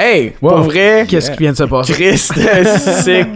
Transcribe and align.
Hey, 0.00 0.32
Wow. 0.40 0.50
pour 0.50 0.58
vrai, 0.60 1.06
Qu'est-ce 1.08 1.30
qui 1.32 1.38
vient 1.38 1.50
de 1.52 1.56
se 1.56 1.64
passer? 1.64 1.92
Chris 1.92 2.28
de 2.36 2.64
Sick 3.02 3.26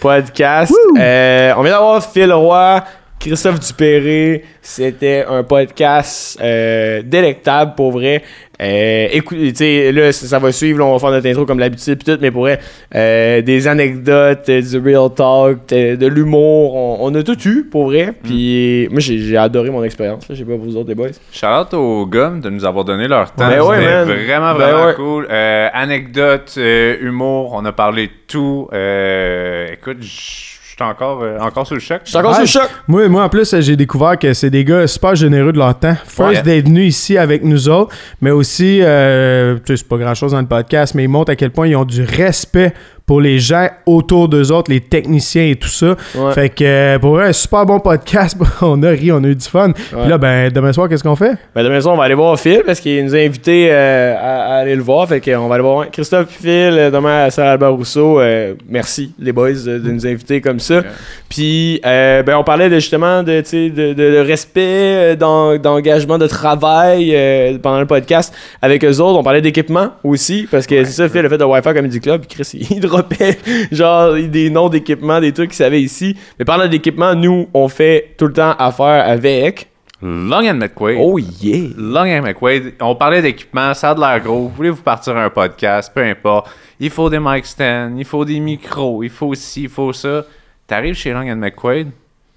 Podcast. 0.00 0.74
Euh, 0.98 1.52
on 1.56 1.62
vient 1.62 1.72
d'avoir 1.72 2.04
Phil 2.12 2.32
Roy, 2.32 2.82
Christophe 3.20 3.60
Dupéré. 3.60 4.44
C'était 4.60 5.24
un 5.28 5.44
podcast 5.44 6.36
euh, 6.42 7.02
délectable 7.04 7.74
pour 7.76 7.92
vrai. 7.92 8.24
Euh, 8.60 9.08
sais, 9.54 9.92
là, 9.92 10.12
ça, 10.12 10.38
va 10.38 10.52
suivre, 10.52 10.78
là, 10.80 10.84
on 10.86 10.92
va 10.92 10.98
faire 10.98 11.10
notre 11.10 11.28
intro 11.28 11.46
comme 11.46 11.58
l'habitude, 11.60 12.02
tout, 12.02 12.18
mais 12.20 12.30
pour 12.30 12.42
vrai, 12.42 12.58
euh, 12.94 13.40
des 13.42 13.68
anecdotes, 13.68 14.48
euh, 14.48 14.60
du 14.60 14.78
real 14.78 15.10
talk, 15.14 15.68
de, 15.68 15.96
de 15.96 16.06
l'humour, 16.06 16.74
on, 16.74 16.98
on 17.00 17.14
a 17.14 17.22
tout 17.22 17.38
eu, 17.46 17.64
pour 17.64 17.86
vrai. 17.86 18.12
Puis 18.22 18.88
moi, 18.90 19.00
j'ai 19.00 19.36
adoré 19.36 19.70
mon 19.70 19.84
expérience. 19.84 20.24
Je 20.28 20.34
sais 20.34 20.44
pas 20.44 20.56
vous 20.56 20.76
autres, 20.76 20.88
les 20.88 20.94
boys. 20.94 21.08
Shout-out 21.32 21.74
aux 21.74 22.06
gars 22.06 22.30
de 22.30 22.50
nous 22.50 22.64
avoir 22.64 22.84
donné 22.84 23.06
leur 23.06 23.32
temps. 23.32 23.48
Ben 23.48 23.60
ouais, 23.62 24.04
vraiment, 24.04 24.54
Ben 24.54 24.64
vraiment 24.64 24.86
ouais. 24.86 24.94
cool. 24.94 25.26
Euh, 25.30 25.68
anecdotes, 25.72 26.54
euh, 26.58 26.96
humour, 27.00 27.52
on 27.54 27.64
a 27.64 27.72
parlé 27.72 28.06
de 28.06 28.12
tout. 28.26 28.68
Euh, 28.72 29.68
écoute, 29.72 29.98
je 30.00 30.57
suis 30.84 30.90
encore, 30.90 31.22
euh, 31.22 31.38
encore 31.40 31.66
sur 31.66 31.74
le 31.74 31.80
choc. 31.80 32.00
Je 32.04 32.08
suis 32.10 32.18
encore 32.18 32.38
Ouais. 32.38 32.46
sur 32.46 32.60
le 32.62 32.66
choc. 32.66 32.70
Moi, 32.86 33.08
moi, 33.08 33.24
en 33.24 33.28
plus, 33.28 33.54
j'ai 33.60 33.76
découvert 33.76 34.18
que 34.18 34.32
c'est 34.32 34.50
des 34.50 34.64
gars 34.64 34.86
super 34.86 35.14
généreux 35.14 35.52
de 35.52 35.58
leur 35.58 35.78
temps. 35.78 35.96
First, 36.06 36.36
Ouais. 36.36 36.42
d'être 36.42 36.66
venus 36.66 36.88
ici 36.96 37.18
avec 37.18 37.42
nous 37.44 37.68
autres, 37.68 37.94
mais 38.20 38.30
aussi, 38.30 38.80
euh, 38.82 39.56
tu 39.56 39.62
sais, 39.66 39.76
c'est 39.78 39.88
pas 39.88 39.96
grand-chose 39.98 40.32
dans 40.32 40.40
le 40.40 40.46
podcast, 40.46 40.94
mais 40.94 41.04
ils 41.04 41.08
montrent 41.08 41.32
à 41.32 41.36
quel 41.36 41.50
point 41.50 41.66
ils 41.66 41.76
ont 41.76 41.84
du 41.84 42.02
respect 42.02 42.72
pour 43.08 43.20
les 43.20 43.40
gens 43.40 43.66
autour 43.86 44.28
d'eux 44.28 44.52
autres, 44.52 44.70
les 44.70 44.80
techniciens 44.80 45.46
et 45.46 45.56
tout 45.56 45.66
ça. 45.68 45.96
Ouais. 46.14 46.32
Fait 46.34 46.48
que, 46.50 46.62
euh, 46.64 46.98
pour 47.00 47.18
un 47.18 47.32
super 47.32 47.66
bon 47.66 47.80
podcast. 47.80 48.36
on 48.62 48.80
a 48.84 48.90
ri, 48.90 49.10
on 49.10 49.24
a 49.24 49.26
eu 49.28 49.34
du 49.34 49.44
fun. 49.48 49.72
Puis 49.72 50.08
là, 50.08 50.16
ben, 50.18 50.52
demain 50.52 50.72
soir, 50.72 50.88
qu'est-ce 50.88 51.02
qu'on 51.02 51.16
fait? 51.16 51.32
Ben, 51.54 51.64
demain 51.64 51.80
soir, 51.80 51.94
on 51.94 51.98
va 51.98 52.04
aller 52.04 52.14
voir 52.14 52.38
Phil 52.38 52.62
parce 52.64 52.78
qu'il 52.78 53.04
nous 53.04 53.14
a 53.16 53.18
invités 53.18 53.68
euh, 53.70 54.14
à, 54.16 54.54
à 54.54 54.58
aller 54.58 54.76
le 54.76 54.82
voir. 54.82 55.08
Fait 55.08 55.20
qu'on 55.20 55.48
va 55.48 55.54
aller 55.56 55.64
voir 55.64 55.90
Christophe 55.90 56.28
et 56.38 56.42
Phil 56.42 56.78
euh, 56.78 56.90
demain 56.90 57.24
à 57.24 57.30
Saint-Albert 57.30 57.72
Rousseau. 57.74 58.20
Euh, 58.20 58.54
merci, 58.68 59.12
les 59.18 59.32
boys, 59.32 59.52
de, 59.52 59.78
de 59.78 59.90
nous 59.90 60.06
inviter 60.06 60.40
comme 60.40 60.60
ça. 60.60 60.82
Puis, 61.28 61.80
euh, 61.86 62.22
ben, 62.22 62.36
on 62.36 62.44
parlait 62.44 62.68
de, 62.68 62.74
justement 62.76 63.22
de, 63.22 63.40
tu 63.40 63.48
sais, 63.48 63.70
de, 63.70 63.94
de- 63.94 64.10
de 64.12 64.18
respect, 64.18 65.16
d'en- 65.16 65.56
d'engagement, 65.56 66.18
de 66.18 66.26
travail 66.26 67.12
euh, 67.14 67.56
pendant 67.58 67.80
le 67.80 67.86
podcast 67.86 68.34
avec 68.62 68.84
eux 68.84 68.98
autres. 69.00 69.18
On 69.18 69.22
parlait 69.22 69.40
d'équipement 69.42 69.92
aussi 70.04 70.46
parce 70.50 70.66
que 70.66 70.84
c'est 70.84 70.92
ça, 70.92 71.08
Phil 71.08 71.24
a 71.24 71.28
fait 71.28 71.38
de 71.38 71.44
Wi-Fi 71.44 71.74
Comedy 71.74 72.00
Club. 72.00 72.22
Puis 72.26 72.36
Chris, 72.42 72.66
il 72.70 72.80
dropait 72.98 73.38
genre 73.72 74.14
des 74.14 74.50
noms 74.50 74.68
d'équipements, 74.68 75.20
des 75.20 75.32
trucs 75.32 75.50
qu'il 75.50 75.56
savait 75.56 75.82
ici. 75.82 76.16
Mais 76.38 76.44
parlant 76.44 76.68
d'équipement, 76.68 77.14
nous, 77.14 77.48
on 77.54 77.68
fait 77.68 78.14
tout 78.18 78.26
le 78.26 78.32
temps 78.32 78.54
affaire 78.58 79.06
avec. 79.06 79.68
Long 80.00 80.48
and 80.48 80.54
McQuaid. 80.54 80.96
Oh 81.00 81.18
yeah! 81.18 81.70
Long 81.76 82.06
and 82.06 82.22
McQuaid, 82.22 82.74
on 82.80 82.94
parlait 82.94 83.20
d'équipement, 83.20 83.74
ça 83.74 83.90
a 83.90 83.94
de 83.94 84.00
l'air 84.00 84.20
gros. 84.20 84.48
Voulez-vous 84.48 84.82
partir 84.82 85.16
un 85.16 85.28
podcast, 85.28 85.90
peu 85.92 86.04
importe. 86.04 86.50
Il 86.78 86.90
faut 86.90 87.10
des 87.10 87.18
mic 87.18 87.44
stands, 87.44 87.96
il 87.98 88.04
faut 88.04 88.24
des 88.24 88.38
micros, 88.38 89.02
il 89.02 89.10
faut 89.10 89.34
ci, 89.34 89.62
il 89.62 89.68
faut 89.68 89.92
ça. 89.92 90.24
T'arrives 90.68 90.94
chez 90.94 91.12
Long 91.12 91.28
and 91.28 91.36
McQuaid, 91.36 91.88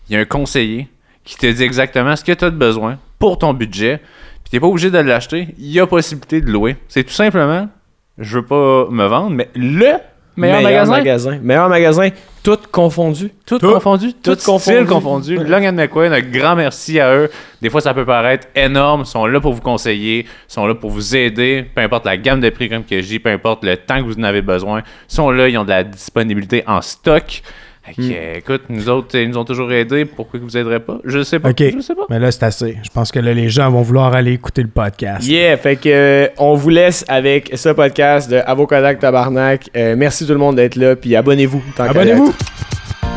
il 0.10 0.14
y 0.14 0.18
a 0.18 0.22
un 0.22 0.26
conseiller 0.26 0.88
qui 1.24 1.38
te 1.38 1.46
dit 1.46 1.62
exactement 1.62 2.16
ce 2.16 2.24
que 2.24 2.32
tu 2.32 2.46
as 2.46 2.50
de 2.50 2.56
besoin 2.56 2.98
pour 3.20 3.38
ton 3.38 3.54
budget. 3.54 4.02
Puis 4.44 4.50
t'es 4.50 4.60
pas 4.60 4.66
obligé 4.66 4.90
de 4.90 4.98
l'acheter, 4.98 5.50
il 5.60 5.72
y 5.72 5.80
a 5.80 5.86
possibilité 5.86 6.42
de 6.42 6.50
louer. 6.50 6.78
C'est 6.88 7.04
tout 7.04 7.14
simplement, 7.14 7.70
je 8.18 8.40
veux 8.40 8.46
pas 8.46 8.88
me 8.90 9.06
vendre, 9.06 9.36
mais 9.36 9.50
le 9.54 9.98
meilleur, 10.36 10.88
magasin? 10.88 11.40
Meilleur 11.42 11.70
magasin, 11.70 12.10
tout 12.44 12.58
confondu. 12.72 13.30
Tout, 13.46 13.60
Tout. 13.60 13.72
confondu, 13.74 14.14
tout, 14.14 14.36
Tout 14.36 14.42
confondu. 14.46 14.86
confondu. 14.86 15.36
Long 15.38 15.64
and 15.68 15.74
McQuaid, 15.74 16.12
un 16.14 16.22
grand 16.22 16.56
merci 16.56 17.00
à 17.00 17.14
eux. 17.16 17.30
Des 17.62 17.70
fois, 17.70 17.82
ça 17.82 17.94
peut 17.94 18.06
paraître 18.06 18.48
énorme. 18.56 19.02
Ils 19.06 19.08
sont 19.10 19.26
là 19.26 19.40
pour 19.40 19.54
vous 19.54 19.62
conseiller, 19.62 20.20
ils 20.26 20.54
sont 20.54 20.66
là 20.66 20.74
pour 20.76 20.90
vous 20.90 21.16
aider, 21.16 21.66
peu 21.76 21.82
importe 21.82 22.06
la 22.06 22.18
gamme 22.18 22.40
de 22.40 22.50
prix 22.50 22.70
comme 22.70 22.84
que 22.84 23.02
je 23.02 23.08
dis, 23.08 23.20
peu 23.20 23.30
importe 23.30 23.64
le 23.64 23.78
temps 23.78 23.98
que 24.00 24.06
vous 24.06 24.18
en 24.20 24.24
avez 24.24 24.42
besoin. 24.42 24.80
Ils 25.10 25.14
sont 25.14 25.30
là, 25.32 25.48
ils 25.50 25.58
ont 25.58 25.64
de 25.66 25.70
la 25.70 25.84
disponibilité 25.84 26.64
en 26.68 26.82
stock. 26.82 27.42
Fait 27.84 27.94
que, 27.96 28.02
euh, 28.02 28.36
écoute, 28.38 28.64
nous 28.70 28.90
autres, 28.90 29.18
ils 29.18 29.28
nous 29.28 29.38
ont 29.40 29.44
toujours 29.44 29.72
aidés. 29.72 30.06
Pourquoi 30.06 30.40
ils 30.40 30.44
vous 30.44 30.56
aideraient 30.56 30.80
pas? 30.80 31.00
Je 31.04 31.24
sais 31.24 31.40
pas. 31.40 31.50
OK. 31.50 31.64
Je 31.74 31.80
sais 31.80 31.96
pas. 31.96 32.04
Mais 32.10 32.20
là, 32.20 32.32
c'est 32.32 32.44
assez. 32.44 32.78
Je 32.84 32.90
pense 32.90 33.12
que 33.12 33.20
là, 33.20 33.34
les 33.34 33.50
gens 33.50 33.72
vont 33.72 33.82
vouloir 33.82 34.14
aller 34.14 34.34
écouter 34.34 34.62
le 34.62 34.68
podcast. 34.68 35.28
Yeah, 35.28 35.58
fait 35.58 35.78
que 35.78 35.90
euh, 35.90 36.28
on 36.38 36.54
vous 36.54 36.70
laisse 36.70 37.04
avec 37.08 37.52
ce 37.56 37.70
podcast 37.70 38.30
de 38.30 38.38
Avocadak 38.46 39.00
Tabarnak. 39.00 39.70
Euh, 39.76 39.96
merci 39.98 40.28
tout 40.28 40.34
le 40.34 40.40
monde 40.40 40.58
d'être 40.58 40.76
là, 40.76 40.96
puis 40.96 41.16
abonnez-vous. 41.16 41.64
tant 41.76 41.86
qu'à 41.86 41.92
Abonnez-vous! 41.92 42.34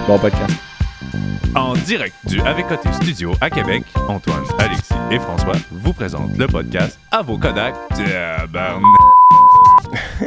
Bon 0.08 0.18
podcast. 0.18 0.54
En 1.54 1.74
direct 1.74 2.14
du 2.26 2.40
Avec 2.40 2.66
Côté 2.66 2.88
Studio 2.94 3.32
à 3.40 3.50
Québec, 3.50 3.82
Antoine, 4.08 4.42
Alexis 4.58 4.94
et 5.12 5.18
François 5.18 5.54
vous 5.70 5.92
présentent 5.92 6.36
le 6.36 6.46
podcast 6.46 6.98
à 7.12 7.22
vos 7.22 7.38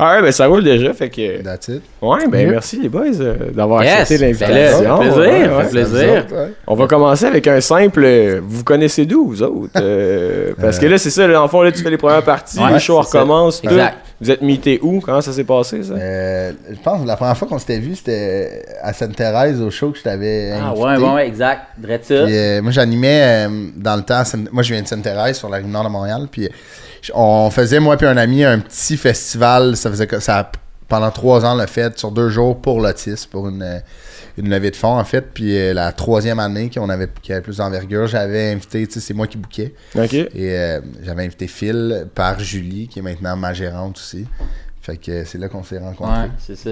Tabarnak. 0.00 0.08
Alright, 0.16 0.24
ben 0.24 0.32
ça 0.32 0.46
roule 0.46 0.64
déjà, 0.64 0.92
fait 0.94 1.08
que. 1.10 1.42
That's 1.42 1.68
it. 1.68 1.82
Ouais, 2.02 2.26
ben 2.28 2.40
Yeah. 2.40 2.50
merci 2.50 2.80
les 2.80 2.88
boys 2.88 3.04
euh, 3.20 3.34
d'avoir 3.52 3.82
Yes, 3.84 4.00
accepté 4.00 4.18
ben 4.18 4.26
l'invitation. 4.26 4.96
ça 4.96 5.02
fait 5.02 5.10
plaisir, 5.10 5.18
Ouais, 5.18 5.48
ça 5.48 5.56
ouais. 5.56 5.64
fait 5.64 5.70
plaisir. 5.70 6.26
On 6.66 6.74
va 6.74 6.86
commencer 6.86 7.24
avec 7.26 7.46
un 7.46 7.60
simple. 7.60 8.02
euh, 8.04 8.40
Vous 8.42 8.64
connaissez 8.64 9.04
d'où, 9.06 9.26
vous 9.28 9.42
autres? 9.42 9.70
Euh, 9.76 10.52
Parce 10.60 10.78
que 10.78 10.86
là, 10.86 10.98
c'est 10.98 11.10
ça, 11.10 11.26
là, 11.26 11.34
dans 11.34 11.42
le 11.42 11.48
fond, 11.48 11.62
là, 11.62 11.70
tu 11.72 11.82
fais 11.82 11.90
les 11.90 11.96
premières 11.98 12.22
parties, 12.22 12.58
Ouais, 12.58 12.72
le 12.72 12.78
show 12.78 12.98
recommence. 13.00 13.60
tout. 13.60 13.68
Exact. 13.68 13.96
Vous 14.20 14.30
êtes 14.30 14.42
meetés 14.42 14.78
où? 14.82 15.00
Comment 15.00 15.20
ça 15.22 15.32
s'est 15.32 15.44
passé, 15.44 15.82
ça? 15.82 15.94
Euh, 15.94 16.52
je 16.70 16.78
pense 16.80 17.00
que 17.02 17.06
la 17.06 17.16
première 17.16 17.36
fois 17.36 17.48
qu'on 17.48 17.58
s'était 17.58 17.78
vu, 17.78 17.94
c'était 17.96 18.64
à 18.82 18.92
Sainte-Thérèse 18.92 19.60
au 19.62 19.70
show 19.70 19.92
que 19.92 19.98
je 19.98 20.02
t'avais 20.02 20.52
Ah 20.54 20.66
invité. 20.68 20.82
ouais, 20.84 20.96
ouais, 20.98 21.14
ouais, 21.14 21.26
exact. 21.26 21.62
Puis, 21.82 22.36
euh, 22.36 22.60
moi, 22.60 22.70
j'animais 22.70 23.46
euh, 23.48 23.68
dans 23.76 23.96
le 23.96 24.02
temps. 24.02 24.22
Moi, 24.52 24.62
je 24.62 24.74
viens 24.74 24.82
de 24.82 24.86
Sainte-Thérèse, 24.88 25.38
sur 25.38 25.48
la 25.48 25.56
rive 25.58 25.68
nord 25.68 25.84
de 25.84 25.88
Montréal. 25.88 26.28
Puis, 26.30 26.48
on 27.14 27.48
faisait, 27.50 27.80
moi 27.80 27.96
puis 27.96 28.06
un 28.06 28.18
ami, 28.18 28.44
un 28.44 28.58
petit 28.58 28.98
festival. 28.98 29.74
Ça 29.76 29.88
faisait 29.90 30.06
que- 30.06 30.20
ça 30.20 30.38
a- 30.40 30.52
pendant 30.86 31.10
trois 31.10 31.44
ans, 31.46 31.54
le 31.54 31.66
fait, 31.66 31.98
sur 31.98 32.10
deux 32.10 32.28
jours 32.28 32.60
pour 32.60 32.80
l'autisme, 32.80 33.30
pour 33.30 33.48
une, 33.48 33.62
euh, 33.62 33.78
une 34.38 34.48
levée 34.50 34.70
de 34.70 34.76
fonds, 34.76 34.98
en 34.98 35.04
fait. 35.04 35.26
Puis, 35.34 35.56
euh, 35.56 35.72
la 35.74 35.92
troisième 35.92 36.38
année 36.38 36.70
qu'on 36.72 36.88
avait, 36.88 37.08
qui 37.22 37.32
avait 37.32 37.42
plus 37.42 37.58
d'envergure, 37.58 38.06
j'avais 38.06 38.52
invité, 38.52 38.86
tu 38.86 38.94
sais, 38.94 39.00
c'est 39.00 39.14
moi 39.14 39.26
qui 39.26 39.36
bouquais. 39.38 39.74
Ok. 39.96 40.14
Et 40.14 40.28
euh, 40.36 40.80
j'avais 41.02 41.24
invité 41.24 41.46
Phil 41.46 42.06
par 42.14 42.38
Julie, 42.40 42.88
qui 42.88 42.98
est 42.98 43.02
maintenant 43.02 43.36
ma 43.36 43.52
gérante 43.52 43.96
aussi. 43.98 44.26
Fait 44.82 44.96
que 44.96 45.24
c'est 45.24 45.36
là 45.38 45.48
qu'on 45.48 45.62
s'est 45.62 45.78
rencontrés. 45.78 46.22
Ouais, 46.22 46.30
c'est 46.38 46.56
ça. 46.56 46.70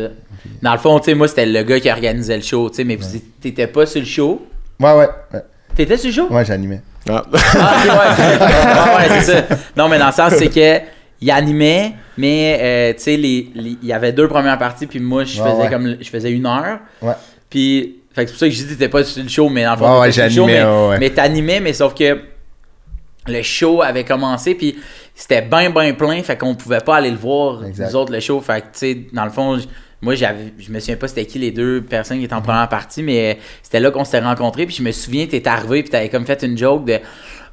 Dans 0.62 0.72
le 0.72 0.78
fond, 0.78 0.98
tu 0.98 1.06
sais, 1.06 1.14
moi, 1.14 1.28
c'était 1.28 1.44
le 1.46 1.62
gars 1.62 1.78
qui 1.78 1.90
organisait 1.90 2.36
le 2.36 2.42
show, 2.42 2.70
tu 2.70 2.76
sais, 2.76 2.84
mais 2.84 2.96
vous 2.96 3.06
t'étais 3.40 3.66
pas 3.66 3.84
sur 3.86 4.00
le 4.00 4.06
show? 4.06 4.46
Ouais, 4.80 4.92
ouais. 4.94 5.08
Ouais, 5.34 5.40
T'étais 5.74 5.96
sur 5.98 6.08
le 6.08 6.14
show? 6.14 6.28
ouais 6.34 6.44
j'animais. 6.44 6.80
Ah. 7.08 7.22
Ah, 7.32 7.82
ouais, 7.84 8.14
c'est 8.16 8.22
ouais, 8.22 8.96
ouais, 9.16 9.20
c'est 9.20 9.32
ça. 9.32 9.56
Non, 9.76 9.88
mais 9.88 9.98
dans 9.98 10.06
le 10.06 10.12
sens, 10.12 10.32
c'est 10.36 10.48
que 10.48 10.86
il 11.20 11.30
animait, 11.30 11.92
mais 12.16 12.58
euh, 12.60 12.92
tu 12.94 13.02
sais, 13.02 13.16
les- 13.16 13.50
les- 13.54 13.76
il 13.82 13.88
y 13.88 13.92
avait 13.92 14.12
deux 14.12 14.28
premières 14.28 14.58
parties, 14.58 14.86
puis 14.86 15.00
moi, 15.00 15.24
je 15.24 15.40
Ouais, 15.42 15.50
faisais 15.50 15.62
ouais. 15.64 15.68
comme 15.70 15.96
je 16.00 16.08
faisais 16.08 16.30
une 16.30 16.46
heure. 16.46 16.78
Ouais. 17.02 17.12
Puis, 17.50 17.96
fait 18.12 18.26
c'est 18.26 18.32
pour 18.32 18.38
ça 18.38 18.46
que 18.46 18.52
je 18.52 18.58
dis 18.58 18.64
que 18.64 18.70
t'étais 18.70 18.88
pas 18.88 19.04
sur 19.04 19.22
le 19.22 19.28
show, 19.28 19.48
mais 19.48 19.64
dans 19.64 19.72
le 19.72 19.76
fond, 19.78 19.94
Ouais, 19.94 20.00
ouais, 20.00 20.10
t'étais 20.10 20.30
sur 20.30 20.46
le 20.46 20.52
show, 20.52 20.56
j'animais, 20.56 20.64
mais, 20.64 20.70
ouais, 20.70 20.88
ouais. 20.88 20.98
mais 20.98 21.10
t'animais, 21.10 21.60
mais 21.60 21.72
sauf 21.72 21.94
que 21.94 22.18
le 23.26 23.42
show 23.42 23.82
avait 23.82 24.04
commencé, 24.04 24.54
puis 24.54 24.78
c'était 25.14 25.42
bien, 25.42 25.70
bien 25.70 25.92
plein, 25.94 26.22
fait 26.22 26.36
qu'on 26.36 26.54
pouvait 26.54 26.80
pas 26.80 26.96
aller 26.96 27.10
le 27.10 27.16
voir, 27.16 27.64
Exact. 27.64 27.88
nous 27.88 27.96
autres, 27.96 28.12
le 28.12 28.20
show. 28.20 28.40
Fait 28.40 28.60
que, 28.60 28.66
tu 28.66 28.70
sais, 28.74 28.98
dans 29.12 29.24
le 29.24 29.30
fond, 29.30 29.58
moi, 30.00 30.14
j'avais, 30.14 30.52
je 30.58 30.70
me 30.70 30.78
souviens 30.78 30.96
pas 30.96 31.08
c'était 31.08 31.26
qui 31.26 31.38
les 31.38 31.50
deux 31.50 31.82
personnes 31.82 32.18
qui 32.18 32.24
étaient 32.24 32.34
en 32.34 32.42
première 32.42 32.68
partie, 32.68 33.02
mais 33.02 33.38
c'était 33.62 33.80
là 33.80 33.90
qu'on 33.90 34.04
s'était 34.04 34.20
rencontrés, 34.20 34.66
puis 34.66 34.76
je 34.76 34.82
me 34.82 34.92
souviens, 34.92 35.26
t'étais 35.26 35.50
arrivé, 35.50 35.82
puis 35.82 35.90
t'avais 35.90 36.08
comme 36.08 36.24
fait 36.24 36.42
une 36.42 36.56
joke 36.56 36.84
de 36.84 36.98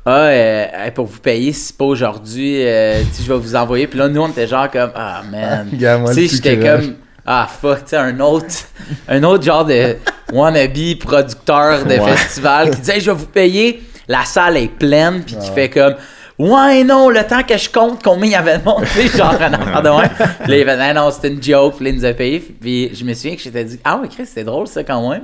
ah, 0.07 0.27
euh, 0.27 0.91
pour 0.93 1.07
vous 1.07 1.19
payer, 1.19 1.51
si 1.51 1.61
c'est 1.65 1.77
pas 1.77 1.85
aujourd'hui, 1.85 2.63
euh, 2.63 2.99
tu 3.01 3.05
sais, 3.15 3.23
je 3.23 3.33
vais 3.33 3.39
vous 3.39 3.55
envoyer. 3.55 3.87
Puis 3.87 3.97
là, 3.97 4.07
nous, 4.07 4.21
on 4.21 4.27
était 4.27 4.45
genre 4.45 4.69
comme, 4.69 4.91
ah, 4.93 5.23
man. 5.31 5.67
Tu 5.71 6.13
sais, 6.13 6.27
j'étais 6.27 6.59
comme, 6.59 6.95
ah, 7.25 7.47
fuck, 7.49 7.79
tu 7.83 7.89
sais, 7.89 7.97
un 7.97 8.19
autre, 8.19 8.45
un 9.07 9.23
autre 9.23 9.43
genre 9.43 9.65
de 9.65 9.97
wannabe 10.31 10.97
producteur 10.99 11.83
de 11.83 11.89
Ouais. 11.99 12.15
festival 12.15 12.71
qui 12.71 12.91
Hey, 12.91 12.99
je 13.01 13.11
vais 13.11 13.17
vous 13.17 13.25
payer. 13.27 13.83
La 14.07 14.23
salle 14.25 14.57
est 14.57 14.67
pleine, 14.67 15.23
puis 15.23 15.35
qui 15.35 15.49
fait 15.51 15.69
comme, 15.69 15.95
ouais, 16.39 16.83
non, 16.83 17.09
le 17.09 17.23
temps 17.23 17.43
que 17.43 17.57
je 17.57 17.69
compte 17.69 18.01
combien 18.03 18.25
il 18.25 18.31
y 18.31 18.35
avait 18.35 18.57
de 18.57 18.63
monde, 18.63 18.83
tu 18.93 19.07
sais, 19.07 19.17
genre, 19.17 19.33
un 19.39 19.53
affaire 19.53 19.81
de 19.81 19.89
même. 19.89 20.09
Puis 20.43 20.51
là, 20.51 20.57
il 20.57 20.65
fait, 20.65 20.93
non, 20.93 21.05
non, 21.05 21.11
c'était 21.11 21.29
une 21.29 21.41
joke, 21.41 21.75
puis 21.77 21.85
là, 21.85 21.91
il 21.91 21.95
nous 21.97 22.05
a 22.05 22.13
payé. 22.13 22.39
Puis 22.39 22.91
je 22.93 23.03
me 23.03 23.13
souviens 23.13 23.35
que 23.35 23.41
j'étais 23.41 23.63
dit, 23.63 23.79
ah, 23.83 23.97
ouais, 23.97 24.07
Chris, 24.07 24.25
c'était 24.25 24.43
drôle, 24.43 24.67
ça, 24.67 24.83
quand 24.83 25.09
même. 25.09 25.23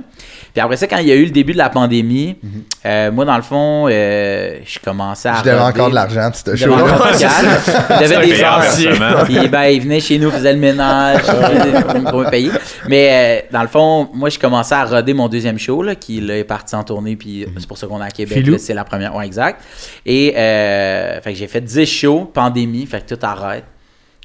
Puis 0.52 0.60
après 0.60 0.76
ça, 0.76 0.86
quand 0.86 0.98
il 0.98 1.08
y 1.08 1.12
a 1.12 1.14
eu 1.14 1.24
le 1.24 1.30
début 1.30 1.52
de 1.52 1.58
la 1.58 1.70
pandémie, 1.70 2.36
euh, 2.84 3.10
moi, 3.10 3.24
dans 3.24 3.36
le 3.36 3.42
fond, 3.42 3.86
euh, 3.88 4.58
je 4.66 4.78
commençais 4.78 5.30
à. 5.30 5.36
Je 5.36 5.44
devais 5.44 5.58
encore 5.58 5.88
de 5.88 5.94
l'argent, 5.94 6.30
tu 6.30 6.42
te 6.42 6.54
Je 6.54 6.66
devais. 6.66 6.76
Je 7.14 8.26
des 8.92 9.00
heures. 9.00 9.24
Puis 9.24 9.48
ben, 9.48 9.64
il 9.64 9.80
venait 9.80 10.00
chez 10.00 10.18
nous, 10.18 10.30
faisait 10.30 10.52
le 10.52 10.58
ménage 10.58 11.22
pour 11.22 12.20
me- 12.20 12.30
payer. 12.30 12.50
Mais 12.86 13.08
euh, 13.10 13.46
dans 13.50 13.62
le 13.62 13.68
fond, 13.68 14.08
moi, 14.12 14.28
je 14.28 14.38
commençais 14.38 14.74
à 14.74 14.84
roder 14.84 15.14
mon 15.14 15.28
deuxième 15.28 15.58
show, 15.58 15.82
là, 15.82 15.94
qui 15.94 16.20
là, 16.20 16.36
est 16.36 16.44
parti 16.44 16.74
en 16.74 16.84
tournée, 16.84 17.16
puis 17.16 17.46
c'est 17.58 17.66
pour 17.66 17.78
ça 17.78 17.86
qu'on 17.86 18.02
est 18.02 18.06
à 18.06 18.10
Québec. 18.10 18.46
C'est 18.58 18.74
la 18.74 18.84
première. 18.84 19.14
Ouais, 19.14 19.24
exact. 19.24 19.62
Et 20.04 20.34
euh, 20.36 21.01
fait 21.20 21.32
que 21.32 21.38
j'ai 21.38 21.46
fait 21.46 21.60
10 21.60 21.86
shows, 21.86 22.30
pandémie, 22.32 22.86
fait 22.86 23.06
que 23.06 23.14
tout 23.14 23.26
arrête. 23.26 23.64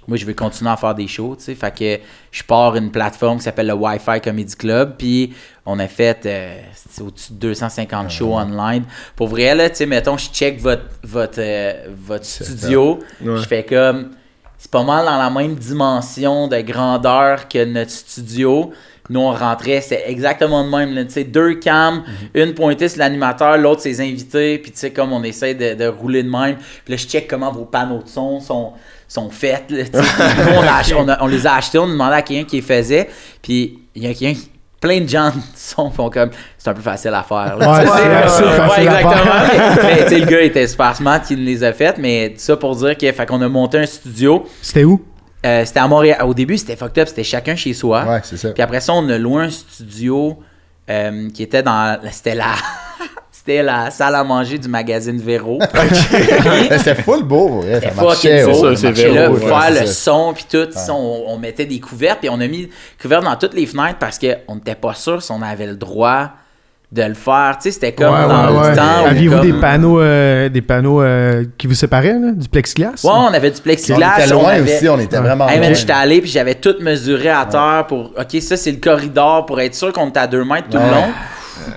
Moi, 0.07 0.15
je 0.15 0.25
vais 0.25 0.33
continuer 0.33 0.71
à 0.71 0.77
faire 0.77 0.95
des 0.95 1.07
shows, 1.07 1.35
tu 1.35 1.44
sais. 1.44 1.56
Fait 1.56 1.77
que 1.77 2.00
je 2.31 2.41
pars 2.41 2.77
une 2.77 2.91
plateforme 2.91 3.39
qui 3.39 3.44
s'appelle 3.44 3.68
le 3.68 3.74
Wi-Fi 3.74 4.21
Comedy 4.24 4.56
Club. 4.56 4.95
Puis 4.97 5.33
on 5.65 5.79
a 5.79 5.88
fait 5.88 6.25
euh, 6.25 6.62
au-dessus 7.01 7.33
de 7.33 7.38
250 7.39 8.09
shows 8.09 8.33
online. 8.33 8.85
Pour 9.18 9.27
vrai, 9.27 9.53
là, 9.53 9.69
tu 9.69 9.75
sais, 9.75 9.85
mettons, 9.85 10.18
je 10.18 10.29
check 10.29 10.62
votre, 10.62 10.83
votre, 11.03 11.39
euh, 11.39 11.88
votre 11.89 12.24
studio. 12.24 13.00
Je 13.21 13.44
fais 13.44 13.65
comme. 13.65 14.12
c'est 14.57 14.71
pas 14.71 14.83
mal 14.83 15.06
dans 15.06 15.18
la 15.18 15.29
même 15.29 15.56
dimension 15.56 16.47
de 16.47 16.62
grandeur 16.62 17.50
que 17.50 17.65
notre 17.65 17.91
studio. 17.91 18.71
Nous, 19.09 19.19
on 19.19 19.31
rentrait, 19.31 19.81
c'est 19.81 20.04
exactement 20.07 20.63
le 20.63 20.69
même. 20.69 20.94
là, 20.94 21.04
deux 21.25 21.56
cams, 21.56 22.04
une 22.33 22.54
pointée 22.54 22.89
sur 22.89 23.00
l'animateur, 23.00 23.57
l'autre 23.57 23.81
ses 23.81 24.01
invités. 24.01 24.57
Puis 24.57 24.71
tu 24.71 24.80
sais, 24.80 24.92
comme 24.92 25.13
on 25.13 25.24
essaie 25.24 25.54
de, 25.54 25.74
de 25.75 25.88
rouler 25.88 26.24
de 26.24 26.30
même. 26.30 26.56
Puis 26.83 26.94
là, 26.94 26.98
je 26.98 27.07
check 27.07 27.27
comment 27.30 27.51
vos 27.51 27.65
panneaux 27.65 28.04
de 28.04 28.09
son 28.09 28.39
sont, 28.39 28.74
sont 29.07 29.30
faits. 29.30 29.65
là, 29.69 29.83
on, 29.94 30.62
a 30.62 30.81
on 31.04 31.07
a- 31.09 31.18
on 31.24 31.27
les 31.27 31.48
a 31.48 31.56
achetés, 31.56 31.80
on 31.80 31.88
demandait 31.88 32.15
à 32.18 32.21
quelqu'un 32.21 32.44
qui 32.48 32.57
les 32.57 32.62
faisait. 32.62 33.07
Puis 33.42 33.80
il 33.95 34.04
y 34.04 34.07
a 34.07 34.13
quelqu'un 34.13 34.33
qui- 34.39 34.51
Plein 34.80 35.01
de 35.01 35.10
gens 35.10 35.30
de 35.30 35.33
son 35.56 35.89
font 35.89 36.07
comme 36.12 36.30
c'est 36.56 36.69
un 36.69 36.74
peu 36.75 36.83
facile 36.83 37.10
à 37.12 37.24
faire. 37.24 37.57
là. 37.57 37.71
Ouais, 37.80 37.83
c'est 37.88 38.44
ouais, 38.44 38.51
facile 38.51 38.88
à 38.89 39.01
exactement. 39.01 39.12
faire. 39.12 39.77
Mais, 39.83 40.06
mais, 40.12 40.19
le 40.19 40.25
gars 40.27 40.42
était 40.42 40.68
super 40.68 40.95
smart 40.95 41.19
qui 41.19 41.36
nous 41.36 41.44
les 41.45 41.63
a 41.63 41.74
faites. 41.74 41.98
Mais 41.98 42.36
ça 42.38 42.56
pour 42.57 42.75
dire 42.75 42.95
que 42.95 43.12
fait 43.12 43.25
qu'on 43.25 43.42
a 43.42 43.50
monté 43.50 43.80
un 43.80 43.88
studio. 43.88 44.45
C'était 44.62 44.83
où? 44.83 45.03
Euh, 45.45 45.63
c'était 45.66 45.80
à 45.80 45.88
Montréal. 45.88 46.24
Au 46.25 46.34
début, 46.34 46.57
c'était 46.57 46.75
fucked 46.75 46.98
up. 47.00 47.07
C'était 47.07 47.24
chacun 47.24 47.56
chez 47.56 47.74
soi. 47.74 48.04
Ouais, 48.06 48.22
c'est 48.24 48.38
ça. 48.38 48.51
Puis 48.51 48.63
après 48.63 48.81
ça, 48.81 48.94
on 48.94 49.07
a 49.10 49.18
loué 49.18 49.44
un 49.44 49.50
studio 49.50 50.39
euh, 50.89 51.30
qui 51.30 51.44
était 51.44 51.63
dans. 51.63 52.00
C'était 52.12 52.36
la. 52.36 52.54
C'était 53.31 53.63
la 53.63 53.92
salle 53.92 54.13
à 54.16 54.25
manger 54.25 54.57
du 54.57 54.68
magazine 54.68 55.19
Véro. 55.22 55.60
C'était 56.69 56.95
full 56.95 57.24
beau, 57.24 57.63
Ça 57.81 57.92
marchait. 57.94 58.44
ouais, 58.45 58.51
beau. 58.51 58.54
ça, 58.54 58.75
c'est 58.75 58.88
marchait, 58.88 59.04
Puis 59.06 59.13
là, 59.13 59.30
Véro, 59.30 59.34
ouais, 59.36 59.39
faire 59.48 59.63
c'est 59.74 59.80
le 59.81 59.86
ça. 59.86 59.94
son, 59.94 60.34
puis 60.34 60.45
tout, 60.51 60.68
on, 60.89 61.24
on 61.28 61.38
mettait 61.38 61.66
des 61.66 61.80
couvertes, 61.80 62.19
puis 62.19 62.30
on 62.30 62.42
a 62.42 62.48
mis 62.48 62.63
des 62.66 62.72
couvertes 63.01 63.24
dans 63.24 63.38
toutes 63.38 63.54
les 63.54 63.66
fenêtres 63.66 64.00
parce 64.00 64.19
qu'on 64.19 64.56
n'était 64.56 64.75
pas 64.75 64.94
sûr 64.95 65.24
si 65.24 65.31
on 65.31 65.42
avait 65.42 65.68
le 65.68 65.78
droit 65.78 66.31
de 66.92 67.04
le 67.04 67.13
faire. 67.16 67.57
Tu 67.57 67.63
sais, 67.63 67.72
c'était 67.72 67.92
comme 67.92 68.13
Ouais, 68.13 68.28
dans 68.28 68.48
ouais, 68.48 68.63
le 68.63 68.69
ouais. 68.69 68.75
temps. 68.75 69.06
Aviez-vous 69.07 69.36
comme- 69.38 69.45
des 69.45 69.54
panneaux, 69.60 70.00
euh, 70.00 70.48
des 70.50 70.62
panneaux 70.62 71.01
euh, 71.01 71.44
qui 71.57 71.68
vous 71.68 71.74
séparaient, 71.75 72.13
là, 72.18 72.31
du 72.31 72.48
plexiglas? 72.48 73.01
Ouais, 73.04 73.12
on 73.13 73.34
avait 73.34 73.51
du 73.51 73.57
On 73.60 73.63
plexiglas. 73.63 74.19
était 74.19 74.28
loin 74.31 74.44
on 74.44 74.48
avait- 74.48 74.75
aussi, 74.78 74.88
on 74.89 75.00
était 75.00 75.18
vraiment 75.19 75.50
Hey 75.50 75.60
loin. 75.60 75.74
j'étais 75.74 75.92
allé 75.94 76.22
puis 76.22 76.30
j'avais 76.30 76.56
tout 76.56 76.75
mesuré 76.80 77.30
à 77.30 77.45
terre 77.45 77.86
pour. 77.89 78.13
Ok, 78.18 78.42
ça 78.42 78.56
c'est 78.56 78.72
le 78.72 78.78
corridor 78.78 79.45
pour 79.45 79.60
être 79.60 79.75
sûr 79.75 79.92
qu'on 79.92 80.07
était 80.10 80.19
à 80.22 80.28
2 80.28 80.45
mètres 80.45 80.69
tout 80.72 80.78
le 80.78 80.84
long. 80.84 81.07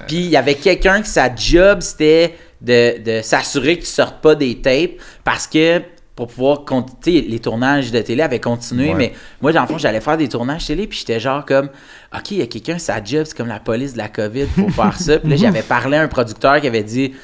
Puis 0.07 0.17
il 0.19 0.31
y 0.31 0.37
avait 0.37 0.55
quelqu'un 0.55 1.03
qui 1.03 1.11
sa 1.11 1.35
job 1.35 1.79
c'était 1.81 2.37
de, 2.61 3.03
de 3.03 3.23
s'assurer 3.23 3.77
que 3.79 3.83
tu 3.83 3.89
sortes 3.91 4.21
pas 4.21 4.35
des 4.35 4.61
tapes 4.61 5.01
parce 5.25 5.47
que 5.47 5.81
pour 6.20 6.28
pouvoir 6.34 6.64
continuer, 6.67 7.22
les 7.22 7.38
tournages 7.38 7.90
de 7.90 8.00
télé 8.02 8.22
avaient 8.22 8.40
continué, 8.40 8.88
Ouais. 8.90 8.94
mais 8.94 9.12
moi 9.40 9.52
dans 9.52 9.62
le 9.62 9.67
fond 9.67 9.78
j'allais 9.78 10.02
faire 10.02 10.19
des 10.19 10.28
tournages 10.28 10.67
télé 10.67 10.87
puis 10.87 10.99
j'étais 10.99 11.19
genre 11.19 11.46
comme 11.46 11.70
ok 12.14 12.31
il 12.32 12.37
y 12.38 12.43
a 12.43 12.46
quelqu'un 12.46 12.78
sa 12.78 13.02
job 13.02 13.25
c'est 13.25 13.34
comme 13.37 13.49
la 13.49 13.58
police 13.58 13.94
de 13.94 13.99
la 13.99 14.08
covid 14.08 14.44
faut 14.46 14.69
faire 14.82 14.96
ça 15.00 15.19
puis 15.19 15.31
là 15.31 15.37
j'avais 15.37 15.62
parlé 15.62 15.96
à 15.96 16.02
un 16.02 16.08
producteur 16.08 16.61
qui 16.61 16.67
avait 16.67 16.82
dit 16.82 17.14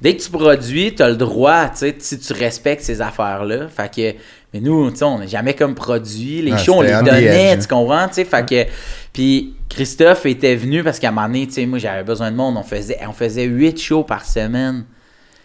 dès 0.00 0.14
que 0.14 0.22
tu 0.22 0.30
produis, 0.30 0.94
tu 0.94 1.02
as 1.02 1.08
le 1.08 1.16
droit, 1.16 1.68
tu 1.70 1.78
sais, 1.78 1.96
si 1.98 2.20
tu 2.20 2.32
respectes 2.32 2.82
ces 2.82 3.00
affaires-là. 3.02 3.66
Fait 3.66 3.92
que, 3.92 4.18
mais 4.54 4.60
nous, 4.60 4.88
tu 4.92 4.98
sais, 4.98 5.04
on 5.04 5.18
n'a 5.18 5.26
jamais 5.26 5.54
comme 5.54 5.74
produit. 5.74 6.40
Les 6.40 6.56
shows, 6.56 6.74
on 6.74 6.82
les 6.82 6.92
donnait, 6.92 7.58
tu 7.58 7.66
comprends, 7.66 8.06
tu 8.06 8.14
sais? 8.14 8.24
Fait 8.24 8.48
que, 8.48 8.64
puis 9.12 9.54
Christophe 9.68 10.24
était 10.26 10.54
venu 10.54 10.84
parce 10.84 11.00
qu'à 11.00 11.08
un 11.08 11.10
moment 11.10 11.26
donné, 11.26 11.48
tu 11.48 11.54
sais, 11.54 11.66
moi, 11.66 11.80
j'avais 11.80 12.04
besoin 12.04 12.30
de 12.30 12.36
monde. 12.36 12.56
On 12.56 12.62
faisait, 12.62 12.98
on 13.08 13.12
faisait 13.12 13.42
8 13.42 13.76
shows 13.80 14.04
par 14.04 14.24
semaine. 14.24 14.84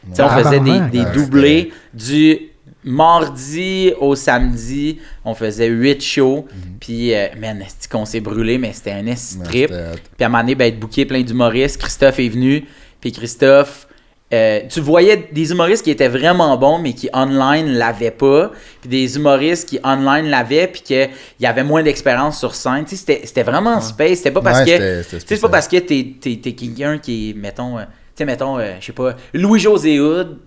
Tu 0.09 0.17
sais, 0.17 0.21
on 0.21 0.29
faisait 0.29 0.59
des, 0.59 0.79
des 0.99 1.05
doublés 1.15 1.73
du 1.91 2.52
mardi 2.83 3.93
au 3.99 4.15
samedi. 4.15 4.99
On 5.25 5.33
faisait 5.33 5.67
8 5.67 6.01
shows. 6.01 6.45
Puis, 6.79 7.13
euh, 7.13 7.27
man, 7.39 7.63
qu'on 7.91 8.05
s'est 8.05 8.19
brûlé, 8.19 8.57
mais 8.57 8.73
c'était 8.73 8.91
un 8.91 9.07
Ouais, 9.07 9.15
trip. 9.43 9.67
Puis 9.69 10.23
à 10.23 10.25
un 10.25 10.29
moment 10.29 10.41
donné, 10.43 10.55
ben, 10.55 10.65
être 10.67 10.79
booké 10.79 11.05
plein 11.05 11.21
d'humoristes. 11.21 11.77
Christophe 11.79 12.19
est 12.19 12.29
venu. 12.29 12.65
Puis 13.01 13.11
Christophe, 13.11 13.87
euh, 14.33 14.61
tu 14.69 14.79
voyais 14.79 15.29
des 15.31 15.51
humoristes 15.51 15.83
qui 15.83 15.91
étaient 15.91 16.07
vraiment 16.07 16.57
bons, 16.57 16.79
mais 16.79 16.93
qui 16.93 17.09
online 17.13 17.73
l'avaient 17.73 18.11
pas. 18.11 18.51
Puis 18.81 18.89
des 18.89 19.15
humoristes 19.15 19.69
qui 19.69 19.79
online 19.83 20.27
l'avaient, 20.29 20.67
puis 20.67 20.81
qu'il 20.81 21.09
y 21.39 21.45
avait 21.45 21.63
moins 21.63 21.83
d'expérience 21.83 22.39
sur 22.39 22.55
scène. 22.55 22.85
C'était, 22.87 23.21
c'était 23.25 23.43
vraiment 23.43 23.79
space. 23.81 24.17
C'était 24.19 24.31
pas 24.31 24.41
parce 24.41 24.63
que. 24.63 25.03
c'était- 25.03 25.37
pas 25.37 25.49
parce 25.49 25.67
que 25.67 25.77
t'es, 25.77 26.15
t'es, 26.19 26.39
t'es 26.41 26.53
quelqu'un 26.53 26.97
qui 26.97 27.29
est, 27.29 27.33
mettons, 27.33 27.77
euh, 27.77 27.83
tu 27.83 27.89
sais, 28.19 28.25
mettons, 28.25 28.57
euh, 28.57 28.73
je 28.79 28.85
sais 28.87 28.91
pas, 28.93 29.15
Louis-José 29.33 29.99
Hood. 29.99 30.37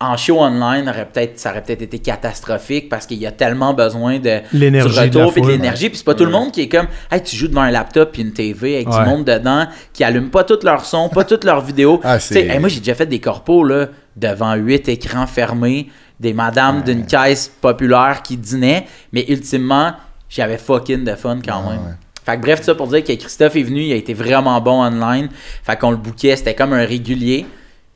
En 0.00 0.16
show 0.16 0.40
online, 0.40 0.88
aurait 0.88 1.06
peut-être, 1.10 1.38
ça 1.38 1.50
aurait 1.50 1.62
peut-être 1.62 1.80
été 1.82 1.98
catastrophique 2.00 2.88
parce 2.88 3.06
qu'il 3.06 3.18
y 3.18 3.26
a 3.26 3.32
tellement 3.32 3.72
besoin 3.72 4.18
de 4.18 4.40
L'énergie 4.52 4.98
retour 4.98 5.32
puis 5.32 5.40
de 5.40 5.46
l'énergie. 5.48 5.88
Puis 5.88 5.98
c'est 5.98 6.04
pas 6.04 6.14
tout 6.14 6.24
le 6.24 6.30
monde 6.32 6.50
qui 6.52 6.62
est 6.62 6.68
comme, 6.68 6.88
hey, 7.10 7.22
tu 7.22 7.36
joues 7.36 7.48
devant 7.48 7.62
un 7.62 7.70
laptop 7.70 8.10
puis 8.12 8.22
une 8.22 8.32
TV 8.32 8.74
avec 8.76 8.88
Ouais. 8.88 8.98
du 9.04 9.08
monde 9.08 9.24
dedans 9.24 9.66
qui 9.92 10.02
allume 10.04 10.30
pas 10.30 10.44
tout 10.44 10.58
leur 10.62 10.84
son, 10.84 11.08
pas 11.08 11.24
toutes 11.24 11.44
leurs 11.44 11.60
vidéos. 11.60 12.00
Ah, 12.04 12.18
hey, 12.32 12.58
moi, 12.58 12.68
j'ai 12.68 12.80
déjà 12.80 12.94
fait 12.94 13.06
des 13.06 13.20
corpos 13.20 13.62
là, 13.64 13.86
devant 14.16 14.54
huit 14.54 14.88
écrans 14.88 15.26
fermés, 15.28 15.88
des 16.18 16.32
madames 16.34 16.82
d'une 16.82 17.06
caisse 17.06 17.48
populaire 17.60 18.20
qui 18.22 18.36
dînaient, 18.36 18.86
mais 19.12 19.24
ultimement, 19.28 19.92
j'avais 20.28 20.58
fucking 20.58 21.04
de 21.04 21.14
fun 21.14 21.38
quand 21.42 21.62
Ah, 21.66 21.70
même. 21.70 21.80
ouais. 21.80 21.92
Fait 22.26 22.36
que 22.36 22.42
bref, 22.42 22.58
tout 22.60 22.66
ça 22.66 22.74
pour 22.74 22.88
dire 22.88 23.04
que 23.04 23.12
Christophe 23.12 23.54
est 23.56 23.62
venu, 23.62 23.82
il 23.82 23.92
a 23.92 23.96
été 23.96 24.12
vraiment 24.12 24.60
bon 24.60 24.82
online. 24.82 25.28
Fait 25.62 25.76
qu'on 25.78 25.92
le 25.92 25.96
bouquait, 25.98 26.34
c'était 26.36 26.54
comme 26.54 26.72
un 26.72 26.84
régulier. 26.84 27.46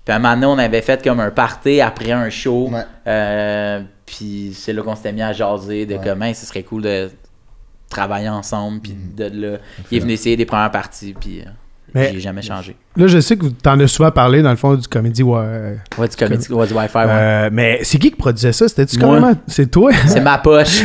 Puis 0.08 0.14
un 0.14 0.20
moment 0.20 0.34
donné, 0.36 0.46
on 0.46 0.56
avait 0.58 0.80
fait 0.80 1.04
comme 1.04 1.20
un 1.20 1.30
party 1.30 1.82
après 1.82 2.12
un 2.12 2.30
show. 2.30 2.70
Ouais. 2.72 2.80
Euh, 3.06 3.82
puis 4.06 4.52
c'est 4.54 4.72
là 4.72 4.80
qu'on 4.82 4.96
s'était 4.96 5.12
mis 5.12 5.20
à 5.20 5.34
jaser 5.34 5.84
de 5.84 5.96
Ouais. 5.96 6.00
comment 6.02 6.32
ce 6.32 6.46
serait 6.46 6.62
cool 6.62 6.80
de 6.80 7.10
travailler 7.90 8.30
ensemble. 8.30 8.80
Puis 8.80 8.92
Mm. 8.94 9.14
de 9.16 9.24
là, 9.24 9.58
il 9.90 9.98
est 9.98 10.00
venu 10.00 10.14
essayer 10.14 10.34
des 10.34 10.46
premières 10.46 10.70
parties. 10.70 11.12
Puis 11.12 11.42
euh, 11.42 11.50
j'ai 11.94 12.20
jamais 12.20 12.42
changé. 12.42 12.76
Là, 12.96 13.06
je 13.06 13.20
sais 13.20 13.36
que 13.36 13.46
t'en 13.46 13.78
as 13.78 13.86
souvent 13.86 14.10
parlé 14.10 14.42
dans 14.42 14.50
le 14.50 14.56
fond 14.56 14.74
du 14.74 14.88
comédie. 14.88 15.22
Ouais, 15.22 15.76
Ouais, 15.96 16.08
du 16.08 16.16
comédie, 16.16 16.52
ouais, 16.52 16.66
du 16.66 16.72
Wi-Fi, 16.74 16.96
ouais. 16.98 17.04
Euh, 17.08 17.48
mais 17.52 17.78
c'est 17.82 17.96
qui 17.98 18.10
qui 18.10 18.16
produisait 18.16 18.52
ça? 18.52 18.66
C'était-tu 18.66 18.98
Moi. 18.98 19.08
carrément... 19.08 19.32
C'est 19.46 19.70
toi? 19.70 19.92
C'est 20.08 20.20
ma 20.20 20.38
poche. 20.38 20.66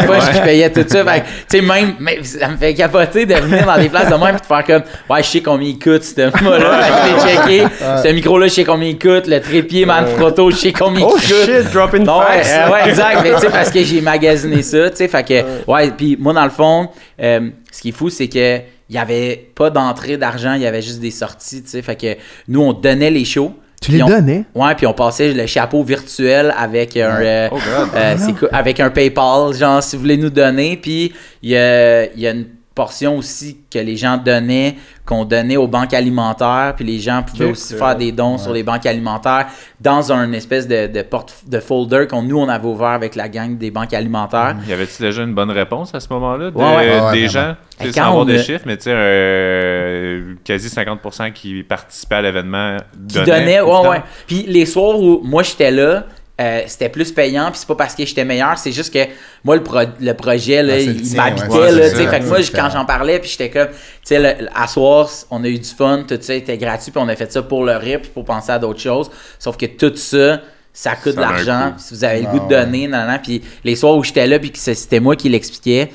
ma 0.00 0.02
poche 0.06 0.30
qui 0.32 0.40
payait 0.40 0.70
tout 0.72 0.84
ça. 0.88 1.04
Tu 1.04 1.22
sais, 1.48 1.60
même, 1.60 1.94
mais 2.00 2.22
ça 2.24 2.48
me 2.48 2.56
fait 2.56 2.72
capoter 2.72 3.26
de 3.26 3.34
venir 3.34 3.66
dans 3.66 3.76
des 3.78 3.90
places 3.90 4.08
de 4.10 4.14
même 4.16 4.36
et 4.36 4.40
de 4.40 4.46
faire 4.46 4.64
comme, 4.64 4.82
ouais, 5.10 5.22
je 5.22 5.28
sais 5.28 5.42
combien 5.42 5.68
il 5.68 5.78
coûte, 5.78 6.02
ce 6.04 6.42
mot-là. 6.42 6.80
Je 7.20 7.26
l'ai 7.26 7.36
checké. 7.36 7.74
Ce 8.02 8.12
micro-là, 8.14 8.46
je 8.46 8.52
sais 8.54 8.64
combien 8.64 8.88
il 8.88 8.98
coûte. 8.98 9.26
Le 9.26 9.38
trépied 9.40 9.84
Manfrotto, 9.84 10.50
je 10.50 10.56
sais 10.56 10.72
combien 10.72 11.04
Oh 11.06 11.16
il 11.18 11.20
coûte. 11.20 11.44
shit, 11.44 11.70
dropping 11.72 12.04
Non, 12.04 12.20
ouais, 12.20 12.42
facts. 12.42 12.46
euh, 12.68 12.72
ouais, 12.72 12.88
exact. 12.88 13.20
Mais 13.22 13.34
tu 13.34 13.40
sais, 13.40 13.50
parce 13.50 13.70
que 13.70 13.84
j'ai 13.84 14.00
magasiné 14.00 14.62
ça, 14.62 14.88
tu 14.88 14.96
sais, 14.96 15.08
fait 15.08 15.22
que, 15.26 15.70
ouais, 15.70 15.90
puis 15.90 16.16
moi, 16.18 16.32
dans 16.32 16.44
le 16.44 16.50
fond, 16.50 16.88
euh, 17.20 17.50
ce 17.70 17.82
qui 17.82 17.90
est 17.90 17.92
fou, 17.92 18.08
c'est 18.08 18.28
que 18.28 18.60
il 18.88 18.94
y 18.96 18.98
avait 18.98 19.50
pas 19.54 19.70
d'entrée 19.70 20.16
d'argent, 20.16 20.54
il 20.54 20.62
y 20.62 20.66
avait 20.66 20.82
juste 20.82 21.00
des 21.00 21.10
sorties, 21.10 21.62
tu 21.62 21.68
sais, 21.70 21.82
fait 21.82 21.96
que 21.96 22.16
nous, 22.48 22.60
on 22.62 22.72
donnait 22.72 23.10
les 23.10 23.24
shows. 23.24 23.52
Tu 23.82 23.92
les 23.92 24.02
on- 24.02 24.08
donnais? 24.08 24.44
Ouais, 24.54 24.74
puis 24.74 24.86
on 24.86 24.94
passait 24.94 25.32
le 25.34 25.46
chapeau 25.46 25.82
virtuel 25.82 26.52
avec 26.56 26.96
un, 26.96 27.20
euh, 27.20 27.48
Oh, 27.52 27.56
God. 27.56 27.88
euh, 27.94 28.14
c'est 28.18 28.32
co- 28.32 28.48
avec 28.50 28.80
un 28.80 28.88
PayPal, 28.90 29.52
genre 29.54 29.82
si 29.82 29.96
vous 29.96 30.02
voulez 30.02 30.16
nous 30.16 30.30
donner. 30.30 30.76
Puis 30.78 31.12
il 31.42 31.50
y 31.50 31.56
a, 31.56 32.06
il 32.12 32.20
y 32.20 32.26
a 32.26 32.30
une 32.30 32.46
portion 32.76 33.16
aussi 33.16 33.58
que 33.72 33.78
les 33.80 33.96
gens 33.96 34.16
donnaient, 34.18 34.76
qu'on 35.04 35.24
donnait 35.24 35.56
aux 35.56 35.66
banques 35.66 35.94
alimentaires, 35.94 36.74
puis 36.76 36.84
les 36.84 37.00
gens 37.00 37.22
pouvaient 37.24 37.46
aussi 37.50 37.74
faire 37.74 37.86
vrai. 37.86 37.96
des 37.96 38.12
dons 38.12 38.38
sur 38.38 38.52
les 38.52 38.62
banques 38.62 38.86
alimentaires 38.86 39.46
dans 39.80 40.12
un 40.12 40.30
espèce 40.32 40.68
de, 40.68 40.86
de 40.86 41.02
porte 41.02 41.34
de 41.48 41.58
folder 41.58 42.06
qu'on 42.08 42.22
nous 42.22 42.38
on 42.38 42.48
avait 42.48 42.66
ouvert 42.68 42.88
avec 42.90 43.14
la 43.16 43.28
gang 43.28 43.56
des 43.58 43.70
banques 43.72 43.94
alimentaires. 43.94 44.56
Y 44.68 44.72
avait-tu 44.72 45.02
déjà 45.02 45.22
une 45.22 45.34
bonne 45.34 45.50
réponse 45.50 45.94
à 45.94 46.00
ce 46.00 46.06
moment-là 46.12 46.50
de- 46.50 46.56
Ouais, 46.56 46.64
ouais. 46.64 46.76
Ouais, 46.76 47.00
ouais, 47.00 47.12
des 47.12 47.26
vraiment. 47.26 47.48
gens? 47.48 47.56
Quand 47.78 47.92
sans 47.92 48.00
avoir 48.02 48.16
on 48.18 48.24
de 48.24 48.34
a- 48.34 48.38
chiffres, 48.42 48.64
mais 48.66 48.76
tu 48.76 48.84
sais, 48.84 48.92
euh, 48.94 50.34
quasi 50.44 50.68
50% 50.68 51.32
qui 51.32 51.62
participaient 51.62 52.16
à 52.16 52.22
l'événement 52.22 52.76
qui 53.08 53.16
donnaient, 53.16 53.26
donnait, 53.26 53.60
ouais, 53.60 53.88
ouais. 53.88 54.02
Puis 54.26 54.44
les 54.46 54.66
soirs 54.66 54.98
où 55.00 55.20
moi 55.24 55.42
j'étais 55.42 55.70
là, 55.70 56.04
euh, 56.40 56.60
c'était 56.66 56.88
plus 56.90 57.12
payant, 57.12 57.50
puis 57.50 57.58
c'est 57.60 57.66
pas 57.68 57.74
parce 57.76 57.94
que 57.94 58.04
j'étais 58.04 58.24
meilleur, 58.24 58.58
c'est 58.58 58.72
juste 58.72 58.92
que 58.92 58.98
moi 59.42 59.56
le, 59.56 59.62
pro- 59.62 59.78
le 59.98 60.12
projet 60.12 60.62
là, 60.62 60.74
Ah, 60.76 60.80
il 60.80 61.16
m'habitait 61.16 61.46
ouais, 61.48 61.72
là, 61.72 61.82
c'est 61.84 61.90
tu 61.92 61.96
sais, 61.96 62.04
ça, 62.04 62.10
fait 62.10 62.20
que 62.20 62.24
moi 62.26 62.38
quand 62.54 62.68
j'en 62.70 62.84
parlais, 62.84 63.18
puis 63.18 63.30
j'étais 63.30 63.48
comme, 63.50 63.68
tu 63.68 63.74
sais, 64.04 64.36
à 64.54 64.66
soir, 64.66 65.08
on 65.30 65.42
a 65.44 65.48
eu 65.48 65.58
du 65.58 65.68
fun, 65.70 66.04
tout 66.06 66.18
ça 66.20 66.34
était 66.34 66.58
gratuit, 66.58 66.90
puis 66.92 67.00
on 67.02 67.08
a 67.08 67.16
fait 67.16 67.32
ça 67.32 67.42
pour 67.42 67.64
le 67.64 67.76
rire, 67.76 68.00
puis 68.02 68.10
pour 68.12 68.24
penser 68.24 68.52
à 68.52 68.58
d'autres 68.58 68.80
choses, 68.80 69.10
sauf 69.38 69.56
que 69.56 69.66
tout 69.66 69.94
ça 69.96 70.40
ça 70.74 70.94
coûte 70.94 71.16
de 71.16 71.22
Ça 71.22 71.22
l'argent, 71.22 71.72
si 71.78 71.94
vous 71.94 72.04
avez 72.04 72.20
le 72.20 72.26
Ah, 72.28 72.32
goût 72.32 72.38
de 72.40 72.54
ouais. 72.54 72.64
donner, 72.66 72.86
nan, 72.86 73.06
nan, 73.06 73.18
puis 73.22 73.42
les 73.64 73.74
soirs 73.76 73.96
où 73.96 74.04
j'étais 74.04 74.26
là, 74.26 74.38
puis 74.38 74.50
que 74.50 74.58
c'était 74.58 75.00
moi 75.00 75.16
qui 75.16 75.30
l'expliquais, 75.30 75.90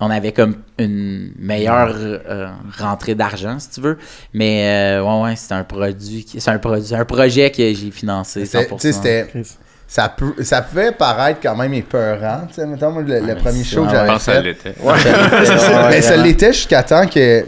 on 0.00 0.10
avait 0.10 0.32
comme 0.32 0.56
une 0.78 1.32
meilleure 1.38 1.94
euh, 1.94 2.48
rentrée 2.78 3.14
d'argent, 3.14 3.58
si 3.58 3.68
tu 3.70 3.82
veux. 3.82 3.98
Mais 4.32 4.96
euh, 4.98 5.02
ouais, 5.04 5.22
ouais, 5.24 5.36
c'est 5.36 5.52
un 5.52 5.64
produit, 5.64 6.26
c'est 6.26 6.50
un 6.50 6.58
produit, 6.58 6.94
un 6.94 7.04
projet 7.04 7.50
que 7.50 7.74
j'ai 7.74 7.90
financé 7.90 8.46
C'était- 8.46 8.64
100%. 8.64 8.76
tu 8.76 8.80
sais, 8.80 8.92
c'était. 8.92 9.28
Ça, 9.94 10.08
peut- 10.08 10.42
ça 10.42 10.62
pouvait 10.62 10.90
paraître 10.92 11.40
quand 11.42 11.54
même 11.54 11.74
épeurant. 11.74 12.46
Tu 12.48 12.54
sais, 12.54 12.66
mettons, 12.66 12.92
moi, 12.92 13.02
le, 13.02 13.20
le 13.20 13.34
premier 13.34 13.62
show 13.62 13.82
que 13.84 13.90
Je 13.90 13.94
j'avais 13.94 14.08
pense 14.08 14.24
que 14.24 14.24
ça 14.24 14.32
fait. 14.32 14.42
l'était. 14.42 14.74
mais 15.90 16.00
ça 16.00 16.16
l'était 16.16 16.52
jusqu'à 16.54 16.82
temps 16.82 17.06
que. 17.06 17.44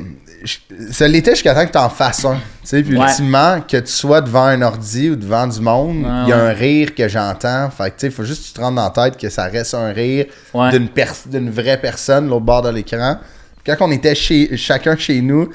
Ça 0.90 1.08
l'était 1.08 1.30
jusqu'à 1.30 1.54
temps 1.54 1.64
que 1.64 1.72
t'en 1.72 1.88
fasses 1.88 2.22
un. 2.26 2.34
Tu 2.34 2.40
sais, 2.64 2.82
puis 2.82 2.98
Ouais. 2.98 3.06
ultimement, 3.06 3.62
que 3.66 3.78
tu 3.78 3.90
sois 3.90 4.20
devant 4.20 4.44
un 4.44 4.60
ordi 4.60 5.08
ou 5.08 5.16
devant 5.16 5.46
du 5.46 5.58
monde, 5.60 6.00
il 6.00 6.04
Ouais, 6.04 6.28
y 6.28 6.32
a 6.32 6.36
ouais. 6.36 6.50
un 6.50 6.52
rire 6.52 6.94
que 6.94 7.08
j'entends. 7.08 7.70
Fait 7.70 7.84
que 7.84 7.88
tu 7.90 7.92
sais, 8.00 8.06
il 8.08 8.12
faut 8.12 8.24
juste 8.24 8.42
que 8.42 8.48
tu 8.48 8.52
te 8.52 8.60
rendes 8.60 8.74
dans 8.74 8.84
la 8.84 8.90
tête 8.90 9.16
que 9.18 9.30
ça 9.30 9.44
reste 9.44 9.72
un 9.72 9.90
rire 9.92 10.26
Ouais. 10.52 10.70
d'une 10.70 10.88
pers- 10.90 11.14
d'une 11.26 11.48
vraie 11.50 11.78
personne, 11.80 12.28
l'autre 12.28 12.44
bord 12.44 12.60
de 12.60 12.68
l'écran. 12.68 13.16
Quand 13.64 13.76
on 13.80 13.90
était 13.90 14.14
chez 14.14 14.54
chacun 14.58 14.98
chez 14.98 15.22
nous, 15.22 15.48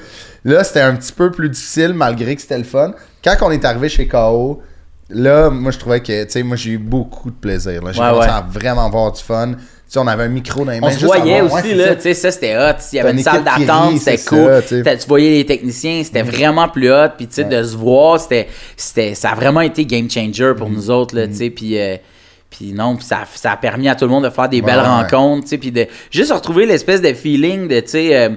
là, 0.44 0.64
c'était 0.64 0.80
un 0.80 0.96
petit 0.96 1.12
peu 1.12 1.30
plus 1.30 1.48
difficile 1.50 1.92
malgré 1.94 2.34
que 2.34 2.42
c'était 2.42 2.58
le 2.58 2.64
fun. 2.64 2.92
Quand 3.22 3.36
on 3.42 3.52
est 3.52 3.64
arrivé 3.64 3.88
chez 3.88 4.08
KO, 4.08 4.60
là, 5.10 5.50
moi, 5.50 5.70
je 5.72 5.78
trouvais 5.78 6.00
que, 6.00 6.24
tu 6.24 6.30
sais, 6.30 6.42
moi, 6.42 6.56
j'ai 6.56 6.70
eu 6.72 6.78
beaucoup 6.78 7.30
de 7.30 7.36
plaisir. 7.36 7.80
J'ai 7.92 8.00
Ouais, 8.00 8.08
commencé 8.08 8.28
ouais. 8.28 8.34
à 8.34 8.46
vraiment 8.48 8.86
avoir 8.86 9.12
du 9.12 9.22
fun. 9.22 9.52
Tu 9.52 9.58
sais, 9.94 9.98
on 9.98 10.06
avait 10.06 10.22
un 10.24 10.28
micro 10.28 10.64
dans 10.64 10.70
les 10.70 10.80
mains. 10.80 10.86
On 10.86 10.90
se 10.92 11.04
voyait 11.04 11.40
avoir- 11.40 11.60
aussi, 11.60 11.70
ouais, 11.70 11.74
là, 11.74 11.94
tu 11.96 12.02
sais, 12.02 12.14
ça 12.14 12.30
c'était 12.30 12.56
hot. 12.56 12.76
Il 12.92 12.96
y 12.96 13.00
avait 13.00 13.10
une 13.10 13.18
une 13.18 13.24
salle 13.24 13.42
d'attente, 13.42 13.98
c'était 13.98 14.18
cool. 14.24 14.62
ça, 14.84 14.96
tu 14.96 15.08
voyais 15.08 15.30
les 15.30 15.46
techniciens, 15.46 16.02
c'était 16.04 16.22
vraiment 16.22 16.68
plus 16.68 16.92
hot. 16.92 17.08
Puis, 17.16 17.26
tu 17.26 17.34
sais, 17.34 17.44
de 17.44 17.62
se 17.64 17.76
voir, 17.76 18.20
c'était, 18.20 18.46
c'était, 18.76 19.14
ça 19.16 19.30
a 19.30 19.34
vraiment 19.34 19.62
été 19.62 19.84
game 19.84 20.08
changer 20.08 20.52
Mm. 20.52 20.56
pour 20.56 20.70
nous 20.70 20.90
autres, 20.90 21.16
là, 21.16 21.26
tu 21.26 21.34
sais. 21.34 21.50
Puis, 21.50 21.76
euh, 21.78 21.96
puis 22.50 22.72
non, 22.72 22.94
puis 22.96 23.04
ça, 23.04 23.20
ça 23.34 23.52
a 23.52 23.56
permis 23.56 23.88
à 23.88 23.94
tout 23.96 24.04
le 24.04 24.10
monde 24.12 24.24
de 24.24 24.30
faire 24.30 24.48
des 24.48 24.62
belles 24.62 24.78
rencontres, 24.80 25.42
tu 25.44 25.48
sais. 25.50 25.58
Puis 25.58 25.72
de 25.72 25.86
juste 26.12 26.32
retrouver 26.32 26.66
l'espèce 26.66 27.02
de 27.02 27.12
feeling 27.12 27.66
de, 27.66 27.80
tu 27.80 27.88
sais, 27.88 28.16
euh, 28.16 28.28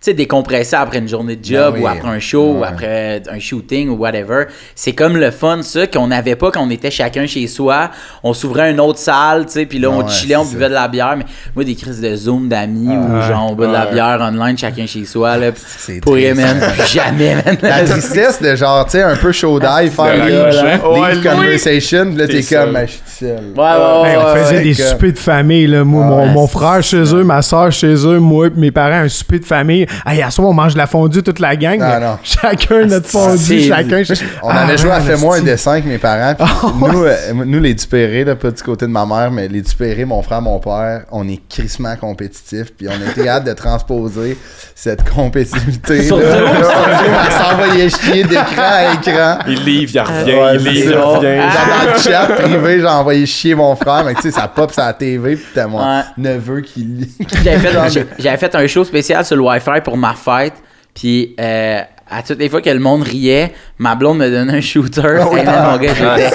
sais, 0.00 0.14
décompresser 0.14 0.76
après 0.76 0.98
une 0.98 1.08
journée 1.08 1.34
de 1.36 1.44
job 1.44 1.74
Ben 1.74 1.80
oui. 1.80 1.82
ou 1.82 1.86
après 1.88 2.08
un 2.08 2.18
show 2.20 2.52
ou 2.54 2.60
Ouais. 2.60 2.68
après 2.68 3.22
un 3.30 3.38
shooting 3.38 3.88
ou 3.88 3.96
whatever. 3.96 4.44
C'est 4.74 4.92
comme 4.92 5.16
le 5.16 5.30
fun, 5.30 5.60
ça, 5.62 5.86
qu'on 5.86 6.06
n'avait 6.06 6.36
pas 6.36 6.50
quand 6.50 6.62
on 6.62 6.70
était 6.70 6.90
chacun 6.90 7.26
chez 7.26 7.46
soi. 7.48 7.90
On 8.22 8.32
s'ouvrait 8.32 8.70
une 8.70 8.80
autre 8.80 8.98
salle, 8.98 9.46
tu 9.46 9.52
sais, 9.52 9.66
puis 9.66 9.78
là, 9.78 9.90
on 9.90 10.02
Ouais, 10.04 10.08
chillait, 10.10 10.36
on 10.36 10.44
buvait 10.44 10.68
de 10.68 10.74
la 10.74 10.86
bière. 10.88 11.14
Mais 11.18 11.24
moi, 11.54 11.64
des 11.64 11.74
crises 11.74 12.00
de 12.00 12.14
Zoom 12.14 12.48
d'amis 12.48 12.96
ou 12.96 13.14
ouais. 13.16 13.22
genre, 13.28 13.48
on 13.50 13.54
boit 13.54 13.66
de 13.66 13.72
la 13.72 13.86
Ouais. 13.86 13.92
bière 13.94 14.18
online, 14.20 14.56
chacun 14.56 14.86
chez 14.86 15.04
soi, 15.04 15.36
là. 15.36 15.50
C'est 15.56 16.00
Pour. 16.00 16.12
Plus 16.14 16.34
jamais, 16.92 17.34
man. 17.34 17.56
La 17.62 17.84
tristesse 17.84 18.40
de 18.40 18.54
genre, 18.54 18.84
tu 18.84 18.92
sais, 18.92 19.02
un 19.02 19.16
peu 19.16 19.32
show 19.32 19.58
die, 19.58 19.66
faire 19.90 20.14
de 20.24 20.28
des 20.30 20.36
raccrocher. 20.38 21.00
Ouais, 21.00 21.14
deep 21.14 21.24
oui. 21.24 21.30
conversation, 21.36 22.06
puis 22.06 22.16
là, 22.16 22.26
T'es 22.28 22.42
comme, 22.42 22.72
ben, 22.72 22.86
je 22.86 22.92
suis 22.92 23.00
seul. 23.06 23.28
Ouais, 23.56 23.62
ouais, 23.64 24.16
on 24.16 24.32
ouais, 24.32 24.40
faisait 24.44 24.56
ouais. 24.58 24.62
des 24.62 24.74
soupers 24.74 25.12
de 25.12 25.18
famille, 25.18 25.66
là. 25.66 25.82
Moi, 25.84 26.04
mon, 26.04 26.42
ouais, 26.42 26.48
frère 26.48 26.82
chez 26.82 27.02
eux, 27.14 27.24
ma 27.24 27.42
soeur 27.42 27.72
chez 27.72 27.94
eux, 28.06 28.18
moi 28.18 28.48
mes 28.54 28.70
parents, 28.70 29.02
un 29.04 29.08
souper 29.08 29.40
de 29.40 29.44
famille. 29.44 29.86
Hey, 30.06 30.22
à 30.22 30.30
soir, 30.30 30.48
on 30.48 30.52
mange 30.52 30.72
de 30.74 30.78
la 30.78 30.86
fondue 30.86 31.22
toute 31.22 31.38
la 31.40 31.56
gang. 31.56 31.78
Non, 31.78 31.86
mais 31.86 32.00
non. 32.00 32.18
Chacun 32.22 32.84
notre 32.86 33.08
fondue, 33.08 33.62
chacun. 33.62 34.02
On 34.42 34.48
Ah, 34.48 34.60
avait 34.64 34.78
joué 34.78 34.90
à 34.90 34.98
man, 34.98 35.06
Fais-moi 35.06 35.36
un 35.36 35.42
dessin 35.42 35.72
avec 35.72 35.84
mes 35.86 35.98
parents. 35.98 36.34
puis 36.34 36.46
nous, 36.92 37.04
euh, 37.04 37.16
nous, 37.44 37.60
les 37.60 37.74
Dupéré, 37.74 38.24
là, 38.24 38.36
pas 38.36 38.50
du 38.50 38.62
côté 38.62 38.86
de 38.86 38.90
ma 38.90 39.04
mère, 39.06 39.30
mais 39.30 39.48
les 39.48 39.60
Dupéré, 39.62 40.04
mon 40.04 40.22
frère, 40.22 40.40
mon 40.42 40.58
père, 40.58 41.02
on 41.10 41.26
est 41.28 41.40
crissement 41.48 41.94
compétitifs. 41.96 42.72
Puis 42.76 42.86
on 42.88 43.10
était 43.10 43.28
hâte 43.28 43.44
de 43.44 43.52
transposer 43.52 44.36
cette 44.74 45.08
compétitivité. 45.08 46.02
Sur 46.04 46.18
s'envoyer 47.30 47.88
chier 47.90 48.24
d'écran 48.24 48.44
à 48.58 48.94
écran. 48.94 49.38
Il 49.48 49.64
livre, 49.64 49.92
il 49.94 50.00
revient, 50.00 50.32
Ouais, 50.34 50.54
il 50.56 50.64
livre, 50.64 50.90
il 50.92 50.98
revient. 50.98 51.38
Dans 51.38 51.92
le 51.92 51.98
chat 51.98 52.26
privé, 52.34 52.80
j'ai 52.80 52.86
envoyé 52.86 53.26
chier 53.26 53.54
mon 53.54 53.74
frère, 53.76 54.04
mais 54.04 54.14
tu 54.14 54.22
sais, 54.22 54.30
ça 54.30 54.48
pop 54.48 54.72
sur 54.72 54.82
la 54.82 54.92
TV, 54.92 55.36
puis 55.36 55.44
t'as 55.54 55.66
mon 55.66 55.78
Ouais. 55.78 56.02
neveu 56.16 56.60
qui 56.60 56.80
lit. 56.80 57.14
J'avais 57.44 57.68
j'avais 58.18 58.36
fait 58.36 58.54
un 58.54 58.66
show 58.66 58.84
spécial 58.84 59.24
sur 59.24 59.36
le 59.36 59.42
Wi-Fi 59.42 59.77
pour 59.82 59.96
ma 59.96 60.14
fête. 60.14 60.54
Puis 60.94 61.34
euh, 61.40 61.80
à 62.10 62.22
toutes 62.22 62.38
les 62.38 62.48
fois 62.48 62.60
que 62.62 62.70
le 62.70 62.80
monde 62.80 63.02
riait, 63.02 63.52
ma 63.78 63.94
blonde 63.94 64.18
me 64.18 64.30
donnait 64.30 64.58
un 64.58 64.60
shooter. 64.60 65.24
Hey, 65.32 65.44
man, 65.44 65.72
mon 65.72 65.76
gars, 65.78 65.94
j'étais 65.94 66.30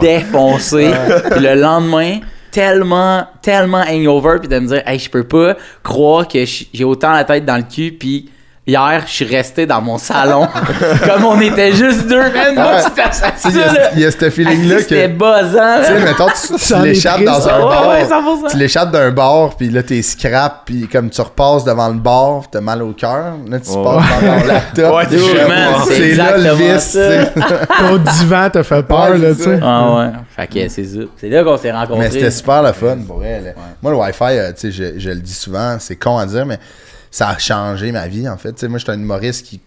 défoncé. 0.00 0.90
Puis 1.30 1.40
le 1.40 1.54
lendemain, 1.54 2.20
tellement, 2.50 3.26
tellement 3.40 3.82
hangover, 3.88 4.38
puis 4.40 4.48
de 4.48 4.58
me 4.58 4.66
dire, 4.66 4.82
hey, 4.86 4.98
je 4.98 5.10
peux 5.10 5.24
pas 5.24 5.56
croire 5.82 6.28
que 6.28 6.44
j'ai 6.44 6.84
autant 6.84 7.12
la 7.12 7.24
tête 7.24 7.44
dans 7.44 7.56
le 7.56 7.62
cul, 7.62 7.92
puis 7.92 8.30
hier, 8.66 9.02
je 9.06 9.12
suis 9.12 9.24
resté 9.24 9.66
dans 9.66 9.80
mon 9.80 9.98
salon, 9.98 10.46
comme 11.06 11.24
on 11.24 11.40
était 11.40 11.72
juste 11.72 12.06
deux, 12.06 12.20
man. 12.20 12.54
Moi, 12.54 12.80
c'était 12.82 13.48
il 13.48 13.56
y 13.56 13.60
a- 13.62 13.72
là. 13.72 13.90
il 13.94 14.00
y, 14.00 14.04
a 14.04 14.10
ce 14.10 14.30
feeling-là 14.30 14.76
Asti, 14.76 14.88
C'était 14.88 15.08
que. 15.08 15.12
buzzant, 15.14 15.78
Tu 15.80 15.84
sais, 15.86 16.04
mettons, 16.04 16.26
tu, 16.78 16.82
l'échappes 16.86 17.24
dans 17.24 17.48
un 17.48 17.58
bar. 17.58 17.88
ouais, 17.88 18.04
100%. 18.04 18.50
Tu 18.50 18.56
l'échappes 18.58 18.90
d'un 18.92 19.10
bar, 19.10 19.56
puis 19.56 19.68
là, 19.68 19.82
t'es 19.82 20.00
scrap, 20.02 20.62
puis 20.64 20.86
comme 20.86 21.10
tu 21.10 21.20
repasses 21.20 21.64
devant 21.64 21.88
le 21.88 21.94
bar, 21.98 22.42
t'as 22.50 22.60
mal 22.60 22.82
au 22.82 22.92
cœur. 22.92 23.34
Là, 23.48 23.58
tu 23.58 23.70
Ouais. 23.70 23.82
passes 23.84 24.20
dans 24.22 24.40
ton 24.40 24.46
laptop. 24.46 24.94
Ouais, 24.94 25.04
c'est 25.88 26.14
là 26.14 26.36
le 26.38 26.54
vice. 26.54 26.98
Ton 27.78 27.96
divan 27.96 28.48
t'a 28.50 28.62
fait 28.62 28.82
peur, 28.82 29.10
Ouais, 29.10 29.18
là, 29.18 29.34
tu 29.34 29.42
sais. 29.42 29.58
Ah 29.62 29.94
ouais. 29.96 30.06
Fait 30.36 30.46
que 30.46 30.68
c'est 30.68 30.84
ça. 30.84 30.98
C'est 31.16 31.28
là 31.28 31.42
qu'on 31.42 31.56
s'est 31.56 31.72
rencontrés. 31.72 31.98
Mais 32.04 32.10
c'était 32.10 32.30
super 32.30 32.62
le 32.62 32.72
fun, 32.72 32.96
pour 33.06 33.24
elle. 33.24 33.54
Moi, 33.82 33.92
le 33.92 33.98
Wi-Fi, 33.98 34.24
euh, 34.38 34.52
tu 34.52 34.60
sais, 34.60 34.70
je, 34.70 34.98
je 35.00 35.10
le 35.10 35.16
dis 35.20 35.34
souvent, 35.34 35.76
c'est 35.78 35.96
con 35.96 36.16
à 36.18 36.26
dire, 36.26 36.46
mais 36.46 36.58
ça 37.12 37.28
a 37.28 37.38
changé 37.38 37.92
ma 37.92 38.08
vie, 38.08 38.28
en 38.28 38.36
fait. 38.36 38.54
Tu 38.54 38.58
sais, 38.60 38.68
moi, 38.68 38.78
j'étais 38.80 38.90
un 38.92 38.98
humoriste 38.98 39.46
qui, 39.46 39.60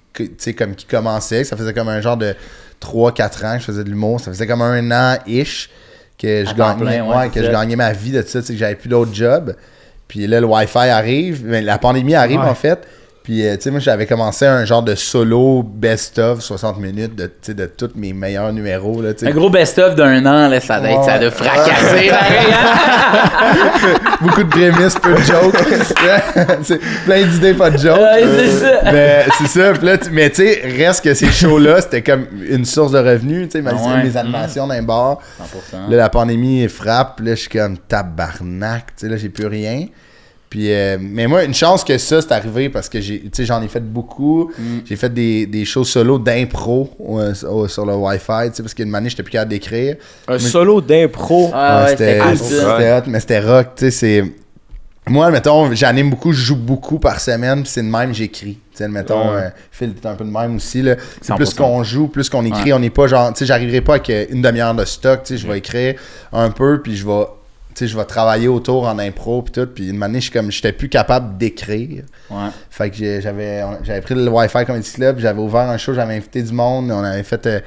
comme 0.55 0.75
qui 0.75 0.85
commençait, 0.85 1.45
ça 1.45 1.55
faisait 1.55 1.73
comme 1.73 1.87
un 1.87 2.01
genre 2.01 2.17
de 2.17 2.35
3-4 2.81 3.45
ans 3.45 3.53
que 3.53 3.59
je 3.61 3.65
faisais 3.65 3.83
de 3.85 3.89
l'humour. 3.89 4.19
Ça 4.19 4.31
faisait 4.31 4.47
comme 4.47 4.61
un 4.61 4.91
an-ish 4.91 5.69
que 6.17 6.43
je 6.45 6.53
gagnais, 6.53 6.81
plein, 6.83 7.05
ouais, 7.05 7.15
ouais, 7.15 7.23
c'est 7.33 7.39
que 7.39 7.45
je 7.45 7.51
gagnais 7.51 7.75
ma 7.77 7.93
vie 7.93 8.11
de 8.11 8.21
ça, 8.21 8.41
que 8.41 8.55
j'avais 8.55 8.75
plus 8.75 8.89
d'autres 8.89 9.13
jobs. 9.13 9.55
Puis 10.07 10.27
là, 10.27 10.39
le 10.39 10.45
Wi-Fi 10.47 10.77
arrive, 10.89 11.43
mais 11.45 11.61
la 11.61 11.77
pandémie 11.77 12.15
arrive, 12.15 12.39
Ouais. 12.39 12.45
en 12.49 12.55
fait. 12.55 12.85
Puis, 13.25 13.43
euh, 13.43 13.55
tu 13.55 13.63
sais, 13.63 13.71
moi, 13.71 13.79
j'avais 13.79 14.05
commencé 14.05 14.45
un 14.45 14.65
genre 14.65 14.83
de 14.83 14.93
solo 14.93 15.63
best-of 15.63 16.41
60 16.41 16.79
minutes 16.79 17.15
de, 17.15 17.53
de 17.53 17.65
tous 17.65 17.89
mes 17.95 18.13
meilleurs 18.13 18.53
numéros, 18.53 19.01
là. 19.01 19.13
Un 19.23 19.31
gros 19.31 19.49
best-of 19.49 19.95
d'un 19.95 20.23
an, 20.27 20.47
là, 20.47 20.59
ça 20.61 20.79
doit 20.79 20.91
être, 20.91 21.03
ça 21.05 21.17
doit 21.17 21.31
fracasser. 21.31 22.11
hein? 22.11 23.97
Beaucoup 24.21 24.43
de 24.43 24.49
prémices, 24.49 24.95
peu 25.01 25.13
de 25.13 25.21
jokes. 25.21 25.55
plein 27.05 27.25
d'idées, 27.25 27.53
pas 27.55 27.71
de 27.71 27.77
jokes. 27.79 27.97
Ouais, 27.99 28.23
c'est 28.37 28.51
ça. 28.59 28.91
Mais 28.91 29.25
c'est 29.39 29.47
ça. 29.47 29.73
Là, 29.81 29.97
mais 30.11 30.29
tu 30.29 30.45
sais, 30.45 30.61
reste 30.77 31.03
que 31.03 31.13
ces 31.15 31.31
shows-là, 31.31 31.81
c'était 31.81 32.03
comme 32.03 32.25
une 32.47 32.65
source 32.65 32.91
de 32.91 32.99
revenus. 32.99 33.49
Tu 33.49 33.59
sais, 33.61 33.67
si 33.67 33.87
Ouais. 33.87 34.03
mes 34.03 34.17
animations 34.17 34.67
d'un 34.67 34.83
bar. 34.83 35.19
100%. 35.73 35.89
Là, 35.89 35.97
la 35.97 36.09
pandémie 36.09 36.67
frappe. 36.67 37.19
Là, 37.21 37.31
je 37.31 37.41
suis 37.41 37.49
comme 37.49 37.77
tabarnak. 37.77 38.85
Tu 38.97 39.05
sais, 39.05 39.09
là, 39.09 39.17
j'ai 39.17 39.29
plus 39.29 39.47
rien. 39.47 39.87
Puis, 40.55 40.71
euh, 40.71 40.97
mais 41.01 41.27
moi, 41.27 41.43
une 41.43 41.53
chance 41.53 41.83
que 41.83 41.97
ça, 41.97 42.21
c'est 42.21 42.31
arrivé 42.31 42.69
parce 42.69 42.87
que 42.87 43.01
j'ai, 43.01 43.19
tu 43.19 43.29
sais, 43.33 43.45
j'en 43.45 43.61
ai 43.61 43.67
fait 43.67 43.81
beaucoup. 43.81 44.53
J'ai 44.85 44.95
fait 44.95 45.13
des, 45.13 45.45
des 45.47 45.65
shows 45.65 45.83
solo 45.83 46.17
d'impro 46.17 46.89
euh, 47.09 47.33
sur 47.67 47.85
le 47.85 47.93
Wi-Fi, 47.93 48.51
tu 48.51 48.55
sais, 48.55 48.63
parce 48.63 48.73
qu'une 48.73 48.95
année, 48.95 49.09
j'étais 49.09 49.23
plus 49.23 49.31
capable 49.33 49.49
d'écrire. 49.51 49.97
Un 50.29 50.39
solo 50.39 50.79
d'impro? 50.79 51.51
Ah 51.53 51.83
Ouais, 51.83 51.89
c'était 51.89 52.19
c'était 52.19 52.25
cool, 52.29 52.37
c'était 52.37 52.61
ça. 52.61 52.97
hot, 52.99 53.03
mais 53.07 53.19
c'était 53.19 53.39
rock, 53.41 53.67
tu 53.75 53.83
sais, 53.83 53.91
c'est... 53.91 54.23
Moi, 55.09 55.29
mettons, 55.29 55.73
j'anime 55.73 56.09
beaucoup, 56.09 56.31
je 56.31 56.41
joue 56.41 56.55
beaucoup 56.55 56.99
par 56.99 57.19
semaine, 57.19 57.63
puis 57.63 57.71
c'est 57.71 57.83
de 57.83 57.89
même, 57.89 58.13
j'écris. 58.13 58.57
Tu 58.71 58.77
sais, 58.77 58.87
mettons, 58.87 59.31
Ouais. 59.35 59.41
euh, 59.41 59.49
Phil, 59.71 59.93
t'es 59.93 60.07
un 60.07 60.15
peu 60.15 60.23
de 60.23 60.31
même 60.31 60.55
aussi, 60.55 60.81
là. 60.81 60.95
C'est 61.21 61.33
100%. 61.33 61.35
plus 61.35 61.53
qu'on 61.53 61.83
joue, 61.83 62.07
plus 62.07 62.29
qu'on 62.29 62.45
écrit, 62.45 62.71
on 62.71 62.79
n'est 62.79 62.89
pas 62.89 63.07
genre... 63.07 63.33
Tu 63.33 63.39
sais, 63.39 63.45
j'arriverai 63.45 63.81
pas 63.81 63.95
avec 63.95 64.09
une 64.31 64.41
demi-heure 64.41 64.73
de 64.73 64.85
stock, 64.85 65.23
tu 65.23 65.33
sais, 65.33 65.37
je 65.37 65.45
vais 65.47 65.57
écrire 65.57 65.95
un 66.31 66.49
peu, 66.49 66.81
puis 66.81 66.95
je 66.95 67.05
vais... 67.05 67.25
Sais, 67.75 67.87
je 67.87 67.97
vais 67.97 68.05
travailler 68.05 68.47
autour 68.47 68.87
en 68.87 68.97
impro, 68.99 69.41
puis 69.41 69.51
tout, 69.51 69.67
puis 69.67 69.89
une 69.89 70.01
année, 70.01 70.19
je 70.19 70.25
suis 70.25 70.31
comme... 70.31 70.49
J'étais 70.49 70.71
plus 70.71 70.87
capable 70.89 71.37
d'écrire. 71.37 72.03
Ouais. 72.29 72.47
Fait 72.69 72.89
que 72.89 73.19
j'avais 73.21 73.63
j'avais 73.83 74.01
pris 74.01 74.15
le 74.15 74.29
Wi-Fi 74.29 74.65
Comedy 74.65 74.91
Club, 74.91 75.19
j'avais 75.19 75.39
ouvert 75.41 75.69
un 75.69 75.77
show, 75.77 75.93
j'avais 75.93 76.15
invité 76.15 76.41
du 76.41 76.53
monde, 76.53 76.89
on 76.91 77.03
avait 77.03 77.23
fait 77.23 77.45
euh, 77.47 77.59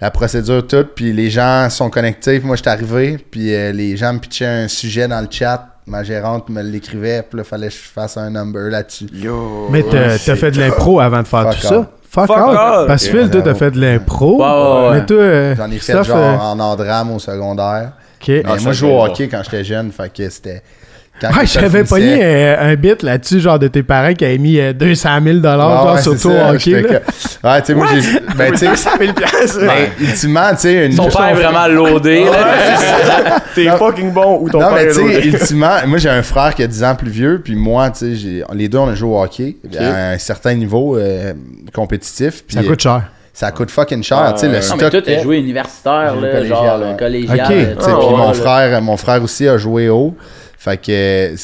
la 0.00 0.10
procédure 0.10 0.66
toute, 0.66 0.94
puis 0.94 1.12
les 1.12 1.30
gens 1.30 1.68
sont 1.70 1.90
connectés, 1.90 2.38
puis 2.38 2.46
moi 2.46 2.56
j'étais 2.56 2.70
arrivé, 2.70 3.18
puis 3.30 3.54
euh, 3.54 3.72
les 3.72 3.96
gens 3.96 4.14
me 4.14 4.18
pitchaient 4.18 4.46
un 4.46 4.68
sujet 4.68 5.08
dans 5.08 5.20
le 5.20 5.28
chat, 5.30 5.68
ma 5.86 6.02
gérante 6.02 6.48
me 6.48 6.62
l'écrivait, 6.62 7.22
puis 7.22 7.38
là 7.38 7.44
fallait 7.44 7.68
que 7.68 7.74
je 7.74 7.78
fasse 7.78 8.16
un 8.16 8.30
number 8.30 8.70
là-dessus. 8.70 9.06
Yo. 9.12 9.68
Mais 9.70 9.82
t'as 9.82 10.18
t'as 10.18 10.36
fait 10.36 10.50
de 10.50 10.60
l'impro 10.60 11.00
avant 11.00 11.22
de 11.22 11.26
faire 11.28 11.52
Fuck 11.52 11.60
tout 11.60 11.66
ça? 11.66 11.90
Fuck, 12.14 12.26
Fuck 12.28 12.36
all. 12.36 12.56
all. 12.56 12.86
Parce 12.86 13.08
que. 13.08 13.10
Phil, 13.18 13.30
toi, 13.30 13.42
t'as 13.42 13.54
fait 13.54 13.72
de 13.72 13.80
l'impro. 13.80 14.36
Ouais, 14.40 14.46
ouais, 14.46 14.88
ouais. 14.88 15.00
Mais 15.00 15.06
toi, 15.06 15.16
euh, 15.16 15.54
J'en 15.56 15.66
ai 15.66 15.78
fait 15.78 15.92
Christophe, 15.92 16.06
genre 16.06 16.16
euh, 16.18 16.36
en 16.36 16.60
andrame 16.60 17.10
au 17.10 17.18
secondaire. 17.18 17.92
Ok. 18.28 18.28
Mais 18.28 18.42
Ah, 18.44 18.56
moi 18.62 18.72
je 18.72 18.78
jouais 18.78 18.90
au 18.92 19.02
hockey 19.04 19.28
quand 19.28 19.42
j'étais 19.44 19.64
jeune, 19.64 19.92
fait 19.92 20.12
que 20.12 20.28
c'était... 20.30 20.62
quand 21.20 21.28
Ouais, 21.36 21.46
ça 21.46 21.60
j'avais 21.60 21.84
pogné 21.84 22.18
euh, 22.22 22.56
un 22.72 22.74
bit 22.74 23.02
là-dessus, 23.02 23.40
genre 23.40 23.58
de 23.58 23.68
tes 23.68 23.82
parents 23.82 24.14
qui 24.14 24.24
avaient 24.24 24.38
mis 24.38 24.58
euh, 24.58 24.72
200 24.72 25.08
000 25.22 25.36
Ouais, 25.36 25.42
genre 25.42 25.94
ouais, 25.94 26.02
sur 26.02 26.20
toi 26.20 26.32
au 26.32 26.54
hockey. 26.54 26.70
là. 26.82 26.82
que- 26.82 27.46
Ouais, 27.46 27.60
tu 27.60 27.66
sais, 27.66 27.74
moi 27.74 27.86
j'ai... 27.92 28.20
Ben, 28.36 28.52
tu 28.52 28.58
sais... 28.58 28.74
100 28.76 28.90
000 28.98 29.12
piastres. 29.12 29.60
Ben, 29.60 29.90
ultimement, 30.00 30.50
tu 30.52 30.58
sais, 30.60 30.86
une... 30.86 30.92
Son 30.92 31.08
père 31.08 31.28
est 31.28 31.34
vraiment 31.34 31.66
loadé. 31.68 32.24
là. 32.24 33.40
T'es 33.54 33.68
fucking 33.76 34.10
bon 34.12 34.38
ou 34.40 34.48
ton 34.50 34.60
non, 34.60 34.68
père 34.68 34.74
mais 34.76 34.84
est 34.84 34.88
tu 34.88 34.94
sais, 34.94 35.00
loadé? 35.02 35.28
ultimement, 35.28 35.74
moi 35.86 35.98
j'ai 35.98 36.08
un 36.08 36.22
frère 36.22 36.54
qui 36.54 36.62
a 36.62 36.66
10 36.66 36.82
ans 36.84 36.94
plus 36.96 37.10
vieux, 37.10 37.40
puis 37.44 37.54
moi, 37.54 37.90
tu 37.90 37.98
sais, 37.98 38.14
j'ai- 38.16 38.44
les 38.54 38.68
deux 38.68 38.78
on 38.78 38.88
a 38.88 38.94
joué 38.94 39.10
au 39.10 39.22
hockey 39.22 39.56
à 39.78 40.10
un 40.12 40.18
certain 40.18 40.54
niveau 40.54 40.96
euh, 40.96 41.32
compétitif. 41.72 42.42
Puis 42.46 42.56
Ça 42.56 42.62
coûte 42.64 42.80
cher. 42.80 43.02
Ça 43.34 43.50
coûte 43.52 43.70
fucking 43.70 44.02
cher. 44.02 44.32
Tu 44.34 44.40
sais, 44.40 44.48
le. 44.48 44.54
Non, 44.54 44.60
stock. 44.62 44.80
mais 44.80 44.90
toi, 44.90 45.02
t'as 45.02 45.12
est- 45.12 45.22
joué 45.22 45.36
universitaire, 45.38 46.14
là, 46.16 46.44
genre 46.44 46.60
collégial, 46.60 46.82
euh, 46.82 46.90
ouais. 46.92 46.96
collégial. 46.96 47.40
Ok. 47.40 47.50
euh, 47.50 47.74
Tu 47.74 47.84
sais, 47.84 47.90
Ah, 47.92 47.96
puis 47.98 48.06
ouais, 48.06 48.16
mon 48.16 48.32
frère, 48.32 48.82
mon 48.82 48.96
frère 48.96 49.22
aussi 49.22 49.46
a 49.48 49.58
joué 49.58 49.88
haut. 49.90 50.14
Fait 50.56 50.76
que, 50.80 51.34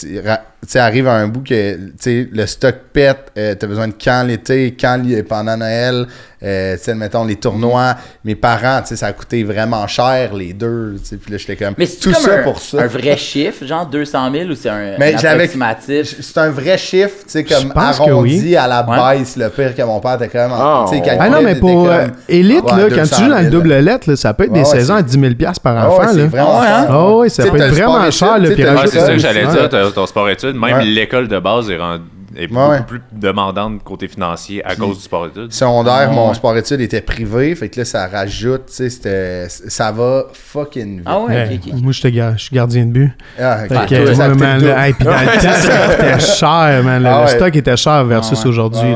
tu 0.62 0.69
sais, 0.69 0.79
arrive 0.79 1.09
à 1.09 1.14
un 1.14 1.26
bout 1.29 1.43
que, 1.43 1.75
tu 1.76 1.93
sais, 1.99 2.29
le 2.31 2.47
stock 2.47 2.75
pète, 2.93 3.33
euh, 3.38 3.55
t'as 3.55 3.67
besoin 3.67 3.88
de 3.88 3.95
quand 4.02 4.23
l'été, 4.26 4.76
quand 4.79 4.97
li- 5.02 5.23
pendant 5.23 5.57
Noël, 5.57 6.07
euh, 6.43 6.76
tu 6.76 6.83
sais, 6.85 6.95
mettons, 6.95 7.25
les 7.25 7.37
tournois. 7.37 7.95
Mes 8.25 8.35
parents, 8.35 8.81
tu 8.83 8.88
sais, 8.88 8.97
ça 8.97 9.07
a 9.07 9.12
coûté 9.12 9.43
vraiment 9.45 9.87
cher, 9.87 10.35
les 10.35 10.52
deux, 10.52 10.97
tu 11.00 11.07
sais, 11.09 11.17
puis 11.17 11.33
là, 11.33 11.38
j'étais 11.38 11.57
comme, 11.57 11.75
Mais 11.79 11.87
c'est 11.87 11.99
tout 12.00 12.12
comme 12.12 12.23
ça 12.23 12.35
un, 12.40 12.43
pour 12.43 12.59
ça. 12.61 12.83
un 12.83 12.87
vrai 12.87 13.17
chiffre, 13.17 13.64
genre 13.67 13.87
200 13.87 14.31
000 14.33 14.50
ou 14.50 14.55
c'est 14.55 14.69
un, 14.69 14.97
Mais 14.99 15.14
un 15.14 15.19
j'avais- 15.19 15.45
approximatif? 15.45 16.17
C'est 16.21 16.38
un 16.38 16.50
vrai 16.50 16.76
chiffre, 16.79 17.25
tu 17.25 17.31
sais, 17.31 17.45
comme 17.45 17.73
arrondi 17.76 18.40
oui. 18.45 18.57
à 18.57 18.67
la 18.67 18.87
Ouais. 18.87 19.19
baisse, 19.19 19.37
le 19.37 19.49
pire 19.49 19.75
que 19.75 19.83
mon 19.83 20.00
père 20.00 20.14
était 20.14 20.29
quand 20.29 20.38
même. 20.49 20.50
Ah, 20.52 20.85
tu 20.90 20.99
Ah 21.19 21.29
non, 21.31 21.43
mais 21.43 21.55
pour 21.57 21.85
comme- 21.87 21.93
euh, 21.95 22.07
Elite, 22.29 22.64
Ouais, 22.64 22.71
là, 22.76 22.88
quand 22.90 22.97
200 22.97 23.17
tu 23.17 23.23
joues 23.25 23.31
dans 23.31 23.37
le 23.37 23.43
000. 23.50 23.55
double 23.55 23.75
lettre, 23.79 24.11
là, 24.11 24.17
ça 24.17 24.35
peut 24.35 24.45
être 24.45 24.52
des 24.52 24.61
Ouais, 24.61 24.64
saisons 24.67 24.95
à 24.95 25.02
10 25.02 25.19
000 25.19 25.35
piastres 25.35 25.61
par 25.62 25.76
enfant. 25.88 26.00
ouais, 26.02 26.09
c'est 26.12 26.19
là. 26.19 26.26
vraiment 26.26 26.61
ouais, 26.61 26.67
hein? 26.67 26.83
cher. 26.83 26.90
Ah 26.90 27.17
oui, 27.17 27.31
ça 27.31 27.43
Tu 27.45 27.50
peut 27.50 27.57
être 27.61 27.73
vraiment 27.75 28.11
cher. 28.11 28.35
tu 28.40 28.47
c'est 28.90 28.99
ça 29.00 29.12
que 29.12 29.19
j'allais 29.19 29.47
dire, 29.47 29.69
t'as 29.69 29.90
ton 29.90 30.07
sport 30.07 30.29
études, 30.31 30.50
même 30.59 30.76
Ouais. 30.78 30.85
l'école 30.85 31.28
de 31.28 31.38
base 31.38 31.71
est 31.71 31.76
rendue 31.78 32.04
est 32.37 32.42
Ouais, 32.42 32.47
beaucoup 32.47 32.71
ouais. 32.71 32.83
plus 32.87 33.02
demandante 33.11 33.83
côté 33.83 34.07
financier 34.07 34.64
à 34.64 34.76
cause 34.76 34.99
du 34.99 35.02
sport-études. 35.02 35.52
Secondaire, 35.52 36.11
Ouais. 36.11 36.14
mon 36.14 36.33
sport-études 36.33 36.80
était 36.80 37.00
privé. 37.00 37.52
Fait 37.57 37.69
que 37.69 37.80
là, 37.80 37.85
ça 37.85 38.07
rajoute, 38.07 38.66
tu 38.66 38.88
sais, 38.88 39.49
ça 39.49 39.90
va 39.90 40.26
fucking 40.33 40.99
vite. 40.99 41.07
Ah 41.07 41.19
ouais. 41.23 41.59
Moi, 41.83 41.92
gar- 42.12 42.38
je 42.38 42.45
suis 42.45 42.54
gardien 42.54 42.87
de 42.87 42.92
but. 42.92 43.11
Ah, 43.37 43.62
Fait 43.62 43.69
que, 43.69 44.16
man, 44.16 44.37
le 44.38 44.38
là, 44.38 44.59
double. 44.59 44.80
hey, 44.80 44.92
puis 44.92 45.04
dans 45.07 45.11
le 45.11 45.26
temps, 45.26 45.50
ça 45.52 45.88
coûtait 45.97 46.21
cher, 46.21 46.83
man. 46.85 47.02
Le, 47.02 47.09
Ah 47.09 47.19
le 47.19 47.25
ouais. 47.26 47.35
stock 47.37 47.57
était 47.57 47.76
cher 47.76 48.04
versus 48.04 48.38
Ah 48.38 48.42
ouais. 48.45 48.49
aujourd'hui. 48.49 48.95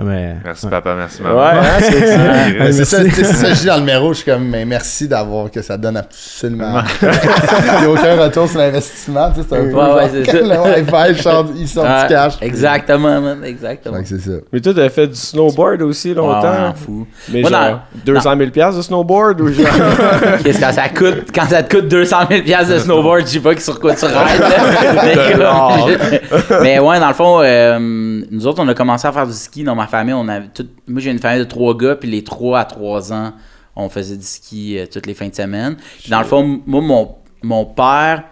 Ah. 0.00 0.04
Mais, 0.06 0.36
Merci 0.44 0.64
ouais. 0.64 0.70
papa, 0.70 0.94
merci 0.96 1.22
Ouais, 1.22 1.28
maman. 1.28 1.42
hein, 1.60 1.78
c'est 2.72 2.84
ça. 2.84 2.98
C'est 3.12 3.24
ça, 3.24 3.48
que 3.48 3.54
je 3.54 3.60
dis 3.60 3.66
dans 3.66 3.74
le 3.74 3.80
numéro, 3.86 4.12
je 4.12 4.18
suis 4.22 4.30
comme, 4.30 4.48
mais 4.48 4.64
merci 4.64 5.06
d'avoir 5.08 5.50
que 5.50 5.60
ça 5.62 5.76
donne 5.76 5.96
absolument. 5.98 6.80
Il 7.02 7.08
n'y 7.08 7.84
a 7.86 7.90
aucun 7.90 8.16
retour 8.22 8.48
sur 8.48 8.58
l'investissement, 8.58 9.30
tu 9.30 9.40
sais, 9.42 9.46
c'est 9.48 9.56
un 9.56 9.64
peu. 9.70 9.74
Ouais, 9.74 10.08
c'est 10.12 10.24
ça. 10.30 10.38
le 10.40 10.82
Wi-Fi, 10.82 11.22
sortent 11.22 11.50
Ouais, 11.50 12.02
du 12.02 12.08
cash. 12.08 12.34
Exactement, 12.40 13.20
man, 13.20 13.44
exactement. 13.44 13.98
C'est 14.04 14.20
ça. 14.20 14.30
Mais 14.52 14.60
toi, 14.60 14.72
t'as 14.74 14.88
fait 14.88 15.06
du 15.06 15.14
snowboard 15.16 15.82
aussi 15.82 16.14
longtemps? 16.14 16.72
fou. 16.74 17.06
Mais 17.30 17.40
Moi, 17.42 17.50
genre, 17.50 17.80
dans- 18.04 18.12
200 18.14 18.36
000 18.38 18.50
piastres 18.50 18.78
de 18.78 18.82
snowboard 18.82 19.40
ou 19.40 19.52
genre... 19.52 19.66
Qu'est-ce 20.44 20.58
que 20.60 20.72
ça 20.72 20.88
coûte? 20.88 21.26
Quand 21.34 21.46
ça 21.48 21.62
te 21.62 21.76
coûte 21.76 21.88
200 21.88 22.16
000 22.30 22.42
piastres 22.42 22.74
de 22.74 22.78
snowboard, 22.78 23.22
je 23.26 23.32
sais 23.32 23.40
pas 23.40 23.56
sur 23.58 23.78
quoi 23.80 23.94
tu 23.94 24.04
rides. 24.06 24.14
mais 26.62 26.78
ouais, 26.78 27.00
dans 27.00 27.08
le 27.08 27.14
fond, 27.14 27.40
euh, 27.42 27.78
nous 28.30 28.46
autres, 28.46 28.62
on 28.62 28.68
a 28.68 28.74
commencé 28.74 29.06
à 29.06 29.12
faire 29.12 29.26
du 29.26 29.32
ski 29.32 29.64
dans 29.64 29.74
ma 29.74 29.86
famille. 29.90 30.14
On 30.14 30.28
avait 30.28 30.48
tout- 30.48 30.66
moi, 30.88 31.00
j'ai 31.00 31.10
une 31.10 31.18
famille 31.18 31.40
de 31.40 31.44
trois 31.44 31.76
gars, 31.76 31.96
puis 31.96 32.08
les 32.08 32.24
trois 32.24 32.60
à 32.60 32.64
trois 32.64 33.12
ans, 33.12 33.32
on 33.76 33.88
faisait 33.88 34.16
du 34.16 34.24
ski 34.24 34.78
euh, 34.78 34.86
toutes 34.90 35.06
les 35.06 35.14
fins 35.14 35.28
de 35.28 35.34
semaine. 35.34 35.76
Puis 36.00 36.10
dans 36.10 36.20
le 36.20 36.26
fond, 36.26 36.60
moi, 36.66 36.80
mon, 36.80 37.14
mon 37.42 37.64
père, 37.66 38.24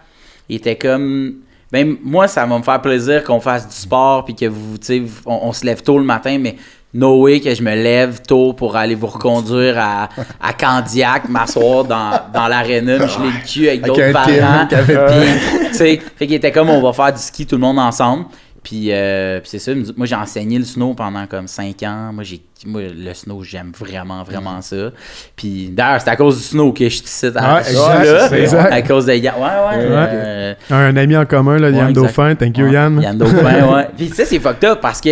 il 0.49 0.55
était 0.57 0.75
comme. 0.77 1.35
Ben, 1.71 1.95
moi, 2.03 2.27
ça 2.27 2.45
va 2.47 2.57
me 2.57 2.63
faire 2.63 2.81
plaisir 2.81 3.23
qu'on 3.23 3.39
fasse 3.39 3.67
du 3.67 3.75
sport, 3.75 4.25
puis 4.25 4.33
que 4.33 4.45
vous, 4.47 4.79
tu 4.79 4.85
sais, 4.87 5.03
on, 5.27 5.39
on 5.43 5.53
se 5.53 5.63
lève 5.65 5.83
tôt 5.83 5.99
le 5.99 6.03
matin, 6.03 6.37
mais 6.39 6.55
no 6.95 7.21
way 7.21 7.39
que 7.39 7.53
je 7.53 7.61
me 7.61 7.75
lève 7.75 8.23
tôt 8.23 8.53
pour 8.53 8.75
aller 8.75 8.95
vous 8.95 9.05
reconduire 9.05 9.77
à, 9.77 10.09
à 10.41 10.53
Candiac, 10.53 11.29
m'asseoir 11.29 11.83
dans, 11.83 12.09
dans 12.33 12.47
l'aréna, 12.47 12.97
me 12.97 13.07
geler 13.07 13.27
le 13.27 13.47
cul 13.47 13.67
avec 13.69 13.83
Avec 13.83 13.85
d'autres 13.85 14.11
parents. 14.11 14.65
Puis, 14.67 15.67
tu 15.69 15.73
sais, 15.75 16.01
fait 16.15 16.25
qu'il 16.25 16.33
était 16.35 16.51
comme, 16.51 16.71
on 16.71 16.81
va 16.81 16.91
faire 16.91 17.13
du 17.13 17.19
ski 17.21 17.45
tout 17.45 17.55
le 17.55 17.61
monde 17.61 17.77
ensemble. 17.77 18.25
Puis, 18.63 18.87
euh, 18.91 19.39
puis 19.39 19.49
c'est 19.49 19.59
ça, 19.59 19.71
moi 19.95 20.05
j'ai 20.05 20.15
enseigné 20.15 20.57
le 20.59 20.65
snow 20.65 20.93
pendant 20.93 21.25
comme 21.27 21.47
5 21.47 21.81
ans. 21.83 22.11
Moi, 22.13 22.23
j'ai, 22.23 22.41
moi 22.65 22.81
le 22.93 23.13
snow, 23.13 23.41
j'aime 23.43 23.71
vraiment, 23.77 24.23
vraiment 24.23 24.61
ça. 24.61 24.91
Puis 25.35 25.69
d'ailleurs, 25.69 26.01
c'est 26.01 26.09
à 26.09 26.15
cause 26.15 26.37
du 26.37 26.43
snow 26.43 26.73
que 26.73 26.83
je 26.83 26.89
suis 26.95 27.05
ici 27.05 27.09
suis 27.19 27.27
exact, 27.27 28.11
là. 28.11 28.27
c'est 28.29 28.47
ça. 28.47 28.63
À 28.65 28.81
cause 28.81 29.05
de 29.05 29.13
Yann. 29.13 29.35
Ouais, 29.35 29.41
ouais. 29.41 29.87
Ouais. 29.87 30.09
euh, 30.11 30.53
Un 30.69 30.97
ami 30.97 31.15
en 31.15 31.25
commun, 31.25 31.57
là, 31.57 31.69
Yann 31.69 31.89
exact. 31.89 31.93
Dauphin. 32.05 32.35
Thank 32.35 32.57
you, 32.57 32.65
Ouais, 32.65 32.73
Yann. 32.73 33.01
Yann 33.01 33.17
Dauphin, 33.17 33.67
ouais. 33.75 33.87
Puis 33.95 34.09
tu 34.09 34.15
sais, 34.15 34.25
c'est 34.25 34.39
fucked 34.39 34.65
up 34.69 34.79
parce 34.81 34.99
que, 34.99 35.09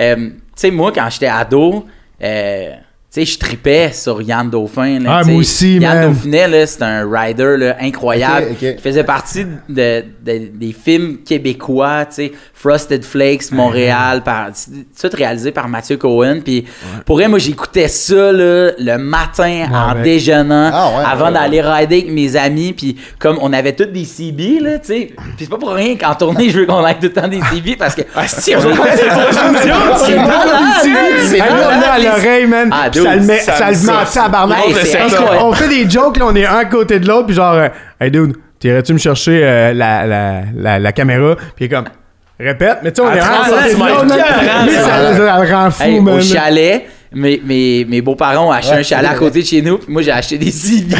euh, 0.00 0.16
tu 0.16 0.32
sais, 0.56 0.70
moi, 0.70 0.90
quand 0.94 1.08
j'étais 1.10 1.26
ado, 1.26 1.84
euh, 2.22 2.70
sais, 3.10 3.24
je 3.24 3.38
tripais 3.38 3.90
sur 3.92 4.20
Yann 4.20 4.50
Dauphin. 4.50 4.98
là, 5.00 5.20
Ah, 5.20 5.24
moi 5.24 5.36
aussi, 5.40 5.78
Yann 5.78 5.98
man. 6.00 6.08
Dauphinet, 6.12 6.66
c'est 6.66 6.82
un 6.82 7.08
rider 7.10 7.56
là, 7.56 7.76
incroyable. 7.80 8.48
Il 8.60 8.78
faisait 8.78 9.04
partie 9.04 9.44
de, 9.68 10.04
de- 10.24 10.50
des 10.54 10.72
films 10.72 11.18
québécois, 11.26 12.04
tu 12.06 12.14
sais, 12.14 12.32
Frosted 12.52 13.04
Flakes, 13.04 13.50
Montréal, 13.52 14.22
par, 14.22 14.48
tout 15.00 15.08
réalisé 15.14 15.52
par 15.52 15.68
Mathieu 15.68 15.96
Cohen. 15.96 16.40
Puis 16.44 16.64
pour 17.06 17.16
vrai, 17.16 17.28
moi, 17.28 17.38
j'écoutais 17.38 17.88
ça 17.88 18.30
là, 18.32 18.72
le 18.78 18.96
matin 18.98 19.66
en 19.72 20.02
déjeunant, 20.02 20.70
Ah, 20.72 20.88
ouais, 20.98 21.04
avant 21.10 21.30
d'aller 21.30 21.60
rider 21.62 22.00
avec 22.00 22.10
mes 22.10 22.36
amis. 22.36 22.72
Puis 22.74 22.96
comme 23.18 23.38
on 23.40 23.52
avait 23.52 23.72
tous 23.74 23.86
des 23.86 24.04
CB, 24.04 24.60
là, 24.60 24.78
tu 24.80 24.86
sais. 24.88 25.12
Puis 25.16 25.44
c'est 25.46 25.50
pas 25.50 25.56
pour 25.58 25.70
rien 25.72 25.96
qu'en 25.96 26.14
tournée, 26.14 26.50
je 26.50 26.58
veux 26.60 26.66
qu'on 26.66 26.86
ait 26.86 26.94
tout 26.94 27.04
le 27.04 27.12
temps 27.12 27.28
des 27.28 27.40
CB 27.40 27.76
parce 27.76 27.94
que. 27.94 28.02
Ah, 28.14 28.26
si, 28.28 28.54
on 28.56 28.60
C'est! 28.60 30.18
C'est 31.26 31.40
à 31.40 31.98
l'oreille, 31.98 32.46
man. 32.46 32.70
Ça 33.02 33.16
le 33.16 33.22
met, 33.22 33.38
ça- 33.38 33.52
ça 33.56 33.70
le 33.70 33.76
met 33.76 33.92
en 33.92 34.04
tabarnak. 34.04 34.58
On 35.40 35.52
fait 35.52 35.68
des 35.68 35.88
jokes, 35.90 36.16
là, 36.18 36.24
on 36.26 36.34
est 36.34 36.44
un 36.46 36.56
à 36.56 36.64
côté 36.64 36.98
de 36.98 37.06
l'autre, 37.08 37.26
puis 37.26 37.34
genre, 37.36 37.54
euh, 37.54 37.68
hey 38.00 38.10
dude, 38.10 38.36
t'irais-tu 38.58 38.92
me 38.92 38.98
chercher 38.98 39.40
euh, 39.44 39.72
la, 39.72 40.06
la, 40.06 40.40
la, 40.56 40.78
la 40.78 40.92
caméra? 40.92 41.34
Puis 41.56 41.68
comme, 41.68 41.84
répète, 42.38 42.78
mais 42.82 42.92
tu 42.92 43.02
sais, 43.02 43.08
on 43.08 43.12
est 43.12 43.18
30 43.18 43.46
côté 43.46 43.64
de 44.66 44.72
ça, 44.72 45.12
le 45.44 45.52
rend 45.54 45.70
fou, 45.70 45.82
Hey, 45.82 46.00
man. 46.00 46.14
au 46.14 46.20
chalet, 46.20 46.86
mes, 47.12 47.40
mes, 47.44 47.84
mes 47.88 48.00
beaux-parents 48.02 48.48
ont 48.48 48.50
acheté 48.52 48.74
Ouais, 48.74 48.80
un 48.80 48.82
chalet 48.82 49.10
à 49.10 49.14
côté 49.14 49.40
de 49.42 49.46
chez 49.46 49.62
nous, 49.62 49.78
puis 49.78 49.90
moi 49.92 50.02
j'ai 50.02 50.10
acheté 50.12 50.36
des 50.38 50.50
CB. 50.52 50.94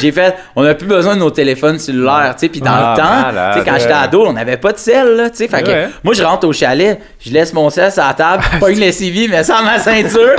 J'ai 0.00 0.12
fait, 0.12 0.34
on 0.56 0.62
n'a 0.62 0.74
plus 0.74 0.86
besoin 0.86 1.14
de 1.14 1.20
nos 1.20 1.30
téléphones 1.30 1.78
cellulaires, 1.78 2.34
tu 2.36 2.40
sais. 2.46 2.48
Puis 2.48 2.60
dans 2.60 2.70
Ah, 2.72 2.94
le 2.96 3.02
temps, 3.02 3.26
malade. 3.32 3.52
tu 3.54 3.58
sais, 3.60 3.64
quand 3.70 3.78
j'étais 3.78 3.92
ado, 3.92 4.24
on 4.26 4.32
n'avait 4.32 4.56
pas 4.56 4.72
de 4.72 4.78
sel, 4.78 5.06
là, 5.16 5.30
tu 5.30 5.36
sais. 5.36 5.48
Fait 5.48 5.62
que 5.62 5.68
Ouais. 5.68 5.88
moi 6.02 6.14
je 6.14 6.22
rentre 6.22 6.46
au 6.46 6.52
chalet, 6.52 6.98
je 7.24 7.30
laisse 7.30 7.52
mon 7.52 7.70
sel 7.70 7.90
sur 7.92 8.02
la 8.04 8.14
table, 8.14 8.42
pogne 8.60 8.78
le 8.80 8.90
CB, 8.92 9.28
mets 9.28 9.44
ça 9.44 9.58
à 9.58 9.62
ma 9.62 9.78
ceinture. 9.78 10.34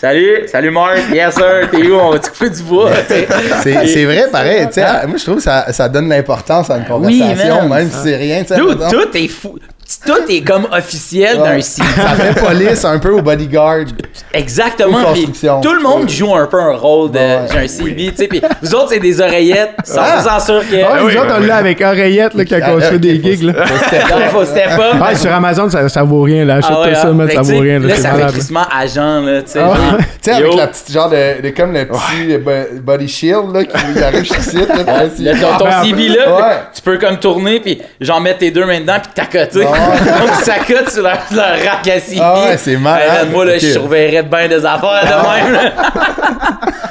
Salut, 0.00 0.42
salut 0.48 0.70
Marc, 0.70 0.98
yes 1.14 1.34
sir, 1.34 1.68
t'es 1.70 1.86
où? 1.88 1.94
On 1.94 2.10
va 2.10 2.18
te 2.18 2.28
couper 2.28 2.50
du 2.50 2.62
bois. 2.62 2.90
C'est 3.08 3.86
c'est 3.86 4.04
vrai, 4.04 4.26
pareil. 4.30 4.66
tu 4.66 4.74
sais, 4.74 4.82
Moi, 5.06 5.16
je 5.16 5.22
trouve 5.22 5.36
que 5.36 5.42
ça, 5.42 5.72
ça 5.72 5.88
donne 5.88 6.08
l'importance 6.10 6.68
à 6.68 6.76
une 6.76 6.82
Oui, 6.82 7.20
conversation, 7.20 7.68
man. 7.68 7.78
même 7.78 7.90
si 7.90 7.96
c'est 8.02 8.16
rien. 8.16 8.40
mettons. 8.40 8.90
tout 8.90 9.16
est 9.16 9.28
fou. 9.28 9.58
Tout 10.06 10.30
est 10.30 10.40
comme 10.42 10.66
officiel 10.72 11.38
Ouais. 11.40 11.48
d'un 11.56 11.60
CB. 11.60 11.86
Ça 11.96 12.08
fait 12.14 12.40
police 12.40 12.84
un 12.84 12.98
peu 12.98 13.10
au 13.10 13.22
bodyguard. 13.22 13.84
Exactement. 14.32 15.12
Puis 15.12 15.26
tout 15.62 15.72
le 15.72 15.82
monde 15.82 16.08
joue 16.08 16.34
un 16.34 16.46
peu 16.46 16.60
un 16.60 16.74
rôle 16.76 17.10
de 17.10 17.18
Ouais. 17.18 17.40
j'ai 17.52 17.58
un 17.58 17.68
CB, 17.68 18.10
tu 18.10 18.16
sais. 18.16 18.26
Puis 18.28 18.40
vous 18.62 18.74
autres, 18.74 18.90
c'est 18.90 18.98
des 19.00 19.20
oreillettes. 19.20 19.70
100% 19.84 20.40
sûr 20.44 20.60
que. 20.68 20.76
Ah, 20.84 21.00
nous 21.00 21.06
oui, 21.06 21.16
autres, 21.16 21.34
on 21.36 21.40
oui. 21.40 21.46
l'a 21.46 21.56
avec 21.56 21.80
oreillette, 21.80 22.34
là, 22.34 22.44
Ah, 22.62 22.70
on 22.74 22.80
se 22.80 22.86
fait 22.86 22.94
ok, 22.94 23.00
des 23.00 23.22
gigs, 23.22 23.42
là. 23.42 23.52
Il 23.64 24.28
faut 24.30 24.44
step 24.44 24.70
up. 24.78 24.96
Ah, 25.02 25.14
sur 25.14 25.32
Amazon, 25.32 25.68
ça, 25.70 25.88
ça 25.88 26.02
vaut 26.02 26.22
rien, 26.22 26.44
là. 26.44 26.56
Achète 26.56 26.70
Ah 26.74 26.80
ouais, 26.82 26.94
ça, 26.94 27.08
hein. 27.08 27.26
ça 27.32 27.38
vaut 27.40 27.44
sais, 27.44 27.58
rien, 27.58 27.78
là. 27.78 27.88
Là, 27.88 27.94
c'est 27.96 28.02
ça 28.02 28.14
fait 28.14 28.26
crissement 28.32 28.64
agent, 28.74 29.20
là, 29.20 29.42
tu 29.42 29.50
sais. 29.52 29.60
Ah. 29.62 29.96
Tu 29.98 30.04
sais, 30.22 30.32
avec 30.32 30.50
Yo. 30.52 30.56
la 30.56 30.66
petite 30.68 30.92
genre 30.92 31.10
de, 31.10 31.42
de 31.42 31.48
comme 31.50 31.72
le 31.72 31.86
petit 31.86 32.38
bo- 32.38 32.80
body 32.82 33.08
shield 33.08 33.52
là, 33.54 33.64
qui 33.64 33.76
arrive 34.02 34.24
ici. 34.24 34.56
Ton, 34.66 35.64
ben, 35.64 35.82
CB 35.84 36.08
là, 36.08 36.70
tu 36.74 36.82
peux 36.82 36.98
comme 36.98 37.18
tourner 37.18 37.60
puis 37.60 37.80
genre 38.00 38.20
mettre 38.20 38.38
tes 38.38 38.50
deux 38.50 38.64
mains 38.64 38.80
dedans 38.80 38.96
puis 39.02 39.12
t'accoter. 39.14 39.66
Donc 39.74 40.34
ça 40.42 40.54
cote 40.66 40.90
sur 40.90 41.02
leur, 41.02 41.18
leur 41.32 41.50
rack 41.64 41.88
à. 41.88 42.00
Ah 42.20 42.44
ouais, 42.48 42.56
c'est 42.56 42.76
malade. 42.76 43.02
Hey, 43.02 43.18
man, 43.24 43.30
moi 43.32 43.44
là, 43.44 43.52
Ok. 43.54 43.60
je 43.60 43.66
surveillerais 43.72 44.22
bien 44.22 44.48
des 44.48 44.64
affaires 44.64 45.04
de 45.04 45.52
même. 45.52 45.72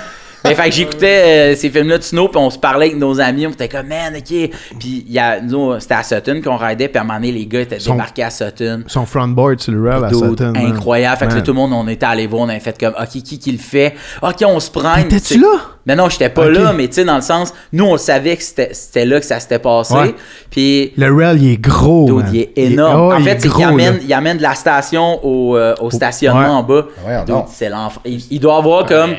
Mais 0.46 0.56
fait 0.56 0.70
que 0.70 0.76
j'écoutais 0.76 1.54
euh, 1.54 1.56
ces 1.56 1.70
films-là 1.70 1.98
de 1.98 2.04
snow, 2.04 2.28
puis 2.28 2.38
on 2.38 2.50
se 2.50 2.58
parlait 2.58 2.88
avec 2.88 2.98
nos 2.98 3.20
amis, 3.22 3.48
on 3.48 3.52
était 3.52 3.70
comme, 3.70 3.88
man, 3.88 4.14
ok. 4.16 4.50
Puis 4.80 5.06
il 5.08 5.12
y 5.12 5.20
a, 5.20 5.40
nous, 5.40 5.80
c'était 5.80 5.94
à 5.94 6.04
Sutton 6.04 6.42
qu'on 6.44 6.58
raidait, 6.58 6.88
puis 6.90 6.98
à 6.98 7.02
un 7.02 7.04
moment 7.06 7.20
donné, 7.20 7.32
les 7.32 7.46
gars 7.46 7.62
étaient 7.62 7.80
Sont- 7.80 7.94
débarqués 7.94 8.24
à 8.24 8.30
Sutton. 8.30 8.84
Son 8.88 9.06
frontboard 9.06 9.60
sur 9.62 9.72
le 9.74 9.90
rail 9.90 10.04
à 10.04 10.10
Sutton. 10.10 10.52
man. 10.52 10.66
incroyable. 10.66 11.18
Fait 11.18 11.28
que 11.28 11.36
là, 11.36 11.42
tout 11.42 11.52
le 11.52 11.58
monde, 11.58 11.72
on 11.74 11.88
était 11.88 12.06
allé 12.06 12.28
voir, 12.28 12.42
on 12.44 12.50
avait 12.50 12.60
fait 12.60 12.78
comme, 12.78 12.94
OK, 13.00 13.08
qui 13.10 13.40
qui 13.40 13.52
le 13.52 13.58
fait? 13.58 13.94
OK, 14.22 14.44
on 14.46 14.60
se 14.60 14.70
prend. 14.70 14.96
T'étais-tu 14.96 15.40
là? 15.40 15.48
Mais 15.86 15.96
non, 15.98 16.08
j'étais 16.10 16.30
pas 16.30 16.50
là, 16.50 16.72
mais 16.74 16.88
tu 16.88 16.94
sais, 16.96 17.06
dans 17.06 17.16
le 17.18 17.22
sens, 17.22 17.54
nous, 17.74 17.86
on 17.86 17.98
savait 17.98 18.38
que 18.38 18.44
c'était 18.44 18.70
c'était 18.74 19.06
là 19.06 19.20
que 19.20 19.26
ça 19.26 19.40
s'était 19.42 19.60
passé. 19.60 19.94
Ouais. 19.94 20.16
Puis, 20.50 20.94
Le 20.96 21.14
rail, 21.14 21.40
il 21.42 21.52
est 21.54 21.58
gros, 21.58 22.06
dude, 22.22 22.26
il 22.34 22.40
est 22.42 22.52
énorme. 22.58 23.02
oh, 23.02 23.14
en 23.14 23.18
il 23.18 23.24
fait, 23.26 23.38
qu'il 23.38 23.50
gros, 23.50 23.64
amène, 23.66 24.00
il 24.02 24.14
amène 24.14 24.38
de 24.38 24.44
la 24.44 24.56
station 24.56 25.20
au, 25.26 25.58
euh, 25.58 25.76
au 25.82 25.90
stationnement 25.92 26.40
Ouais. 26.40 26.48
en 26.48 26.64
bas. 26.64 26.86
Ouais, 27.06 27.20
Dude, 27.26 27.30
non. 27.36 27.46
c'est. 27.52 27.70
Il, 28.06 28.22
il 28.32 28.40
doit 28.40 28.58
avoir 28.58 28.86
comme 28.86 29.12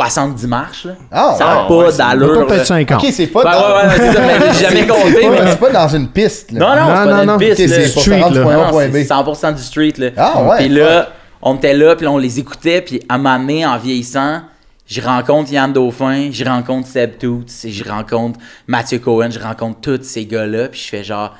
70 0.00 0.46
marches, 0.46 0.84
là. 0.86 0.92
Ah, 1.10 1.34
ça 1.38 1.44
n'a 1.44 1.68
ouais, 1.70 1.84
pas 1.86 1.92
d'allure. 1.92 2.46
Peut-être 2.46 2.58
là. 2.58 2.64
50. 2.64 3.02
Ok, 3.04 3.10
c'est 3.12 3.26
pas 3.28 3.38
Ouais, 3.40 3.50
dans. 3.52 3.58
ouais, 3.60 3.82
ouais, 3.88 3.94
c'est 3.96 4.12
ça, 4.12 4.20
mais 4.20 4.52
j'ai 4.52 4.64
jamais 4.64 4.86
compté, 4.86 5.28
mais- 5.30 5.50
C'est 5.50 5.60
pas 5.60 5.70
dans 5.70 5.88
une 5.88 6.08
piste. 6.08 6.52
là. 6.52 6.58
Non, 6.60 6.66
non, 6.68 6.74
Non, 6.74 6.86
c'est 6.86 6.92
pas 6.92 7.04
non, 7.04 7.24
dans 7.26 7.38
une 7.38 7.38
piste. 7.38 7.56
C'est 7.68 7.86
street, 7.88 8.22
c'est 8.32 8.88
B. 8.88 8.96
100% 9.06 9.52
du 9.54 9.62
street. 9.62 9.92
Là. 9.98 10.08
Ah, 10.16 10.42
ouais, 10.42 10.56
Puis 10.58 10.68
là, 10.68 11.08
on 11.42 11.54
était 11.56 11.74
là, 11.74 11.96
puis 11.96 12.04
là, 12.06 12.12
on 12.12 12.18
les 12.18 12.38
écoutait, 12.38 12.80
puis 12.82 13.00
à 13.08 13.14
un 13.14 13.18
moment 13.18 13.38
donné, 13.38 13.66
en 13.66 13.76
vieillissant, 13.78 14.40
je 14.86 15.00
rencontre 15.00 15.50
Yann 15.52 15.72
Dauphin, 15.72 16.28
je 16.32 16.44
rencontre 16.44 16.88
Seb 16.88 17.18
Toots, 17.18 17.46
je 17.66 17.84
rencontre 17.88 18.38
Mathieu 18.66 18.98
Cohen, 18.98 19.30
je 19.30 19.38
rencontre 19.38 19.80
tous 19.80 20.00
ces 20.02 20.26
gars-là, 20.26 20.68
puis 20.68 20.80
je 20.80 20.88
fais 20.88 21.04
genre. 21.04 21.34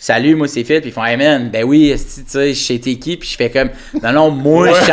Salut, 0.00 0.36
moi 0.36 0.46
c'est 0.46 0.62
Phil, 0.62 0.80
puis 0.80 0.90
ils 0.90 0.92
font 0.92 1.04
Hey 1.04 1.16
man, 1.16 1.50
ben 1.52 1.64
oui, 1.64 1.92
tu 1.92 2.22
sais, 2.24 2.54
je 2.54 2.62
sais 2.62 2.78
t'es 2.78 2.94
qui, 2.94 3.16
puis 3.16 3.28
je 3.28 3.36
fais 3.36 3.50
comme 3.50 3.70
Non, 4.00 4.12
non, 4.12 4.30
moi 4.30 4.68
je 4.68 4.74
suis 4.74 4.92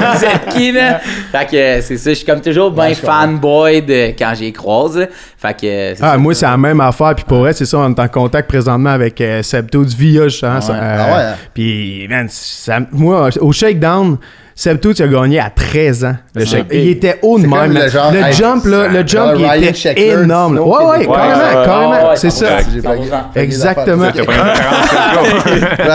vous 0.00 0.24
êtes 0.24 0.48
qui, 0.52 0.72
là? 0.72 0.98
Fait 1.30 1.46
que 1.48 1.80
c'est 1.86 1.96
ça, 1.96 2.10
je 2.10 2.14
suis 2.16 2.26
comme 2.26 2.40
toujours 2.40 2.72
ben 2.72 2.88
Ouais, 2.88 2.94
fanboy 2.94 3.80
de 3.82 4.08
quand 4.18 4.32
j'ai 4.36 4.50
croise. 4.50 5.06
Fait 5.36 5.56
que 5.56 5.92
Ah, 6.02 6.12
ça. 6.12 6.18
moi, 6.18 6.34
c'est 6.34 6.46
la 6.46 6.56
même 6.56 6.80
affaire. 6.80 7.14
Puis 7.14 7.24
pour 7.28 7.38
vrai, 7.38 7.52
c'est 7.52 7.64
ça, 7.64 7.78
on 7.78 7.90
est 7.94 8.00
en 8.00 8.08
contact 8.08 8.48
présentement 8.48 8.90
avec 8.90 9.20
euh, 9.20 9.40
Seb 9.44 9.70
Toots 9.70 9.94
via, 9.96 10.24
justement. 10.26 10.60
ça, 10.60 10.72
Ouais. 10.72 10.78
euh, 10.82 10.96
Ah 10.98 11.06
ouais, 11.16 11.22
hein? 11.24 11.34
Puis, 11.54 12.08
man, 12.08 12.26
ça- 12.28 12.80
moi, 12.90 13.28
au 13.40 13.52
Shakedown, 13.52 14.18
Seb 14.60 14.80
Toots 14.80 15.00
a 15.00 15.06
gagné 15.06 15.38
à 15.38 15.50
13 15.50 16.04
ans. 16.04 16.16
Le. 16.34 16.44
Il 16.74 16.88
était 16.88 17.20
haut 17.22 17.38
de 17.38 17.44
C'est 17.44 17.48
même. 17.48 17.72
le 17.74 17.88
genre, 17.88 18.10
le 18.10 18.18
hey, 18.18 18.32
jump, 18.32 18.64
là, 18.64 18.88
le 18.88 19.06
jump, 19.06 19.34
il 19.38 19.44
Ryan 19.46 19.62
était 19.62 19.72
Sheckler, 19.74 20.08
énorme. 20.24 20.56
Snow 20.56 20.64
Ouais, 20.76 20.84
ouais, 20.98 21.06
carrément, 21.06 21.64
carrément. 21.64 22.08
ouais, 22.10 22.16
c'est 22.16 22.30
ça. 22.30 22.46
ouais. 22.56 22.64
J'ai 22.74 22.80
100%. 22.80 22.82
fait 22.82 22.98
des 23.36 23.40
Exactement. 23.40 24.10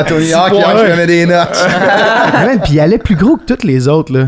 Tony 0.08 0.34
Hawk, 0.34 0.54
il 0.54 0.64
en 0.64 0.76
connaît 0.78 1.08
des 1.08 1.26
notes. 1.26 1.50
Puis 2.64 2.74
il 2.76 2.80
allait 2.80 2.98
plus 3.00 3.16
gros 3.18 3.36
que 3.36 3.54
tous 3.54 3.68
les 3.68 3.86
autres, 3.90 4.14
là. 4.14 4.28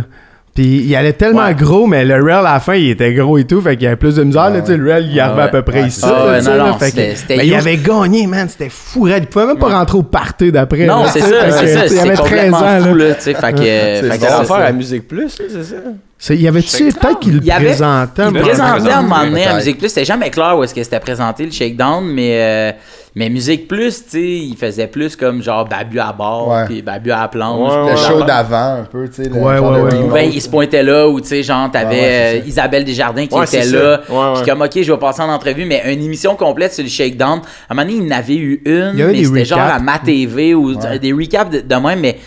Puis 0.56 0.84
il 0.88 0.96
allait 0.96 1.12
tellement 1.14 1.46
Ouais. 1.48 1.54
gros, 1.54 1.86
mais 1.86 2.06
le 2.06 2.16
rail 2.24 2.38
à 2.46 2.54
la 2.54 2.60
fin, 2.62 2.76
il 2.76 2.90
était 2.92 3.14
gros 3.14 3.38
et 3.38 3.44
tout. 3.44 3.60
Fait 3.62 3.76
qu'il 3.76 3.84
y 3.84 3.88
avait 3.88 3.98
plus 3.98 4.16
de 4.16 4.24
misère. 4.24 4.50
là, 4.50 4.62
tu 4.62 4.68
sais, 4.68 4.78
le 4.78 4.90
rail, 4.90 5.10
il 5.12 5.20
arrivait 5.20 5.42
à 5.42 5.48
peu 5.50 5.62
près 5.64 5.82
Ouais, 5.82 5.88
ici. 5.90 6.02
là, 6.02 6.42
non, 6.42 6.50
là, 6.52 6.58
non, 6.58 6.74
fait 6.78 6.86
que- 6.86 6.92
c'était- 6.92 7.16
c'était 7.16 7.38
mais 7.38 7.48
il 7.48 7.54
avait 7.56 7.76
gagné, 7.76 8.26
man. 8.26 8.48
C'était 8.48 8.70
fou, 8.70 9.02
raide. 9.04 9.24
Il 9.24 9.28
pouvait 9.28 9.48
même 9.48 9.58
pas 9.60 9.68
rentrer 9.78 9.98
au 9.98 10.04
party 10.04 10.54
d'après. 10.54 10.86
Non, 10.86 11.04
c'est 11.12 11.20
ça, 11.20 11.28
c'est 11.28 11.62
que, 11.66 11.68
ça. 11.68 11.84
Il 11.86 11.90
C'est 11.90 12.00
avait 12.00 12.14
13 12.16 12.20
complètement 12.22 12.58
ans. 12.60 12.80
fou, 12.82 12.96
là. 12.96 13.08
là, 13.10 13.16
tu 13.16 13.22
sais. 13.22 13.34
Fait 13.34 13.52
que. 13.54 13.58
Fait 14.10 14.18
que 14.18 14.24
l'affaire 14.24 14.56
à 14.56 14.72
Musique 14.72 15.08
Plus, 15.10 15.38
là, 15.40 15.46
c'est 15.52 15.64
ça? 15.64 15.76
C'est- 16.18 16.38
Y 16.38 16.48
avait-tu 16.48 16.86
peut-être 16.94 17.20
qu'il 17.20 17.34
le 17.34 17.40
Il 17.40 17.46
y 17.46 17.52
avait- 17.52 17.66
présentait? 17.66 18.24
Il 18.34 18.40
présentait 18.40 18.90
à 18.90 19.00
un 19.00 19.02
moment 19.02 19.24
donné 19.26 19.46
à. 19.46 19.56
Musique 19.56 19.78
Plus. 19.78 19.90
C'était 19.90 20.06
jamais 20.06 20.30
clair 20.30 20.58
où 20.58 20.64
est-ce 20.64 20.74
que 20.74 20.82
c'était 20.82 21.00
présenté 21.02 21.46
le 21.46 21.52
shakedown, 21.52 22.04
mais, 22.06 22.40
euh, 22.40 22.72
mais 23.16 23.30
Musique 23.30 23.68
Plus, 23.68 24.04
tu 24.06 24.10
sais, 24.12 24.22
il 24.24 24.56
faisait 24.58 24.88
plus 24.88 25.16
comme 25.18 25.44
genre 25.44 25.66
Babu 25.68 26.00
à 26.00 26.14
bord, 26.14 26.48
Ouais. 26.48 26.66
puis 26.66 26.82
Babu 26.82 27.12
à 27.12 27.20
la 27.22 27.28
planche. 27.28 27.70
Ouais, 27.70 27.78
puis 27.94 28.02
Le 28.02 28.14
ouais. 28.14 28.20
show 28.20 28.26
d'avant, 28.26 28.80
un 28.80 28.84
peu, 28.90 29.10
tu 29.10 29.24
sais. 29.26 29.30
Ouais, 29.30 29.60
ouais, 29.60 29.82
ouais. 29.82 30.10
ben, 30.14 30.32
il 30.34 30.42
se 30.42 30.48
pointait 30.50 30.84
là, 30.84 31.08
ou 31.08 31.20
tu 31.20 31.28
sais, 31.28 31.44
genre, 31.44 31.70
t'avais 31.70 31.90
Ouais, 31.90 32.02
ouais, 32.02 32.42
euh. 32.44 32.48
Isabelle 32.48 32.86
Desjardins 32.86 33.28
qui 33.28 33.36
Ouais, 33.36 33.44
était 33.46 33.66
là. 33.66 34.02
Ouais, 34.10 34.16
ouais. 34.18 34.34
Puis 34.42 34.50
comme, 34.50 34.62
ok, 34.62 34.72
je 34.82 34.92
vais 34.94 34.98
passer 35.00 35.22
en 35.22 35.30
entrevue, 35.30 35.66
mais 35.66 35.84
une 35.94 36.02
émission 36.02 36.36
complète 36.38 36.74
sur 36.74 36.84
le 36.84 36.90
shakedown. 36.90 37.42
À 37.70 37.74
un 37.74 37.76
moment 37.76 37.88
donné, 37.88 38.04
il 38.06 38.12
en 38.14 38.18
avait 38.18 38.36
eu 38.38 38.62
une, 38.66 38.94
Il 38.98 39.06
mais 39.06 39.24
c'était 39.26 39.46
genre 39.46 39.60
à 39.60 39.80
Ma 39.80 40.00
TV 40.00 40.56
ou 40.56 40.76
Ouais. 40.76 40.98
des 40.98 41.12
recaps 41.12 41.52
de, 41.52 41.60
de 41.60 41.76
même, 41.76 42.00
mais. 42.00 42.18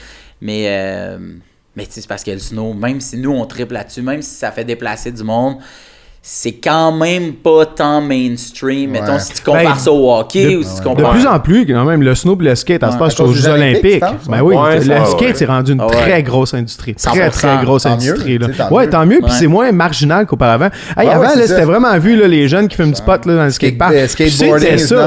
Mais, 0.41 0.65
euh, 0.69 1.19
mais 1.79 1.87
c'est 1.89 2.07
parce 2.09 2.25
que 2.25 2.33
le 2.33 2.41
snow, 2.41 2.75
même 2.75 3.01
si 3.01 3.17
nous 3.17 3.31
on 3.31 3.47
triple 3.47 3.75
là-dessus, 3.75 4.03
même 4.03 4.21
si 4.21 4.35
ça 4.35 4.51
fait 4.51 4.65
déplacer 4.65 5.13
du 5.13 5.23
monde, 5.23 5.59
c'est 6.31 6.53
quand 6.53 6.93
même 6.93 7.33
pas 7.33 7.65
tant 7.65 8.03
mainstream. 8.03 8.93
Ouais. 8.93 9.01
Mettons, 9.01 9.19
si 9.19 9.33
tu 9.33 9.43
compares 9.43 9.63
Ben, 9.63 9.75
ça 9.77 9.91
au 9.91 10.13
hockey 10.15 10.45
de- 10.53 10.57
ou 10.59 10.63
si 10.63 10.75
tu 10.75 10.81
De 10.81 10.85
compares. 10.85 11.11
plus 11.13 11.27
en 11.27 11.41
plus, 11.41 11.67
quand 11.67 11.85
même, 11.87 12.03
le 12.03 12.15
snow 12.15 12.37
et 12.39 12.45
le 12.45 12.55
skate, 12.55 12.83
à 12.83 12.91
ce 12.93 12.99
Ouais, 12.99 13.21
aux 13.27 13.33
Jeux 13.33 13.49
Olympiques? 13.49 14.03
Ben 14.29 14.43
oui, 14.43 14.55
Ouais, 14.55 14.75
le 14.77 14.83
ça, 14.83 15.05
skate, 15.07 15.21
ouais. 15.23 15.33
c'est 15.35 15.47
rendu 15.47 15.73
une 15.73 15.81
Ah 15.81 15.87
ouais. 15.87 15.93
très 15.97 16.23
grosse 16.23 16.53
industrie. 16.53 16.95
Très, 16.97 17.31
100%. 17.31 17.31
très 17.31 17.65
grosse 17.65 17.85
Tant 17.85 17.93
industrie. 17.93 18.33
mieux, 18.39 18.47
là. 18.47 18.49
tant 18.59 18.69
Ouais, 18.75 18.85
mieux. 18.85 18.91
tant 18.91 19.07
mieux. 19.07 19.21
Puis 19.25 19.33
c'est 19.39 19.47
moins 19.47 19.73
marginal 19.73 20.27
qu'auparavant. 20.27 20.69
Hey, 20.99 21.07
Ouais, 21.09 21.15
avant, 21.15 21.31
c'était 21.31 21.63
vraiment 21.65 21.99
vu, 21.99 22.15
là, 22.15 22.29
les 22.29 22.47
jeunes 22.47 22.69
qui 22.69 22.77
fument 22.77 22.93
du 22.93 23.01
pot 23.01 23.25
là, 23.25 23.35
dans 23.35 23.45
le 23.45 23.51
skatepark. 23.51 23.95
euh, 23.95 24.07
skateboarding 24.07 24.61
C'était 24.61 24.79
ça. 24.79 25.07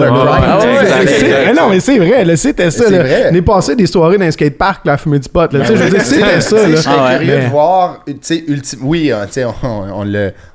Non, 1.55 1.69
mais 1.69 1.79
c'est 1.79 1.99
vrai. 1.99 2.25
là, 2.25 2.36
C'était 2.36 2.71
ça. 2.71 2.86
c'est 2.86 2.91
là. 2.91 3.03
vrai. 3.03 3.29
On 3.31 3.36
est 3.36 3.41
passé 3.43 3.75
des 3.75 3.86
soirées 3.86 4.17
dans 4.17 4.25
un 4.25 4.31
skatepark 4.31 4.86
là, 4.86 4.93
à 4.93 4.97
fumer 4.97 5.19
du 5.19 5.29
pot. 5.29 5.49
C'était 5.51 6.41
ça. 6.41 6.57
Je 6.67 6.75
serais 6.77 6.95
Ah 6.97 7.15
curieux 7.19 7.41
de 7.43 7.47
voir, 7.49 8.03
oui, 8.81 9.12
on 9.93 10.03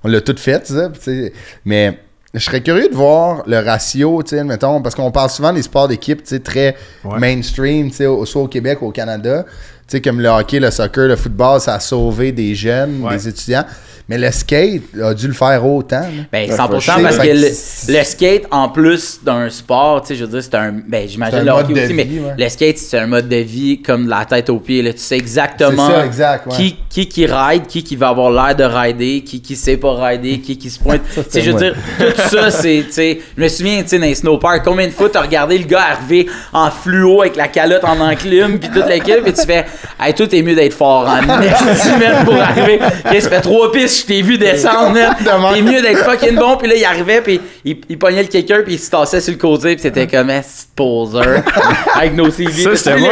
l'a 0.09 0.21
tout 0.21 0.35
fait, 0.37 0.56
ça, 0.65 0.89
sais, 1.01 1.33
mais 1.65 1.99
je 2.35 2.41
serais 2.41 2.61
curieux 2.61 2.89
de 2.89 2.95
voir 2.95 3.43
le 3.47 3.59
ratio, 3.61 4.23
mettons, 4.45 4.83
parce 4.83 4.95
qu'on 4.95 5.11
parle 5.11 5.31
souvent 5.31 5.53
des 5.53 5.63
sports 5.63 5.89
d'équipe, 5.89 6.23
très 6.43 6.77
Ouais. 7.05 7.19
mainstream, 7.19 7.91
soit 7.93 8.43
au 8.43 8.49
Québec 8.49 8.83
ou 8.83 8.87
au 8.89 8.93
Canada, 8.93 9.47
sais, 9.89 10.01
comme 10.01 10.21
le 10.21 10.29
hockey, 10.29 10.59
le 10.61 10.71
soccer, 10.71 11.07
le 11.09 11.17
football, 11.17 11.61
ça 11.61 11.75
a 11.75 11.81
sauvé 11.81 12.33
des 12.33 12.55
jeunes, 12.55 13.01
Ouais. 13.03 13.17
des 13.17 13.29
étudiants, 13.29 13.65
mais 14.09 14.19
le 14.19 14.31
skate 14.31 14.83
a 15.03 15.15
dû 15.15 15.27
le 15.27 15.33
faire 15.33 15.65
autant. 15.67 16.01
là. 16.01 16.07
Ben, 16.33 16.49
Ouais, 16.51 16.57
100% 16.57 16.93
faut- 16.97 17.03
parce 17.03 17.17
que 17.19 17.23
que 17.27 17.93
le, 17.93 18.05
skate, 18.05 18.43
en 18.53 18.69
plus 18.69 19.19
d'un 19.25 19.49
sport, 19.51 20.03
tu 20.03 20.09
sais, 20.09 20.15
je 20.17 20.25
veux 20.25 20.31
dire, 20.31 20.43
c'est 20.43 20.55
un. 20.55 20.73
Ben, 20.87 21.09
j'imagine 21.09 21.39
C'est 21.39 21.43
un 21.43 21.45
le 21.45 21.53
mode 21.53 21.65
hockey 21.65 21.75
de 21.75 21.79
aussi, 21.85 21.89
vie, 21.89 21.95
mais 22.21 22.21
ouais. 22.29 22.35
le 22.39 22.49
skate, 22.49 22.79
c'est 22.79 22.99
un 22.99 23.07
mode 23.09 23.29
de 23.29 23.37
vie 23.37 23.83
comme 23.83 24.05
de 24.07 24.11
la 24.11 24.25
tête 24.25 24.49
aux 24.49 24.59
pieds. 24.61 24.83
Là. 24.83 24.93
Tu 24.93 24.99
sais 25.01 25.17
exactement 25.17 25.89
C'est 25.89 25.95
ça, 25.95 26.07
exact, 26.07 26.47
ouais. 26.47 26.53
qui, 26.55 26.77
qui 26.89 27.09
qui 27.09 27.27
ride, 27.27 27.67
qui 27.67 27.83
qui 27.83 27.97
va 27.97 28.09
avoir 28.11 28.31
l'air 28.31 28.55
de 28.55 28.63
rider, 28.65 29.23
qui 29.25 29.41
qui 29.43 29.57
sait 29.57 29.77
pas 29.77 29.95
rider, 30.09 30.39
qui 30.41 30.57
qui 30.57 30.71
se 30.71 30.79
pointe. 30.79 31.03
tu 31.15 31.21
sais, 31.29 31.43
je 31.43 31.51
veux 31.51 31.59
dire, 31.59 31.75
tout 31.99 32.23
ça, 32.37 32.51
c'est. 32.53 32.85
tu 32.87 32.93
sais, 32.93 33.21
Je 33.37 33.43
me 33.43 33.49
souviens, 33.49 33.83
tu 33.83 33.89
sais, 33.89 33.99
dans 33.99 34.05
les 34.07 34.15
snowparks, 34.15 34.65
combien 34.65 34.87
de 34.87 34.93
fois 34.93 35.09
t'as 35.11 35.23
regardé 35.23 35.59
le 35.59 35.65
gars 35.65 35.83
arriver 35.93 36.27
en 36.53 36.71
fluo 36.71 37.23
avec 37.23 37.35
la 37.37 37.49
calotte 37.49 37.83
en 37.85 37.99
enclume, 38.01 38.59
puis 38.61 38.71
toute 38.71 38.87
l'équipe, 38.89 39.27
et 39.27 39.33
tu 39.33 39.45
fais, 39.47 39.65
hey, 40.01 40.15
toi, 40.15 40.27
t'es 40.27 40.43
mieux 40.43 40.55
d'être 40.55 40.75
fort 40.75 41.07
en 41.09 41.23
man, 41.27 42.25
pour 42.25 42.35
arriver. 42.41 42.79
Chris, 43.05 43.23
ça 43.23 43.31
fait 43.31 43.41
trois 43.41 43.71
pistes, 43.73 44.03
je 44.03 44.07
t'ai 44.07 44.23
vu 44.23 44.39
descendre. 44.39 44.95
T'es 45.55 45.63
mieux 45.63 45.83
d'être 45.83 46.05
fucking 46.05 46.37
bon, 46.37 46.57
puis 46.57 46.69
là, 46.69 46.75
il 46.77 46.85
arrivait, 46.85 47.21
puis 47.21 47.41
il, 47.65 47.77
il 47.89 47.99
pognait 47.99 48.23
le 48.23 48.29
quelqu'un, 48.29 48.61
puis 48.65 48.75
il 48.75 48.79
se 48.79 48.91
tassait 48.91 49.21
sur 49.21 49.33
le 49.33 49.39
côté, 49.39 49.75
puis 49.75 49.83
c'était 49.83 50.07
comme 50.07 50.31
un 50.31 50.41
petit 50.41 50.67
poser 50.75 51.21
avec 51.95 52.15
nos 52.15 52.31
CV. 52.31 52.63
Ça, 52.63 52.77
c'était 52.77 52.99
moi. 52.99 53.11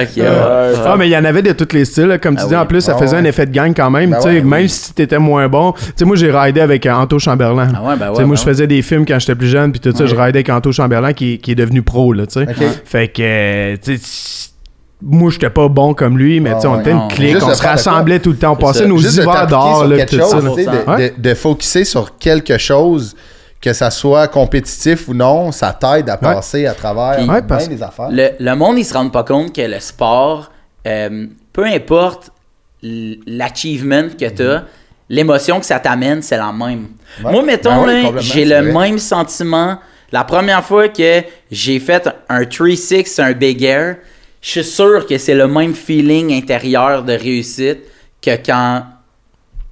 Ok, 0.00 0.08
ouais. 0.16 0.24
Ah, 0.86 0.94
mais 0.96 1.08
il 1.08 1.10
y 1.12 1.16
en 1.16 1.24
avait 1.24 1.42
de 1.42 1.52
tous 1.52 1.74
les 1.74 1.84
styles. 1.84 2.18
Comme 2.22 2.36
tu 2.36 2.42
Ah 2.44 2.48
dis, 2.48 2.54
oui. 2.54 2.60
en 2.60 2.66
plus, 2.66 2.80
ça 2.80 2.94
Ah 2.96 2.98
faisait 2.98 3.16
ouais. 3.16 3.22
un 3.22 3.24
effet 3.24 3.46
de 3.46 3.52
gang 3.52 3.72
quand 3.76 3.90
même. 3.90 4.10
Ben 4.10 4.20
ouais, 4.20 4.40
même 4.40 4.62
oui. 4.62 4.68
si 4.68 4.92
t'étais 4.94 5.18
moins 5.18 5.48
bon. 5.48 5.72
Tu 5.72 5.82
sais, 5.96 6.04
moi, 6.04 6.16
j'ai 6.16 6.30
ridé 6.30 6.60
avec 6.60 6.86
euh, 6.86 6.92
Anto 6.92 7.18
Chamberlain. 7.18 7.68
Ah 7.74 7.82
ouais, 7.82 7.96
ben 7.96 8.06
ouais, 8.08 8.12
Tu 8.14 8.20
sais, 8.20 8.24
moi, 8.26 8.36
ben 8.36 8.40
je 8.42 8.46
ouais. 8.46 8.52
faisais 8.52 8.66
des 8.66 8.82
films 8.82 9.04
quand 9.06 9.18
j'étais 9.18 9.34
plus 9.34 9.48
jeune, 9.48 9.72
puis 9.72 9.80
tout 9.80 9.96
ça, 9.96 10.06
je 10.06 10.14
ridais 10.14 10.38
avec 10.38 10.48
Anto 10.50 10.72
Chamberlain 10.72 11.12
qui, 11.12 11.38
qui 11.38 11.52
est 11.52 11.56
devenu 11.56 11.82
pro, 11.82 12.12
là, 12.12 12.26
tu 12.26 12.34
sais. 12.34 12.46
Ok. 12.48 12.64
Fait 12.98 13.08
que, 13.08 13.76
tu 13.76 14.00
moi, 15.00 15.30
j'étais 15.30 15.50
pas 15.50 15.68
bon 15.68 15.94
comme 15.94 16.18
lui, 16.18 16.40
mais 16.40 16.50
Ah 16.50 16.54
tu 16.56 16.62
sais, 16.62 16.66
on 16.66 16.74
ouais. 16.74 16.80
était 16.80 16.90
une 16.90 17.06
clique, 17.06 17.36
on 17.40 17.54
se 17.54 17.62
rassemblait 17.62 18.18
tout 18.18 18.30
le 18.32 18.36
temps, 18.36 18.54
on 18.54 18.56
passait 18.56 18.86
nos 18.88 18.98
Juste 18.98 19.18
de 19.18 19.22
hivers 19.22 19.86
là, 19.86 19.96
quelque 19.98 20.18
chose, 20.18 20.54
sais, 20.56 20.64
de, 20.64 21.14
de, 21.16 21.20
de 21.30 21.34
focuser 21.34 21.84
sur 21.84 22.18
quelque 22.18 22.58
chose, 22.58 23.14
que 23.60 23.72
ça 23.72 23.92
soit 23.92 24.26
compétitif 24.26 25.06
ou 25.06 25.14
non, 25.14 25.52
ça 25.52 25.72
t'aide 25.72 26.08
à 26.10 26.16
passer 26.16 26.66
à 26.66 26.74
travers 26.74 27.14
Puis- 27.18 27.24
bien 27.26 27.34
Ouais, 27.34 27.42
parce- 27.42 27.68
des 27.68 27.80
affaires. 27.80 28.08
Le, 28.10 28.30
le 28.40 28.54
monde, 28.56 28.76
ils 28.78 28.84
se 28.84 28.92
rendent 28.94 29.12
pas 29.12 29.22
compte 29.22 29.54
que 29.54 29.60
le 29.62 29.78
sport, 29.78 30.50
euh, 30.84 31.26
peu 31.52 31.64
importe 31.66 32.32
l'achievement 32.82 34.08
que 34.18 34.28
tu 34.28 34.42
as, 34.42 34.64
l'émotion 35.08 35.60
que 35.60 35.66
ça 35.66 35.78
t'amène, 35.78 36.22
c'est 36.22 36.36
la 36.36 36.52
même. 36.52 36.88
Ouais. 37.24 37.30
Moi, 37.32 37.42
mettons, 37.44 37.86
Ben 37.86 38.18
j'ai 38.18 38.44
le 38.44 38.70
vrai. 38.72 38.88
même 38.88 38.98
sentiment. 38.98 39.78
La 40.10 40.24
première 40.24 40.64
fois 40.64 40.88
que 40.88 41.22
j'ai 41.50 41.80
fait 41.80 42.08
un 42.28 42.42
3-6, 42.42 43.20
un 43.20 43.32
big 43.32 43.62
air, 43.62 43.96
je 44.40 44.50
suis 44.50 44.64
sûr 44.64 45.06
que 45.06 45.18
c'est 45.18 45.34
le 45.34 45.48
même 45.48 45.74
feeling 45.74 46.32
intérieur 46.32 47.02
de 47.02 47.12
réussite 47.12 47.80
que 48.22 48.36
quand 48.36 48.84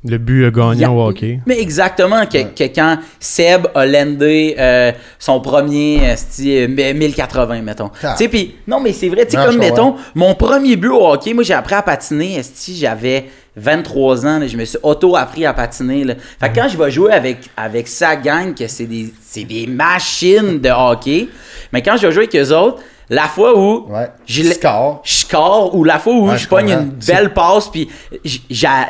Le 0.09 0.19
but 0.19 0.47
a 0.47 0.51
gagné 0.51 0.87
au 0.87 1.01
hockey. 1.01 1.41
Mais 1.47 1.61
exactement, 1.61 2.27
que, 2.27 2.43
que 2.55 2.65
quand 2.75 2.99
Seb 3.19 3.67
a 3.75 3.87
landé 3.87 4.55
euh, 4.59 4.93
son 5.19 5.41
premier 5.41 6.15
euh, 6.41 6.69
1080, 6.69 7.63
mettons. 7.63 7.91
Ah. 8.03 8.15
Tu 8.17 8.25
sais, 8.25 8.29
puis 8.29 8.55
non, 8.67 8.81
mais 8.81 8.93
c'est 8.93 9.09
vrai, 9.09 9.27
tu 9.27 9.37
sais, 9.37 9.45
comme 9.45 9.59
mettons, 9.59 9.97
mon 10.15 10.35
premier 10.35 10.77
but 10.77 10.91
au 10.91 11.07
hockey, 11.07 11.35
moi 11.35 11.45
j'ai 11.45 11.55
appris 11.55 11.75
à 11.75 11.83
patiner, 11.83 12.41
j'avais 12.75 13.27
23 13.57 14.27
ans, 14.27 14.39
là, 14.39 14.47
je 14.47 14.57
me 14.57 14.65
suis 14.65 14.79
auto-appris 14.83 15.47
à 15.47 15.55
patiner. 15.55 16.05
Là. 16.05 16.15
Fait 16.39 16.51
que 16.51 16.55
quand 16.55 16.69
je 16.69 16.77
vais 16.77 16.91
jouer 16.91 17.13
avec, 17.13 17.39
avec 17.57 17.89
sa 17.89 18.15
gang, 18.15 18.55
que 18.55 18.69
c'est 18.69 18.85
des, 18.85 19.13
c'est 19.23 19.45
des 19.45 19.67
machines 19.67 20.61
de 20.61 20.69
hockey, 20.69 21.29
mais 21.73 21.83
quand 21.83 21.97
je 21.97 22.07
vais 22.07 22.13
jouer 22.13 22.29
avec 22.31 22.37
eux 22.37 22.55
autres, 22.55 22.83
la 23.09 23.25
fois 23.29 23.57
où 23.57 23.87
Ouais. 23.89 24.11
je 24.27 24.43
score 25.05 25.75
ou 25.75 25.85
la 25.85 25.99
fois 25.99 26.13
où 26.15 26.29
Ouais, 26.29 26.39
je 26.39 26.49
pogne 26.49 26.71
une 26.71 26.91
belle 27.07 27.33
passe 27.33 27.69
puis 27.69 27.89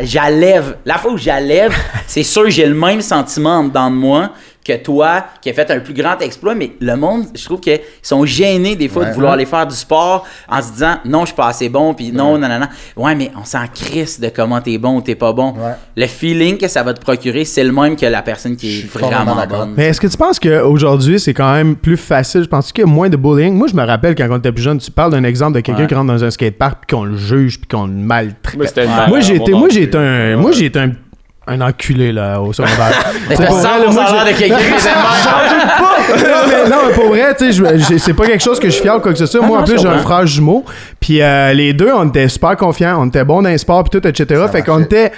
j'allève. 0.01 0.77
La 0.85 0.99
fois 0.99 1.13
où 1.13 1.19
j'allève, 1.19 1.75
c'est 2.07 2.23
sûr 2.23 2.45
que 2.45 2.51
j'ai 2.51 2.67
le 2.67 2.75
même 2.75 3.01
sentiment 3.01 3.59
en 3.59 3.65
dedans 3.65 3.91
de 3.91 3.97
moi 3.97 4.31
que 4.67 4.77
toi 4.83 5.25
qui 5.41 5.51
as 5.51 5.53
fait 5.53 5.71
un 5.71 5.81
plus 5.81 5.95
grand 5.95 6.19
exploit, 6.21 6.55
mais 6.55 6.73
le 6.81 6.97
monde, 6.97 7.25
je 7.35 7.45
trouve 7.45 7.61
qu'ils 7.61 7.81
sont 8.03 8.25
gênés 8.27 8.77
des 8.77 8.89
fois 8.89 9.05
de 9.05 9.09
Ouais. 9.09 9.15
vouloir 9.15 9.33
aller 9.35 9.47
faire 9.47 9.67
du 9.67 9.75
sport 9.75 10.27
en 10.49 10.61
se 10.63 10.73
disant 10.73 10.97
non, 11.05 11.21
je 11.21 11.27
suis 11.27 11.37
pas 11.37 11.49
assez 11.49 11.69
bon, 11.69 11.95
puis 11.95 12.11
non, 12.13 12.39
non, 12.39 12.49
non, 12.49 12.59
non. 12.61 12.67
Ouais, 13.03 13.15
mais 13.15 13.31
on 13.41 13.45
s'en 13.45 13.67
crisse 13.73 14.19
de 14.21 14.29
comment 14.29 14.61
t'es 14.61 14.79
bon 14.79 14.97
ou 14.97 15.01
t'es 15.01 15.15
pas 15.15 15.33
bon. 15.33 15.51
Ouais. 15.53 15.73
Le 15.97 16.07
feeling 16.07 16.59
que 16.59 16.69
ça 16.69 16.83
va 16.83 16.93
te 16.95 17.01
procurer, 17.01 17.45
c'est 17.45 17.63
le 17.65 17.73
même 17.73 17.97
que 17.97 18.07
la 18.07 18.23
personne 18.23 18.57
qui 18.57 18.81
est 18.81 18.87
vraiment 18.87 19.37
bonne. 19.49 19.75
Mais 19.77 19.87
est-ce 19.87 20.01
que 20.01 20.07
tu 20.09 20.17
penses 20.17 20.41
qu'aujourd'hui, 20.41 21.21
c'est 21.21 21.35
quand 21.35 21.53
même 21.53 21.77
plus 21.77 21.97
facile? 21.97 22.43
Je 22.43 22.49
pense 22.49 22.73
qu'il 22.73 22.85
y 22.85 22.89
a 22.89 22.91
moins 22.91 23.09
de 23.09 23.17
bullying. 23.17 23.55
Moi, 23.55 23.69
je 23.69 23.75
me 23.77 23.85
rappelle 23.85 24.15
quand 24.15 24.27
on 24.31 24.39
était 24.39 24.53
plus 24.53 24.63
jeune, 24.63 24.79
tu 24.79 24.91
parles 24.91 25.13
d'un 25.13 25.25
exemple 25.25 25.53
de 25.57 25.61
quelqu'un 25.61 25.83
Ouais. 25.83 25.87
qui 25.87 25.95
rentre 25.95 26.13
dans 26.13 26.25
un 26.25 26.31
skatepark 26.31 26.85
puis 26.87 26.97
qu'on 26.97 27.05
le 27.05 27.17
juge 27.17 27.59
puis 27.61 27.69
qu'on 27.69 27.87
le 27.87 27.93
maltraite. 27.93 28.57
Moi, 28.57 29.09
Ouais. 29.11 29.21
j'ai 29.23 29.37
été, 29.37 29.53
moi, 29.53 29.69
j'ai 29.69 29.83
été 29.85 29.99
un, 29.99 30.37
moi, 30.37 30.53
j'ai 30.53 30.67
été 30.67 30.79
un, 30.79 30.91
un 31.49 31.61
enculé, 31.61 32.13
là, 32.13 32.41
au 32.41 32.53
secondaire. 32.53 32.93
Mais 33.29 33.37
C'est 33.37 33.47
pour 33.47 33.57
vrai, 33.57 33.79
là, 33.79 33.87
100% 33.87 33.93
moi, 33.93 34.25
de 34.25 34.37
quelqu'un 34.39 34.57
qui 34.57 34.63
est 34.89 36.27
non, 36.27 36.49
mais, 36.49 36.69
non, 36.71 36.77
mais 36.89 36.95
pour 36.95 37.09
vrai, 37.09 37.35
tu 37.37 37.53
sais, 37.53 37.99
c'est 37.99 38.15
pas 38.15 38.27
quelque 38.27 38.43
chose 38.43 38.59
que 38.59 38.67
je 38.67 38.73
suis 38.73 38.83
fier 38.83 38.97
ou 38.97 39.01
quoi 39.01 39.13
que 39.13 39.19
ce 39.19 39.27
soit. 39.27 39.41
Ah 39.43 39.47
Moi, 39.47 39.59
non, 39.59 39.63
en 39.63 39.67
plus, 39.67 39.79
j'ai 39.81 39.87
un 39.87 39.93
comprends. 39.99 40.15
frère 40.17 40.27
jumeau. 40.27 40.65
Puis 41.01 41.23
euh, 41.23 41.53
les 41.53 41.73
deux, 41.73 41.91
on 41.95 42.09
était 42.09 42.29
super 42.29 42.57
confiants. 42.57 42.97
On 43.01 43.07
était 43.09 43.25
bons 43.25 43.43
dans 43.43 43.49
les 43.49 43.59
sports, 43.59 43.85
puis 43.85 44.01
tout, 44.01 44.07
etc. 44.07 44.45
fait 44.51 44.63
qu'on 44.63 44.83
était. 44.83 45.13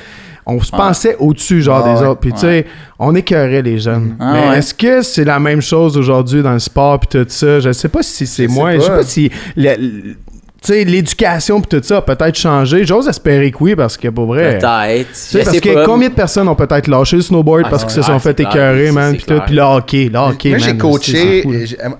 On 0.50 0.62
se 0.62 0.70
pensait 0.70 1.14
au-dessus, 1.18 1.60
genre, 1.60 1.84
Ah 1.86 1.92
des 1.94 2.00
ouais. 2.00 2.06
autres. 2.06 2.20
Puis, 2.20 2.32
tu 2.32 2.38
sais, 2.38 2.64
on 2.98 3.14
écœurait 3.14 3.60
les 3.60 3.78
jeunes. 3.78 4.16
Ah 4.18 4.32
mais 4.32 4.48
ouais. 4.48 4.58
est-ce 4.58 4.72
que 4.72 5.02
c'est 5.02 5.24
la 5.26 5.38
même 5.38 5.60
chose 5.60 5.94
aujourd'hui 5.98 6.42
dans 6.42 6.54
le 6.54 6.58
sport, 6.58 6.98
puis 7.00 7.08
tout 7.20 7.26
ça? 7.28 7.60
Je 7.60 7.70
sais 7.72 7.90
pas 7.90 8.02
si 8.02 8.26
c'est 8.26 8.46
moins. 8.46 8.74
Je 8.76 8.80
sais 8.80 8.88
pas. 8.88 8.96
pas 8.96 9.02
si. 9.02 9.30
le- 9.56 9.74
le- 9.76 10.14
tu 10.60 10.72
sais, 10.72 10.84
l'éducation 10.84 11.60
puis 11.60 11.78
tout 11.78 11.86
ça 11.86 11.98
a 11.98 12.02
peut-être 12.02 12.34
changé. 12.36 12.84
J'ose 12.84 13.06
espérer 13.08 13.50
que 13.52 13.58
oui, 13.60 13.76
parce 13.76 13.96
que 13.96 14.08
pour 14.08 14.26
vrai. 14.26 14.58
Peut-être. 14.58 15.08
Tu 15.08 15.14
sais, 15.14 15.38
Je 15.40 15.44
parce 15.44 15.60
que 15.60 15.74
pas. 15.74 15.84
combien 15.84 16.08
de 16.08 16.14
personnes 16.14 16.48
ont 16.48 16.54
peut-être 16.56 16.88
lâché 16.88 17.16
le 17.16 17.22
snowboard 17.22 17.62
Ah, 17.66 17.70
parce 17.70 17.84
qu'ils 17.84 17.92
se 17.94 18.02
sont 18.02 18.18
fait 18.18 18.38
écœurer, 18.40 18.86
C'est- 18.86 18.92
man, 18.92 19.16
puis 19.16 19.24
tout. 19.24 19.40
Puis 19.46 19.54
le 19.54 19.62
hockey, 19.62 20.08
le 20.12 20.18
hockey, 20.18 20.48
Moi, 20.50 20.58
j'ai 20.58 20.76
coaché, 20.76 21.44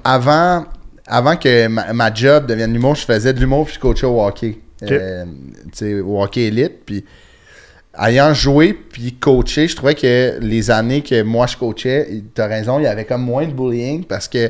avant, 0.05 0.65
avant 1.07 1.37
que 1.37 1.69
ma, 1.69 1.93
ma 1.93 2.13
job 2.13 2.47
devienne 2.47 2.73
l'humour, 2.73 2.97
je 2.97 3.05
faisais 3.05 3.33
de 3.33 3.41
l'humour 3.41 3.65
puis 3.67 3.75
je 3.77 3.81
coachais 3.81 4.07
au 4.07 4.21
hockey. 4.23 4.59
Euh, 4.83 5.25
tu 5.25 5.69
sais, 5.73 6.01
au 6.01 6.23
hockey 6.23 6.43
élite. 6.47 6.85
Puis 6.85 7.05
ayant 8.01 8.33
joué 8.35 8.73
puis 8.75 9.15
coaché, 9.15 9.67
je 9.69 9.75
trouvais 9.77 9.95
que 9.95 10.39
les 10.41 10.71
années 10.71 11.03
que 11.03 11.23
moi 11.23 11.47
je 11.47 11.57
coachais, 11.57 12.09
t'as 12.35 12.47
raison, 12.47 12.79
il 12.79 12.85
y 12.85 12.87
avait 12.87 13.05
comme 13.05 13.23
moins 13.23 13.45
de 13.47 13.53
bullying 13.53 14.05
parce 14.05 14.29
que 14.29 14.49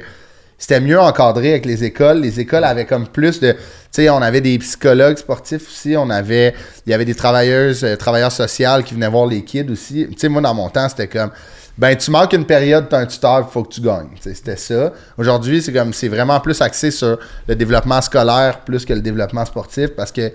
c'était 0.58 0.80
mieux 0.80 0.98
encadré 1.00 1.50
avec 1.50 1.64
les 1.64 1.84
écoles. 1.84 2.20
Les 2.20 2.40
écoles 2.40 2.64
avaient 2.64 2.84
comme 2.84 3.06
plus 3.06 3.38
de. 3.38 3.52
Tu 3.52 3.58
sais, 3.92 4.10
on 4.10 4.20
avait 4.20 4.40
des 4.40 4.58
psychologues 4.58 5.16
sportifs 5.16 5.68
aussi. 5.68 5.96
On 5.96 6.10
avait. 6.10 6.52
Il 6.84 6.90
y 6.90 6.94
avait 6.94 7.04
des 7.04 7.14
travailleuses, 7.14 7.84
euh, 7.84 7.96
travailleurs 7.96 8.32
sociaux 8.32 8.82
qui 8.84 8.94
venaient 8.94 9.08
voir 9.08 9.26
les 9.26 9.44
kids 9.44 9.70
aussi. 9.70 10.08
Tu 10.10 10.18
sais, 10.18 10.28
moi, 10.28 10.42
dans 10.42 10.54
mon 10.54 10.68
temps, 10.68 10.88
c'était 10.88 11.06
comme. 11.06 11.30
Ben, 11.78 11.96
tu 11.96 12.10
manques 12.10 12.32
une 12.32 12.44
période, 12.44 12.88
t'as 12.90 12.98
un 12.98 13.06
tuteur, 13.06 13.46
il 13.48 13.52
faut 13.52 13.62
que 13.62 13.72
tu 13.72 13.80
gagnes. 13.80 14.08
Tu 14.16 14.22
sais, 14.22 14.34
C'était 14.34 14.56
ça. 14.56 14.92
Aujourd'hui, 15.16 15.62
c'est 15.62 15.72
comme 15.72 15.92
c'est 15.92 16.08
vraiment 16.08 16.40
plus 16.40 16.60
axé 16.60 16.90
sur 16.90 17.20
le 17.46 17.54
développement 17.54 18.02
scolaire 18.02 18.60
plus 18.64 18.84
que 18.84 18.92
le 18.92 19.00
développement 19.00 19.44
sportif 19.44 19.90
parce 19.94 20.10
que 20.10 20.32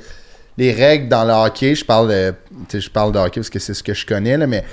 les 0.57 0.71
règles 0.71 1.09
dans 1.09 1.25
le 1.25 1.33
hockey, 1.33 1.75
je 1.75 1.83
parle 1.83 2.07
de, 2.09 2.33
je 2.79 2.89
parle 2.89 3.11
de 3.11 3.19
hockey 3.19 3.41
parce 3.41 3.49
que 3.49 3.59
c'est 3.59 3.73
ce 3.73 3.83
que 3.83 3.93
je 3.93 4.05
connais, 4.05 4.37
mais 4.47 4.63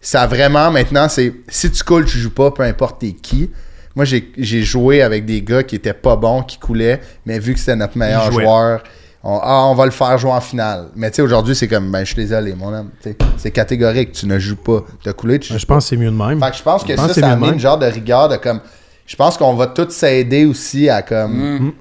ça 0.00 0.26
vraiment 0.26 0.72
maintenant, 0.72 1.08
c'est 1.08 1.32
si 1.48 1.70
tu 1.70 1.84
coules, 1.84 2.06
tu 2.06 2.18
joues 2.18 2.30
pas, 2.30 2.50
peu 2.50 2.64
importe 2.64 3.00
t'es 3.00 3.12
qui. 3.12 3.50
Moi, 3.96 4.04
j'ai 4.04 4.62
joué 4.62 5.02
avec 5.02 5.24
des 5.24 5.42
gars 5.42 5.62
qui 5.64 5.74
étaient 5.76 5.92
pas 5.94 6.14
bons, 6.16 6.42
qui 6.42 6.58
coulaient, 6.58 7.00
mais 7.24 7.38
vu 7.38 7.54
que 7.54 7.58
c'était 7.58 7.74
notre 7.76 7.96
meilleur 7.96 8.30
joueur, 8.30 8.82
on, 9.24 9.40
ah, 9.42 9.64
on 9.70 9.74
va 9.74 9.86
le 9.86 9.90
faire 9.90 10.16
jouer 10.18 10.30
en 10.32 10.40
finale. 10.40 10.88
Mais 10.94 11.10
tu 11.10 11.16
sais, 11.16 11.22
aujourd'hui, 11.22 11.56
c'est 11.56 11.66
comme, 11.66 11.90
ben, 11.90 12.00
je 12.00 12.12
suis 12.12 12.14
désolé, 12.16 12.54
mon 12.54 12.72
homme. 12.72 12.90
C'est 13.38 13.50
catégorique, 13.50 14.12
tu 14.12 14.26
ne 14.26 14.38
joues 14.38 14.54
pas. 14.56 14.84
T'as 15.02 15.14
coulé, 15.14 15.38
tu 15.40 15.52
joues 15.52 15.58
Je 15.58 15.66
pense 15.66 15.84
que 15.84 15.88
c'est 15.88 15.96
mieux 15.96 16.10
de 16.10 16.16
même. 16.16 16.38
fait 16.40 16.50
que 16.50 16.56
je 16.58 16.62
pense 16.62 16.84
que 16.84 16.92
Je 16.92 16.96
pense 16.96 17.08
ça, 17.08 17.14
ça 17.14 17.20
mieux 17.22 17.26
a 17.26 17.34
de 17.34 17.40
mis 17.40 17.44
même. 17.46 17.54
une 17.54 17.60
genre 17.60 17.78
de 17.78 17.86
rigueur 17.86 18.28
de 18.28 18.36
comme. 18.36 18.60
Je 19.06 19.16
pense 19.16 19.36
qu'on 19.38 19.54
va 19.54 19.66
tous 19.68 19.90
s'aider 19.90 20.44
aussi 20.44 20.88
à 20.90 21.00
comme 21.02 21.72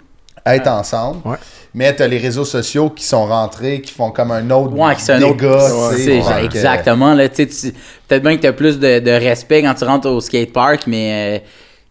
être 0.46 0.68
ensemble. 0.68 1.18
Ouais. 1.26 1.38
Mais 1.74 1.94
t'as 1.94 2.08
les 2.08 2.18
réseaux 2.20 2.46
sociaux 2.46 2.90
qui 2.92 3.04
sont 3.04 3.26
rentrés, 3.26 3.82
qui 3.82 3.92
font 3.92 4.12
comme 4.12 4.32
un 4.32 4.50
autre 4.52 4.74
Ouais, 4.74 4.96
que 4.96 5.02
c'est 5.02 5.14
un 5.14 5.22
autre. 5.24 5.36
dégât, 5.38 6.40
que- 6.40 6.46
exactement. 6.46 7.14
Là, 7.14 7.28
tu 7.28 7.36
sais, 7.36 7.48
tu- 7.72 7.76
Peut-être 8.08 8.24
bien 8.24 8.38
que 8.38 8.42
tu 8.42 8.48
as 8.48 8.54
plus 8.54 8.80
de, 8.80 9.00
de 9.00 9.12
respect 9.12 9.64
quand 9.64 9.74
tu 9.74 9.84
rentres 9.84 10.08
au 10.08 10.22
skatepark, 10.22 10.86
mais 10.88 11.40
euh, 11.42 11.46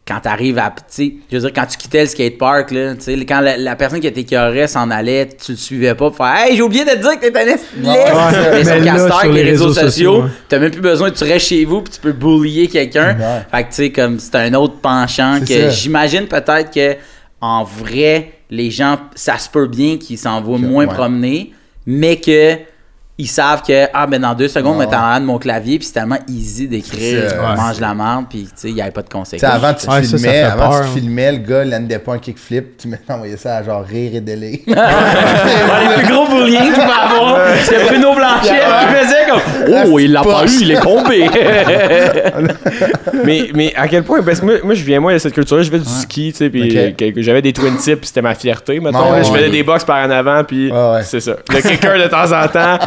quand 0.07 0.21
tu 0.21 0.29
arrives 0.29 0.59
à. 0.59 0.75
Je 0.99 1.05
veux 1.33 1.41
dire, 1.41 1.53
quand 1.55 1.65
tu 1.67 1.79
quittais 1.79 2.03
le 2.03 2.07
skatepark, 2.09 2.71
là, 2.73 2.93
quand 3.27 3.41
la, 3.41 3.57
la 3.57 3.75
personne 3.75 4.01
qui 4.01 4.13
t'écœurait 4.13 4.67
s'en 4.69 4.91
allait, 4.91 5.29
tu 5.43 5.53
le 5.53 5.57
suivais 5.57 5.95
pas 5.95 6.11
pour 6.11 6.17
faire 6.17 6.35
Hey, 6.37 6.57
j'ai 6.57 6.63
oublié 6.63 6.85
de 6.85 6.91
te 6.91 6.97
dire 6.97 7.19
que 7.19 7.27
t'es 7.27 7.39
un 7.39 7.47
esti 7.47 7.67
de 7.79 7.87
Ouais, 7.87 7.95
laid. 7.95 8.13
ouais, 8.13 8.65
Mais 8.65 8.99
sur 8.99 9.21
sur 9.21 9.33
les 9.33 9.43
réseaux 9.43 9.69
réseaux 9.69 9.81
sociaux, 9.81 10.23
ouais. 10.25 10.29
t'as 10.49 10.59
même 10.59 10.71
plus 10.71 10.83
besoin, 10.83 11.11
tu 11.11 11.25
restes 11.25 11.47
chez 11.49 11.65
vous 11.65 11.81
puis 11.81 11.93
tu 11.95 12.01
peux 12.01 12.13
bullier 12.13 12.69
quelqu'un. 12.69 13.17
Ouais. 13.19 13.43
Fait 13.51 13.63
que 13.65 13.69
tu 13.71 13.75
sais, 13.77 13.91
comme 13.93 14.19
c'est 14.19 14.35
un 14.37 14.53
autre 14.55 14.75
penchant 14.83 15.41
que 15.41 15.71
j'imagine 15.71 16.27
peut-être 16.27 16.71
que 16.71 16.97
en 17.41 17.65
vrai, 17.65 18.33
les 18.51 18.71
gens, 18.71 18.99
ça 19.15 19.39
se 19.39 19.49
peut 19.49 19.67
bien 19.67 19.97
qu'ils 19.97 20.19
s'en 20.19 20.41
vont 20.43 20.57
Que- 20.59 20.63
moins 20.67 20.87
ouais. 20.87 20.95
promener, 20.95 21.53
mais 21.87 22.17
que 22.21 22.57
ils 23.17 23.29
savent 23.29 23.63
que 23.63 23.87
ah 23.95 24.09
ben 24.09 24.21
dans 24.21 24.35
deux 24.35 24.49
secondes, 24.49 24.77
mais 24.77 24.89
t'es 24.89 24.97
en 24.97 25.21
de 25.21 25.25
mon 25.25 25.39
clavier 25.39 25.79
puis 25.79 25.87
c'est 25.87 25.93
tellement 25.93 26.19
easy 26.27 26.67
d'écrire 26.67 27.23
C'est 27.23 27.29
ça, 27.29 27.37
euh, 27.37 27.51
ouais. 27.51 27.57
mange 27.57 27.79
la 27.79 27.95
merde 27.95 28.25
puis 28.29 28.43
tu 28.43 28.51
sais 28.57 28.71
il 28.71 28.77
y 28.77 28.83
avait 28.83 28.91
pas 28.91 29.03
de 29.03 29.07
Tu 29.07 29.17
conséquences. 29.17 29.49
avant, 29.51 29.73
tu 29.73 29.89
Ouais, 29.89 30.03
ça, 30.03 30.11
ça 30.11 30.17
filmais, 30.19 30.33
fait 30.33 30.43
avant, 30.43 30.71
peur, 30.71 30.81
tu 30.81 30.87
hein. 30.87 30.91
filmais, 30.95 31.33
le 31.33 31.39
gars, 31.39 31.65
landait 31.65 32.01
pas 32.01 32.15
un 32.15 32.19
kickflip, 32.19 32.77
tu 32.77 32.89
m'envoyais 32.89 33.37
ça 33.37 33.59
à 33.59 33.63
genre 33.63 33.85
rire 33.85 34.11
et 34.15 34.21
délai. 34.21 34.63
Ouais, 34.75 35.97
les 35.97 36.03
plus 36.03 36.13
gros 36.13 36.27
bullying 36.27 36.73
qu'il 36.73 36.83
va 36.83 36.97
avoir, 37.05 37.39
c'était 37.63 37.85
Bruno 37.85 38.15
Blanchet 38.15 38.61
qui 38.81 38.95
faisait 38.95 39.31
comme 39.31 39.41
oh 39.93 39.99
il 39.99 40.13
l'a 40.13 40.23
pas 40.23 40.45
eu, 40.45 40.51
il 40.61 40.71
est 40.73 40.81
tombé. 40.81 41.29
mais, 43.25 43.49
mais 43.55 43.73
à 43.77 43.89
quel 43.89 44.03
point, 44.03 44.23
parce 44.23 44.41
que 44.41 44.45
moi, 44.45 44.55
moi, 44.65 44.75
je 44.75 44.85
viens 44.85 45.01
moi 45.01 45.13
de 45.13 45.19
cette 45.19 45.35
culture-là, 45.35 45.63
je 45.63 45.71
fais 45.71 45.79
du 45.79 45.89
ski, 45.89 46.33
tu 46.33 46.39
sais, 46.39 46.51
puis 46.51 46.95
j'avais 47.23 47.43
des 47.43 47.53
twin 47.53 47.77
tips, 47.77 47.97
puis 47.97 48.07
c'était 48.09 48.23
ma 48.23 48.35
fierté, 48.35 48.81
mettons. 48.81 49.17
Je 49.19 49.25
faisais 49.25 49.45
ouais. 49.45 49.51
des 49.51 49.63
box 49.63 49.85
par 49.85 50.05
en 50.05 50.11
avant, 50.11 50.43
puis 50.45 50.71
Ouais, 50.71 50.93
ouais. 50.95 51.03
c'est 51.05 51.21
ça. 51.21 51.37
Le 51.49 51.61
kicker 51.61 51.99
de 51.99 52.09
temps 52.09 52.33
en 52.33 52.49
temps. 52.49 52.79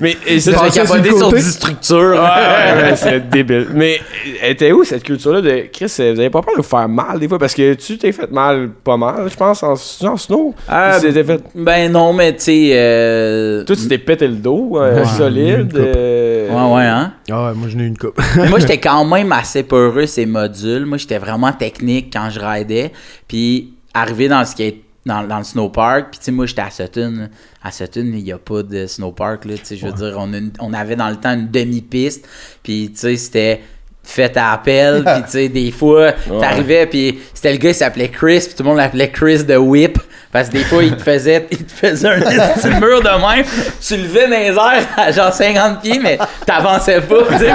Mais 0.00 0.16
c'est 0.38 0.50
Tu 0.52 0.56
vas 0.58 0.70
capoter 0.70 1.08
sur 1.10 1.28
côté. 1.28 1.36
10 1.36 1.50
structures. 1.52 1.96
Ouais, 1.98 2.16
ouais, 2.18 2.82
ouais, 2.90 2.96
c'est 2.96 3.28
débile. 3.28 3.68
Mais 3.74 4.00
elle 4.42 4.52
était 4.52 4.72
où 4.72 4.84
cette 4.84 5.02
culture-là 5.02 5.40
de 5.40 5.64
Chris, 5.72 5.86
vous 5.98 6.02
avez 6.02 6.30
pas 6.30 6.42
peur 6.42 6.54
de 6.56 6.62
vous 6.62 6.68
faire 6.68 6.88
mal 6.88 7.18
des 7.18 7.28
fois? 7.28 7.38
Parce 7.38 7.54
que 7.54 7.74
tu 7.74 7.98
t'es 7.98 8.12
fait 8.12 8.30
mal 8.30 8.70
pas 8.84 8.96
mal, 8.96 9.28
je 9.30 9.36
pense, 9.36 9.62
en, 9.62 9.72
en 9.72 10.16
snow. 10.16 10.54
Euh, 10.70 11.00
Tu 11.00 11.12
t'es 11.12 11.24
fait. 11.24 11.40
Ben 11.54 11.90
non, 11.92 12.12
mais 12.12 12.32
tu 12.34 12.42
sais. 12.42 12.70
euh, 12.74 13.64
Toi, 13.64 13.76
tu 13.76 13.88
t'es 13.88 13.98
pété 13.98 14.26
le 14.28 14.34
dos, 14.34 14.72
euh, 14.76 15.00
Ouais, 15.00 15.04
solide. 15.06 15.76
euh, 15.76 16.48
Ouais, 16.50 16.74
ouais, 16.76 16.84
hein? 16.86 17.12
Ah 17.30 17.46
ouais, 17.48 17.54
moi 17.54 17.68
j'en 17.68 17.78
ai 17.78 17.82
eu 17.82 17.86
une 17.86 17.96
coupe. 17.96 18.20
Moi, 18.48 18.58
j'étais 18.58 18.78
quand 18.78 19.04
même 19.04 19.32
assez 19.32 19.62
peureux 19.62 20.06
ces 20.06 20.26
modules. 20.26 20.84
Moi, 20.84 20.98
j'étais 20.98 21.18
vraiment 21.18 21.52
technique 21.52 22.12
quand 22.12 22.28
je 22.30 22.40
ridais. 22.40 22.92
Puis, 23.28 23.72
arrivé 23.94 24.28
dans 24.28 24.40
le 24.40 24.44
skate, 24.44 24.74
dans, 25.04 25.26
dans 25.26 25.38
le 25.38 25.44
snowpark, 25.44 26.10
puis 26.10 26.18
tu 26.18 26.26
sais, 26.26 26.32
moi, 26.32 26.46
j'étais 26.46 26.62
à 26.62 26.70
Sutton. 26.70 27.28
À 27.62 27.72
Sutton, 27.72 28.02
il 28.14 28.22
n'y 28.22 28.32
a 28.32 28.38
pas 28.38 28.62
de 28.62 28.86
snowpark, 28.86 29.44
là. 29.46 29.58
Tu 29.58 29.64
sais, 29.64 29.76
je 29.76 29.86
veux 29.86 29.92
dire, 29.92 30.14
on, 30.18 30.32
a 30.32 30.38
une- 30.38 30.52
on 30.60 30.72
avait 30.72 30.96
dans 30.96 31.08
le 31.10 31.16
temps 31.16 31.32
une 31.34 31.50
demi-piste. 31.50 32.28
Puis, 32.62 32.90
tu 32.92 32.98
sais, 32.98 33.16
c'était 33.16 33.60
fait 34.02 34.36
à 34.36 34.52
appel. 34.52 35.02
Puis, 35.06 35.22
tu 35.24 35.30
sais, 35.30 35.48
des 35.48 35.70
fois, 35.70 36.12
t'arrivais, 36.40 36.86
puis 36.86 37.20
c'était 37.34 37.52
le 37.52 37.58
gars 37.58 37.72
qui 37.72 37.78
s'appelait 37.78 38.08
Chris, 38.08 38.44
puis 38.46 38.54
tout 38.56 38.62
le 38.62 38.68
monde 38.68 38.78
l'appelait 38.78 39.10
Chris 39.10 39.44
de 39.44 39.56
Whip. 39.56 39.98
Parce 40.30 40.48
que 40.48 40.54
des 40.54 40.64
fois, 40.64 40.82
il 40.82 40.96
te 40.96 41.02
faisait, 41.02 41.46
il 41.50 41.64
te 41.64 41.72
faisait 41.72 42.08
un 42.08 42.20
petit 42.20 42.68
mur 42.80 43.02
de 43.02 43.34
même. 43.34 43.44
Tu 43.86 43.96
levais 43.98 44.28
dans 44.28 44.38
les 44.38 44.46
airs 44.46 44.88
à 44.96 45.12
genre 45.12 45.32
50 45.32 45.82
pieds, 45.82 46.00
mais 46.02 46.18
t'avançais 46.46 47.02
pas. 47.02 47.24
Fait 47.24 47.50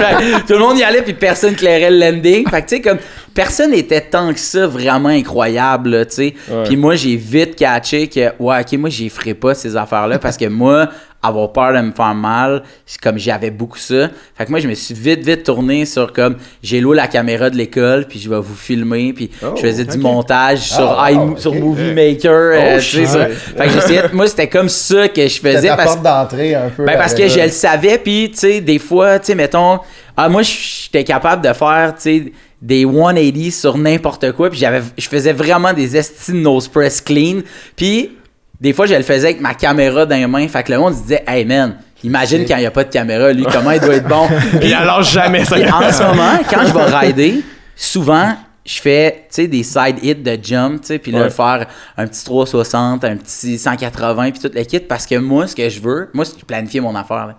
Tout 0.45 0.53
le 0.53 0.59
monde 0.59 0.77
y 0.77 0.83
allait, 0.83 1.01
puis 1.01 1.15
personne 1.15 1.55
clairait 1.55 1.89
le 1.89 1.99
landing. 1.99 2.47
Fait 2.47 2.61
que, 2.61 2.69
tu 2.69 2.75
sais, 2.75 2.81
comme 2.81 2.99
personne 3.33 3.71
n'était 3.71 4.01
tant 4.01 4.31
que 4.31 4.39
ça 4.39 4.67
vraiment 4.67 5.09
incroyable, 5.09 5.89
là, 5.89 6.05
tu 6.05 6.15
sais. 6.15 6.33
Puis 6.65 6.77
moi, 6.77 6.95
j'ai 6.95 7.15
vite 7.15 7.55
catché 7.55 8.07
que, 8.07 8.31
ouais, 8.39 8.61
ok, 8.61 8.73
moi, 8.73 8.89
j'y 8.91 9.09
ferai 9.09 9.33
pas 9.33 9.55
ces 9.55 9.75
affaires-là 9.75 10.19
parce 10.19 10.37
que 10.37 10.45
moi, 10.45 10.89
avoir 11.27 11.51
peur 11.51 11.73
de 11.73 11.79
me 11.79 11.91
faire 11.91 12.15
mal, 12.15 12.63
c'est 12.85 12.99
comme 12.99 13.17
j'avais 13.17 13.51
beaucoup 13.51 13.77
ça. 13.77 14.09
Fait 14.37 14.45
que 14.45 14.49
moi, 14.49 14.59
je 14.59 14.67
me 14.67 14.73
suis 14.73 14.93
vite, 14.95 15.25
vite 15.25 15.43
tourné 15.43 15.85
sur 15.85 16.11
comme, 16.13 16.37
j'ai 16.63 16.79
loué 16.81 16.95
la 16.95 17.07
caméra 17.07 17.49
de 17.49 17.55
l'école, 17.57 18.05
puis 18.07 18.19
je 18.19 18.29
vais 18.29 18.39
vous 18.39 18.55
filmer, 18.55 19.13
puis 19.13 19.29
je 19.55 19.61
faisais 19.61 19.85
du 19.85 19.97
montage 19.97 20.59
sur, 20.59 20.97
Ah, 20.99 21.11
i- 21.11 21.39
sur 21.41 21.51
ok. 21.51 21.59
Movie 21.59 21.93
Maker, 21.93 22.31
euh, 22.31 22.79
tu 22.79 22.81
sais, 22.85 23.05
ça. 23.05 23.25
Fait 23.27 23.65
que 23.67 23.69
j'essayais, 23.73 24.03
moi, 24.13 24.27
c'était 24.27 24.47
comme 24.47 24.69
ça 24.69 25.07
que 25.09 25.27
je 25.27 25.39
faisais 25.39 25.67
parce 25.69 25.83
porte 25.95 26.03
d'entrée 26.03 26.55
un 26.55 26.69
peu. 26.69 26.85
ben 26.85 26.97
parce 26.97 27.13
que 27.13 27.27
je 27.27 27.39
le 27.39 27.49
savais, 27.49 27.97
puis 27.97 28.29
tu 28.31 28.37
sais, 28.39 28.61
des 28.61 28.79
fois, 28.79 29.19
tu 29.19 29.27
sais, 29.27 29.35
mettons, 29.35 29.79
ah, 30.15 30.29
moi, 30.29 30.41
j'étais 30.41 31.03
capable 31.03 31.47
de 31.47 31.53
faire, 31.53 31.93
tu 31.95 32.01
sais, 32.01 32.31
des 32.61 32.85
180 32.85 33.51
sur 33.51 33.77
n'importe 33.77 34.31
quoi, 34.31 34.49
puis 34.49 34.57
j'avais, 34.57 34.81
je 34.97 35.07
faisais 35.07 35.33
vraiment 35.33 35.73
des 35.73 35.95
esti 35.95 36.33
nose 36.33 36.67
press 36.67 37.01
clean, 37.01 37.41
puis 37.75 38.11
des 38.59 38.73
fois, 38.73 38.85
je 38.85 38.95
le 38.95 39.03
faisais 39.03 39.27
avec 39.27 39.41
ma 39.41 39.53
caméra 39.53 40.05
dans 40.05 40.15
les 40.15 40.27
mains, 40.27 40.47
fait 40.47 40.63
que 40.63 40.71
le 40.71 40.79
monde 40.79 40.95
se 40.95 41.01
disait, 41.01 41.23
hey 41.27 41.45
man, 41.45 41.75
imagine 42.03 42.45
quand 42.45 42.55
il 42.55 42.61
n'y 42.61 42.65
a 42.65 42.71
pas 42.71 42.83
de 42.83 42.89
caméra, 42.91 43.31
lui, 43.31 43.45
comment 43.51 43.71
il 43.71 43.79
doit 43.79 43.95
être 43.95 44.07
bon. 44.07 44.27
Il 44.61 44.73
alors 44.73 45.03
jamais 45.03 45.45
ça. 45.45 45.55
Puis 45.55 45.71
en 45.71 45.91
ce 45.91 46.03
moment, 46.03 46.39
quand 46.49 46.65
je 46.65 46.73
vais 46.73 46.97
rider, 46.97 47.43
souvent, 47.75 48.35
je 48.65 48.81
fais, 48.81 49.27
des 49.37 49.63
side 49.63 49.97
hits 50.03 50.15
de 50.15 50.37
jump, 50.41 50.81
puis 51.01 51.11
là, 51.11 51.21
Ouais. 51.23 51.29
faire 51.29 51.67
un 51.97 52.07
petit 52.07 52.23
360, 52.25 53.03
un 53.05 53.15
petit 53.17 53.57
180, 53.57 54.31
puis 54.31 54.39
tout 54.41 54.51
le 54.53 54.63
kit, 54.63 54.79
parce 54.79 55.05
que 55.05 55.15
moi, 55.15 55.47
ce 55.47 55.55
que 55.55 55.69
je 55.69 55.79
veux, 55.79 56.09
moi, 56.13 56.25
c'est 56.25 56.43
planifier 56.43 56.81
mon 56.81 56.95
affaire, 56.95 57.27
là. 57.27 57.35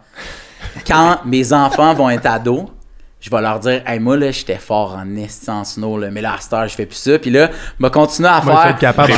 Quand 0.86 1.18
mes 1.24 1.52
enfants 1.52 1.94
vont 1.94 2.10
être 2.10 2.26
ados, 2.26 2.64
je 3.20 3.30
vais 3.30 3.40
leur 3.40 3.58
dire, 3.58 3.82
hey, 3.84 3.98
moi, 3.98 4.16
là, 4.16 4.30
j'étais 4.30 4.58
fort 4.58 4.96
en 4.96 5.52
en 5.52 5.64
snow, 5.64 5.98
là, 5.98 6.08
mais 6.10 6.20
là, 6.20 6.34
à 6.34 6.40
cette 6.40 6.52
heure, 6.52 6.68
je 6.68 6.74
fais 6.74 6.86
plus 6.86 6.96
ça. 6.96 7.18
Puis 7.18 7.30
là, 7.30 7.50
vais 7.80 7.90
continuer 7.90 8.28
à 8.28 8.40
Moi, 8.40 8.62
faire 8.62 8.78
capable 8.78 9.12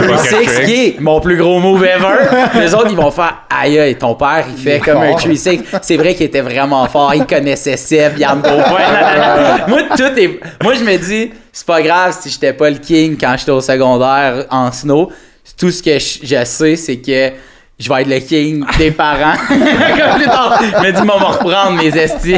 qui 0.64 0.74
est 0.74 1.00
mon 1.00 1.20
plus 1.20 1.36
gros 1.36 1.60
move 1.60 1.84
ever. 1.84 2.58
Les 2.58 2.74
autres, 2.74 2.88
ils 2.90 2.96
vont 2.96 3.10
faire, 3.10 3.42
aïe, 3.50 3.78
aïe, 3.78 3.96
ton 3.96 4.14
père, 4.14 4.46
il 4.48 4.56
fait 4.56 4.80
comme 4.80 5.02
un 5.02 5.08
fort. 5.10 5.18
360. 5.18 5.82
C'est 5.82 5.98
vrai 5.98 6.14
qu'il 6.14 6.26
était 6.26 6.40
vraiment 6.40 6.86
fort. 6.86 7.14
Il 7.14 7.26
connaissait 7.26 7.76
Seb, 7.76 8.18
Yann 8.18 8.40
Beaupoint. 8.40 9.66
moi, 9.68 9.80
tout 9.94 10.18
est. 10.18 10.40
Moi, 10.62 10.74
je 10.74 10.84
me 10.84 10.96
dis, 10.96 11.32
c'est 11.52 11.66
pas 11.66 11.82
grave 11.82 12.16
si 12.18 12.30
j'étais 12.30 12.54
pas 12.54 12.70
le 12.70 12.78
king 12.78 13.18
quand 13.20 13.34
j'étais 13.36 13.50
au 13.50 13.60
secondaire 13.60 14.46
en 14.48 14.72
snow. 14.72 15.10
Tout 15.58 15.70
ce 15.70 15.82
que 15.82 15.98
je, 15.98 16.20
je 16.22 16.44
sais, 16.46 16.76
c'est 16.76 16.96
que 16.96 17.32
je 17.80 17.88
vais 17.92 18.02
être 18.02 18.08
le 18.08 18.18
king 18.20 18.64
des 18.78 18.90
parents. 18.92 19.36
Comme 19.48 20.14
plus 20.16 20.26
tard, 20.26 20.60
je 20.62 20.86
me 20.86 20.92
dis, 20.92 21.00
on 21.02 21.06
va 21.18 21.26
reprendre 21.26 21.82
mes 21.82 21.88
estis. 21.88 22.36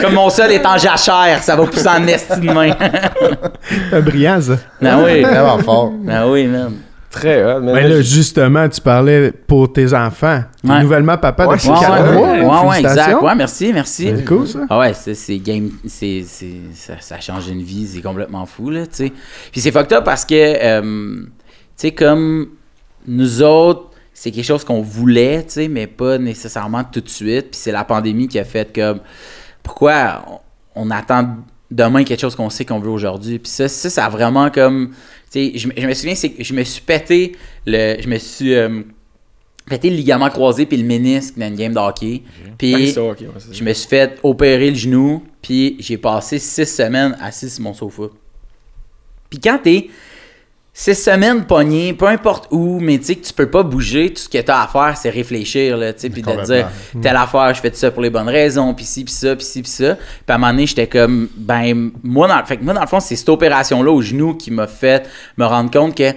Comme 0.00 0.12
mon 0.14 0.30
sol 0.30 0.52
est 0.52 0.64
en 0.66 0.76
jachère, 0.78 1.38
ça 1.42 1.56
va 1.56 1.64
pousser 1.66 1.88
en 1.88 2.06
esti 2.06 2.38
de 2.40 2.52
main. 2.52 2.72
C'est 3.90 4.02
brillant 4.02 4.40
ça. 4.40 4.56
ben 4.80 5.02
oui. 5.04 5.22
Vraiment 5.24 5.58
fort. 5.58 5.90
Ben 6.02 6.26
oui, 6.28 6.46
man. 6.46 6.72
Très 7.10 7.44
hot. 7.44 7.60
mais 7.60 7.72
Ben 7.74 7.88
là, 7.90 8.00
justement, 8.00 8.66
tu 8.70 8.80
parlais 8.80 9.32
pour 9.32 9.70
tes 9.70 9.92
enfants. 9.92 10.44
Ouais. 10.64 10.80
Nouvellement 10.80 11.18
papa 11.18 11.46
Ouais, 11.46 11.56
depuis 11.56 11.66
c'est 11.68 11.72
4 11.74 11.82
ça. 11.82 12.12
mois. 12.12 12.62
ouais, 12.62 12.68
ouais, 12.70 12.80
exact. 12.80 13.22
Ouais, 13.22 13.34
merci, 13.34 13.70
merci. 13.72 14.12
C'est 14.16 14.24
cool 14.24 14.48
ça. 14.48 14.60
Ah 14.70 14.78
ouais, 14.78 14.94
c'est, 14.94 15.14
c'est 15.14 15.36
game, 15.38 15.70
c'est, 15.86 16.24
c'est, 16.26 16.52
ça, 16.74 16.94
ça 17.00 17.20
change 17.20 17.48
une 17.48 17.60
vie, 17.62 17.86
c'est 17.86 18.00
complètement 18.00 18.46
fou, 18.46 18.70
là, 18.70 18.82
tu 18.86 18.92
sais. 18.92 19.12
Puis 19.52 19.60
c'est 19.60 19.70
fucked 19.70 19.92
up 19.92 20.04
parce 20.04 20.24
que, 20.24 20.34
euh, 20.34 20.80
tu 20.80 21.28
sais, 21.76 21.90
comme 21.90 22.46
nous 23.06 23.42
autres, 23.42 23.90
c'est 24.14 24.30
quelque 24.30 24.44
chose 24.44 24.64
qu'on 24.64 24.82
voulait, 24.82 25.44
tu 25.44 25.52
sais, 25.52 25.68
mais 25.68 25.86
pas 25.86 26.18
nécessairement 26.18 26.84
tout 26.84 27.00
de 27.00 27.08
suite. 27.08 27.50
Puis 27.52 27.60
c'est 27.60 27.72
la 27.72 27.84
pandémie 27.84 28.28
qui 28.28 28.38
a 28.38 28.44
fait 28.44 28.72
comme, 28.74 29.00
pourquoi 29.62 30.24
on, 30.74 30.86
on 30.86 30.90
attend 30.90 31.36
demain 31.70 32.04
quelque 32.04 32.20
chose 32.20 32.36
qu'on 32.36 32.50
sait 32.50 32.64
qu'on 32.64 32.78
veut 32.78 32.90
aujourd'hui? 32.90 33.38
Puis 33.38 33.50
ça, 33.50 33.68
ça, 33.68 33.88
ça 33.90 34.04
a 34.06 34.08
vraiment 34.10 34.50
comme, 34.50 34.90
tu 35.30 35.52
sais, 35.52 35.58
je, 35.58 35.68
me- 35.68 35.72
je 35.76 35.86
me 35.86 35.94
souviens, 35.94 36.14
c'est 36.14 36.30
que 36.30 36.44
je 36.44 36.52
me 36.54 36.62
suis 36.64 36.82
pété 36.82 37.32
le, 37.66 37.96
je 38.00 38.06
me 38.08 38.18
suis 38.18 38.54
euh, 38.54 38.82
pété 39.66 39.88
le 39.90 39.96
ligament 39.96 40.28
croisé 40.28 40.66
puis 40.66 40.76
le 40.76 40.84
ménisque 40.84 41.38
dans 41.38 41.46
une 41.48 41.56
game 41.56 41.72
de 41.72 41.78
hockey. 41.78 42.22
Puis 42.58 42.92
ça, 42.92 43.02
ouais, 43.02 43.16
je 43.50 43.64
me 43.64 43.72
suis 43.72 43.88
fait 43.88 44.18
opérer 44.22 44.68
le 44.70 44.76
genou, 44.76 45.22
puis 45.40 45.76
j'ai 45.78 45.96
passé 45.96 46.38
six 46.38 46.66
semaines 46.66 47.16
assis 47.20 47.48
sur 47.48 47.62
mon 47.62 47.72
sofa. 47.72 48.04
Puis 49.30 49.40
quand 49.40 49.58
t'es 49.62 49.88
six 50.74 50.94
semaines 50.94 51.44
pognées, 51.44 51.92
peu 51.92 52.06
importe 52.06 52.48
où, 52.50 52.78
mais 52.80 52.98
tu 52.98 53.04
sais 53.04 53.16
que 53.16 53.26
tu 53.26 53.32
peux 53.34 53.50
pas 53.50 53.62
bouger, 53.62 54.10
tout 54.12 54.22
ce 54.22 54.28
que 54.28 54.38
tu 54.38 54.50
as 54.50 54.62
à 54.62 54.66
faire, 54.68 54.96
c'est 54.96 55.10
réfléchir, 55.10 55.76
là, 55.76 55.92
tu 55.92 56.00
sais, 56.00 56.10
puis 56.10 56.22
de 56.22 56.26
te 56.26 56.46
dire, 56.46 56.68
telle 57.02 57.16
affaire, 57.16 57.52
je 57.54 57.60
fais 57.60 57.72
ça 57.74 57.90
pour 57.90 58.02
les 58.02 58.08
bonnes 58.10 58.28
raisons, 58.28 58.72
puis 58.72 58.84
ci, 58.86 59.04
puis 59.04 59.12
ça, 59.12 59.36
puis 59.36 59.44
ci, 59.44 59.60
puis 59.62 59.70
ça. 59.70 59.96
Puis 59.96 60.04
à 60.28 60.34
un 60.34 60.38
moment 60.38 60.52
donné, 60.52 60.66
j'étais 60.66 60.86
comme, 60.86 61.28
ben, 61.36 61.90
moi, 62.02 62.26
dans, 62.26 62.42
fait 62.46 62.56
que 62.56 62.64
moi, 62.64 62.72
dans 62.72 62.80
le 62.80 62.86
fond, 62.86 63.00
c'est 63.00 63.16
cette 63.16 63.28
opération-là 63.28 63.90
au 63.92 64.00
genou 64.00 64.34
qui 64.34 64.50
m'a 64.50 64.66
fait 64.66 65.06
me 65.36 65.44
rendre 65.44 65.70
compte 65.70 65.94
que 65.94 66.10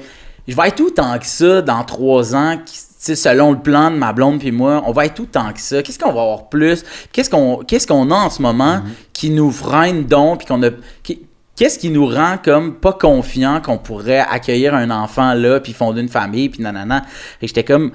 je 0.48 0.56
vais 0.56 0.68
être 0.70 0.76
tout 0.76 0.92
tant 0.92 1.18
que 1.20 1.26
ça 1.26 1.62
dans 1.62 1.84
trois 1.84 2.34
ans, 2.36 2.58
qui- 2.66 2.74
tu 3.06 3.14
sais, 3.14 3.16
selon 3.16 3.52
le 3.52 3.60
plan 3.60 3.92
de 3.92 3.98
ma 3.98 4.14
blonde 4.14 4.40
puis 4.40 4.52
moi, 4.52 4.82
on 4.88 4.92
va 4.92 5.06
être 5.06 5.14
tout 5.16 5.28
tant 5.28 5.52
que 5.54 5.60
ça. 5.60 5.84
Qu'est-ce 5.84 6.00
qu'on 6.00 6.12
va 6.14 6.22
avoir 6.22 6.50
plus? 6.50 6.84
Qu'est-ce 7.12 7.30
qu'on 7.30 7.58
qu'est-ce 7.58 7.86
qu'on 7.86 8.10
a 8.10 8.16
en 8.16 8.30
ce 8.32 8.42
moment 8.42 8.82
qui 9.14 9.30
nous 9.30 9.52
freine 9.52 10.06
donc 10.06 10.40
puis 10.40 10.48
qu'on 10.48 10.64
a 10.64 10.70
qui- 11.04 11.22
Qu'est-ce 11.56 11.80
qui 11.80 11.90
nous 11.90 12.06
rend 12.06 12.38
comme 12.44 12.76
pas 12.76 12.94
confiants 12.94 13.62
qu'on 13.62 13.78
pourrait 13.78 14.20
accueillir 14.30 14.76
un 14.76 14.90
enfant 14.92 15.34
là 15.34 15.60
puis 15.60 15.74
fonder 15.74 16.02
une 16.02 16.10
famille 16.10 16.50
puis 16.50 16.62
nanana? 16.62 17.04
Et 17.42 17.48
j'étais 17.48 17.64
comme 17.64 17.92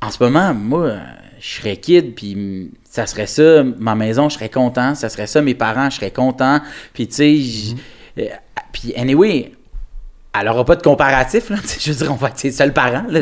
en 0.00 0.10
ce 0.10 0.22
moment, 0.22 0.52
moi, 0.54 0.92
je 1.40 1.48
serais 1.60 1.76
kid, 1.78 2.14
puis 2.14 2.70
ça 2.88 3.06
serait 3.06 3.26
ça, 3.26 3.64
ma 3.78 3.94
maison, 3.94 4.28
je 4.28 4.34
serais 4.34 4.50
content. 4.50 4.94
Ça 4.94 5.08
serait 5.08 5.26
ça, 5.26 5.40
mes 5.42 5.54
parents, 5.54 5.88
je 5.90 5.96
serais 5.96 6.10
content. 6.10 6.60
Puis, 6.92 7.08
tu 7.08 7.14
sais, 7.14 7.36
j- 7.36 7.76
euh, 8.18 8.24
puis, 8.72 8.92
anyway, 8.96 9.52
elle 10.38 10.48
aura 10.48 10.64
pas 10.64 10.76
de 10.76 10.82
comparatif, 10.82 11.48
là. 11.50 11.56
Tu 11.62 11.68
sais, 11.68 11.80
Je 11.80 11.92
veux 11.92 11.98
dire, 12.04 12.12
on 12.12 12.16
va 12.16 12.28
être 12.28 12.38
ses 12.38 12.52
seuls 12.52 12.72
parents, 12.72 13.04
là. 13.08 13.20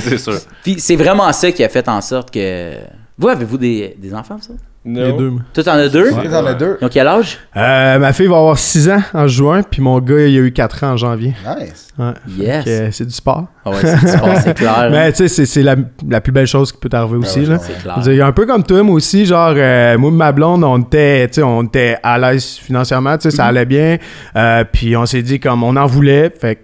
C'est 0.00 0.18
sûr. 0.18 0.38
puis 0.64 0.80
c'est 0.80 0.96
vraiment 0.96 1.32
ça 1.32 1.52
qui 1.52 1.62
a 1.64 1.68
fait 1.68 1.88
en 1.88 2.00
sorte 2.00 2.30
que. 2.32 2.74
Vous, 3.16 3.28
avez-vous 3.28 3.58
des, 3.58 3.94
des 3.98 4.14
enfants, 4.14 4.38
ça? 4.40 4.52
Les 4.94 5.12
deux. 5.12 5.32
Toi, 5.52 5.64
t'en 5.64 5.72
as 5.72 5.88
deux? 5.88 6.10
Tu 6.10 6.34
en 6.34 6.46
as 6.46 6.54
deux. 6.54 6.78
Ils 6.80 6.84
ont 6.84 6.88
quel 6.90 7.06
âge? 7.06 7.38
Euh, 7.56 7.98
ma 7.98 8.12
fille 8.12 8.26
va 8.26 8.36
avoir 8.38 8.58
6 8.58 8.88
ans 8.90 9.02
en 9.14 9.26
juin, 9.26 9.62
puis 9.62 9.82
mon 9.82 9.98
gars, 10.00 10.20
il 10.26 10.36
a 10.36 10.40
eu 10.40 10.52
4 10.52 10.84
ans 10.84 10.92
en 10.92 10.96
janvier. 10.96 11.34
Nice. 11.58 11.88
Ouais. 11.98 12.12
Yes. 12.38 12.64
Euh, 12.68 12.88
c'est 12.92 13.04
du 13.06 13.12
sport. 13.12 13.46
Ah 13.64 13.70
ouais, 13.70 13.76
c'est 13.82 13.98
du 14.00 14.06
sport, 14.08 14.28
c'est 14.42 14.54
clair. 14.56 14.88
Mais 14.90 15.10
tu 15.12 15.18
sais, 15.18 15.28
c'est- 15.28 15.46
c'est 15.46 15.62
la, 15.62 15.74
la 16.08 16.20
plus 16.20 16.30
belle 16.32 16.46
chose 16.46 16.70
qui 16.72 16.78
peut 16.78 16.88
t'arriver 16.88 17.16
aussi. 17.16 17.40
ouais, 17.40 17.46
là. 17.46 17.58
c'est 17.58 17.74
Je 17.76 17.82
clair. 17.82 17.98
dire, 17.98 18.26
un 18.26 18.32
peu 18.32 18.46
comme 18.46 18.62
toi, 18.62 18.82
moi 18.82 18.94
aussi, 18.94 19.26
genre, 19.26 19.52
euh, 19.56 19.98
moi 19.98 20.10
et 20.10 20.14
ma 20.14 20.32
blonde, 20.32 20.62
on 20.64 20.78
était, 20.80 21.26
tu 21.28 21.34
sais, 21.34 21.42
on 21.42 21.64
était 21.64 21.96
à 22.02 22.18
l'aise 22.18 22.44
financièrement, 22.56 23.16
tu 23.18 23.30
sais, 23.30 23.36
ça 23.36 23.44
Mhm. 23.44 23.48
allait 23.48 23.64
bien. 23.66 23.96
Euh, 24.36 24.64
puis 24.70 24.96
on 24.96 25.04
s'est 25.06 25.22
dit, 25.22 25.40
comme, 25.40 25.64
on 25.64 25.74
en 25.76 25.86
voulait. 25.86 26.30
Fait 26.40 26.54
que 26.56 26.60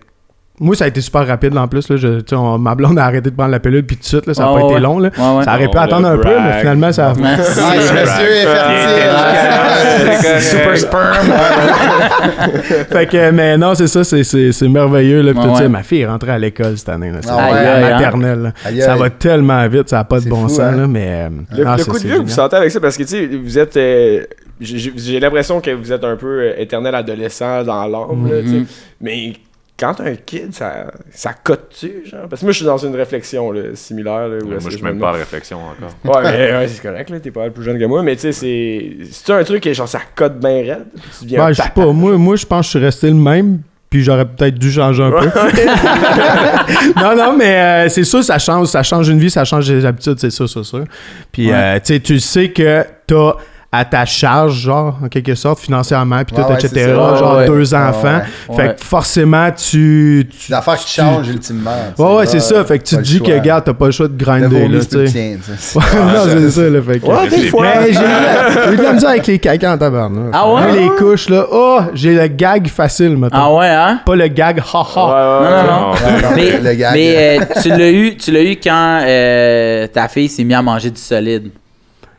moi, 0.61 0.77
ça 0.77 0.85
a 0.85 0.89
été 0.89 1.01
super 1.01 1.27
rapide 1.27 1.57
en 1.59 1.67
plus. 1.67 1.89
Là, 1.89 1.97
je, 1.97 2.21
tu 2.21 2.25
sais, 2.31 2.37
on- 2.37 2.59
ma 2.59 2.75
blonde 2.77 2.97
a 2.99 3.05
arrêté 3.07 3.29
de 3.31 3.35
prendre 3.35 3.51
la 3.51 3.59
pilule, 3.59 3.85
puis 3.85 3.97
tout 3.97 4.03
de 4.03 4.07
suite, 4.07 4.27
là, 4.27 4.35
ça 4.35 4.45
n'a 4.45 4.49
pas 4.53 4.65
ouais, 4.65 4.73
été 4.73 4.81
long. 4.81 4.99
Là. 5.01 5.11
Ouais, 5.19 5.37
ouais. 5.39 5.45
Ça 5.45 5.55
aurait 5.55 5.65
pu 5.69 5.77
Oh, 5.77 5.79
attendre 5.81 6.07
un 6.09 6.17
peu, 6.17 6.29
mais 6.41 6.61
finalement, 6.61 6.93
ça 6.93 7.11
a. 7.11 7.15
Merci. 7.15 7.61
Monsieur 7.61 8.31
est 8.31 8.47
fertile. 8.47 10.41
Super 10.41 10.79
sperm. 10.79 11.15
fait 12.91 13.07
que, 13.07 13.31
mais 13.31 13.57
non, 13.59 13.75
c'est 13.75 13.87
ça, 13.87 14.05
c'est- 14.05 14.25
c'est 14.25 14.53
c'est 14.53 14.69
merveilleux. 14.69 15.23
Là, 15.23 15.33
tout, 15.35 15.41
tu 15.43 15.49
sais, 15.57 15.63
ouais. 15.63 15.69
ma 15.69 15.83
fille 15.83 16.01
est 16.03 16.07
rentrée 16.07 16.31
à 16.33 16.39
l'école 16.39 16.77
cette 16.79 16.89
année. 16.89 17.11
Là, 17.11 17.19
c'est 17.23 17.31
Ah 17.31 17.49
hein? 17.53 17.81
maternelle. 17.91 18.55
Ça 18.81 18.97
va 18.97 19.11
tellement 19.11 19.67
vite, 19.69 19.89
ça 19.89 19.97
n'a 19.99 20.05
pas 20.05 20.19
de 20.19 20.23
C'est 20.25 20.29
bon 20.29 20.43
fou, 20.43 20.49
sens. 20.51 20.61
hein? 20.61 20.73
Là, 20.77 20.87
mais, 20.87 21.07
euh, 21.09 21.29
Le, 21.57 21.65
non, 21.65 21.73
le 21.73 21.79
c'est- 21.79 21.91
coup 21.91 21.99
de 21.99 22.05
vieux 22.07 22.17
que 22.19 22.23
vous 22.23 22.29
sentez 22.29 22.57
avec 22.57 22.71
ça, 22.71 22.81
parce 22.81 22.97
que 22.97 23.03
tu 23.03 23.09
sais, 23.09 23.27
vous 23.27 23.59
êtes. 23.59 23.77
euh, 23.77 24.23
j'ai 24.61 25.19
l'impression 25.21 25.61
que 25.61 25.71
vous 25.73 25.93
êtes 25.93 26.05
un 26.05 26.17
peu 26.17 26.43
euh, 26.43 26.53
éternel 26.59 26.95
adolescent 26.95 27.65
dans 27.65 27.85
l'âme, 27.87 28.29
là, 28.31 28.41
tu 28.43 28.49
sais. 28.49 28.55
Mhm. 28.57 28.67
Mais 29.01 29.33
quand 29.79 29.95
t'as 29.95 30.05
un 30.05 30.15
kid, 30.15 30.55
ça, 30.55 30.87
ça 31.11 31.33
cote-tu, 31.33 32.05
genre? 32.07 32.29
Parce 32.29 32.41
que 32.41 32.47
moi, 32.47 32.53
je 32.53 32.59
suis 32.59 32.67
dans 32.67 32.79
une 32.79 32.95
réflexion 32.95 33.51
là, 33.51 33.63
similaire. 33.75 34.29
Là, 34.29 34.39
où 34.43 34.47
Moi, 34.47 34.59
je 34.61 34.71
suis 34.71 34.83
me 34.83 34.91
même 34.91 35.01
pas 35.01 35.09
à 35.09 35.13
la 35.13 35.19
réflexion 35.19 35.59
encore. 35.59 36.23
Ouais, 36.23 36.23
mais 36.31 36.53
ouais, 36.53 36.69
c'est 36.69 36.81
correct, 36.83 37.11
là, 37.11 37.19
t'es 37.21 37.31
pas 37.33 37.51
plus 37.51 37.65
jeune 37.65 37.79
que 37.79 37.85
moi, 37.85 38.03
mais 38.03 38.15
tu 38.15 38.23
sais, 38.23 38.33
c'est. 38.33 38.97
C'est 39.11 39.33
un 39.33 39.43
truc 39.43 39.63
que 39.63 39.73
genre 39.73 39.89
ça 39.89 40.01
cote 40.15 40.39
bien 40.39 40.63
raide. 40.63 40.87
Tu 41.27 41.37
un 41.37 41.49
je 41.53 41.61
sais 41.63 41.71
pas. 41.75 41.93
Moi, 41.93 42.17
moi, 42.19 42.37
je 42.37 42.47
pense 42.47 42.61
que 42.61 42.65
je 42.65 42.71
suis 42.79 42.85
resté 42.85 43.09
le 43.09 43.15
même. 43.15 43.61
Puis 43.91 44.03
j'aurais 44.03 44.25
peut-être 44.25 44.57
dû 44.59 44.73
changer 44.73 45.05
un 45.05 45.11
peu. 45.13 45.27
non, 46.97 47.15
non, 47.17 47.37
mais 47.37 47.87
euh, 47.87 47.89
c'est 47.89 48.03
sûr, 48.03 48.25
ça 48.25 48.39
change. 48.41 48.67
Ça 48.67 48.83
change 48.83 49.09
une 49.09 49.21
vie, 49.21 49.31
ça 49.31 49.45
change 49.45 49.69
des 49.69 49.85
habitudes, 49.87 50.19
c'est 50.19 50.31
sûr, 50.31 50.49
c'est 50.49 50.65
sûr. 50.65 50.85
Puis, 51.31 51.47
Ouais. 51.49 51.55
euh, 51.55 51.75
tu 51.77 51.95
sais, 51.95 52.01
tu 52.01 52.19
sais 52.19 52.51
que 52.51 52.85
t'as 53.07 53.35
à 53.79 53.85
ta 53.85 54.05
charge, 54.05 54.55
genre, 54.61 54.99
en 55.05 55.09
quelque 55.09 55.35
sorte, 55.35 55.59
financièrement, 55.61 56.23
puis 56.25 56.35
tout, 56.37 56.43
Ouais, 56.43 56.49
ouais, 56.49 56.55
etc. 56.65 56.91
Genre, 56.95 57.37
Ouais, 57.39 57.47
deux 57.47 57.73
ouais. 57.75 57.79
enfants. 57.81 58.21
Ouais. 58.49 58.57
Fait 58.57 58.63
Ouais. 58.69 58.77
que 58.79 58.85
forcément, 58.85 59.49
tu. 59.51 60.29
tu 60.39 60.51
l'affaire 60.51 60.77
qui 60.77 60.87
tu- 60.87 61.01
change 61.01 61.29
ultimement. 61.29 61.71
Ouais, 61.99 62.15
ouais, 62.17 62.27
c'est 62.27 62.41
ça. 62.41 62.65
Fait 62.65 62.79
que 62.79 62.85
tu 62.85 62.95
te 62.95 63.01
le 63.01 63.07
dis 63.07 63.21
que, 63.21 63.33
regarde, 63.33 63.65
t'as 63.65 63.75
pas 63.75 63.87
le 63.87 63.93
choix 63.93 64.09
de 64.09 64.13
Le 64.13 64.19
grinder, 64.25 64.69
là, 64.69 64.79
c'est 64.81 64.89
tu 64.89 64.97
le 64.99 65.07
sais. 65.07 65.39
Ouais, 65.75 65.83
non, 65.95 66.23
c'est 66.27 66.51
ça, 66.51 66.61
là. 66.71 66.81
Fait 66.83 66.99
que. 67.01 67.07
Ouais, 67.07 67.29
des 67.29 67.49
fois. 67.49 67.67
Mais 67.81 67.93
j'ai 67.93 68.73
eu 68.73 68.77
de 68.77 68.83
la 68.83 68.93
misère 68.93 69.11
avec 69.11 69.27
les 69.27 69.39
caca 69.39 69.73
en 69.75 69.79
tabarnak. 69.79 70.31
Ah 70.33 70.53
ouais? 70.53 70.73
Les 70.81 70.89
couches, 70.91 71.29
là, 71.29 71.47
oh, 71.51 71.81
j'ai 71.95 72.15
le 72.15 72.27
gag 72.29 72.69
facile, 72.69 73.17
maintenant. 73.17 73.41
Ah 73.51 73.55
ouais, 73.55 73.69
hein? 73.69 74.01
Pas 74.07 74.17
le 74.17 74.29
gag, 74.29 74.61
ha 74.61 74.79
Ouais, 74.79 74.87
ha. 74.97 75.41
ouais, 75.41 75.63
Non, 75.67 75.81
non, 75.81 75.91
ouais. 75.93 76.35
Mais, 76.37 76.71
le 76.71 76.75
gag. 76.77 76.93
mais, 76.95 77.39
euh, 77.41 77.45
tu 77.63 77.69
l'as 77.71 77.91
eu, 77.91 78.17
tu 78.17 78.31
l'as 78.31 78.43
eu 78.43 78.57
quand 78.63 79.01
euh, 79.07 79.87
ta 79.89 80.09
fille 80.09 80.29
s'est 80.29 80.45
mise 80.45 80.57
à 80.57 80.63
manger 80.63 80.91
du 80.91 81.01
solide. 81.01 81.51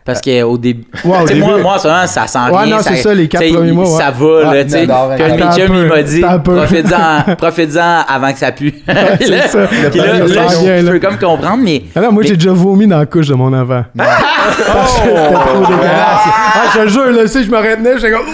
Parce 0.05 0.21
qu'au 0.21 0.55
début. 0.59 0.85
Ouais, 1.03 1.17
au 1.23 1.27
sais, 1.27 1.33
moi, 1.35 1.49
début- 1.49 1.61
moi, 1.63 1.73
en 1.73 1.79
ce 1.79 1.87
moment, 1.87 2.05
ça 2.05 2.27
sent 2.27 2.37
Ouais, 2.51 2.57
rien. 2.63 2.75
non, 2.75 2.81
c'est 2.83 2.95
ça, 2.97 3.11
les 3.13 3.27
quatre 3.27 3.51
premiers 3.51 3.71
mois, 3.71 3.89
ouais. 3.91 3.97
Ça 3.97 4.11
va, 4.11 4.27
Ah, 4.45 4.53
là, 4.53 4.63
tu 4.63 4.69
sais. 4.69 4.85
peu, 4.85 5.73
il 5.81 5.87
m'a 5.87 6.01
dit, 6.03 6.21
profite-en 6.43 7.35
profite-en 7.37 8.01
avant 8.07 8.31
que 8.31 8.37
ça 8.37 8.51
pue. 8.51 8.71
Puis 9.19 9.29
là, 9.29 9.47
ça. 9.47 9.65
puis 9.89 9.99
là, 9.99 10.19
là, 10.19 10.19
temps 10.27 10.49
je 10.51 10.91
peux 10.91 10.99
comme 10.99 11.17
comprendre, 11.17 11.63
mais. 11.63 11.81
Ah 11.95 12.01
non, 12.01 12.11
moi, 12.11 12.21
Mais- 12.21 12.27
j'ai 12.29 12.35
déjà 12.35 12.51
vomi 12.51 12.85
dans 12.85 12.99
la 12.99 13.07
couche 13.07 13.27
de 13.29 13.33
mon. 13.33 13.51
Parce 13.95 14.99
que 14.99 15.09
c'était 15.09 15.33
trop 15.33 15.59
dégueulasse. 15.59 16.21
Ah, 16.27 16.61
je 16.75 16.79
te 16.81 16.87
jure, 16.87 17.05
là, 17.11 17.21
tu 17.23 17.27
sais, 17.29 17.43
je 17.43 17.49
me 17.49 17.57
retenais, 17.57 17.93
j'étais 17.95 18.11
comme, 18.11 18.25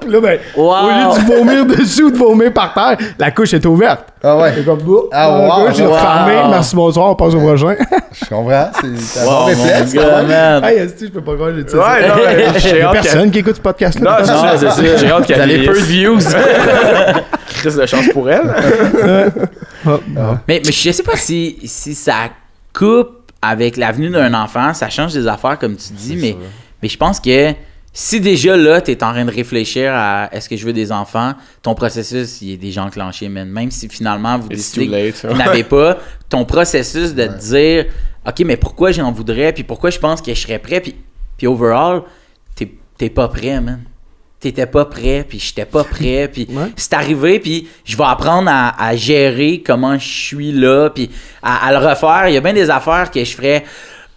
puis 0.00 0.10
là, 0.10 0.20
ben, 0.20 0.38
Wow. 0.54 0.74
au 0.74 0.86
lieu 0.88 1.18
de 1.18 1.34
vomir 1.34 1.66
dessus 1.78 2.04
ou 2.04 2.10
de 2.10 2.16
vomir 2.18 2.52
par 2.52 2.74
terre, 2.74 2.96
la 3.18 3.30
couche 3.30 3.54
était 3.54 3.66
ouverte. 3.66 4.04
Ah 4.22 4.36
ouais, 4.36 4.52
C'est 4.54 4.64
comme, 4.64 4.78
oh, 4.86 5.08
Ah, 5.12 5.28
dans 5.30 5.38
la 5.38 5.46
wow. 5.56 5.66
couche, 5.66 5.76
j'ai 5.76 5.86
Wow. 5.86 5.92
refermé, 5.94 6.32
merci, 6.50 6.76
bonsoir, 6.76 7.10
on 7.10 7.14
passe 7.14 7.34
au 7.34 7.38
prochain. 7.40 7.74
je 8.12 8.28
comprends. 8.28 8.68
C'est 8.80 8.98
c'est 8.98 9.20
un 9.20 9.24
Wow, 9.24 9.30
bon 9.32 9.44
réflexe. 9.46 9.94
quand 9.94 10.22
même. 10.26 10.64
Je 11.06 11.12
peux 11.12 11.22
pas 11.22 11.34
croire 11.34 11.52
dit 11.52 11.62
ça. 11.66 11.76
Ouais, 11.78 12.08
non, 12.08 12.14
mais 12.24 12.60
j'ai 12.60 12.70
Il 12.70 12.76
y 12.76 12.80
a 12.80 12.86
hâte 12.88 12.92
qu'elle- 12.94 13.02
personne 13.02 13.30
qui 13.30 13.38
écoute 13.38 13.56
ce 13.56 13.60
podcast-là. 13.60 14.18
Non, 14.20 14.24
c'est 14.26 14.32
Non, 14.32 14.42
ça, 14.42 14.58
c'est 14.58 14.70
ça. 14.86 14.96
J'ai 14.96 15.10
hâte 15.10 15.26
qu'elle 15.26 15.40
avez 15.40 15.64
peu 15.66 15.72
de 15.74 15.84
views. 15.84 16.18
Chris 17.48 17.74
de 17.74 17.86
chance 17.86 18.08
pour 18.12 18.30
elle. 18.30 18.42
Bon. 19.84 20.00
mais, 20.48 20.60
mais 20.64 20.72
je 20.72 20.90
sais 20.90 21.02
pas 21.04 21.16
si, 21.16 21.58
si 21.64 21.94
ça 21.94 22.30
coupe 22.72 23.30
avec 23.40 23.76
l'avenue 23.76 24.10
d'un 24.10 24.34
enfant, 24.34 24.74
ça 24.74 24.88
change 24.88 25.12
des 25.12 25.28
affaires, 25.28 25.58
comme 25.60 25.76
tu 25.76 25.92
dis, 25.92 26.16
mais, 26.16 26.36
mais 26.82 26.88
je 26.88 26.96
pense 26.96 27.20
que 27.20 27.52
si 27.92 28.20
déjà 28.20 28.56
là, 28.56 28.80
tu 28.80 28.90
es 28.90 29.04
en 29.04 29.12
train 29.12 29.24
de 29.24 29.30
réfléchir 29.30 29.92
à 29.94 30.28
est-ce 30.32 30.48
que 30.48 30.56
je 30.56 30.66
veux 30.66 30.72
des 30.72 30.90
enfants, 30.90 31.34
ton 31.62 31.74
processus, 31.74 32.42
il 32.42 32.52
est 32.54 32.56
déjà 32.56 32.82
enclenché, 32.82 33.28
man. 33.28 33.48
Même 33.48 33.70
si 33.70 33.88
finalement 33.88 34.38
vous 34.38 34.48
It's 34.50 34.74
décidez 34.74 35.12
que 35.12 35.28
vous 35.28 35.36
n'avez 35.36 35.62
pas, 35.62 35.98
ton 36.28 36.44
processus 36.44 37.14
de 37.14 37.26
te 37.26 37.38
dire, 37.38 37.86
OK, 38.26 38.40
mais 38.44 38.56
pourquoi 38.56 38.90
j'en 38.92 39.12
voudrais, 39.12 39.52
puis 39.52 39.62
pourquoi 39.64 39.90
je 39.90 39.98
pense 39.98 40.20
que 40.20 40.34
je 40.34 40.40
serais 40.40 40.58
prêt, 40.58 40.80
puis, 40.80 40.96
puis 41.36 41.46
overall, 41.46 42.02
t'es 42.98 43.10
pas 43.10 43.28
prêt, 43.28 43.60
man. 43.60 43.82
T'étais 44.40 44.66
pas 44.66 44.84
prêt, 44.84 45.24
puis 45.28 45.38
j'étais 45.38 45.64
pas 45.64 45.84
prêt, 45.84 46.28
puis 46.32 46.46
Ouais. 46.50 46.70
c'est 46.76 46.92
arrivé, 46.94 47.38
puis 47.40 47.68
je 47.84 47.96
vais 47.96 48.04
apprendre 48.04 48.48
à, 48.50 48.82
à 48.82 48.94
gérer 48.96 49.62
comment 49.64 49.98
je 49.98 50.08
suis 50.08 50.52
là, 50.52 50.90
puis 50.90 51.10
à, 51.42 51.66
à 51.66 51.72
le 51.72 51.78
refaire. 51.86 52.28
Il 52.28 52.34
y 52.34 52.36
a 52.36 52.40
bien 52.40 52.52
des 52.52 52.68
affaires 52.70 53.10
que 53.10 53.22
je 53.24 53.34
ferais. 53.34 53.64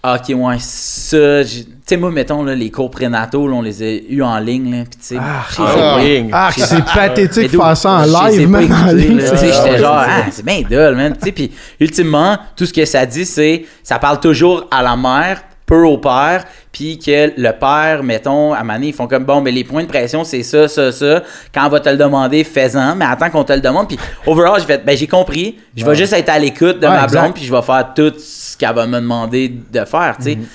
Ok, 0.01 0.29
ouais, 0.33 0.55
ça. 0.59 1.43
Tu 1.43 1.65
sais, 1.85 1.97
moi, 1.97 2.09
mettons, 2.09 2.41
là, 2.43 2.55
les 2.55 2.71
cours 2.71 2.89
prénataux, 2.89 3.47
là, 3.49 3.55
on 3.55 3.62
les 3.62 3.83
a 3.83 3.85
eus 4.09 4.23
en 4.23 4.39
ligne, 4.39 4.71
là, 4.71 4.83
puis 4.89 4.97
tu 4.99 5.05
sais. 5.07 5.17
ah, 5.19 5.97
oui. 5.99 6.29
Ah, 6.31 6.49
c'est 6.55 6.85
pathétique 6.85 7.51
de 7.51 7.57
mais 7.57 7.63
faire 7.63 7.75
ça 7.77 7.91
en 7.91 8.05
live, 8.05 8.47
même 8.47 8.71
en 8.71 8.91
ligne. 8.93 9.17
là. 9.17 9.29
Tu 9.31 9.38
sais, 9.38 9.51
Ah, 9.51 9.55
J'étais 9.57 9.71
ouais, 9.71 9.77
genre, 9.79 10.01
c'est 10.05 10.12
ah, 10.12 10.25
c'est 10.31 10.45
bien 10.45 10.62
dull, 10.62 10.95
man. 10.95 11.13
Tu 11.17 11.25
sais, 11.25 11.31
Puis, 11.33 11.51
ultimement, 11.81 12.38
tout 12.55 12.65
ce 12.65 12.71
que 12.71 12.85
ça 12.85 13.05
dit, 13.05 13.25
c'est 13.25 13.65
ça 13.83 13.99
parle 13.99 14.21
toujours 14.21 14.67
à 14.71 14.81
la 14.81 14.95
mère, 14.95 15.41
peu 15.69 15.86
au 15.86 15.99
père, 15.99 16.45
puis 16.71 16.97
que 16.97 17.32
le 17.39 17.51
père, 17.51 18.01
mettons, 18.03 18.53
à 18.53 18.63
Mané, 18.63 18.88
ils 18.88 18.93
font 18.93 19.08
comme 19.08 19.23
bon, 19.23 19.39
mais 19.39 19.51
les 19.51 19.63
points 19.63 19.84
de 19.84 19.88
pression, 19.88 20.23
c'est 20.23 20.41
ça, 20.41 20.67
ça, 20.67 20.91
ça. 20.91 21.21
Quand 21.53 21.67
on 21.67 21.69
va 21.69 21.79
te 21.79 21.89
le 21.89 21.97
demander, 21.97 22.43
fais-en, 22.43 22.95
mais 22.95 23.05
attends 23.05 23.29
qu'on 23.29 23.43
te 23.43 23.53
le 23.53 23.62
demande. 23.62 23.88
Puis, 23.88 23.99
overall, 24.25 24.60
j'ai 24.60 24.65
fait, 24.65 24.84
ben, 24.84 24.97
j'ai 24.97 25.05
compris. 25.08 25.58
Je 25.77 25.86
vais 25.86 25.95
juste 25.95 26.13
être 26.13 26.29
à 26.29 26.39
l'écoute 26.39 26.79
de 26.79 26.88
Ouais, 26.88 26.93
ma 26.93 27.05
blonde, 27.08 27.34
puis 27.36 27.43
je 27.45 27.53
vais 27.55 27.62
faire 27.62 27.91
tout 27.95 28.13
ce 28.17 28.58
qu'elle 28.58 28.73
va 28.73 28.88
me 28.88 28.99
demander 28.99 29.47
de 29.49 29.86
faire, 29.86 30.15
tu 30.17 30.23
sais. 30.23 30.36
Mhm. 30.38 30.45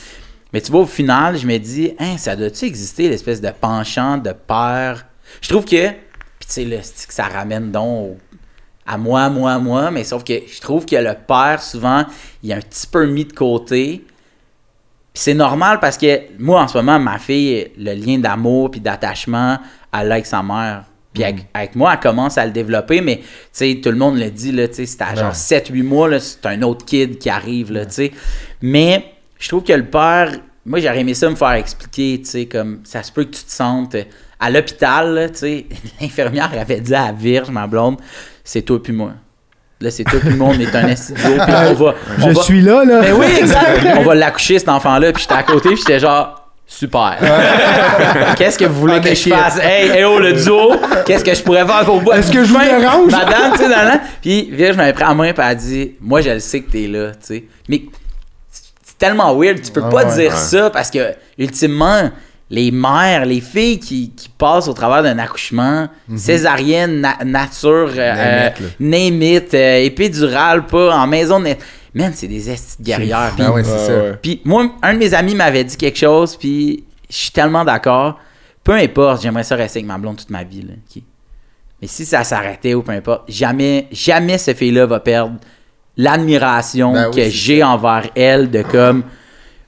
Mais 0.52 0.60
tu 0.60 0.70
vois, 0.72 0.80
au 0.82 0.86
final, 0.86 1.36
je 1.36 1.46
me 1.46 1.58
dis, 1.58 1.92
hein, 1.98 2.16
ça 2.16 2.34
doit-tu 2.36 2.64
exister, 2.64 3.08
l'espèce 3.08 3.40
de 3.40 3.50
penchant 3.50 4.18
de 4.18 4.32
père? 4.32 5.06
Je 5.40 5.48
trouve 5.48 5.64
que, 5.64 5.88
puis 5.88 6.46
tu 6.46 6.48
sais, 6.48 6.64
que 6.64 7.14
ça 7.14 7.24
ramène 7.24 7.70
donc 7.72 7.86
au- 8.10 8.16
à 8.86 8.98
moi, 8.98 9.28
moi, 9.30 9.58
moi, 9.58 9.90
mais 9.90 10.04
sauf 10.04 10.22
que 10.24 10.34
je 10.46 10.60
trouve 10.60 10.84
que 10.84 10.96
le 10.96 11.14
père, 11.26 11.62
souvent, 11.62 12.04
il 12.42 12.50
est 12.50 12.54
un 12.54 12.60
petit 12.60 12.86
peu 12.86 13.06
mis 13.06 13.24
de 13.24 13.32
côté. 13.32 14.04
Puis 15.14 15.22
c'est 15.22 15.34
normal 15.34 15.78
parce 15.78 15.96
que 15.96 16.22
moi, 16.40 16.62
en 16.62 16.66
ce 16.66 16.76
moment, 16.76 16.98
ma 16.98 17.20
fille, 17.20 17.70
le 17.78 17.94
lien 17.94 18.18
d'amour 18.18 18.72
puis 18.72 18.80
d'attachement, 18.80 19.58
elle 19.92 20.08
l'a 20.08 20.14
avec 20.14 20.26
sa 20.26 20.42
mère. 20.42 20.86
Puis 21.12 21.22
avec, 21.22 21.46
avec 21.54 21.76
moi, 21.76 21.92
elle 21.92 22.00
commence 22.00 22.36
à 22.36 22.44
le 22.44 22.50
développer, 22.50 23.00
mais 23.00 23.18
tu 23.18 23.24
sais, 23.52 23.80
tout 23.80 23.90
le 23.90 23.96
monde 23.96 24.18
le 24.18 24.28
dit, 24.28 24.50
là, 24.50 24.66
tu 24.66 24.74
sais, 24.74 24.86
c'est 24.86 25.02
à 25.02 25.14
genre 25.14 25.32
7-8 25.32 25.84
mois, 25.84 26.08
là, 26.08 26.18
c'est 26.18 26.44
un 26.46 26.60
autre 26.62 26.84
kid 26.84 27.18
qui 27.18 27.30
arrive, 27.30 27.70
là, 27.70 27.86
tu 27.86 27.92
sais. 27.92 28.12
Mais 28.60 29.04
je 29.38 29.46
trouve 29.46 29.62
que 29.62 29.72
le 29.72 29.84
père, 29.84 30.32
moi, 30.66 30.80
j'aurais 30.80 30.98
aimé 30.98 31.14
ça 31.14 31.30
me 31.30 31.36
faire 31.36 31.52
expliquer, 31.52 32.20
tu 32.20 32.30
sais, 32.30 32.46
comme 32.46 32.80
ça 32.82 33.04
se 33.04 33.12
peut 33.12 33.22
que 33.22 33.36
tu 33.36 33.44
te 33.44 33.52
sentes 33.52 33.94
à 34.40 34.50
l'hôpital, 34.50 35.30
tu 35.32 35.38
sais, 35.38 35.66
l'infirmière 36.00 36.50
avait 36.58 36.80
dit 36.80 36.92
à 36.92 37.06
la 37.06 37.12
Virge, 37.12 37.50
ma 37.50 37.68
blonde, 37.68 37.98
c'est 38.42 38.62
toi 38.62 38.82
puis 38.82 38.92
moi. 38.92 39.12
Là, 39.84 39.90
c'est 39.90 40.02
puis 40.04 40.18
moi, 40.30 40.48
on 40.56 40.58
est 40.60 40.74
un 40.74 40.96
studio, 40.96 41.22
puis 41.44 41.54
on 41.70 41.74
va. 41.74 41.94
on 42.22 42.28
Je 42.30 42.34
va- 42.34 42.42
suis 42.42 42.60
là, 42.62 42.84
là. 42.84 43.00
Ben 43.02 43.12
oui, 43.16 43.26
exact. 43.38 43.86
on 43.98 44.02
va 44.02 44.14
l'accoucher, 44.14 44.58
cet 44.58 44.68
enfant-là, 44.68 45.12
puis 45.12 45.22
j'étais 45.22 45.34
à 45.34 45.42
côté, 45.42 45.68
puis 45.68 45.78
j'étais 45.78 46.00
genre. 46.00 46.40
Super. 46.66 47.18
Qu'est-ce 48.38 48.58
que 48.58 48.64
vous 48.64 48.80
voulez 48.80 48.94
Ah, 48.96 49.00
que 49.00 49.08
mais 49.10 49.14
je 49.14 49.28
fasse? 49.28 49.58
Hey, 49.62 49.90
hey, 49.90 50.04
oh, 50.04 50.18
le 50.18 50.32
duo, 50.32 50.72
qu'est-ce 51.04 51.22
que 51.22 51.34
je 51.34 51.42
pourrais 51.42 51.66
faire 51.66 51.84
pour 51.84 52.00
vous? 52.00 52.10
Est-ce 52.12 52.32
que 52.32 52.42
je 52.42 52.50
vous 52.52 52.58
dérange? 52.58 53.12
Madame, 53.12 53.52
tu 53.52 53.58
sais, 53.58 53.64
dans 53.68 53.82
la- 53.84 54.00
Puis, 54.22 54.48
Virge 54.50 54.74
m'avait 54.76 54.94
pris 54.94 55.04
en 55.04 55.14
main, 55.14 55.32
puis 55.34 55.42
elle 55.44 55.50
a 55.50 55.54
dit, 55.54 55.92
moi, 56.00 56.22
je 56.22 56.30
le 56.30 56.38
sais 56.40 56.62
que 56.62 56.70
t'es 56.72 56.86
là, 56.86 57.10
tu 57.10 57.16
sais. 57.20 57.44
Mais 57.68 57.82
c'est 58.82 58.96
tellement 58.96 59.34
weird, 59.38 59.60
tu 59.60 59.70
peux 59.72 59.82
Ah 59.84 59.90
pas 59.90 60.06
ouais. 60.06 60.14
dire 60.14 60.30
Ouais. 60.32 60.38
ça 60.38 60.70
parce 60.70 60.90
que, 60.90 61.14
ultimement, 61.38 62.10
les 62.50 62.70
mères, 62.70 63.24
les 63.24 63.40
filles 63.40 63.78
qui, 63.80 64.10
qui 64.10 64.28
passent 64.28 64.68
au 64.68 64.74
travers 64.74 65.02
d'un 65.02 65.18
accouchement, 65.18 65.88
césarienne, 66.16 67.00
na- 67.00 67.24
nature, 67.24 67.90
euh, 67.96 68.50
Mhm. 68.78 69.22
It, 69.22 69.54
euh, 69.54 69.78
épidurale, 69.84 70.66
pas 70.66 70.94
en 70.96 71.06
maison 71.06 71.40
de... 71.40 71.54
Man, 71.94 72.12
c'est 72.14 72.26
des 72.28 72.50
estis 72.50 72.76
de 72.80 72.86
guerrières. 72.86 73.32
Puis- 73.36 73.44
Ah 73.46 73.52
ouais, 73.52 73.64
c'est 73.64 73.86
ça. 73.86 73.92
ouais. 73.94 74.12
puis 74.20 74.40
moi, 74.44 74.66
un 74.82 74.94
de 74.94 74.98
mes 74.98 75.14
amis 75.14 75.34
m'avait 75.34 75.64
dit 75.64 75.76
quelque 75.76 75.98
chose, 75.98 76.36
puis 76.36 76.84
je 77.08 77.16
suis 77.16 77.30
tellement 77.30 77.64
d'accord. 77.64 78.18
Peu 78.64 78.72
importe, 78.72 79.22
j'aimerais 79.22 79.44
ça 79.44 79.54
rester 79.56 79.78
avec 79.78 79.86
ma 79.86 79.96
blonde 79.98 80.16
toute 80.16 80.30
ma 80.30 80.42
vie. 80.42 80.62
Là? 80.62 80.74
Mais 81.80 81.86
si 81.88 82.04
ça 82.04 82.24
s'arrêtait 82.24 82.74
ou 82.74 82.82
peu 82.82 82.92
importe, 82.92 83.22
jamais, 83.28 83.86
jamais 83.92 84.38
ce 84.38 84.54
fille-là 84.54 84.86
va 84.86 85.00
perdre 85.00 85.36
l'admiration 85.96 86.92
Ben 86.92 87.08
oui, 87.08 87.16
que 87.16 87.28
j'ai 87.30 87.62
envers 87.62 88.08
elle 88.14 88.50
de 88.50 88.62
comme. 88.62 89.04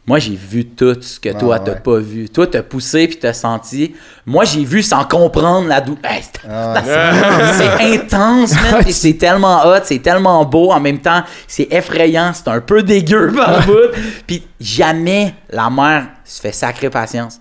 Moi, 0.08 0.20
j'ai 0.20 0.36
vu 0.36 0.64
tout 0.66 0.96
ce 1.00 1.18
que 1.18 1.30
toi, 1.36 1.56
Ah, 1.56 1.62
t'as 1.64 1.72
ouais. 1.72 1.80
pas 1.80 1.98
vu. 1.98 2.28
Toi, 2.28 2.46
t'as 2.46 2.62
poussé 2.62 3.08
puis 3.08 3.16
t'as 3.18 3.32
senti. 3.32 3.94
Moi, 4.24 4.44
j'ai 4.44 4.62
vu 4.64 4.80
sans 4.82 5.04
comprendre 5.04 5.66
la 5.66 5.80
douleur. 5.80 5.98
Hey, 6.04 6.22
c'est- 6.22 6.48
Ah, 6.48 7.52
c'est 7.56 7.94
intense, 7.96 8.52
man. 8.54 8.84
c'est 8.88 9.14
tellement 9.18 9.66
hot, 9.66 9.80
c'est 9.82 9.98
tellement 9.98 10.44
beau. 10.44 10.70
En 10.70 10.78
même 10.78 10.98
temps, 11.00 11.22
c'est 11.48 11.66
effrayant, 11.72 12.30
c'est 12.34 12.48
un 12.48 12.60
peu 12.60 12.82
dégueu 12.84 13.32
par 13.36 13.66
bout. 13.66 13.90
Puis 14.26 14.44
jamais 14.60 15.34
la 15.50 15.68
mère 15.70 16.06
se 16.24 16.40
fait 16.40 16.52
sacrer 16.52 16.88
patience. 16.88 17.40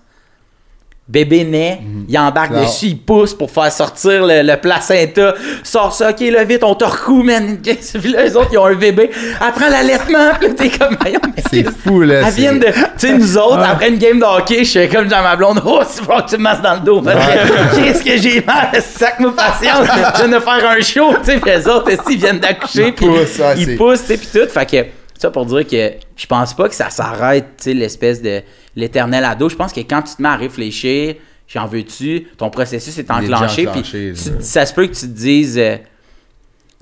Bébé 1.08 1.44
naît, 1.44 1.80
il 2.08 2.18
embarque 2.18 2.52
dessus, 2.52 2.86
il 2.86 2.98
pousse 2.98 3.32
pour 3.32 3.48
faire 3.48 3.70
sortir 3.70 4.26
le, 4.26 4.42
le 4.42 4.56
placenta. 4.56 5.34
Sors 5.62 5.92
ça, 5.92 6.10
ok, 6.10 6.18
là, 6.32 6.42
vite, 6.42 6.64
on 6.64 6.74
te 6.74 6.84
recoue, 6.84 7.22
man. 7.22 7.58
Puis 7.62 8.10
là, 8.10 8.24
les 8.24 8.34
autres, 8.36 8.48
ils 8.50 8.58
ont 8.58 8.66
un 8.66 8.74
bébé. 8.74 9.10
Après 9.40 9.70
l'allaitement, 9.70 10.30
puis 10.40 10.52
t'es 10.56 10.68
comme, 10.68 10.96
C'est 11.52 11.64
fou, 11.70 12.00
là. 12.00 12.14
elles 12.16 12.24
c'est- 12.32 12.40
viennent 12.40 12.58
de. 12.58 12.66
Tu 12.66 12.72
sais, 12.96 13.12
nous 13.16 13.38
autres, 13.38 13.60
après 13.60 13.88
une 13.90 13.98
game 13.98 14.18
de 14.18 14.24
hockey, 14.24 14.64
je 14.64 14.72
fais 14.72 14.88
comme 14.88 15.06
dans 15.06 15.22
ma 15.22 15.36
blonde, 15.36 15.62
oh, 15.64 15.80
c'est 15.88 16.02
faut 16.02 16.10
que 16.16 16.28
tu 16.28 16.36
me 16.38 16.42
masses 16.42 16.62
dans 16.62 16.74
le 16.74 16.80
dos. 16.80 17.00
Parce 17.00 17.24
que 17.24 17.76
qu'est-ce 17.84 18.02
que 18.02 18.16
j'ai 18.16 18.40
mal, 18.42 18.70
sac-moi 18.82 19.32
patience. 19.36 19.86
Je 19.86 20.24
viens 20.26 20.38
de 20.38 20.42
faire 20.42 20.68
un 20.70 20.80
show, 20.80 21.14
tu 21.24 21.24
sais, 21.30 21.38
puis 21.38 21.50
les 21.52 21.68
autres, 21.68 21.90
ils 22.10 22.18
viennent 22.18 22.40
d'accoucher, 22.40 22.88
Ils 22.88 22.92
puis 22.94 23.06
ouais, 23.06 23.26
ils 23.58 23.76
poussent, 23.76 24.00
tu 24.00 24.06
sais, 24.06 24.16
puis 24.16 24.28
tout. 24.32 24.48
Fait 24.48 24.66
que, 24.68 24.86
ça 25.16 25.30
pour 25.30 25.46
dire 25.46 25.64
que 25.66 25.92
je 26.16 26.26
pense 26.26 26.52
pas 26.52 26.68
que 26.68 26.74
ça 26.74 26.90
s'arrête, 26.90 27.44
tu 27.58 27.64
sais, 27.70 27.74
l'espèce 27.74 28.20
de 28.20 28.42
l'éternel 28.76 29.24
ado. 29.24 29.48
Je 29.48 29.56
pense 29.56 29.72
que 29.72 29.80
quand 29.80 30.02
tu 30.02 30.14
te 30.14 30.22
mets 30.22 30.28
à 30.28 30.36
réfléchir, 30.36 31.16
j'en 31.48 31.66
veux-tu, 31.66 32.24
ton 32.36 32.50
processus 32.50 32.96
est 32.98 33.10
enclenché, 33.34 33.64
puis 33.72 33.82
tu- 34.14 34.30
ça 34.40 34.64
se 34.66 34.72
peut 34.74 34.86
que 34.86 34.94
tu 34.94 35.00
te 35.00 35.06
dises. 35.06 35.58
euh, 35.58 35.76
tu 35.78 35.82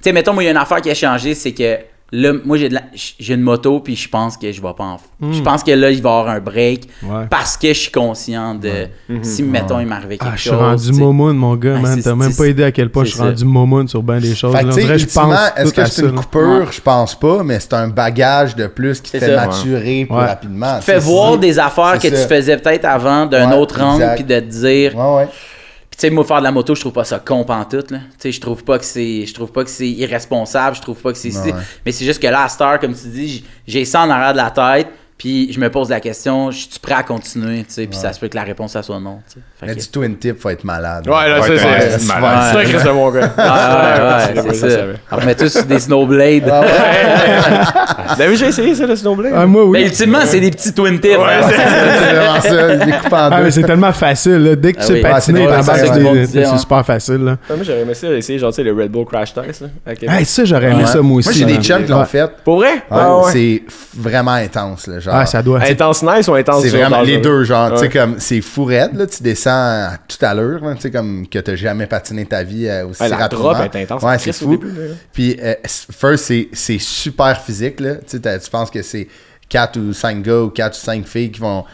sais, 0.02 0.12
mettons, 0.12 0.32
moi, 0.34 0.42
il 0.42 0.46
y 0.46 0.48
a 0.48 0.52
une 0.52 0.56
affaire 0.58 0.80
qui 0.82 0.90
a 0.90 0.94
changé, 0.94 1.34
c'est 1.34 1.52
que 1.52 1.78
là, 2.14 2.32
moi, 2.44 2.56
j'ai 2.56 2.68
de 2.68 2.74
la- 2.74 2.82
j'ai 2.94 3.34
une 3.34 3.40
moto, 3.42 3.80
puis 3.80 3.96
je 3.96 4.08
pense 4.08 4.36
que 4.36 4.50
je 4.52 4.62
vais 4.62 4.72
pas 4.76 4.84
en. 4.84 4.96
Je 5.32 5.40
pense 5.42 5.62
que 5.64 5.70
là, 5.72 5.90
il 5.90 6.00
va 6.02 6.10
y 6.10 6.12
avoir 6.12 6.28
un 6.28 6.40
break 6.40 6.88
Ouais. 7.02 7.24
parce 7.28 7.56
que 7.56 7.68
je 7.68 7.72
suis 7.78 7.90
conscient 7.90 8.54
de 8.54 8.88
si, 9.22 9.42
mettons, 9.42 9.80
il 9.80 9.86
m'arrivait 9.86 10.18
quelque 10.18 10.30
Ah, 10.32 10.36
je 10.36 10.40
suis 10.42 10.50
chose. 10.50 10.58
rendu 10.60 10.92
momoun, 10.92 11.36
mon 11.36 11.56
gars, 11.56 11.74
Ah, 11.78 11.80
man. 11.82 12.00
T'as 12.02 12.14
même 12.14 12.34
pas 12.34 12.44
aidé 12.44 12.64
à 12.64 12.72
quel 12.72 12.90
point 12.90 13.04
je 13.04 13.10
suis 13.10 13.20
rendu 13.20 13.44
momoun 13.44 13.88
sur 13.88 14.02
bien 14.02 14.18
des 14.18 14.34
choses. 14.34 14.54
Fait 14.54 14.62
là. 14.62 14.96
je 14.96 15.06
pense 15.06 15.34
est-ce 15.56 15.72
que 15.74 15.84
c'est 15.86 16.02
une 16.02 16.12
coupure? 16.14 16.40
Ouais. 16.60 16.66
Je 16.70 16.80
pense 16.80 17.14
pas, 17.18 17.42
mais 17.42 17.58
c'est 17.60 17.72
un 17.74 17.88
bagage 17.88 18.54
de 18.56 18.66
plus 18.66 19.00
qui 19.00 19.10
te 19.12 19.18
fait 19.18 19.34
maturer 19.36 20.06
plus 20.08 20.16
rapidement. 20.16 20.76
Tu 20.78 20.84
fais 20.84 20.98
voir 20.98 21.38
des 21.38 21.58
affaires 21.58 21.98
que 21.98 22.08
tu 22.08 22.16
faisais 22.16 22.56
peut-être 22.56 22.84
avant 22.84 23.26
d'un 23.26 23.52
autre 23.52 23.80
angle, 23.82 24.12
puis 24.14 24.24
de 24.24 24.38
te 24.40 24.44
dire. 24.44 24.92
Puis 25.94 26.00
tu 26.00 26.08
sais, 26.08 26.10
moi, 26.10 26.24
faire 26.24 26.40
de 26.40 26.42
la 26.42 26.50
moto, 26.50 26.74
je 26.74 26.80
trouve 26.80 26.92
pas 26.92 27.04
ça 27.04 27.20
con 27.20 27.44
pantoute, 27.44 27.92
là. 27.92 27.98
Tu 27.98 28.04
sais, 28.18 28.32
je 28.32 28.40
trouve 28.40 28.64
pas 28.64 28.80
que 28.80 28.84
c'est... 28.84 29.26
Je 29.26 29.32
trouve 29.32 29.52
pas 29.52 29.62
que 29.62 29.70
c'est 29.70 29.88
irresponsable, 29.88 30.74
je 30.74 30.82
trouve 30.82 31.00
pas 31.00 31.12
que 31.12 31.18
c'est... 31.18 31.32
Ouais. 31.32 31.52
Mais 31.86 31.92
c'est 31.92 32.04
juste 32.04 32.20
que 32.20 32.26
là, 32.26 32.42
à 32.42 32.48
cette 32.48 32.60
heure, 32.62 32.80
comme 32.80 32.96
tu 32.96 33.06
dis, 33.06 33.44
j'ai 33.64 33.84
ça 33.84 34.02
en 34.02 34.10
arrière 34.10 34.32
de 34.32 34.38
la 34.38 34.50
tête, 34.50 34.88
puis 35.16 35.52
je 35.52 35.60
me 35.60 35.70
pose 35.70 35.90
la 35.90 36.00
question, 36.00 36.50
je 36.50 36.68
suis 36.68 36.80
prêt 36.80 36.94
à 36.94 37.04
continuer, 37.04 37.58
tu 37.58 37.74
sais, 37.74 37.86
puis 37.86 37.96
ça 37.96 38.12
se 38.12 38.18
peut 38.18 38.26
que 38.26 38.34
la 38.34 38.42
réponse, 38.42 38.72
ça 38.72 38.82
soit 38.82 38.98
non, 38.98 39.20
Mais 39.66 39.74
du 39.74 39.88
twin 39.88 40.16
tip, 40.16 40.40
faut 40.40 40.50
être 40.50 40.64
malade. 40.64 41.06
Ouais, 41.06 41.28
là, 41.28 41.40
Ouais, 41.40 41.56
ça, 41.58 41.64
c'est. 41.90 41.98
c'est 42.00 42.12
un 42.12 42.62
Chris 42.64 42.84
de 42.84 42.90
mon 42.90 43.10
gars. 43.10 43.20
Ouais, 43.36 44.40
ouais, 44.42 44.54
c'est 44.54 44.70
ça. 44.70 44.78
On 45.12 45.16
remet 45.16 45.34
tous 45.34 45.66
des 45.66 45.78
snowblades. 45.80 46.50
Ah 46.50 46.60
ouais. 46.60 46.66
T'as 48.16 48.26
vu, 48.28 48.36
j'ai 48.36 48.46
essayé 48.46 48.74
ça, 48.74 48.86
le 48.86 48.96
snowblade? 48.96 49.32
Ah, 49.36 49.46
moi, 49.46 49.64
oui. 49.64 49.78
Mais 49.80 49.84
ultimement, 49.86 50.20
c'est 50.24 50.40
des 50.40 50.50
petits 50.50 50.72
twin 50.72 50.98
tips. 51.00 51.16
Ouais, 51.16 51.24
hein. 51.42 51.48
c'est 51.50 52.14
vraiment 52.14 52.40
ça, 52.40 52.72
il 52.74 52.78
découpe 52.86 53.12
en 53.12 53.16
Ah, 53.16 53.30
deux. 53.38 53.44
mais 53.44 53.50
c'est 53.50 53.62
tellement 53.62 53.92
facile, 53.92 54.38
là. 54.44 54.56
Dès 54.56 54.72
que 54.72 54.78
tu 54.78 54.84
Ah 54.84 54.86
sais 54.86 55.00
patiner, 55.00 55.46
c'est 55.62 56.32
des- 56.32 56.44
ça, 56.44 56.50
ça. 56.50 56.58
super 56.58 56.84
facile, 56.86 57.24
là. 57.24 57.36
Ah, 57.48 57.54
moi, 57.54 57.64
j'aurais 57.64 57.80
aimé 57.80 57.94
ça, 57.94 58.08
essayer, 58.08 58.38
genre, 58.38 58.50
tu 58.50 58.56
sais, 58.56 58.62
le 58.62 58.72
Red 58.72 58.90
Bull 58.90 59.04
Crash 59.06 59.34
Test, 59.34 59.62
là. 59.62 60.24
ça, 60.24 60.44
j'aurais 60.44 60.70
aimé 60.72 60.86
ça, 60.86 61.00
moi 61.00 61.18
aussi. 61.18 61.28
Moi, 61.28 61.38
j'ai 61.50 61.56
des 61.56 61.62
chums 61.62 61.84
qui 61.84 61.90
l'ont 61.90 62.04
fait. 62.04 62.30
Pour 62.44 62.56
vrai? 62.58 62.82
Ah, 62.90 63.16
ouais. 63.18 63.32
C'est 63.32 63.62
vraiment 63.96 64.32
intense, 64.32 64.86
là, 64.86 65.00
genre. 65.00 65.14
Ah, 65.16 65.26
ça 65.26 65.42
doit. 65.42 65.60
Intense 65.68 66.02
nice 66.02 66.28
ou 66.28 66.34
intense 66.34 66.62
C'est 66.62 66.68
vraiment 66.76 67.00
les 67.02 67.18
deux, 67.18 67.44
genre, 67.44 67.72
tu 67.72 67.78
sais, 67.78 67.88
comme, 67.88 68.14
c'est 68.18 68.40
fou 68.40 68.64
raide, 68.64 68.90
là, 68.94 69.06
tu 69.06 69.22
descends 69.22 69.53
à 69.54 69.96
toute 70.08 70.22
allure, 70.22 70.60
tu 70.76 70.80
sais, 70.82 70.90
comme 70.90 71.26
que 71.28 71.38
t'as 71.38 71.56
jamais 71.56 71.86
patiné 71.86 72.24
ta 72.26 72.42
vie 72.42 72.66
euh, 72.68 72.86
aussi 72.86 73.02
Ouais, 73.02 73.08
la 73.08 73.16
rapidement. 73.16 73.52
drop 73.52 73.74
est 73.74 73.82
intense. 73.82 74.02
Ouais, 74.02 74.18
c'est 74.18 74.32
fou. 74.32 74.50
début. 74.56 74.72
Puis, 75.12 75.36
euh, 75.42 75.54
first, 75.66 76.24
c'est- 76.26 76.78
super 76.78 77.40
physique, 77.40 77.80
là, 77.80 77.94
tu 78.06 78.20
tu 78.20 78.50
penses 78.50 78.70
que 78.70 78.82
c'est 78.82 79.08
4 79.48 79.78
ou 79.78 79.92
5 79.92 80.22
gars 80.22 80.40
ou 80.40 80.50
4 80.50 80.74
ou 80.74 80.80
5 80.80 81.06
filles 81.06 81.30
qui 81.30 81.40
vont 81.40 81.64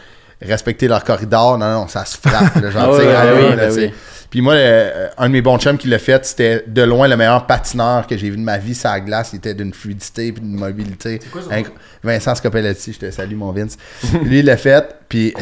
respecter 0.41 0.87
leur 0.87 1.03
corridor. 1.03 1.57
Non, 1.57 1.71
non, 1.81 1.87
ça 1.87 2.03
se 2.05 2.17
frappe, 2.17 2.61
genre, 2.71 2.95
Ah 2.95 2.97
tu 2.99 3.05
ouais, 3.05 3.13
ben 3.13 3.49
oui, 3.51 3.55
là, 3.55 3.71
tu 3.71 3.79
oui. 3.79 3.93
Puis 4.31 4.41
moi, 4.41 4.53
euh, 4.53 5.09
un 5.17 5.27
de 5.27 5.33
mes 5.33 5.41
bons 5.41 5.59
chums 5.59 5.77
qui 5.77 5.87
l'a 5.89 5.99
fait, 5.99 6.25
c'était 6.25 6.63
de 6.65 6.81
loin 6.81 7.07
le 7.07 7.17
meilleur 7.17 7.45
patineur 7.45 8.07
que 8.07 8.17
j'ai 8.17 8.29
vu 8.29 8.37
de 8.37 8.41
ma 8.41 8.57
vie 8.57 8.73
sur 8.73 8.89
la 8.89 8.99
glace. 9.01 9.31
Il 9.33 9.35
était 9.37 9.53
d'une 9.53 9.73
fluidité 9.73 10.27
et 10.27 10.31
d'une 10.31 10.55
mobilité. 10.55 11.19
Inc- 11.51 11.65
Vincent 12.01 12.33
Scopelletti, 12.35 12.93
je 12.93 12.99
te 12.99 13.11
salue, 13.11 13.35
mon 13.35 13.51
Vince. 13.51 13.77
Lui, 14.23 14.39
il 14.39 14.45
l'a 14.45 14.55
fait, 14.57 14.95
puis, 15.09 15.33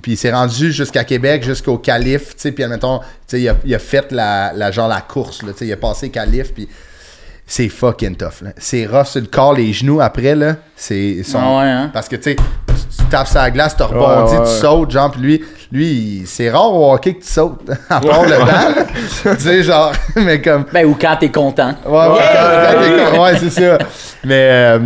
puis 0.00 0.12
il 0.12 0.16
s'est 0.16 0.30
rendu 0.32 0.72
jusqu'à 0.72 1.02
Québec, 1.04 1.42
jusqu'au 1.44 1.76
calife, 1.76 2.34
puis 2.36 2.62
admettons, 2.64 3.00
il 3.32 3.48
a, 3.48 3.56
il 3.64 3.74
a 3.74 3.78
fait 3.80 4.12
la, 4.12 4.52
la, 4.54 4.70
genre 4.70 4.88
la 4.88 5.00
course, 5.00 5.42
là, 5.42 5.50
il 5.60 5.72
a 5.72 5.76
passé 5.76 6.08
calife, 6.10 6.54
puis 6.54 6.68
c'est 7.46 7.68
fucking 7.68 8.16
tough. 8.16 8.42
C'est 8.56 8.86
rough 8.86 9.06
sur 9.06 9.20
le 9.20 9.28
corps, 9.28 9.54
les 9.54 9.72
genoux 9.72 10.00
après, 10.00 10.34
là, 10.34 10.56
c'est... 10.74 11.22
sont- 11.22 11.38
Ah 11.40 11.58
ouais, 11.58 11.70
hein? 11.70 11.90
Parce 11.92 12.08
que, 12.08 12.16
tu 12.16 12.22
sais, 12.24 12.36
tu 12.36 12.42
tu 12.98 13.04
tapes 13.10 13.28
sur 13.28 13.38
la 13.38 13.50
glace, 13.50 13.76
tu 13.76 13.82
rebondis, 13.84 14.32
Ouais, 14.32 14.38
ouais, 14.38 14.44
tu 14.44 14.50
ouais. 14.52 14.58
sautes, 14.60 14.90
genre, 14.90 15.10
puis 15.12 15.20
lui, 15.20 15.44
lui, 15.70 16.22
c'est 16.26 16.50
rare 16.50 16.72
au 16.72 16.92
hockey 16.92 17.14
que 17.14 17.22
tu 17.22 17.28
sautes, 17.30 17.60
à 17.90 18.00
part 18.00 18.22
le 18.24 18.30
là. 18.30 18.74
tu 19.36 19.40
sais, 19.40 19.62
genre, 19.62 19.92
mais 20.16 20.40
comme... 20.42 20.64
Ben, 20.72 20.84
ou 20.86 20.96
quand 21.00 21.16
t'es 21.20 21.30
content. 21.30 21.74
Ouais, 21.86 21.92
ouais, 21.92 22.08
quand- 22.08 22.72
quand 22.72 22.82
t'es 22.82 23.16
con- 23.16 23.22
ouais, 23.22 23.38
c'est 23.38 23.50
ça. 23.50 23.78
Mais 24.24 24.48
euh, 24.50 24.78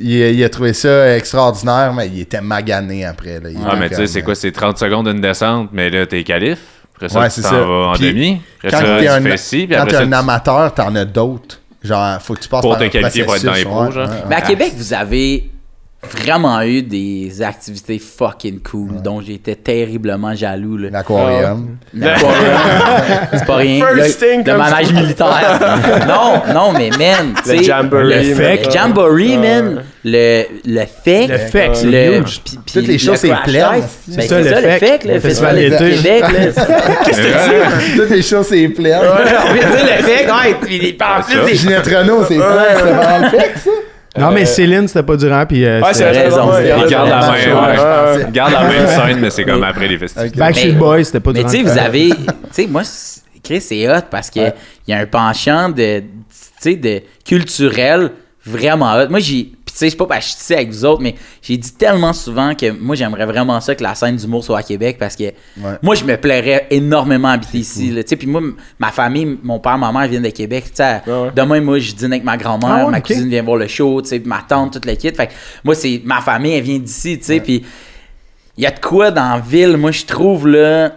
il, 0.00 0.22
a- 0.22 0.30
il 0.30 0.44
a 0.44 0.48
trouvé 0.48 0.72
ça 0.72 1.16
extraordinaire, 1.16 1.92
mais 1.94 2.06
il 2.08 2.20
était 2.20 2.40
magané 2.40 3.04
après. 3.04 3.40
Là. 3.40 3.50
Il 3.50 3.58
Ah, 3.68 3.74
mais 3.76 3.88
tu 3.88 3.96
sais, 3.96 4.06
c'est 4.06 4.22
quoi? 4.22 4.34
C'est 4.36 4.52
30 4.52 4.78
secondes 4.78 5.08
d'une 5.08 5.20
descente, 5.20 5.70
mais 5.72 5.90
là, 5.90 6.06
t'es 6.06 6.22
qualif. 6.22 6.58
Après 6.94 7.08
ça, 7.08 7.18
Ouais, 7.18 7.28
tu 7.28 7.34
c'est 7.36 7.42
t'en 7.42 7.48
ça. 7.50 7.56
vas 7.58 7.86
en 7.88 7.92
Puis, 7.94 8.12
demi. 8.12 8.40
Après 8.58 8.70
Quand 8.70 8.78
ça, 8.78 8.96
t'es 8.98 9.02
tu 9.02 9.08
un, 9.08 9.20
fais 9.20 9.36
ci, 9.36 9.66
puis 9.66 9.74
quand 9.74 9.82
après 9.82 9.90
t'es 9.90 9.96
ça, 9.96 10.02
un 10.04 10.08
tu- 10.08 10.14
amateur, 10.14 10.74
t'en 10.74 10.94
as 10.94 11.04
d'autres. 11.04 11.58
Genre, 11.84 12.20
faut 12.22 12.34
que 12.34 12.40
tu 12.40 12.48
passes 12.48 12.62
Pour 12.62 12.70
par 12.70 12.80
te 12.80 12.86
qualifier 12.88 13.24
pour 13.24 13.36
être 13.36 13.44
dans 13.44 13.52
les 13.52 13.64
processus, 13.64 13.92
pros, 13.92 14.00
ouais, 14.00 14.06
genre. 14.08 14.08
ouais, 14.08 14.24
Mais 14.28 14.34
à 14.36 14.38
ouais. 14.40 14.44
Québec, 14.46 14.72
vous 14.76 14.92
avez 14.94 15.50
vraiment 16.04 16.60
eu 16.62 16.82
des 16.82 17.42
activités 17.42 17.98
fucking 17.98 18.60
cool 18.60 19.02
dont 19.02 19.20
j'étais 19.20 19.54
terriblement 19.56 20.34
jaloux. 20.34 20.76
L'aquarium. 20.76 21.76
L'aquarium, 21.92 22.52
c'est 23.32 23.46
pas 23.46 23.56
rien. 23.56 23.84
First 23.86 24.20
le, 24.20 24.26
thing 24.28 24.46
le 24.46 24.56
manège 24.58 24.92
militaire. 24.92 25.60
non, 26.08 26.42
non, 26.54 26.72
mais 26.72 26.90
man, 26.90 27.34
tu 27.44 27.56
Le 27.56 27.62
jamboree, 27.62 28.28
le, 28.28 28.34
man. 28.34 28.58
le 28.64 28.70
jamboree, 28.70 29.38
man, 29.38 29.82
le, 30.04 30.42
le 30.64 30.80
FEC, 30.80 31.28
Le 31.28 31.38
FEC, 31.38 31.70
c'est 31.74 31.86
le, 31.86 32.16
huge. 32.18 32.40
puis- 32.44 32.58
puis 32.64 32.74
Toutes 32.74 32.86
les 32.86 32.92
le 32.94 32.98
choses, 32.98 33.16
c'est 33.16 33.28
plein. 33.44 33.70
test. 33.74 33.88
C'est 34.10 34.22
ça, 34.28 34.38
le 34.40 34.48
ça, 34.48 34.60
le 35.04 35.20
Festival 35.20 35.56
d'été. 35.56 35.90
Québec. 35.96 36.24
là. 36.56 36.64
Toutes 37.96 38.10
les 38.10 38.22
choses, 38.22 38.46
c'est 38.48 38.68
plein. 38.68 39.00
On 39.48 39.52
vient 39.54 39.70
de 39.70 39.76
dire 39.76 39.84
le 39.84 40.02
FEC, 40.04 40.26
ouais, 40.28 40.54
puis 40.62 40.98
en 41.00 41.22
plus 41.44 41.56
Ginette 41.56 41.86
Renault, 41.86 42.24
c'est 42.28 42.36
plein. 42.36 42.64
C'est 42.76 42.82
vraiment 42.82 43.18
le 43.30 43.38
fait, 43.38 43.52
ça. 43.64 43.70
Non, 44.16 44.30
mais 44.30 44.44
Céline, 44.46 44.86
c'était 44.86 45.02
pas 45.02 45.16
durant, 45.16 45.44
puis 45.46 45.64
euh, 45.64 45.80
Ouais, 45.80 45.92
c'est 45.92 46.08
raison, 46.08 46.46
raison. 46.46 46.52
c'est 46.78 46.84
Il 46.86 46.90
garde 46.90 47.08
la 47.08 47.20
main, 47.20 47.32
Ouais, 47.32 48.32
la 48.52 48.68
même 48.68 48.86
scène, 49.08 49.20
mais 49.20 49.30
c'est 49.30 49.44
comme 49.44 49.62
après 49.64 49.88
les 49.88 49.98
festivals. 49.98 50.28
Ok. 50.28 50.36
Backstreet 50.36 50.72
Mais- 50.72 50.78
Boys, 50.78 51.04
c'était 51.04 51.20
pas 51.20 51.32
Mais 51.32 51.40
durant. 51.40 51.50
tu 51.50 51.56
sais, 51.56 51.62
vous 51.64 51.78
avez. 51.78 52.08
Tu 52.10 52.14
sais, 52.52 52.66
moi, 52.68 52.82
Chris, 53.42 53.60
c'est 53.60 53.88
hot 53.88 54.02
parce 54.10 54.30
qu'il 54.30 54.42
Ouais. 54.42 54.54
y 54.86 54.92
a 54.92 54.98
un 54.98 55.06
penchant 55.06 55.68
de, 55.68 56.00
tu 56.00 56.04
sais, 56.60 56.76
de 56.76 57.02
culturel 57.24 58.10
vraiment 58.46 58.94
hot. 58.94 59.08
Moi, 59.10 59.18
j'ai. 59.20 59.50
Tu 59.74 59.78
sais, 59.80 59.90
c'est 59.90 59.96
pas 59.96 60.06
parce 60.06 60.24
que 60.26 60.30
je 60.30 60.36
suis 60.36 60.42
ici 60.44 60.54
avec 60.54 60.70
vous 60.70 60.84
autres, 60.84 61.02
mais 61.02 61.16
j'ai 61.42 61.56
dit 61.56 61.72
tellement 61.72 62.12
souvent 62.12 62.54
que 62.54 62.70
moi, 62.70 62.94
j'aimerais 62.94 63.26
vraiment 63.26 63.60
ça 63.60 63.74
que 63.74 63.82
la 63.82 63.96
scène 63.96 64.14
d'humour 64.14 64.44
soit 64.44 64.58
à 64.58 64.62
Québec 64.62 64.98
parce 65.00 65.16
que 65.16 65.24
moi, 65.82 65.96
je 65.96 66.04
me 66.04 66.16
plairais 66.16 66.68
énormément 66.70 67.26
à 67.26 67.32
habiter 67.32 67.58
ici. 67.58 67.90
Tu 67.92 68.02
sais, 68.06 68.14
puis 68.14 68.28
moi, 68.28 68.40
ma 68.78 68.92
famille, 68.92 69.36
mon 69.42 69.58
père, 69.58 69.76
ma 69.76 69.90
mère 69.90 70.06
viennent 70.06 70.22
de 70.22 70.30
Québec. 70.30 70.66
Tu 70.66 70.76
sais, 70.76 71.02
ouais. 71.08 71.30
demain, 71.34 71.60
moi, 71.60 71.80
je 71.80 71.92
dîne 71.92 72.12
avec 72.12 72.22
ma 72.22 72.36
grand-mère, 72.36 72.86
Ah 72.86 72.90
ma 72.90 73.00
cousine 73.00 73.28
vient 73.28 73.42
voir 73.42 73.56
le 73.56 73.66
show, 73.66 74.00
tu 74.00 74.10
sais, 74.10 74.22
ma 74.24 74.42
tante, 74.48 74.74
toute 74.80 74.86
kit. 74.96 75.10
Fait 75.10 75.26
que 75.26 75.32
moi, 75.64 75.74
c'est 75.74 76.00
ma 76.04 76.20
famille, 76.20 76.52
elle 76.52 76.62
vient 76.62 76.78
d'ici, 76.78 77.18
tu 77.18 77.24
sais, 77.24 77.40
puis 77.40 77.64
il 78.56 78.62
y 78.62 78.66
a 78.66 78.70
de 78.70 78.78
quoi 78.78 79.10
dans 79.10 79.34
la 79.34 79.40
ville, 79.40 79.76
moi, 79.76 79.90
je 79.90 80.04
trouve, 80.04 80.46
là, 80.46 80.92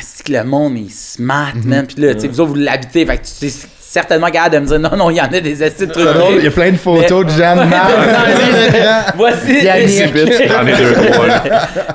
c'est 0.00 0.26
que 0.26 0.32
le 0.32 0.42
monde 0.42 0.76
est 0.78 0.90
smart, 0.90 1.54
Mhm. 1.54 1.64
man. 1.68 1.86
Puis 1.86 2.02
là, 2.02 2.12
tu 2.14 2.22
sais, 2.22 2.26
vous 2.26 2.40
autres, 2.40 2.50
vous 2.50 2.54
l'habitez, 2.56 3.06
fait 3.06 3.18
que 3.18 3.22
tu 3.22 3.46
es 3.46 3.52
certainement 3.96 4.30
capable 4.30 4.56
de 4.56 4.60
me 4.60 4.66
dire, 4.66 4.78
non, 4.78 4.94
non, 4.94 5.10
il 5.10 5.16
y 5.16 5.20
en 5.22 5.24
a 5.24 5.40
des 5.40 5.62
astuces 5.62 5.88
de 5.88 5.92
trucs. 5.92 6.06
Il 6.36 6.44
y 6.44 6.48
a 6.48 6.50
plein 6.50 6.70
de 6.70 6.76
photos 6.76 7.24
de 7.24 7.30
Voici. 9.16 9.60
J'en 9.62 10.66
ai 10.66 10.76
deux, 10.76 11.10
trois. 11.12 11.26
là. 11.26 11.42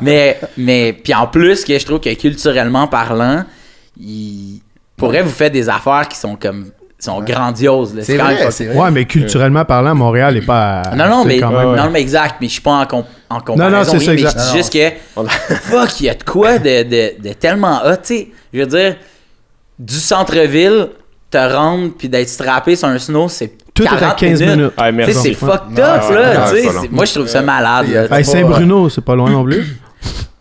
mais, 0.02 0.39
mais, 0.58 0.93
puis 0.93 1.14
en 1.14 1.28
plus, 1.28 1.64
que 1.64 1.78
je 1.78 1.86
trouve 1.86 1.99
que 1.99 2.12
culturellement 2.16 2.88
parlant, 2.88 3.43
il 3.99 4.62
pourrait 4.97 5.22
vous 5.22 5.30
faire 5.30 5.52
des 5.52 5.70
affaires 5.70 6.08
qui 6.10 6.18
sont 6.18 6.36
comme, 6.36 6.72
sont 6.97 7.22
grandioses. 7.22 7.93
là. 7.93 8.04
C'est 8.04 8.18
vrai, 8.18 8.36
vrai. 8.49 8.76
Ouais, 8.76 8.89
mais 8.91 9.06
culturellement 9.06 9.64
parlant, 9.64 9.93
Montréal 9.93 10.38
est 10.38 10.41
pas. 10.45 10.91
Non, 10.95 11.08
non, 11.08 11.24
mais, 11.24 11.39
quand 11.39 11.52
même. 11.52 11.70
ouais. 11.70 11.78
non, 11.78 11.91
mais 11.91 12.02
exact, 12.02 12.38
mais 12.41 12.47
je 12.47 12.54
suis 12.54 12.62
pas 12.62 12.72
en, 12.82 12.86
com- 12.88 13.04
en 13.30 13.39
comparaison. 13.41 13.70
Non, 13.70 13.78
non, 13.78 13.84
c'est 13.84 13.97
oui, 13.97 14.06
ça, 14.06 14.12
mais 14.14 14.22
exact. 14.22 14.39
Je 14.39 14.52
dis 14.52 14.58
juste 14.58 14.74
que, 14.74 15.56
fuck, 15.70 15.99
il 15.99 16.06
y 16.08 16.10
a 16.10 16.16
de 16.16 16.24
quoi 16.24 16.58
de, 16.58 16.82
de, 16.84 17.22
de 17.22 17.34
tellement 17.34 17.82
hot, 17.86 17.97
tu 17.97 18.16
sais. 18.16 18.28
Je 18.52 18.60
veux 18.62 18.66
dire, 18.66 18.95
du 19.78 19.95
centre-ville, 19.95 20.89
te 21.32 21.38
rendre 21.38 21.91
puis 21.97 22.09
d'être 22.09 22.29
strappé 22.29 22.75
sur 22.75 22.88
un 22.89 22.99
snow, 22.99 23.29
c'est 23.29 23.51
Tout 23.73 23.84
est 23.84 23.88
à 23.88 23.95
40 23.97 24.17
15 24.17 24.41
minutes. 24.41 24.73
Ah, 24.77 24.91
merci. 24.91 25.13
c'est 25.15 25.34
fucked 25.34 25.79
up, 25.79 26.01
ouais, 26.09 26.15
là, 26.15 26.51
ouais, 26.53 26.63
Moi, 26.91 27.05
je 27.05 27.13
trouve 27.13 27.27
ça 27.27 27.41
malade. 27.41 27.88
Hey, 28.11 28.25
Saint-Bruno, 28.25 28.89
c'est 28.89 29.03
pas 29.03 29.15
loin 29.15 29.29
non 29.32 29.43
plus. 29.43 29.65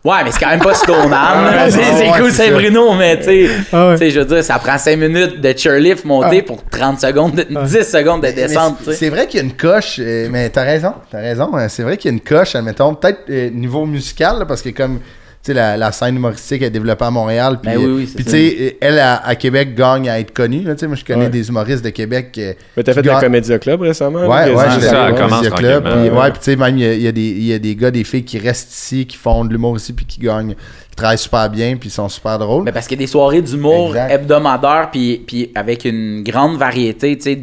Ouais, 0.03 0.14
mais 0.24 0.30
c'est 0.32 0.41
quand 0.41 0.49
même 0.49 0.61
pas. 0.61 0.70
Ouais, 0.70 1.70
C'est 1.70 2.18
cool 2.18 2.32
Saint-Bruno, 2.32 2.95
mais 2.95 3.18
tu 3.18 3.24
sais, 3.24 3.51
Ah 3.70 3.91
tu 3.93 3.99
sais, 3.99 4.11
je 4.11 4.20
veux 4.20 4.24
dire, 4.24 4.43
ça 4.43 4.59
prend 4.59 4.78
5 4.78 4.97
minutes 4.99 5.43
de 5.43 5.55
chairlift 5.55 6.07
monter 6.07 6.41
pour 6.41 6.64
30 6.64 6.99
secondes, 6.99 7.34
de- 7.34 7.43
10 7.66 7.82
secondes 7.84 8.22
de 8.22 8.28
Mais 8.28 8.32
descente, 8.32 8.76
c'est- 8.78 8.84
tu 8.84 8.91
sais. 8.93 8.97
C'est 8.97 9.09
vrai 9.11 9.26
qu'il 9.26 9.41
y 9.41 9.43
a 9.43 9.45
une 9.45 9.53
coche, 9.53 9.97
euh, 9.99 10.28
mais 10.30 10.49
t'as 10.49 10.62
raison, 10.62 10.95
t'as 11.11 11.18
raison. 11.18 11.51
euh, 11.55 11.66
C'est 11.68 11.82
vrai 11.82 11.99
qu'il 11.99 12.11
y 12.11 12.14
a 12.14 12.16
une 12.16 12.22
coche, 12.22 12.55
admettons, 12.55 12.95
peut-être 12.95 13.24
euh, 13.28 13.51
niveau 13.51 13.84
musical, 13.84 14.38
là, 14.38 14.47
parce 14.47 14.62
que 14.62 14.70
comme 14.70 15.01
sais, 15.43 15.55
la, 15.55 15.76
la 15.76 15.91
scène 15.93 16.16
humoristique 16.16 16.62
est 16.62 16.70
développée 16.70 17.05
à 17.05 17.11
Montréal. 17.11 17.59
Puis, 17.62 17.72
Ben 17.72 17.78
oui, 17.78 17.86
oui, 17.86 18.07
c'est 18.07 18.14
puis 18.16 18.24
ça. 18.24 18.30
tu 18.30 18.36
sais, 18.36 18.76
elle 18.80 18.99
à, 18.99 19.26
à 19.26 19.34
Québec 19.36 19.74
gagne 19.74 20.09
à 20.09 20.20
être 20.20 20.32
connue. 20.32 20.62
là, 20.62 20.74
tu 20.74 20.80
sais, 20.80 20.86
moi, 20.86 20.97
je 20.97 21.05
connais 21.05 21.24
Ouais. 21.24 21.30
des 21.30 21.49
humoristes 21.49 21.84
de 21.84 21.91
Québec. 21.91 22.34
euh, 22.38 22.53
Mais 22.76 22.82
t'as 22.82 22.93
fait 22.93 23.03
le 23.03 23.09
gagnent- 23.11 23.20
Comédia 23.20 23.59
Club 23.59 23.80
récemment? 23.80 24.20
Ouais, 24.20 24.26
là, 24.26 24.55
ouais, 24.55 25.12
au 25.12 25.14
commence 25.16 25.43
Media 25.43 25.57
Club. 25.57 25.84
Puis, 25.84 25.93
ouais. 25.93 26.11
ouais, 26.11 26.30
puis 26.30 26.38
tu 26.41 26.45
sais, 26.45 26.57
même, 26.57 26.76
il 26.76 26.93
y 26.95 27.03
y, 27.03 27.09
a 27.09 27.12
des- 27.12 27.20
il 27.22 27.45
y 27.47 27.53
a 27.55 27.59
des 27.59 27.74
gars, 27.74 27.91
des 27.91 28.05
filles 28.05 28.24
qui 28.24 28.38
restent 28.38 28.72
ici, 28.72 29.07
qui 29.07 29.16
font 29.16 29.45
de 29.45 29.53
l'humour 29.53 29.76
ici, 29.76 29.93
puis 29.93 30.05
qui 30.05 30.20
gagnent, 30.20 30.55
qui 30.55 30.97
travaillent 30.97 31.16
super 31.18 31.49
bien, 31.49 31.76
puis 31.76 31.88
sont 31.91 32.09
super 32.09 32.38
drôles. 32.38 32.64
Mais 32.64 32.72
parce 32.72 32.86
qu'il 32.86 32.99
y 32.99 33.03
a 33.03 33.05
des 33.05 33.11
soirées 33.11 33.41
d'humour 33.43 33.97
hebdomadaires, 33.97 34.91
puis, 34.93 35.22
puis 35.26 35.51
avec 35.55 35.84
une 35.84 36.22
grande 36.22 36.59
variété, 36.59 37.16
tu 37.16 37.22
sais, 37.24 37.41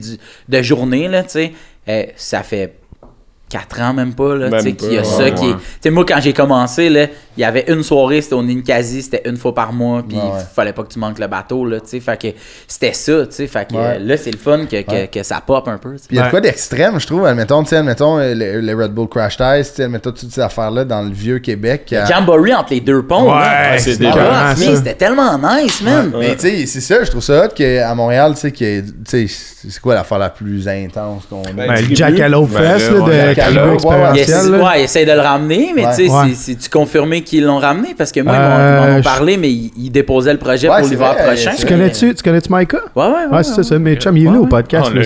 de 0.48 0.62
journées, 0.62 1.08
là, 1.08 1.24
tu 1.24 1.30
sais. 1.30 1.52
Euh, 1.90 2.04
ça 2.16 2.44
fait 2.44 2.74
4 3.50 3.82
ans 3.82 3.94
même 3.94 4.14
pas, 4.14 4.36
là, 4.36 4.50
Même 4.50 4.60
tu 4.62 4.70
sais, 4.70 4.74
qu'il 4.76 4.94
y 4.94 4.98
a 4.98 5.04
ça 5.06 5.24
ouais, 5.24 5.34
qui 5.34 5.46
est... 5.46 5.48
ouais. 5.50 5.54
Tu 5.56 5.62
sais, 5.82 5.90
moi, 5.90 6.04
quand 6.06 6.20
j'ai 6.20 6.34
commencé, 6.34 6.90
là, 6.90 7.06
il 7.38 7.42
y 7.42 7.44
avait 7.46 7.64
une 7.70 7.82
soirée, 7.82 8.22
c'était 8.22 8.36
au 8.36 8.44
Ninkasi, 8.44 9.04
c'était 9.04 9.22
une 9.30 9.38
fois 9.38 9.56
par 9.56 9.72
mois, 9.72 10.04
puis 10.06 10.18
Ouais, 10.18 10.24
ouais. 10.24 10.30
il 10.42 10.54
fallait 10.56 10.74
pas 10.74 10.84
que 10.84 10.90
tu 10.92 11.00
manques 11.00 11.20
le 11.20 11.28
bateau, 11.28 11.64
là, 11.66 11.80
tu 11.80 11.88
sais. 11.88 12.00
Fait 12.02 12.20
que 12.22 12.28
c'était 12.68 12.92
ça, 12.94 13.26
tu 13.26 13.36
sais. 13.36 13.48
Fait 13.48 13.66
que 13.70 13.76
Ouais. 13.76 14.00
là, 14.00 14.18
c'est 14.18 14.32
le 14.32 14.38
fun 14.38 14.66
que, 14.70 14.82
que, 14.82 14.92
Ouais. 14.92 15.08
que 15.08 15.24
ça 15.24 15.42
pop 15.46 15.66
un 15.68 15.78
peu, 15.78 15.96
il 16.12 16.18
y 16.18 16.20
a 16.20 16.30
quoi 16.30 16.42
d'extrême, 16.42 17.00
je 17.00 17.08
trouve. 17.08 17.26
Admettons, 17.26 17.64
tu 17.64 17.70
sais, 17.70 17.78
admettons 17.78 18.18
euh, 18.20 18.34
le, 18.36 18.60
le 18.60 18.76
Red 18.84 18.92
Bull 18.92 19.08
Crash 19.08 19.38
Test, 19.38 19.72
tu 19.72 19.78
sais, 19.78 19.84
admettons 19.84 20.12
toutes 20.12 20.32
ces 20.32 20.42
affaires-là 20.42 20.84
dans 20.84 21.02
le 21.04 21.12
vieux 21.12 21.40
Québec. 21.40 21.90
euh, 21.94 22.06
Jamboree 22.06 22.54
entre 22.54 22.74
les 22.74 22.82
deux 22.82 23.04
ponts, 23.04 23.34
là. 23.34 23.72
Ouais, 23.72 23.80
c'est 23.80 23.98
Ah, 24.06 24.54
c'était 24.58 24.94
tellement 24.96 25.38
nice, 25.38 25.82
man. 25.84 26.12
Mais 26.20 26.36
tu 26.36 26.42
sais, 26.50 26.66
c'est 26.66 26.82
ça, 26.82 27.04
je 27.04 27.10
trouve 27.12 27.24
ça 27.24 27.46
hot 27.46 27.50
qu'à 27.56 27.94
Montréal, 27.96 28.34
tu 28.34 28.42
sais, 28.42 28.52
que, 28.52 28.82
tu 28.82 28.94
sais, 29.06 29.26
c'est 29.30 29.80
quoi 29.82 29.96
l'affaire 29.96 30.20
la 30.20 30.30
plus 30.30 30.68
intense 30.68 31.24
qu'on 31.30 31.44
a? 31.44 31.52
Ben, 31.54 31.68
Ben. 31.68 31.96
Jackalope 31.96 32.50
Ben, 32.50 32.58
Fest, 32.74 32.92
là, 32.92 32.98
là, 32.98 33.04
ouais, 33.06 33.36
de 33.36 33.37
Jackalope, 33.38 33.78
tribu 33.78 33.94
ouais, 33.94 34.02
ouais. 34.02 34.10
Il 34.14 34.20
expérientiel. 34.20 34.62
ouais, 34.62 34.80
il 34.80 34.84
essaie 34.84 35.06
de 35.06 35.12
le 35.12 35.20
ramener, 35.22 35.72
mais 35.76 35.86
Ouais. 35.86 35.96
tu 35.96 36.08
sais, 36.10 36.14
c'est-tu 36.36 36.70
confirmé 36.70 37.22
qu'ils 37.22 37.46
l'ont 37.46 37.60
ramené? 37.60 37.96
Parce 37.98 38.12
que 38.12 38.20
moi, 38.22 38.34
ils 38.36 38.40
m'en 38.40 38.94
ont 38.96 38.98
je- 38.98 39.04
parlé, 39.04 39.38
mais 39.38 39.50
ils, 39.50 39.72
ils 39.78 39.90
déposaient 39.92 40.34
le 40.34 40.40
projet 40.40 40.70
Ouais, 40.70 40.80
pour 40.80 40.90
l'hiver 40.90 41.16
prochain. 41.16 41.52
Tu 41.58 41.66
connais-tu, 41.66 42.14
tu 42.16 42.24
connais-tu 42.24 42.50
Micah? 42.52 42.78
Ouais, 42.96 43.04
ouais, 43.06 43.12
ouais. 43.32 43.38
Ouais, 43.38 43.44
c'est 43.44 43.54
ça, 43.54 43.64
c'est 43.64 43.80
mes 43.80 43.96
chums, 43.96 44.18
il 44.18 44.24
est 44.26 44.28
venu 44.28 44.40
au 44.40 44.46
podcast. 44.48 44.92
Ah. 44.94 45.00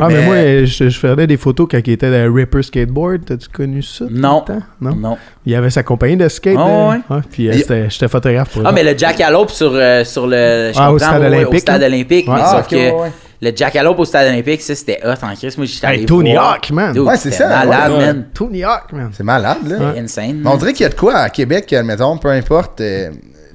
Ah, 0.00 0.08
mais, 0.08 0.22
moi, 0.24 0.64
je, 0.64 0.88
faisais 0.90 1.26
des 1.26 1.36
photos 1.36 1.66
quand 1.70 1.78
il 1.84 1.92
était 1.92 2.06
à 2.06 2.32
Ripper 2.32 2.62
Skateboard. 2.62 3.24
T'as-tu 3.26 3.48
connu 3.48 3.82
ça? 3.82 4.04
tout 4.06 4.10
Non. 4.12 4.42
le 4.46 4.54
temps? 4.54 4.62
Non? 4.80 4.94
Non. 4.94 5.16
Il 5.44 5.52
y 5.52 5.54
avait 5.54 5.70
sa 5.70 5.82
compagnie 5.82 6.16
de 6.16 6.28
skate. 6.28 6.56
Ah, 6.58 6.68
là. 6.68 6.88
ouais. 6.88 7.16
Ouais, 7.16 7.22
puis 7.30 7.48
euh, 7.48 7.86
j'étais 7.88 8.08
photographe 8.08 8.48
pour 8.50 8.62
Ah, 8.64 8.72
mais 8.72 8.82
le 8.82 8.96
Jackalope 8.96 9.50
sur, 9.50 9.70
euh, 9.74 10.04
sur 10.04 10.26
le. 10.26 10.72
Ah, 10.76 10.92
au 10.92 10.98
stade 10.98 11.20
ouais, 11.20 11.26
olympique, 11.28 11.54
Au 11.54 11.58
stade 11.58 11.82
olympique. 11.82 12.26
Mais 12.28 12.34
Ah, 12.42 12.56
sauf 12.56 12.68
que 12.68 12.76
ouais, 12.76 12.92
ouais. 12.92 13.12
Le 13.42 13.52
Jackalope 13.54 13.98
au 13.98 14.04
stade 14.04 14.28
olympique, 14.32 14.62
ça, 14.62 14.74
c'était 14.74 15.00
hot 15.04 15.14
en 15.22 15.34
crise. 15.34 15.56
Moi, 15.56 15.66
j'étais 15.66 15.86
allé 15.86 15.98
Hey, 16.00 16.06
Tony 16.06 16.32
voir. 16.32 16.54
Hawk, 16.54 16.70
man. 16.70 16.92
Dude, 16.92 17.02
Ouais, 17.02 17.16
c'est 17.16 17.30
ça, 17.30 17.48
malade, 17.48 17.92
ouais, 17.92 17.98
man. 17.98 18.26
Tony 18.34 18.64
Hawk, 18.64 18.92
man. 18.92 19.10
C'est 19.12 19.24
malade, 19.24 19.58
là. 19.66 19.76
C'était 19.88 20.00
insane. 20.00 20.40
Mais 20.42 20.50
on 20.50 20.56
dirait 20.56 20.72
qu'il 20.72 20.82
y 20.84 20.86
a 20.86 20.90
de 20.90 20.94
quoi 20.94 21.16
à 21.16 21.30
Québec, 21.30 21.72
admettons, 21.72 22.16
peu 22.18 22.28
importe. 22.30 22.80
euh, 22.80 23.10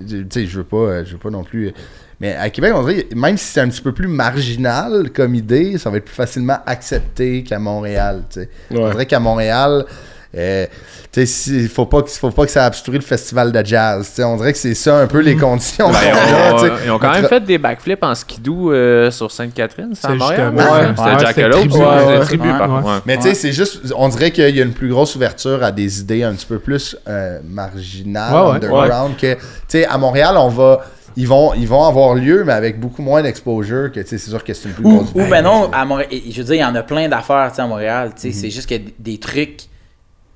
tu 0.08 0.26
sais, 0.30 0.46
je 0.46 0.58
veux 0.58 0.64
pas, 0.64 0.78
euh, 0.78 1.04
je 1.06 1.14
veux 1.14 1.18
pas 1.20 1.30
non 1.30 1.44
plus. 1.44 1.68
euh, 1.68 1.72
mais 2.20 2.36
à 2.36 2.50
Québec, 2.52 2.72
on 2.76 2.84
dirait, 2.84 3.08
même 3.16 3.36
si 3.38 3.46
c'est 3.46 3.62
un 3.62 3.68
petit 3.70 3.82
peu 3.82 3.92
plus 3.94 4.08
marginal 4.08 5.10
comme 5.12 5.34
idée, 5.36 5.78
ça 5.80 5.90
va 5.90 5.98
être 5.98 6.06
plus 6.06 6.14
facilement 6.16 6.58
accepté 6.66 7.44
qu'à 7.44 7.58
Montréal. 7.60 8.24
tu 8.30 8.42
sais. 8.42 8.50
On 8.72 8.76
Ouais. 8.86 8.92
dirait 8.92 9.06
qu'à 9.08 9.20
Montréal, 9.20 9.86
euh, 10.38 10.66
tu 11.12 11.20
sais, 11.22 11.26
si- 11.26 11.68
faut 11.68 11.86
pas, 11.86 12.02
que- 12.02 12.10
faut 12.10 12.32
pas 12.32 12.46
que 12.46 12.52
ça 12.52 12.66
obstrue 12.68 12.94
le 12.96 13.02
festival 13.02 13.52
de 13.52 13.66
jazz. 13.66 14.14
On 14.24 14.38
dirait 14.38 14.54
que 14.54 14.58
c'est 14.58 14.74
ça 14.76 14.98
un 15.00 15.08
peu 15.08 15.20
les 15.20 15.36
conditions. 15.36 15.90
Ben, 15.92 15.98
ils, 16.86 16.90
ont, 16.92 16.96
ils 16.96 17.00
quand 17.00 17.12
même 17.12 17.26
fait 17.28 17.42
des 17.44 17.58
backflips 17.58 18.02
en 18.04 18.16
skidoo 18.16 18.72
euh, 18.72 19.12
sur 19.12 19.30
Sainte-Catherine, 19.32 19.92
c'est 19.94 20.08
à 20.08 20.16
Montréal? 20.16 20.54
C'était 20.58 21.10
ouais, 21.10 21.20
Jackalope, 21.20 21.34
c'était 21.34 21.44
ouais, 21.44 21.60
tribu, 21.60 21.74
c'était 21.74 22.18
ouais. 22.18 22.20
tribu, 22.26 22.52
Ouais. 22.52 22.58
par 22.58 22.70
Ouais. 22.70 22.76
contre. 22.82 22.88
ouais. 22.96 23.00
Mais 23.06 23.18
tu 23.18 23.24
sais, 23.24 23.34
c'est 23.36 23.52
juste, 23.52 23.82
on 23.98 24.08
dirait 24.08 24.32
qu'il 24.32 24.56
y 24.56 24.62
a 24.62 24.64
une 24.64 24.74
plus 24.74 24.90
grosse 24.90 25.16
ouverture 25.16 25.64
à 25.64 25.72
des 25.74 26.00
idées 26.00 26.24
un 26.24 26.34
petit 26.34 26.46
peu 26.46 26.60
plus 26.60 26.96
euh, 27.10 27.40
marginales, 27.44 28.34
Ouais, 28.34 28.50
ouais. 28.52 28.56
underground, 28.56 29.18
que, 29.18 29.34
tu 29.34 29.40
sais, 29.68 29.86
à 29.86 29.98
Montréal, 29.98 30.36
on 30.38 30.48
va, 30.50 30.82
ils 31.18 31.28
vont, 31.28 31.54
ils 31.56 31.68
vont 31.68 31.84
avoir 31.84 32.16
lieu, 32.16 32.44
mais 32.46 32.54
avec 32.54 32.80
beaucoup 32.80 33.02
moins 33.02 33.22
d'exposure, 33.22 33.92
que, 33.92 34.02
c'est 34.06 34.18
sûr 34.18 34.42
que 34.44 34.54
c'est 34.54 34.70
une 34.70 34.76
plus 34.76 34.86
Ou, 34.86 34.96
grosse 34.98 35.10
ou 35.14 35.20
vague. 35.20 35.30
ben 35.30 35.42
non, 35.42 35.70
à 35.74 35.84
Montréal, 35.84 36.10
je 36.30 36.38
veux 36.38 36.44
dire, 36.46 36.56
il 36.56 36.60
y 36.60 36.64
en 36.64 36.74
a 36.76 36.84
plein 36.84 37.10
d'affaires 37.10 37.52
à 37.58 37.68
Montréal. 37.68 38.12
Mhm. 38.24 38.32
C'est 38.32 38.50
juste 38.50 38.70
que 38.70 38.76
des 38.98 39.18
trucs, 39.18 39.64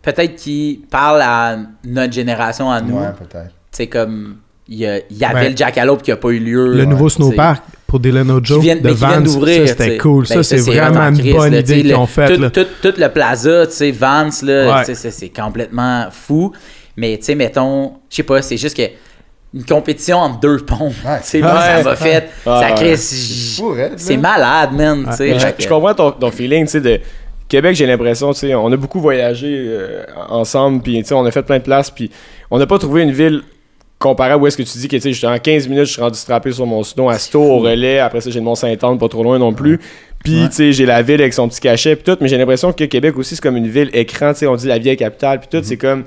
peut-être 0.05 0.35
qui 0.35 0.81
parlent 0.89 1.21
à 1.21 1.57
notre 1.83 2.13
génération, 2.13 2.71
à 2.71 2.79
nous. 2.79 2.97
Ouais, 2.97 3.07
peut-être. 3.17 3.51
C'est 3.71 3.87
comme, 3.87 4.37
il 4.67 4.77
y, 4.77 4.85
a- 4.85 4.99
il 5.09 5.17
y 5.17 5.25
avait 5.25 5.49
le 5.49 5.57
Jackalope 5.57 6.01
qui 6.01 6.11
a 6.11 6.15
pas 6.17 6.29
eu 6.29 6.39
lieu. 6.39 6.73
Le 6.73 6.85
nouveau 6.85 7.09
snowpark 7.09 7.63
pour 7.87 7.99
Delano 7.99 8.39
Joe 8.41 8.59
Qui 8.59 8.63
viennent, 8.65 8.81
de 8.81 9.23
d'ouvrir. 9.25 9.67
ça, 9.67 9.73
c'était 9.77 9.97
cool. 9.97 10.25
Ben, 10.27 10.41
ça, 10.41 10.43
c'est 10.43 10.57
vraiment 10.61 11.01
en 11.01 11.13
une 11.15 11.33
bonne 11.33 11.51
là, 11.53 11.59
idée 11.59 11.81
qu'ils 11.81 11.95
ont 11.95 12.05
faite. 12.07 12.35
Tout, 12.35 12.41
là. 12.41 12.49
tout, 12.49 12.65
tout 12.81 12.93
le 12.97 13.09
plaza, 13.09 13.65
tu 13.67 13.73
sais, 13.73 13.91
Vance, 13.91 14.41
là, 14.41 14.77
Ouais. 14.77 14.93
c'est 14.95 15.11
c'est 15.11 15.29
complètement 15.29 16.07
fou. 16.11 16.51
Mais, 16.97 17.17
tu 17.17 17.25
sais, 17.25 17.35
mettons, 17.35 17.93
je 18.09 18.15
sais 18.17 18.23
pas, 18.23 18.41
c'est 18.41 18.57
juste 18.57 18.77
que 18.77 18.83
une 19.53 19.65
compétition 19.65 20.17
entre 20.17 20.39
deux 20.39 20.57
ponts, 20.57 20.91
sais, 21.21 21.39
moi, 21.41 21.61
ça 21.61 21.83
m'a 21.83 21.95
fait, 21.95 22.29
ça 22.43 22.71
crée, 22.75 22.97
c'est 22.97 24.17
malade, 24.17 24.71
man, 24.73 25.05
je, 25.17 25.67
comprends 25.67 25.93
ton, 25.93 26.11
ton 26.11 26.31
feeling, 26.31 26.65
tu 26.65 26.71
sais, 26.71 26.81
de 26.81 26.99
Québec, 27.47 27.75
j'ai 27.75 27.85
l'impression, 27.85 28.33
tu 28.33 28.39
sais, 28.39 28.55
on 28.55 28.71
a 28.71 28.77
beaucoup 28.77 28.99
voyagé 28.99 29.47
euh, 29.47 30.03
ensemble, 30.29 30.81
puis 30.81 30.97
tu 30.97 31.05
sais, 31.05 31.13
on 31.13 31.25
a 31.25 31.31
fait 31.31 31.43
plein 31.43 31.59
de 31.59 31.63
places, 31.63 31.91
puis 31.91 32.09
on 32.49 32.57
n'a 32.57 32.65
pas 32.65 32.79
trouvé 32.79 33.03
une 33.03 33.11
ville 33.11 33.43
comparable 33.99 34.43
où 34.43 34.47
est-ce 34.47 34.57
que 34.57 34.63
tu 34.63 34.77
dis 34.77 34.87
que, 34.87 34.95
tu 34.95 35.01
sais, 35.01 35.13
j'étais 35.13 35.27
en 35.27 35.37
15 35.37 35.67
minutes, 35.67 35.85
je 35.85 35.91
suis 35.93 36.01
rendu 36.01 36.17
strappé 36.17 36.51
sur 36.51 36.65
mon 36.65 36.83
snow 36.83 37.09
à 37.09 37.19
Sto, 37.19 37.41
au 37.41 37.59
relais, 37.59 37.99
après 37.99 38.21
ça, 38.21 38.29
j'ai 38.29 38.39
le 38.39 38.45
Mont-Saint-Anne, 38.45 38.97
pas 38.97 39.07
trop 39.09 39.23
loin 39.23 39.37
non 39.37 39.53
plus. 39.53 39.79
Puis, 40.23 40.47
tu 40.49 40.55
sais, 40.55 40.71
j'ai 40.73 40.87
la 40.87 41.03
ville 41.03 41.21
avec 41.21 41.33
son 41.33 41.47
petit 41.47 41.61
cachet, 41.61 41.95
puis 41.95 42.03
tout, 42.03 42.17
mais 42.19 42.27
j'ai 42.27 42.37
l'impression 42.37 42.73
que 42.73 42.83
Québec 42.83 43.15
aussi, 43.17 43.35
c'est 43.35 43.41
comme 43.41 43.57
une 43.57 43.67
ville 43.67 43.91
écran, 43.93 44.33
tu 44.33 44.39
sais, 44.39 44.47
on 44.47 44.55
dit 44.55 44.67
la 44.67 44.79
vieille 44.79 44.97
capitale, 44.97 45.39
puis 45.39 45.47
tout, 45.51 45.63
c'est 45.63 45.77
comme, 45.77 46.03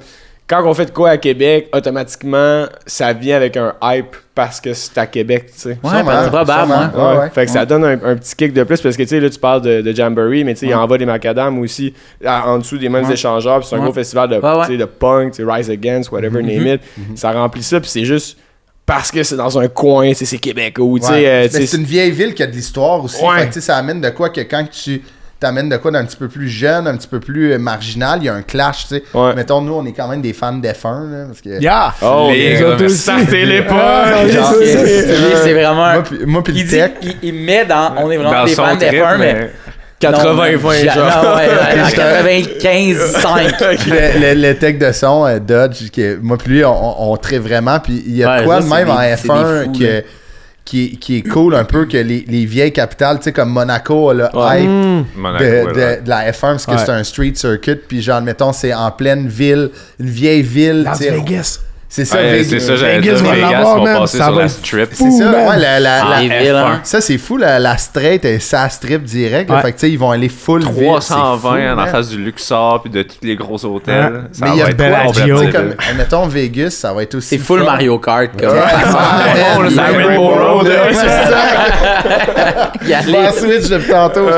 quand 0.49 0.65
on 0.65 0.73
fait 0.73 0.87
de 0.87 0.91
quoi 0.93 1.11
à 1.11 1.17
Québec, 1.19 1.69
automatiquement, 1.75 2.65
ça 2.87 3.13
vient 3.13 3.37
avec 3.37 3.57
un 3.57 3.75
hype 3.83 4.17
parce 4.35 4.61
que 4.61 4.73
c'est 4.73 4.97
à 4.97 5.07
Québec, 5.07 5.47
tu 5.53 5.61
sais. 5.61 5.79
Ouais, 5.85 6.03
ben, 6.03 6.29
probable, 6.29 6.73
hein. 6.73 6.93
Ouais, 6.95 7.03
Ouais, 7.03 7.19
ouais. 7.19 7.31
Fait 7.31 7.45
que 7.47 7.51
ça 7.51 7.67
donne 7.67 7.85
un, 7.85 7.93
un 8.05 8.17
petit 8.17 8.35
kick 8.35 8.53
de 8.55 8.63
plus 8.63 8.81
parce 8.81 8.97
que 8.97 9.03
tu 9.03 9.09
sais 9.09 9.21
là 9.21 9.29
tu 9.29 9.39
parles 9.39 9.63
de, 9.63 9.81
de 9.83 9.93
Jamboree 9.95 10.45
mais 10.45 10.55
tu 10.55 10.61
sais 10.61 10.67
il 10.67 10.75
en 10.75 10.87
va 10.87 10.97
des 10.97 11.05
macadam 11.07 11.59
aussi 11.59 11.93
à- 12.25 12.49
en 12.49 12.59
dessous 12.59 12.79
des 12.79 12.89
mêmes 12.89 13.05
Ouais. 13.07 13.13
échangeurs 13.15 13.59
puis 13.61 13.69
c'est 13.69 13.75
un 13.77 13.79
Ouais. 13.81 13.85
gros 13.85 13.93
festival 13.93 14.29
de, 14.31 14.77
de 14.77 14.85
punk, 14.85 15.35
Rise 15.39 15.69
Against, 15.71 16.11
whatever 16.13 16.43
name 16.43 16.67
it. 16.67 16.81
Ça 17.17 17.33
remplit 17.33 17.63
ça 17.63 17.81
puis 17.81 17.91
c'est 17.91 18.05
juste 18.05 18.39
parce 18.87 19.11
que 19.11 19.23
c'est 19.25 19.37
dans 19.37 19.59
un 19.59 19.69
coin, 19.69 20.13
c'est 20.15 20.39
Québec 20.39 20.77
ou 20.79 20.99
tu 20.99 21.07
sais 21.07 21.27
euh, 21.29 21.49
c'est 21.51 21.77
une 21.77 21.85
vieille 21.85 22.13
ville 22.13 22.33
qui 22.33 22.43
a 22.43 22.47
de 22.47 22.53
l'histoire 22.53 23.05
aussi. 23.05 23.23
Ouais. 23.23 23.41
Fait 23.41 23.49
que, 23.49 23.53
tu 23.55 23.61
sais, 23.61 23.67
ça 23.67 23.77
amène 23.77 24.01
de 24.01 24.09
quoi 24.11 24.31
que 24.31 24.41
quand 24.41 24.65
tu 24.71 25.03
t'amènes 25.41 25.69
de 25.69 25.77
quoi 25.77 25.91
d'un 25.93 26.05
petit 26.05 26.17
peu 26.17 26.29
plus 26.29 26.49
jeune, 26.49 26.87
un 26.87 26.97
petit 26.97 27.07
peu 27.09 27.21
plus 27.21 27.53
euh, 27.53 27.59
marginal, 27.59 28.19
il 28.21 28.25
y 28.25 28.29
a 28.29 28.35
un 28.35 28.43
clash, 28.43 28.89
tu 28.89 28.97
sais. 28.97 29.03
Ouais. 29.15 29.35
Mettons, 29.35 29.61
nous, 29.61 29.73
on 29.75 29.85
est 29.87 29.93
quand 29.93 30.09
même 30.09 30.21
des 30.21 30.33
fans 30.33 30.53
d'F1, 30.55 31.11
là, 31.11 31.25
parce 31.29 31.41
que... 31.41 31.61
Yeah! 31.61 31.95
Oh, 32.03 32.29
Les 32.33 32.55
gars, 32.59 32.67
autres 32.69 32.77
mais 32.81 32.87
aussi. 32.87 32.97
Sortez 32.99 33.47
les 33.47 33.63
Ah, 33.69 33.73
pas! 33.73 34.29
c'est- 35.43 35.53
vraiment. 35.53 35.93
Moi, 35.93 36.03
puis- 36.03 36.19
moi, 36.27 36.43
puis 36.45 36.53
il, 36.57 36.63
le 36.63 36.69
dit, 36.69 36.77
tech. 36.77 36.91
il, 37.03 37.17
il 37.23 37.35
met 37.35 37.65
dans. 37.65 37.95
On 37.99 38.11
est 38.11 38.17
vraiment 38.17 38.33
Dans 38.33 38.45
des 38.45 38.55
fans 38.55 38.77
trip, 38.77 38.91
d'F1, 38.91 39.19
mais. 39.19 39.35
mais- 39.35 39.51
80-20, 40.01 40.63
Non, 40.63 40.71
ja- 40.85 40.95
genre. 40.95 41.25
non, 41.25 41.35
ouais, 41.37 41.49
ouais, 41.49 42.43
95-5. 42.63 43.89
le, 43.89 44.35
le, 44.35 44.49
le 44.49 44.55
tech 44.57 44.79
de 44.79 44.93
son 44.93 45.27
euh, 45.27 45.39
Dodge, 45.41 45.91
qui, 45.91 46.03
est- 46.03 46.17
moi 46.23 46.37
puis 46.39 46.53
lui, 46.53 46.65
on, 46.65 46.71
on, 47.09 47.13
on 47.13 47.17
tripe 47.17 47.43
vraiment. 47.43 47.79
Puis 47.81 48.03
il 48.07 48.17
y 48.17 48.25
a 48.25 48.39
Ouais, 48.39 48.45
quoi 48.45 48.61
de 48.61 48.67
même 48.67 48.91
en 48.91 49.01
des- 49.01 49.17
c'est 49.17 49.27
F1 49.29 49.59
des 49.61 49.65
fous, 49.65 49.73
qui, 50.69 50.85
est- 50.85 50.97
qui, 50.99 51.23
cool 51.23 51.55
un 51.55 51.65
peu 51.65 51.87
que 51.87 51.97
les, 51.97 52.25
les 52.29 52.45
vieilles 52.45 52.73
capitales, 52.73 53.19
tu 53.19 53.25
sais, 53.25 53.33
comme 53.33 53.49
Monaco, 53.51 54.11
a 54.11 54.15
le 54.15 54.25
Ouais. 54.37 54.63
hype 54.65 55.07
Monaco, 55.17 55.45
de, 55.45 55.49
ouais. 55.51 55.97
de- 55.99 56.05
de 56.05 56.09
la 56.11 56.31
F1 56.31 56.41
parce 56.41 56.67
que 56.67 56.73
Ouais. 56.73 56.77
c'est 56.85 56.91
un 56.93 57.03
street 57.05 57.33
circuit. 57.37 57.77
Puis 57.77 58.03
genre, 58.03 58.21
mettons, 58.21 58.53
c'est 58.53 58.75
en 58.75 58.91
pleine 58.91 59.29
ville, 59.29 59.71
une 59.99 60.11
vieille 60.11 60.43
ville. 60.43 60.83
Las 60.83 61.01
Vegas. 61.01 61.61
C'est 61.91 62.05
ça, 62.05 62.19
Ouais, 62.19 62.33
Vegas. 62.43 62.49
c'est 62.51 62.61
ça, 62.61 62.75
Vegas 62.75 63.15
va 63.23 63.35
l'avoir, 63.35 63.83
passer 64.01 64.19
Ça 64.19 64.25
sur 64.27 64.33
va 64.35 64.39
la 64.41 64.45
être 64.45 64.51
strip. 64.53 64.89
C'est 64.93 65.11
ça, 65.11 65.25
man. 65.25 65.49
ouais, 65.49 65.57
la, 65.59 65.81
la, 65.81 66.03
Ah, 66.05 66.11
la- 66.11 66.21
les 66.21 66.29
villes, 66.45 66.55
hein. 66.55 66.81
Ça, 66.83 67.01
c'est 67.01 67.17
fou, 67.17 67.39
la, 67.39 67.59
la 67.59 67.79
straight 67.79 68.23
et 68.27 68.39
sa 68.41 68.69
strip 68.69 69.05
direct. 69.05 69.49
là. 69.49 69.57
Ouais. 69.57 69.63
Fait 69.63 69.73
que, 69.73 69.79
tu 69.79 69.87
sais, 69.87 69.91
ils 69.93 69.99
vont 69.99 70.11
aller 70.11 70.29
full 70.29 70.61
ville, 70.61 70.69
c'est 71.01 71.15
320 71.15 71.75
fou, 71.75 71.81
en 71.81 71.87
face 71.87 72.09
du 72.11 72.19
Luxor 72.19 72.83
puis 72.83 72.91
de 72.91 73.03
tous 73.03 73.17
les 73.23 73.37
gros 73.37 73.65
hôtels. 73.65 74.13
Ouais. 74.13 74.21
Ça 74.33 74.45
Mais 74.45 74.51
il 74.53 74.57
y 74.57 74.61
va 74.61 74.67
a 74.67 74.71
être 74.71 74.77
Bellagio. 74.77 75.37
comme, 75.51 75.75
mettons, 75.97 76.27
Vegas, 76.27 76.71
ça 76.71 76.93
va 76.93 77.03
être 77.05 77.15
aussi. 77.15 77.29
C'est 77.31 77.39
full 77.39 77.61
fun. 77.61 77.65
Mario 77.65 77.99
Kart. 77.99 78.31
Comme 78.39 78.51
ça 78.51 78.69
c'est 80.93 80.99
ça. 81.31 82.73
switch 83.33 83.69
depuis 83.69 83.91
tantôt, 83.91 84.27
je 84.29 84.33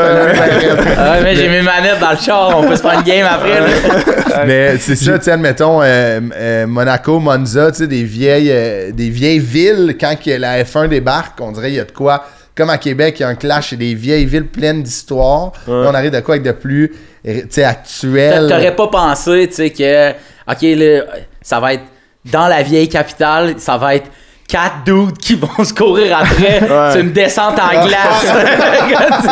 Ah 0.98 1.12
ouais, 1.12 1.20
mais 1.22 1.36
j'ai 1.36 1.48
mes 1.48 1.62
manettes 1.62 2.00
dans 2.00 2.10
le 2.10 2.16
char, 2.16 2.58
on 2.58 2.62
peut 2.64 2.76
se 2.76 2.82
faire 2.82 2.94
une 2.94 3.02
game 3.02 3.26
après. 3.30 3.60
là. 3.60 4.44
Mais 4.46 4.78
c'est 4.78 4.96
ça, 4.96 5.18
tu 5.18 5.24
sais, 5.24 5.32
admettons, 5.32 5.80
euh, 5.82 6.20
euh, 6.36 6.66
Monaco, 6.66 7.18
Monza, 7.40 7.72
tu 7.72 7.78
sais, 7.78 7.86
des 7.86 8.04
vieilles, 8.04 8.50
euh, 8.50 8.92
des 8.92 9.10
vieilles 9.10 9.38
villes, 9.38 9.96
quand 10.00 10.14
que 10.22 10.30
la 10.30 10.62
F1 10.62 10.88
débarque, 10.88 11.40
on 11.40 11.52
dirait 11.52 11.70
il 11.70 11.76
y 11.76 11.80
a 11.80 11.84
de 11.84 11.92
quoi. 11.92 12.24
Comme 12.54 12.70
à 12.70 12.78
Québec, 12.78 13.16
il 13.18 13.22
y 13.22 13.24
a 13.24 13.28
un 13.28 13.34
clash, 13.34 13.72
et 13.72 13.76
des 13.76 13.94
vieilles 13.94 14.26
villes 14.26 14.46
pleines 14.46 14.82
d'histoire. 14.82 15.52
On 15.66 15.94
arrive 15.94 16.10
de 16.10 16.20
quoi 16.20 16.34
avec 16.34 16.46
de 16.46 16.52
plus, 16.52 16.92
euh, 17.26 17.42
actuel. 17.64 18.48
T'aurais 18.48 18.76
pas 18.76 18.88
pensé, 18.88 19.46
tu 19.48 19.54
sais, 19.54 19.70
que, 19.70 20.10
ok, 20.50 20.62
là, 20.62 21.04
ça 21.40 21.60
va 21.60 21.74
être 21.74 21.84
dans 22.30 22.48
la 22.48 22.62
vieille 22.62 22.88
capitale, 22.88 23.54
ça 23.58 23.78
va 23.78 23.94
être 23.94 24.10
quatre 24.50 24.84
dudes 24.84 25.18
qui 25.18 25.36
vont 25.36 25.64
se 25.64 25.72
courir 25.72 26.18
après. 26.18 26.60
C'est 26.92 27.00
une 27.00 27.12
descente 27.12 27.58
en 27.58 27.86
glace. 27.86 28.26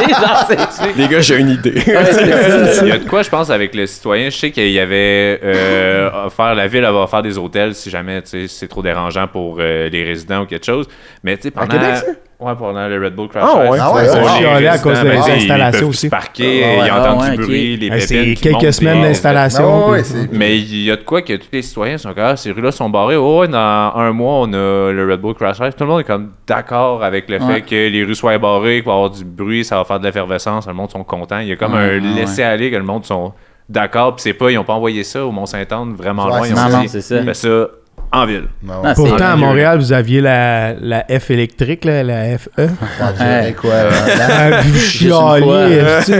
Genre, 0.09 0.49
Les 0.97 1.09
gars, 1.09 1.21
j'ai 1.21 1.39
une 1.39 1.51
idée. 1.51 1.83
Ouais. 1.87 2.81
Il 2.83 2.89
y 2.89 2.93
a 2.93 2.99
de 2.99 3.09
quoi, 3.09 3.23
je 3.23 3.29
pense, 3.29 3.51
avec 3.51 3.75
le 3.75 3.87
citoyen. 3.87 4.31
Je 4.31 4.37
sais 4.37 4.51
qu'il 4.51 4.71
y 4.71 4.79
avait 4.81 5.41
euh, 5.43 6.27
offert, 6.27 6.55
la 6.55 6.67
ville 6.69 6.83
va 6.83 7.07
faire 7.07 7.23
des 7.23 7.37
hôtels 7.37 7.75
si 7.75 7.91
jamais 7.91 8.23
c'est 8.25 8.69
trop 8.69 8.83
dérangeant 8.83 9.27
pour 9.27 9.57
euh, 9.59 9.89
les 9.89 10.05
résidents 10.05 10.43
ou 10.43 10.47
quelque 10.47 10.67
chose. 10.67 10.87
Mais 11.23 11.37
tu 11.37 11.45
sais, 11.45 11.51
pendant. 11.51 11.67
Québec, 11.69 11.97
ça? 11.97 12.07
Ouais, 12.41 12.53
pendant 12.57 12.87
le 12.87 13.05
Red 13.05 13.17
Bull 13.17 13.29
Crash 13.29 13.43
Ah, 13.45 13.53
Race. 13.59 13.71
ouais. 13.71 13.79
Ah 13.81 13.93
ouais, 13.95 14.39
Chialé 14.39 14.67
à 14.69 14.79
cause 14.79 14.97
de 15.01 15.09
ben, 15.09 15.21
ils 15.41 15.49
peuvent 15.73 15.89
aussi. 15.89 16.07
se 16.07 16.07
parquer, 16.07 16.63
Ah 16.65 16.87
ils 16.87 16.91
ah 16.91 17.01
entendent 17.01 17.23
ouais, 17.31 17.37
du 17.37 17.43
bruit, 17.43 17.77
les 17.77 17.91
pépines 17.91 18.01
C'est 18.07 18.35
quelques 18.41 18.73
semaines 18.73 19.03
d'installation. 19.03 19.93
Mais 20.31 20.57
il 20.57 20.85
y 20.85 20.91
a 20.93 20.95
de 20.97 21.03
quoi 21.03 21.21
que 21.23 21.33
tous 21.33 21.49
les 21.53 21.63
citoyens 21.63 21.99
sont 21.99 22.11
comme 22.15 22.23
ah, 22.25 22.37
ces 22.37 22.53
rues-là 22.53 22.71
sont 22.71 22.89
barrées. 22.91 23.17
Oh, 23.17 23.41
ouais, 23.41 23.49
dans 23.49 23.59
un 23.59 24.13
mois, 24.13 24.35
on 24.43 24.53
a 24.53 24.93
le 24.93 25.09
Red 25.11 25.21
Bull 25.21 25.35
Crash 25.35 25.59
Race. 25.59 25.75
Tout 25.75 25.83
le 25.83 25.91
monde 25.91 26.01
est 26.03 26.05
comme 26.05 26.31
d'accord 26.47 27.03
avec 27.03 27.29
le 27.29 27.41
fait 27.41 27.63
que 27.63 27.89
les 27.89 28.05
rues 28.05 28.15
soient 28.15 28.39
barrées, 28.39 28.77
qu'il 28.77 28.85
va 28.85 28.93
y 28.93 28.95
avoir 28.95 29.11
du 29.11 29.25
bruit, 29.25 29.65
ça 29.65 29.77
va 29.77 29.85
faire 29.85 29.99
de 29.99 30.05
l'effervescence, 30.05 30.69
le 30.69 30.75
monde 30.75 30.91
sont 30.93 31.03
contents. 31.03 31.41
Il 31.41 31.49
y 31.49 31.53
a 31.53 31.57
comme 31.57 31.75
un 31.75 31.99
laisser-aller 31.99 32.71
que 32.71 32.77
le 32.77 32.85
monde 32.85 33.05
sont 33.05 33.33
d'accord. 33.69 34.15
Puis 34.15 34.23
c'est 34.23 34.33
pas, 34.35 34.53
ils 34.53 34.59
ont 34.59 34.65
pas 34.65 34.75
envoyé 34.75 35.03
ça 35.03 35.27
au 35.27 35.33
Mont-Saint-Anne 35.33 35.95
vraiment 35.97 36.29
loin. 36.29 36.43
c'est 36.45 36.51
Ils 36.51 36.55
ont 36.55 36.57
ça. 36.57 36.67
dit, 36.67 36.73
Non, 36.73 36.83
non, 36.83 36.89
c'est 37.35 37.35
ça. 37.35 37.67
En 38.11 38.25
ville. 38.25 38.45
Non, 38.63 38.75
Ah, 38.85 38.95
c'est- 38.95 39.03
Pourtant, 39.03 39.27
à 39.33 39.37
Montréal, 39.37 39.79
vous 39.79 39.93
aviez 39.93 40.21
la, 40.23 40.73
la 40.81 41.05
F 41.21 41.31
électrique, 41.31 41.85
là, 41.85 42.03
la 42.03 42.39
FE. 42.39 42.49
dirait 42.57 43.47
Ouais. 43.47 43.53
quoi, 43.53 43.71
là, 43.75 43.91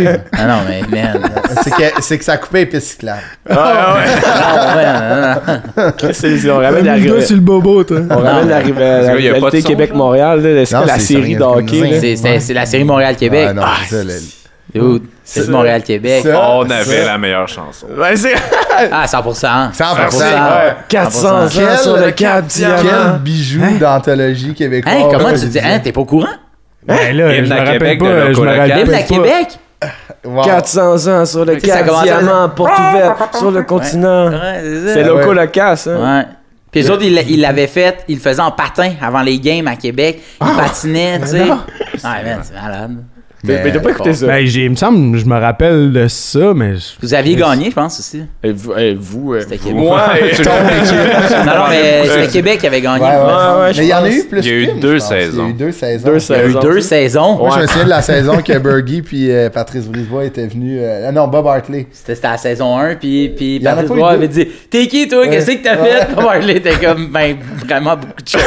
là? 0.01 0.13
Ah. 0.33 0.39
Ah 0.39 0.47
non, 0.47 0.55
mais 0.69 0.83
man. 1.03 1.23
C'est 1.63 1.71
que, 1.71 1.83
c'est 2.03 2.19
que 2.19 2.25
ça 2.25 2.37
coupait 2.37 2.61
les 2.61 2.67
pistes 2.67 2.89
cyclables. 2.93 3.23
Ah 3.49 3.95
ouais, 4.77 4.85
non, 4.85 5.83
non, 5.87 5.91
non. 6.07 6.13
C'est- 6.13 6.51
on 6.51 6.57
ramène 6.59 6.85
la 6.85 6.95
rivalité. 6.95 7.21
sur 7.25 7.37
le 7.37 7.43
bobo, 7.43 7.85
toi. 7.85 8.01
On 8.11 8.17
ramène 8.19 8.49
la, 8.49 8.59
la 8.61 8.63
Parce 8.63 9.17
qu'il 9.17 9.25
y 9.25 9.29
a 9.29 9.33
pas 9.33 9.39
de 9.41 9.45
rivalité 9.47 9.63
Québec-Montréal, 9.63 10.43
là, 10.43 10.65
que 10.65 10.87
la 10.87 10.95
c'est 10.99 11.01
série 11.01 11.23
rien 11.23 11.39
de 11.39 11.43
comme 11.43 11.59
hockey, 11.59 11.81
ça. 11.81 11.87
là? 11.87 12.01
C'est- 12.01 12.17
C'est 12.17 12.41
c'est 12.41 12.55
la 12.55 12.67
série 12.67 12.85
Montréal-Québec. 12.85 13.47
Ah, 13.51 13.55
non, 13.55 13.63
Ah, 13.65 13.77
c'est. 15.25 15.49
Montréal-Québec. 15.49 16.25
On 16.27 16.69
avait 16.71 17.05
la 17.05 17.19
meilleure 17.19 17.49
chanson. 17.49 17.87
C'est 18.15 18.35
Ah, 18.93 19.07
100%. 19.07 19.73
100%. 19.73 20.19
Ouais. 20.21 20.77
400 20.89 21.45
ans 21.45 21.49
sur 21.49 21.97
le 21.97 22.11
cap 22.13 22.45
Quel 22.49 23.19
bijou 23.23 23.61
d'anthologie 23.79 24.55
québécoise? 24.55 24.95
Hein, 24.97 25.09
comment 25.11 25.33
tu 25.33 25.47
dis? 25.47 25.59
Hein, 25.59 25.81
t'es 25.81 25.93
pas 25.93 26.01
au 26.01 26.05
courant? 26.05 26.27
Ben 26.87 27.17
là, 27.17 27.35
je 27.35 27.41
me 27.43 27.49
rappelle 27.49 27.73
Québec 27.79 27.99
de 28.01 28.05
pas. 28.05 28.33
Je 28.33 28.41
me 28.41 28.47
rappelle 28.47 28.95
à. 28.95 29.03
Québec? 29.03 29.59
Wow. 30.25 30.43
400 30.45 31.07
ans 31.09 31.25
sur 31.27 31.45
le 31.45 31.57
cap 31.57 31.87
commence 31.87 32.01
à- 32.01 32.05
diamant, 32.05 32.49
porte 32.49 32.73
ouverte 32.79 33.37
sur 33.37 33.51
le 33.51 33.63
continent. 33.63 34.31
C'est 34.93 35.05
loco 35.05 35.33
le 35.33 35.47
casse, 35.47 35.87
hein? 35.87 36.19
Ouais. 36.19 36.27
Puis 36.71 36.83
les 36.83 36.91
autres, 36.91 37.03
ils 37.05 37.17
ils 37.31 37.41
l'avaient 37.41 37.67
fait, 37.67 38.05
ils 38.09 38.17
le 38.17 38.21
faisaient 38.21 38.43
en 38.43 38.51
patin 38.51 38.93
avant 39.01 39.23
les 39.23 39.39
games 39.39 39.67
à 39.69 39.77
Québec. 39.77 40.21
Ils 40.41 40.57
patinaient, 40.57 41.19
tu 41.21 41.27
sais. 41.29 41.41
Ouais, 41.43 42.23
man, 42.25 42.41
c'est 42.43 42.55
malade. 42.55 42.97
Mais 43.45 43.61
mais 43.65 43.73
t'as 43.73 43.79
pas 43.79 43.91
écouté 43.91 44.13
ça? 44.15 44.27
Ben, 44.27 44.45
j'ai- 44.47 44.65
il 44.65 44.71
me 44.71 44.75
semble, 44.77 45.17
je 45.17 45.25
me 45.25 45.39
rappelle 45.39 45.93
de 45.93 46.09
ça, 46.09 46.53
mais. 46.55 46.77
je- 46.77 46.95
Vous 47.01 47.15
aviez 47.15 47.37
gagné, 47.37 47.67
je 47.71 47.75
pense, 47.75 48.01
aussi. 48.01 48.23
Et 48.43 48.51
vous, 48.53 48.73
vous, 48.99 49.35
euh, 49.35 49.41
C'était 49.41 49.59
Québec. 49.59 49.75
moi, 49.77 50.07
et- 50.21 50.35
Tu 50.35 50.43
non, 50.43 50.51
non, 51.47 51.53
mais 51.71 52.03
c'était 52.07 52.27
Québec 52.29 52.59
qui 52.59 52.67
avait 52.67 52.81
gagné. 52.81 53.05
Ouais, 53.05 53.11
ouais. 53.11 53.17
Ouais, 53.17 53.61
ouais, 53.61 53.73
je 53.75 53.79
Mais 53.81 53.87
il 53.87 53.91
y 53.91 53.95
en 53.95 53.99
a 53.99 54.01
pense. 54.03 54.15
eu 54.15 54.25
plus 54.25 54.41
Il 54.41 54.47
y 54.47 54.51
a 54.51 54.55
eu 54.55 54.67
qu'une, 54.67 54.81
deux 54.81 54.95
je 54.95 54.99
pense. 54.99 55.11
Il 55.11 55.15
y 55.15 55.19
a 55.19 55.23
saisons. 55.27 55.49
eu 55.49 55.53
deux 55.53 55.73
saisons. 55.73 56.05
Deux 56.09 56.19
Il 56.19 56.33
y 56.33 56.35
a 56.35 56.45
eu 56.45 56.47
saisons. 56.49 56.61
deux 56.61 56.81
saisons. 56.81 57.37
Moi, 57.37 57.51
je 57.57 57.61
me 57.63 57.67
souviens 57.69 57.85
de 57.85 57.89
la 57.91 58.03
saison 58.03 58.43
que 58.43 58.59
Bergie 58.59 59.03
puis 59.03 59.31
euh, 59.31 59.51
Patrice 59.51 59.87
Brisebois 59.87 60.25
étaient 60.25 60.47
venus. 60.49 60.81
euh, 60.83 61.07
ah 61.09 61.13
non, 61.13 61.29
Bob 61.29 61.47
Hartley. 61.47 61.87
C'était 61.93 62.15
c'était 62.17 62.29
la 62.29 62.37
saison 62.39 62.77
1, 62.77 62.97
puis, 62.97 63.29
puis 63.37 63.57
Il 63.57 63.63
y 63.63 63.69
en 63.69 63.73
a 63.73 63.75
Patrice 63.77 63.89
pas 63.91 63.95
eu 63.95 63.99
Bois 63.99 64.11
deux. 64.11 64.17
avait 64.17 64.29
dit 64.29 64.49
T'es 64.69 64.87
qui, 64.89 65.07
toi? 65.09 65.27
Qu'est-ce 65.29 65.51
que 65.53 65.63
t'as 65.63 65.77
fait 65.77 66.15
Bob 66.15 66.25
Hartley 66.27 66.57
était 66.57 66.75
comme, 66.75 67.07
ben, 67.13 67.37
vraiment 67.65 67.97
beaucoup 67.97 68.21
de 68.23 68.29
choses. 68.29 68.43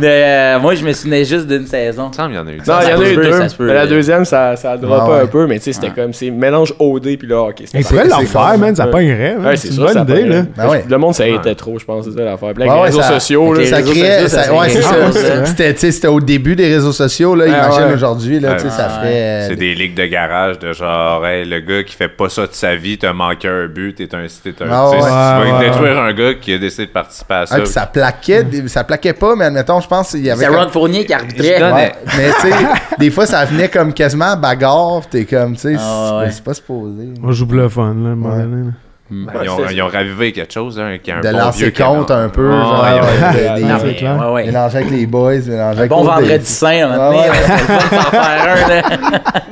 Mais 0.00 0.22
euh, 0.24 0.58
moi, 0.60 0.74
je 0.74 0.84
me 0.84 0.92
souvenais 0.92 1.24
juste 1.24 1.46
d'une 1.46 1.66
saison. 1.66 2.04
Il 2.06 2.08
me 2.08 2.14
semble 2.14 2.28
qu'il 2.30 2.36
y 2.36 2.42
en 2.42 2.46
a 2.46 2.52
eu. 2.52 2.56
Non, 2.56 2.74
il 2.82 2.90
y 2.90 2.94
en 2.94 3.00
a 3.00 3.10
eu 3.10 3.16
deux. 3.16 3.40
Mais 3.66 3.74
la 3.74 3.86
deuxième, 3.86 4.24
ça, 4.24 4.56
ça 4.56 4.72
a 4.72 4.76
droppé 4.76 5.10
Ouais, 5.10 5.16
ouais. 5.18 5.22
un 5.22 5.26
peu, 5.26 5.46
mais 5.46 5.58
tu 5.58 5.64
sais, 5.64 5.72
c'était 5.72 5.90
comme, 5.90 6.12
c'est 6.12 6.30
mélange 6.30 6.74
OD 6.78 7.16
puis 7.18 7.28
là, 7.28 7.42
ok. 7.42 7.60
Ils 7.74 7.84
pourraient 7.84 8.02
c'est 8.04 8.08
leur 8.08 8.22
faire, 8.22 8.58
man. 8.58 8.74
Ça 8.74 8.86
ouais. 8.86 8.90
pognerait. 8.90 9.34
man. 9.36 9.46
Ouais, 9.46 9.56
C'est 9.56 9.68
c'est 9.68 9.68
une 9.68 9.74
sûr, 9.74 9.90
ça 9.90 10.04
bonne 10.04 10.16
idée, 10.18 10.28
paraît. 10.28 10.38
là. 10.40 10.44
Ben 10.56 10.68
ouais. 10.68 10.84
Le 10.88 10.98
monde, 10.98 11.14
ça 11.14 11.26
était 11.26 11.54
trop, 11.54 11.78
je 11.78 11.84
pense, 11.84 12.04
c'est 12.04 12.12
ça 12.12 12.22
l'affaire. 12.24 12.52
Puis 12.54 12.64
là, 12.66 12.74
les 12.74 12.80
réseaux 12.82 13.02
sociaux, 13.02 13.54
là, 13.54 13.66
Ça 13.66 13.82
créait. 13.82 14.22
ouais, 14.22 14.28
c'est 14.68 14.82
ça. 14.82 14.94
Ah. 15.06 15.44
C'était, 15.46 15.74
tu 15.74 15.80
sais, 15.80 15.92
c'était 15.92 16.08
au 16.08 16.20
début 16.20 16.56
des 16.56 16.72
réseaux 16.74 16.92
sociaux, 16.92 17.34
là. 17.34 17.44
Ah, 17.48 17.66
imagine 17.68 17.94
aujourd'hui, 17.94 18.40
là, 18.40 18.54
tu 18.54 18.60
sais, 18.62 18.66
Ah, 18.70 18.76
ça 18.76 18.82
ouais. 18.84 18.90
ferait. 18.94 19.14
euh, 19.14 19.48
C'est 19.48 19.56
des 19.56 19.74
ligues 19.74 19.94
de 19.94 20.06
garage 20.06 20.58
de 20.58 20.72
genre, 20.72 21.26
hey, 21.26 21.44
le 21.44 21.60
gars 21.60 21.82
qui 21.82 21.94
fait 21.94 22.08
pas 22.08 22.28
ça 22.28 22.42
de 22.42 22.52
sa 22.52 22.74
vie, 22.76 22.98
t'as 22.98 23.12
manqué 23.12 23.48
un 23.48 23.66
but, 23.66 23.94
t'es 23.94 24.08
un. 24.14 24.26
Ah 24.70 24.90
tu 24.92 24.98
vas 25.00 25.58
détruire 25.60 25.98
un 25.98 26.12
gars 26.12 26.34
qui 26.40 26.52
a 26.54 26.58
décidé 26.58 26.86
de 26.86 26.92
participer 26.92 27.34
à 27.34 27.46
ça. 27.46 27.56
Ah, 27.60 27.64
ça 27.66 27.86
plaquait, 27.86 28.44
ça 28.66 28.84
plaquait 28.84 29.12
pas, 29.12 29.34
mais 29.36 29.46
admettons, 29.46 29.80
je 29.80 29.88
pense 29.88 30.10
qu'il 30.10 30.24
y 30.24 30.30
avait. 30.30 30.44
C'est 30.44 30.48
Ron 30.50 30.68
Fournier 30.68 31.04
qui 31.04 31.12
arbitrait. 31.12 31.92
Mais 32.16 32.30
tu 32.40 32.48
sais, 32.48 32.54
des 32.98 33.10
fois 33.10 33.26
ça 33.26 33.39
venait 33.44 33.68
comme 33.68 33.92
quasiment 33.92 34.36
bagarre, 34.36 35.02
t'es 35.10 35.24
comme, 35.24 35.54
tu 35.54 35.60
sais, 35.60 35.76
Ah, 35.78 36.08
c'est- 36.20 36.26
ouais. 36.26 36.30
c'est 36.32 36.44
pas 36.44 36.54
supposé. 36.54 37.08
On 37.22 37.32
joue 37.32 37.46
pour 37.46 37.56
le 37.56 37.68
fun, 37.68 37.94
là, 37.94 38.10
à 38.10 38.12
un 38.12 38.14
moment 38.16 38.36
donné, 38.36 38.64
là. 38.66 38.72
Ils, 39.10 39.48
ont, 39.50 39.58
ils 39.70 39.82
ont 39.82 39.88
ravivé 39.88 40.32
quelque 40.32 40.52
chose, 40.52 40.78
hein, 40.78 40.96
qui 41.02 41.10
est 41.10 41.14
un 41.14 41.20
De 41.20 41.30
bon 41.32 41.38
lancer 41.38 41.64
vieux 41.64 41.72
compte 41.84 42.10
un 42.10 42.28
peu, 42.28 42.48
Ouais, 42.48 42.56
genre, 42.56 42.82
ouais, 42.84 43.00
ouais. 43.00 43.50
de- 43.50 43.60
des- 43.60 43.64
Non, 43.64 43.78
clair. 43.94 44.18
ouais, 44.20 44.32
ouais. 44.34 44.44
mélanger 44.46 44.76
avec 44.78 44.90
les 44.90 45.06
boys, 45.06 45.32
mélanger 45.46 45.78
avec 45.78 45.90
Bon 45.90 46.04
vendredi 46.04 46.28
des- 46.38 46.44
saint, 46.44 46.88
maintenant. 46.88 47.10
là. 47.12 47.26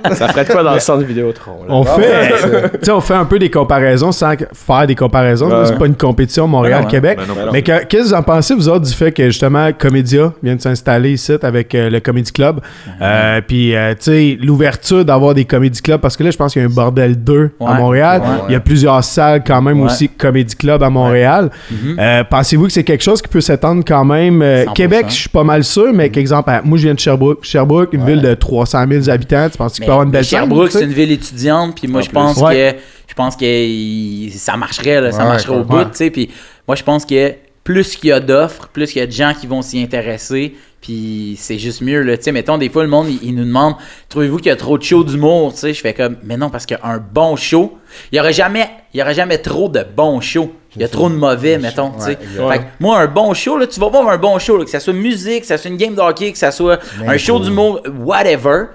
Ça 0.14 0.28
ferait 0.28 0.44
de 0.44 0.50
quoi 0.52 0.62
dans 0.62 0.74
le 0.74 0.80
centre 0.80 1.04
Vidéotron, 1.04 1.64
là? 1.68 1.74
On 1.74 1.82
Ouais, 1.82 1.88
fait, 2.02 2.84
ça. 2.84 2.94
on 2.96 3.00
fait 3.00 3.14
un 3.14 3.24
peu 3.24 3.38
des 3.38 3.50
comparaisons 3.50 4.12
sans 4.12 4.32
faire 4.54 4.86
des 4.86 4.94
comparaisons. 4.94 5.48
Ouais. 5.50 5.66
C'est 5.66 5.76
pas 5.78 5.86
une 5.86 5.96
compétition 5.96 6.46
Montréal-Québec. 6.46 7.18
Ben 7.20 7.26
non, 7.26 7.34
ben 7.34 7.46
non. 7.46 7.52
Mais 7.52 7.62
que- 7.62 7.84
qu'est-ce 7.84 8.04
que 8.04 8.08
vous 8.08 8.14
en 8.14 8.22
pensez, 8.22 8.54
vous 8.54 8.68
autres, 8.68 8.86
du 8.86 8.92
fait 8.94 9.12
que 9.12 9.24
justement 9.24 9.70
Comédia 9.76 10.32
vient 10.42 10.54
de 10.56 10.60
s'installer 10.60 11.10
ici 11.12 11.32
avec 11.42 11.74
euh, 11.74 11.90
le 11.90 12.00
Comedy 12.00 12.32
Club? 12.32 12.60
Euh, 13.02 13.40
Puis, 13.46 13.74
euh, 13.76 13.90
tu 13.94 13.96
sais, 14.04 14.38
l'ouverture 14.40 15.04
d'avoir 15.04 15.34
des 15.34 15.44
Comedy 15.44 15.80
Clubs, 15.82 16.00
parce 16.00 16.16
que 16.16 16.22
là, 16.24 16.30
je 16.30 16.36
pense 16.36 16.52
qu'il 16.52 16.62
y 16.62 16.64
a 16.64 16.68
un 16.68 16.72
bordel 16.72 17.16
2 17.22 17.50
à. 17.64 17.74
Montréal. 17.74 18.22
Il 18.48 18.52
y 18.52 18.56
a 18.56 18.60
plusieurs 18.60 19.02
salles 19.04 19.42
quand 19.48 19.62
même 19.62 19.80
Ouais. 19.80 19.86
aussi 19.86 20.08
Comedy 20.08 20.54
Club 20.54 20.82
à 20.82 20.90
Montréal. 20.90 21.50
Euh, 21.98 22.22
Pensez-vous 22.24 22.66
que 22.66 22.72
c'est 22.72 22.84
quelque 22.84 23.02
chose 23.02 23.22
qui 23.22 23.28
peut 23.28 23.40
s'étendre 23.40 23.82
quand 23.86 24.04
même? 24.04 24.42
euh, 24.42 24.64
100%. 24.66 24.72
Québec, 24.74 25.06
je 25.08 25.14
suis 25.14 25.28
pas 25.28 25.44
mal 25.44 25.64
sûr, 25.64 25.92
mais 25.94 26.10
qu'exemple, 26.10 26.50
à- 26.50 26.62
moi, 26.62 26.76
je 26.78 26.84
viens 26.84 26.94
de 26.94 27.00
Sherbrooke. 27.00 27.44
Sherbrooke, 27.44 27.92
une 27.94 28.04
ville 28.04 28.20
de 28.20 28.34
300 28.34 28.84
000 28.88 29.08
habitants. 29.10 29.48
Tu 29.50 29.56
penses 29.58 29.72
qu'il 29.74 29.84
peut 29.86 29.90
avoir 29.92 30.04
une 30.06 30.12
belle 30.12 30.24
Sherbrooke, 30.24 30.70
c'est 30.70 30.84
une 30.84 30.92
ville 30.92 31.12
étudiante, 31.12 31.74
puis 31.80 31.88
moi, 31.88 32.02
je 32.02 32.10
pense 32.10 32.40
que 32.40 32.72
je 33.08 33.14
pense 33.14 33.34
que 33.36 34.36
ça 34.36 34.56
marcherait, 34.56 35.00
là, 35.00 35.12
ça 35.12 35.24
marcherait 35.24 35.56
au 35.56 35.64
bout, 35.64 35.84
tu 35.84 35.88
sais. 35.94 36.10
Puis 36.10 36.28
moi, 36.66 36.76
je 36.76 36.82
pense 36.82 37.04
que 37.06 37.32
plus 37.68 37.96
qu'il 37.96 38.08
y 38.08 38.12
a 38.12 38.20
d'offres, 38.20 38.68
plus 38.72 38.90
qu'il 38.90 39.00
y 39.00 39.02
a 39.02 39.06
de 39.06 39.12
gens 39.12 39.34
qui 39.38 39.46
vont 39.46 39.60
s'y 39.60 39.82
intéresser, 39.82 40.54
puis 40.80 41.36
c'est 41.38 41.58
juste 41.58 41.82
mieux, 41.82 42.00
là. 42.02 42.16
Tu 42.16 42.22
sais, 42.22 42.32
mettons, 42.32 42.56
des 42.56 42.70
fois, 42.70 42.82
le 42.82 42.88
monde, 42.88 43.08
il, 43.10 43.18
il 43.22 43.34
nous 43.34 43.44
demande 43.44 43.74
Trouvez-vous 44.08 44.38
qu'il 44.38 44.46
y 44.46 44.50
a 44.50 44.56
trop 44.56 44.78
de 44.78 44.82
shows 44.82 45.04
d'humour? 45.04 45.52
Tu 45.52 45.58
sais, 45.58 45.74
je 45.74 45.80
fais 45.82 45.92
comme 45.92 46.16
Mais 46.22 46.38
non, 46.38 46.48
parce 46.48 46.64
qu'un 46.64 46.96
bon 47.12 47.36
show, 47.36 47.76
il 48.10 48.14
n'y 48.14 48.20
aurait, 48.20 48.32
jamais- 48.32 48.70
il 48.94 49.00
y 49.00 49.02
aurait 49.02 49.12
jamais 49.12 49.36
trop 49.36 49.68
de 49.68 49.84
bons 49.94 50.22
shows. 50.22 50.50
Il 50.76 50.80
y 50.80 50.84
a 50.86 50.88
trop 50.88 51.10
de 51.10 51.14
mauvais, 51.14 51.58
mettons. 51.58 51.90
Ouais. 52.06 52.16
Fait 52.52 52.58
que 52.60 52.64
moi, 52.80 53.00
un 53.00 53.06
bon 53.06 53.34
show, 53.34 53.58
là, 53.58 53.66
tu 53.66 53.78
vas 53.80 53.88
voir 53.90 54.08
un 54.08 54.16
bon 54.16 54.38
show, 54.38 54.56
là, 54.56 54.64
que 54.64 54.70
ça 54.70 54.80
soit 54.80 54.94
musique, 54.94 55.42
que 55.42 55.46
ça 55.46 55.58
soit 55.58 55.70
une 55.70 55.76
game 55.76 55.94
de 55.94 56.00
hockey, 56.00 56.32
que 56.32 56.38
ça 56.38 56.50
soit 56.52 56.78
un 57.06 57.18
show 57.18 57.38
d'humour, 57.44 57.82
whatever. 57.98 58.68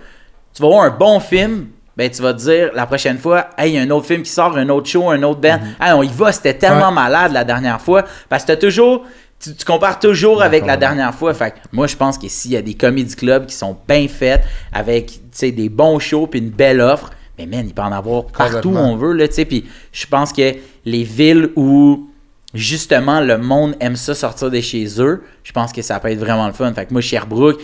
Tu 0.54 0.62
vas 0.62 0.68
voir 0.68 0.84
un 0.84 0.92
bon 0.92 1.20
film, 1.20 1.70
ben 1.98 2.10
tu 2.10 2.22
vas 2.22 2.34
te 2.34 2.40
dire 2.40 2.72
la 2.74 2.86
prochaine 2.86 3.18
fois, 3.18 3.50
hey, 3.58 3.72
il 3.72 3.76
y 3.76 3.78
a 3.78 3.82
un 3.82 3.90
autre 3.92 4.08
film 4.08 4.24
qui 4.24 4.32
sort, 4.32 4.58
un 4.58 4.70
autre 4.70 4.88
show, 4.88 5.10
un 5.10 5.22
autre 5.24 5.40
band. 5.40 5.60
Mm-hmm. 5.60 5.86
Hey, 5.86 5.94
on 5.94 6.04
y 6.04 6.08
va, 6.08 6.32
c'était 6.32 6.54
tellement 6.56 6.90
Ouais. 6.90 6.94
malade 6.94 7.32
la 7.34 7.44
dernière 7.44 7.82
fois. 7.82 8.04
Parce 8.30 8.46
que 8.46 8.54
toujours. 8.54 9.06
Tu, 9.40 9.54
tu 9.56 9.66
compares 9.66 10.00
toujours 10.00 10.42
avec 10.42 10.66
la 10.66 10.78
dernière 10.78 11.14
fois. 11.14 11.34
Fait 11.34 11.52
que 11.52 11.58
moi, 11.74 11.86
je 11.86 11.98
pense 11.98 12.18
que 12.18 12.30
s'il 12.30 12.52
y 12.52 12.56
a 12.56 12.62
des 12.62 12.76
comédie 12.76 13.14
clubs 13.14 13.46
qui 13.46 13.56
sont 13.56 13.76
bien 13.90 14.08
faits, 14.08 14.42
avec 14.72 15.20
des 15.42 15.68
bons 15.70 16.00
shows 16.00 16.28
puis 16.28 16.40
une 16.40 16.50
belle 16.50 16.80
offre, 16.80 17.10
mais 17.38 17.46
man, 17.46 17.66
il 17.68 17.74
peut 17.74 17.82
en 17.82 17.92
avoir 17.92 18.26
partout 18.28 18.70
où 18.70 18.78
on 18.78 18.96
veut. 18.96 19.12
Là, 19.12 19.26
puis 19.28 19.66
je 19.92 20.06
pense 20.06 20.32
que 20.32 20.54
les 20.86 21.04
villes 21.04 21.50
où 21.58 22.08
justement 22.54 23.20
le 23.20 23.38
monde 23.38 23.76
aime 23.80 23.96
ça 23.96 24.16
sortir 24.16 24.50
de 24.52 24.62
chez 24.62 24.86
eux, 25.00 25.24
je 25.44 25.52
pense 25.52 25.74
que 25.74 25.82
ça 25.82 26.00
peut 26.00 26.10
être 26.10 26.20
vraiment 26.20 26.48
le 26.48 26.54
fun. 26.54 26.72
Fait 26.74 26.86
que 26.86 26.94
moi, 26.94 27.02
Sherbrooke, 27.02 27.60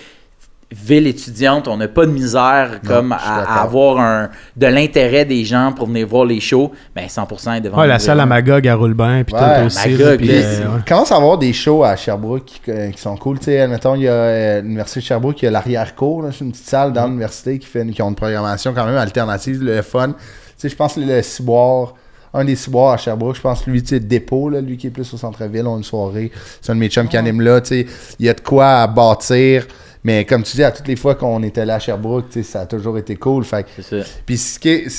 ville 0.72 1.08
étudiante, 1.08 1.68
on 1.68 1.78
n'a 1.78 1.88
pas 1.88 2.06
de 2.06 2.12
misère 2.12 2.80
comme 2.86 3.12
à, 3.12 3.62
avoir 3.62 4.00
un, 4.00 4.30
de 4.56 4.68
l'intérêt 4.68 5.26
des 5.26 5.44
gens 5.44 5.72
pour 5.72 5.88
venir 5.88 6.08
voir 6.08 6.26
les 6.26 6.40
shows. 6.40 6.72
Ben 6.96 7.08
100% 7.08 7.58
est 7.58 7.62
devant 7.62 7.80
Ouais, 7.80 7.88
la 7.88 7.98
salle 7.98 8.18
là. 8.18 8.24
à 8.24 8.26
Magog, 8.28 8.68
à 8.68 8.76
Roule-Bain, 8.76 9.24
puis 9.24 9.36
Ouais, 9.36 9.60
tout 9.62 9.66
aussi. 9.66 9.90
Magog, 9.90 10.18
puis, 10.18 10.30
euh, 10.32 10.60
ouais. 10.60 10.82
Commence 10.88 11.12
à 11.12 11.16
avoir 11.16 11.40
des 11.40 11.54
shows 11.54 11.84
à 11.84 11.96
Sherbrooke 11.96 12.46
qui, 12.46 12.62
euh, 12.70 12.92
qui 12.92 13.02
sont 13.02 13.16
cool. 13.18 13.40
Tu 13.40 13.46
sais, 13.46 13.62
admettons, 13.62 13.96
il 13.96 14.04
y 14.04 14.08
a 14.08 14.12
euh, 14.12 14.62
l'Université 14.62 15.00
de 15.00 15.06
Sherbrooke, 15.06 15.42
il 15.42 15.46
y 15.46 15.48
a 15.48 15.52
l'arrière-cour. 15.52 16.22
là, 16.22 16.30
C'est 16.32 16.46
une 16.46 16.52
petite 16.52 16.68
salle 16.68 16.94
dans 16.94 17.08
l'université 17.08 17.58
qui, 17.58 17.66
fait, 17.66 17.86
qui 17.88 18.02
ont 18.04 18.10
une 18.10 18.16
programmation 18.16 18.72
quand 18.74 18.86
même 18.86 18.98
alternative, 18.98 19.64
le 19.64 19.82
fun. 19.82 20.10
Tu 20.10 20.14
sais, 20.58 20.70
je 20.70 20.76
pense 20.76 20.94
que 20.94 21.00
le 21.00 21.22
ciboire, 21.24 21.96
un 22.32 22.46
des 22.46 22.56
ciboires 22.56 22.94
à 22.94 22.98
Sherbrooke, 22.98 23.38
je 23.38 23.42
pense 23.42 23.62
que 23.64 23.72
lui, 23.72 23.82
tu 23.82 23.90
sais, 23.90 24.00
Dépôt, 24.00 24.50
là, 24.50 24.62
lui 24.62 24.78
qui 24.78 24.86
est 24.86 24.92
plus 24.92 25.12
au 25.16 25.18
centre-ville, 25.18 25.66
on 25.66 25.74
a 25.74 25.78
une 25.78 25.84
soirée. 25.84 26.32
C'est 26.62 26.72
un 26.72 26.76
de 26.76 26.80
mes 26.80 26.90
chums 26.90 27.08
qui 27.08 27.18
anime 27.18 27.42
là. 27.42 27.60
Tu 27.60 27.70
sais, 27.70 27.86
il 28.20 28.28
y 28.28 28.30
a 28.30 28.36
de 28.36 28.42
quoi 28.42 28.82
à 28.82 28.86
bâtir. 28.88 29.66
Mais 30.04 30.24
comme 30.24 30.44
tu 30.44 30.56
dis, 30.56 30.64
à 30.64 30.72
toutes 30.72 30.88
les 30.88 30.96
fois 30.96 31.16
qu'on 31.16 31.44
était 31.44 31.66
là 31.66 31.76
à 31.76 31.80
Sherbrooke, 31.80 32.28
ça 32.44 32.62
a 32.62 32.66
toujours 32.66 32.98
été 32.98 33.16
cool. 33.18 33.44
Fait 33.44 33.64
que 33.64 33.70
C'est 33.82 34.02
ça. 34.04 34.10
puis 34.26 34.38
ce 34.38 34.58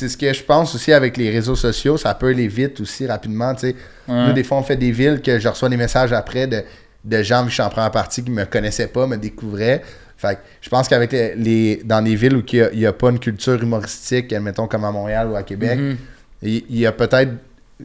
ce 0.08 0.16
que 0.16 0.32
je 0.32 0.42
pense 0.42 0.74
aussi 0.74 0.92
avec 0.92 1.16
les 1.16 1.30
réseaux 1.30 1.56
sociaux, 1.56 1.96
ça 1.96 2.12
peut 2.14 2.28
aller 2.28 2.48
vite 2.48 2.80
aussi 2.80 3.06
rapidement. 3.06 3.54
Nous, 4.08 4.32
des 4.34 4.44
fois, 4.44 4.58
on 4.58 4.62
fait 4.62 4.76
des 4.76 4.90
villes 4.90 5.20
que 5.22 5.38
je 5.38 5.48
reçois 5.48 5.68
des 5.70 5.76
messages 5.78 6.12
après 6.12 6.46
de, 6.46 6.62
de 7.04 7.22
gens, 7.22 7.44
que 7.44 7.48
je 7.48 7.54
suis 7.54 7.62
en 7.62 7.70
première 7.70 7.90
partie, 7.90 8.22
qui 8.22 8.30
me 8.30 8.44
connaissaient 8.44 8.88
pas, 8.88 9.06
me 9.06 9.16
découvraient. 9.16 9.80
Fait 10.18 10.34
que 10.34 10.40
je 10.60 10.68
pense 10.68 10.86
qu'avec 10.86 11.12
les, 11.12 11.34
les- 11.34 11.80
dans 11.82 12.02
des 12.02 12.14
villes 12.14 12.36
où 12.36 12.42
il 12.52 12.70
n'y 12.74 12.84
a, 12.84 12.92
pas 12.92 13.08
une 13.08 13.18
culture 13.18 13.62
humoristique, 13.62 14.32
mettons 14.34 14.66
comme 14.66 14.84
à 14.84 14.90
Montréal 14.90 15.28
ou 15.30 15.36
à 15.36 15.42
Québec, 15.44 15.78
il 16.42 16.62
il 16.68 16.78
y, 16.78 16.86
a 16.86 16.92
peut-être 16.92 17.32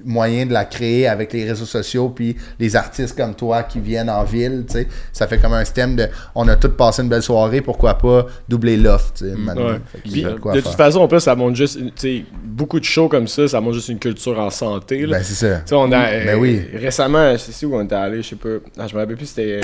moyen 0.04 0.46
de 0.46 0.54
la 0.54 0.66
créer 0.66 1.08
avec 1.08 1.32
les 1.34 1.46
réseaux 1.46 1.66
sociaux 1.66 2.10
puis 2.10 2.36
les 2.60 2.76
artistes 2.76 3.16
comme 3.18 3.34
toi 3.36 3.64
qui 3.64 3.80
viennent 3.80 4.10
en 4.10 4.24
ville, 4.24 4.66
tu 4.68 4.74
sais. 4.74 4.88
Ça 5.14 5.28
fait 5.28 5.38
comme 5.38 5.54
un 5.54 5.64
système 5.64 5.96
de 5.96 6.08
on 6.34 6.48
a 6.48 6.56
tous 6.56 6.70
passé 6.70 7.02
une 7.04 7.10
belle 7.10 7.22
soirée, 7.24 7.62
pourquoi 7.62 7.94
pas 7.98 8.26
doubler 8.50 8.78
l'offre, 8.78 9.14
tu 9.14 9.26
sais. 9.26 9.34
Ouais. 9.34 9.80
Puis, 10.04 10.24
de 10.24 10.30
faire. 10.30 10.54
toute 10.54 10.68
façon, 10.76 11.00
en 11.00 11.08
plus, 11.08 11.20
ça 11.20 11.36
montre 11.36 11.56
juste, 11.56 11.78
tu 11.78 11.92
sais, 11.96 12.26
beaucoup 12.44 12.80
de 12.80 12.86
shows 12.86 13.08
comme 13.10 13.28
ça, 13.28 13.48
ça 13.48 13.62
montre 13.62 13.76
juste 13.76 13.90
une 13.90 14.00
culture 14.00 14.40
en 14.40 14.50
santé. 14.50 15.06
Là. 15.06 15.18
Ben, 15.18 15.24
c'est 15.24 15.34
ça. 15.48 15.58
Tu 15.58 15.62
sais, 15.68 15.76
on 15.76 15.86
a, 15.86 15.90
Ben 15.90 16.28
euh, 16.30 16.36
oui. 16.38 16.62
Récemment, 16.74 17.38
sais 17.38 17.66
où 17.66 17.76
on 17.76 17.84
était 17.84 17.96
allé, 17.96 18.22
je 18.22 18.30
sais 18.30 18.36
pas. 18.36 18.50
Ah, 18.78 18.88
je 18.88 18.96
me 18.96 19.00
rappelle 19.00 19.16
plus, 19.18 19.26
c'était. 19.28 19.62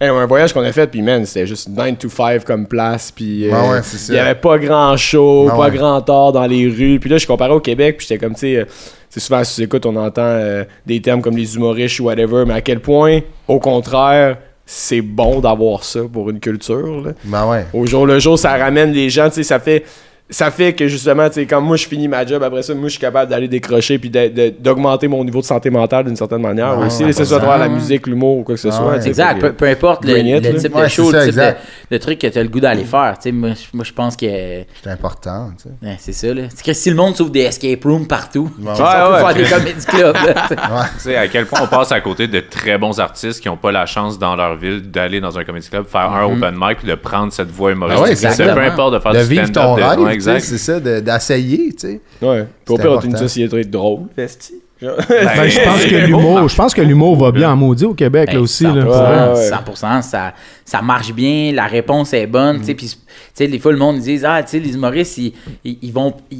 hey, 0.00 0.08
un 0.08 0.26
voyage 0.26 0.52
qu'on 0.52 0.62
a 0.62 0.72
fait, 0.72 0.86
puis 0.86 1.02
man, 1.02 1.24
c'était 1.26 1.46
juste 1.46 1.68
9 1.68 1.98
to 1.98 2.08
5 2.08 2.44
comme 2.44 2.66
place, 2.66 3.10
puis. 3.10 3.48
euh, 3.48 3.52
Ouais, 3.52 3.68
ouais, 3.70 3.80
c'est. 3.82 4.12
Il 4.12 4.16
y 4.16 4.18
avait 4.18 4.34
pas 4.34 4.58
grand 4.58 4.96
show, 4.96 5.48
pas 5.56 5.70
grand 5.70 6.00
tort 6.02 6.32
dans 6.32 6.46
les 6.46 6.66
rues. 6.68 6.98
Puis 7.00 7.10
là, 7.10 7.18
je 7.18 7.26
comparais 7.26 7.52
au 7.52 7.60
Québec, 7.60 7.96
puis 7.98 8.06
j'étais 8.08 8.24
comme, 8.24 8.34
tu 8.34 8.40
sais. 8.40 8.66
C'est 9.14 9.20
souvent, 9.20 9.44
si 9.44 9.54
tu 9.54 9.62
écoutes, 9.62 9.86
on 9.86 9.94
entend 9.94 10.22
euh, 10.24 10.64
des 10.86 11.00
termes 11.00 11.22
comme 11.22 11.36
les 11.36 11.54
humoristes 11.54 12.00
ou 12.00 12.06
whatever, 12.06 12.42
mais 12.44 12.54
à 12.54 12.60
quel 12.60 12.80
point, 12.80 13.20
au 13.46 13.60
contraire, 13.60 14.38
c'est 14.66 15.02
bon 15.02 15.38
d'avoir 15.38 15.84
ça 15.84 16.00
pour 16.12 16.30
une 16.30 16.40
culture. 16.40 17.00
Là 17.00 17.12
Ben 17.22 17.48
ouais. 17.48 17.64
au 17.72 17.86
jour 17.86 18.06
le 18.06 18.18
jour, 18.18 18.36
ça 18.36 18.56
ramène 18.56 18.90
les 18.90 19.10
gens, 19.10 19.28
tu 19.28 19.36
sais, 19.36 19.42
ça 19.44 19.60
fait 19.60 19.84
ça 20.30 20.50
fait 20.50 20.72
que 20.72 20.88
justement, 20.88 21.28
tu 21.28 21.34
sais, 21.34 21.46
quand 21.46 21.60
moi 21.60 21.76
je 21.76 21.86
finis 21.86 22.08
ma 22.08 22.24
job, 22.24 22.42
après 22.42 22.62
ça, 22.62 22.74
moi 22.74 22.84
je 22.84 22.92
suis 22.92 22.98
capable 23.00 23.30
d'aller 23.30 23.46
décrocher 23.46 23.98
puis 23.98 24.10
d'augmenter 24.10 25.06
mon 25.06 25.22
niveau 25.22 25.40
de 25.40 25.44
santé 25.44 25.68
mentale 25.68 26.06
d'une 26.06 26.16
certaine 26.16 26.40
manière 26.40 26.78
Ouais, 26.78 26.86
aussi, 26.86 27.04
que 27.04 27.12
ce 27.12 27.26
soit 27.26 27.36
à 27.36 27.40
travers 27.40 27.58
la 27.58 27.68
musique, 27.68 28.06
l'humour 28.06 28.38
ou 28.38 28.42
quoi 28.42 28.54
que 28.54 28.60
ce 28.60 28.68
Ouais, 28.68 28.74
soit. 28.74 29.06
Exact, 29.06 29.52
peu, 29.52 29.66
importe 29.68 30.04
le, 30.06 30.18
it, 30.18 30.58
type 30.58 30.74
Ouais, 30.74 30.84
de 30.84 30.88
show, 30.88 31.10
ça, 31.10 31.26
le 31.26 31.30
type 31.32 31.42
de, 31.90 31.98
truc 31.98 32.18
que 32.18 32.26
tu 32.26 32.38
as 32.38 32.42
le 32.42 32.48
goût 32.48 32.58
d'aller 32.60 32.84
faire. 32.84 33.16
Tu 33.18 33.24
sais, 33.28 33.32
moi, 33.32 33.50
je- 33.50 33.76
moi, 33.76 33.84
je 33.84 33.92
pense 33.92 34.16
que 34.16 34.26
C'est 34.26 34.90
important, 34.90 35.50
tu 35.62 35.68
sais. 35.86 35.96
c'est 35.98 36.12
ça. 36.12 36.32
Là. 36.32 36.42
C'est 36.54 36.64
que 36.64 36.72
si 36.72 36.88
le 36.88 36.96
monde 36.96 37.12
trouve 37.14 37.30
des 37.30 37.42
escape 37.42 37.84
rooms 37.84 38.06
partout, 38.06 38.50
on 38.58 38.64
peut 38.64 38.74
faire 38.76 39.34
des 39.34 39.44
comédie 39.44 39.86
clubs. 39.86 40.16
tu 40.16 40.54
sais. 41.00 41.16
À 41.16 41.28
quel 41.28 41.44
point 41.44 41.60
on 41.62 41.66
passe 41.66 41.92
à 41.92 42.00
côté 42.00 42.28
de 42.28 42.40
très 42.40 42.78
bons 42.78 42.98
artistes 42.98 43.40
qui 43.42 43.48
n'ont 43.48 43.58
pas 43.58 43.72
la 43.72 43.84
chance 43.84 44.18
dans 44.18 44.34
leur 44.36 44.56
ville 44.56 44.90
d'aller 44.90 45.20
dans 45.20 45.38
un 45.38 45.44
comedy 45.44 45.68
club, 45.68 45.84
faire 45.86 46.10
un 46.10 46.24
open 46.24 46.54
mic 46.58 46.78
puis 46.78 46.88
de 46.88 46.94
prendre 46.94 47.30
cette 47.30 47.50
voie 47.50 47.72
humoristique. 47.72 48.00
Ah 48.06 48.08
ouais, 48.08 48.16
C'est 48.16 48.26
exactement. 48.26 48.54
peu 48.54 48.66
importe 48.72 48.94
de 48.94 48.98
faire 49.00 49.12
de 49.12 49.18
du 49.18 49.46
stand-up. 49.46 50.13
De- 50.14 50.30
exact. 50.30 50.40
c'est 50.44 50.58
ça, 50.58 50.80
de- 50.80 51.00
d'essayer, 51.00 51.72
tu 51.72 51.78
sais. 51.88 52.00
Ouais. 52.22 52.46
Puis 52.64 52.74
au 52.74 52.78
pire, 52.78 52.92
on 52.92 53.00
une 53.00 53.16
société 53.16 53.64
drôle. 53.64 54.02
Esti. 54.16 54.54
Genre. 54.82 54.96
Ben, 55.08 55.48
je 55.48 55.60
pense 55.60 55.84
que 55.88 55.94
l'humour, 56.06 56.48
je 56.48 56.56
pense 56.56 56.74
que 56.74 56.82
l'humour 56.82 57.16
va 57.16 57.30
bien 57.30 57.52
en 57.52 57.56
maudit 57.56 57.84
au 57.84 57.94
Québec 57.94 58.26
là 58.28 58.34
Ben, 58.34 58.40
aussi. 58.40 58.64
100%, 58.64 58.74
Là. 58.74 59.32
Ouais, 59.32 59.38
ouais. 59.38 59.50
100%, 59.50 60.02
ça, 60.02 60.34
ça 60.64 60.82
marche 60.82 61.12
bien, 61.12 61.52
la 61.52 61.66
réponse 61.66 62.12
est 62.12 62.26
bonne. 62.26 62.58
tu 62.58 62.66
sais, 62.66 62.74
Puis, 62.74 62.88
tu 62.88 62.96
sais, 63.34 63.46
des 63.46 63.60
fois, 63.60 63.70
le 63.70 63.78
monde 63.78 63.96
ils 64.04 64.18
dit 64.18 64.26
Ah, 64.26 64.42
tu 64.42 64.50
sais, 64.50 64.58
les 64.58 64.74
humoristes, 64.74 65.16
ils, 65.18 65.32
ils, 65.64 65.78
ils 65.80 65.92
vont, 65.92 66.12
ils, 66.30 66.38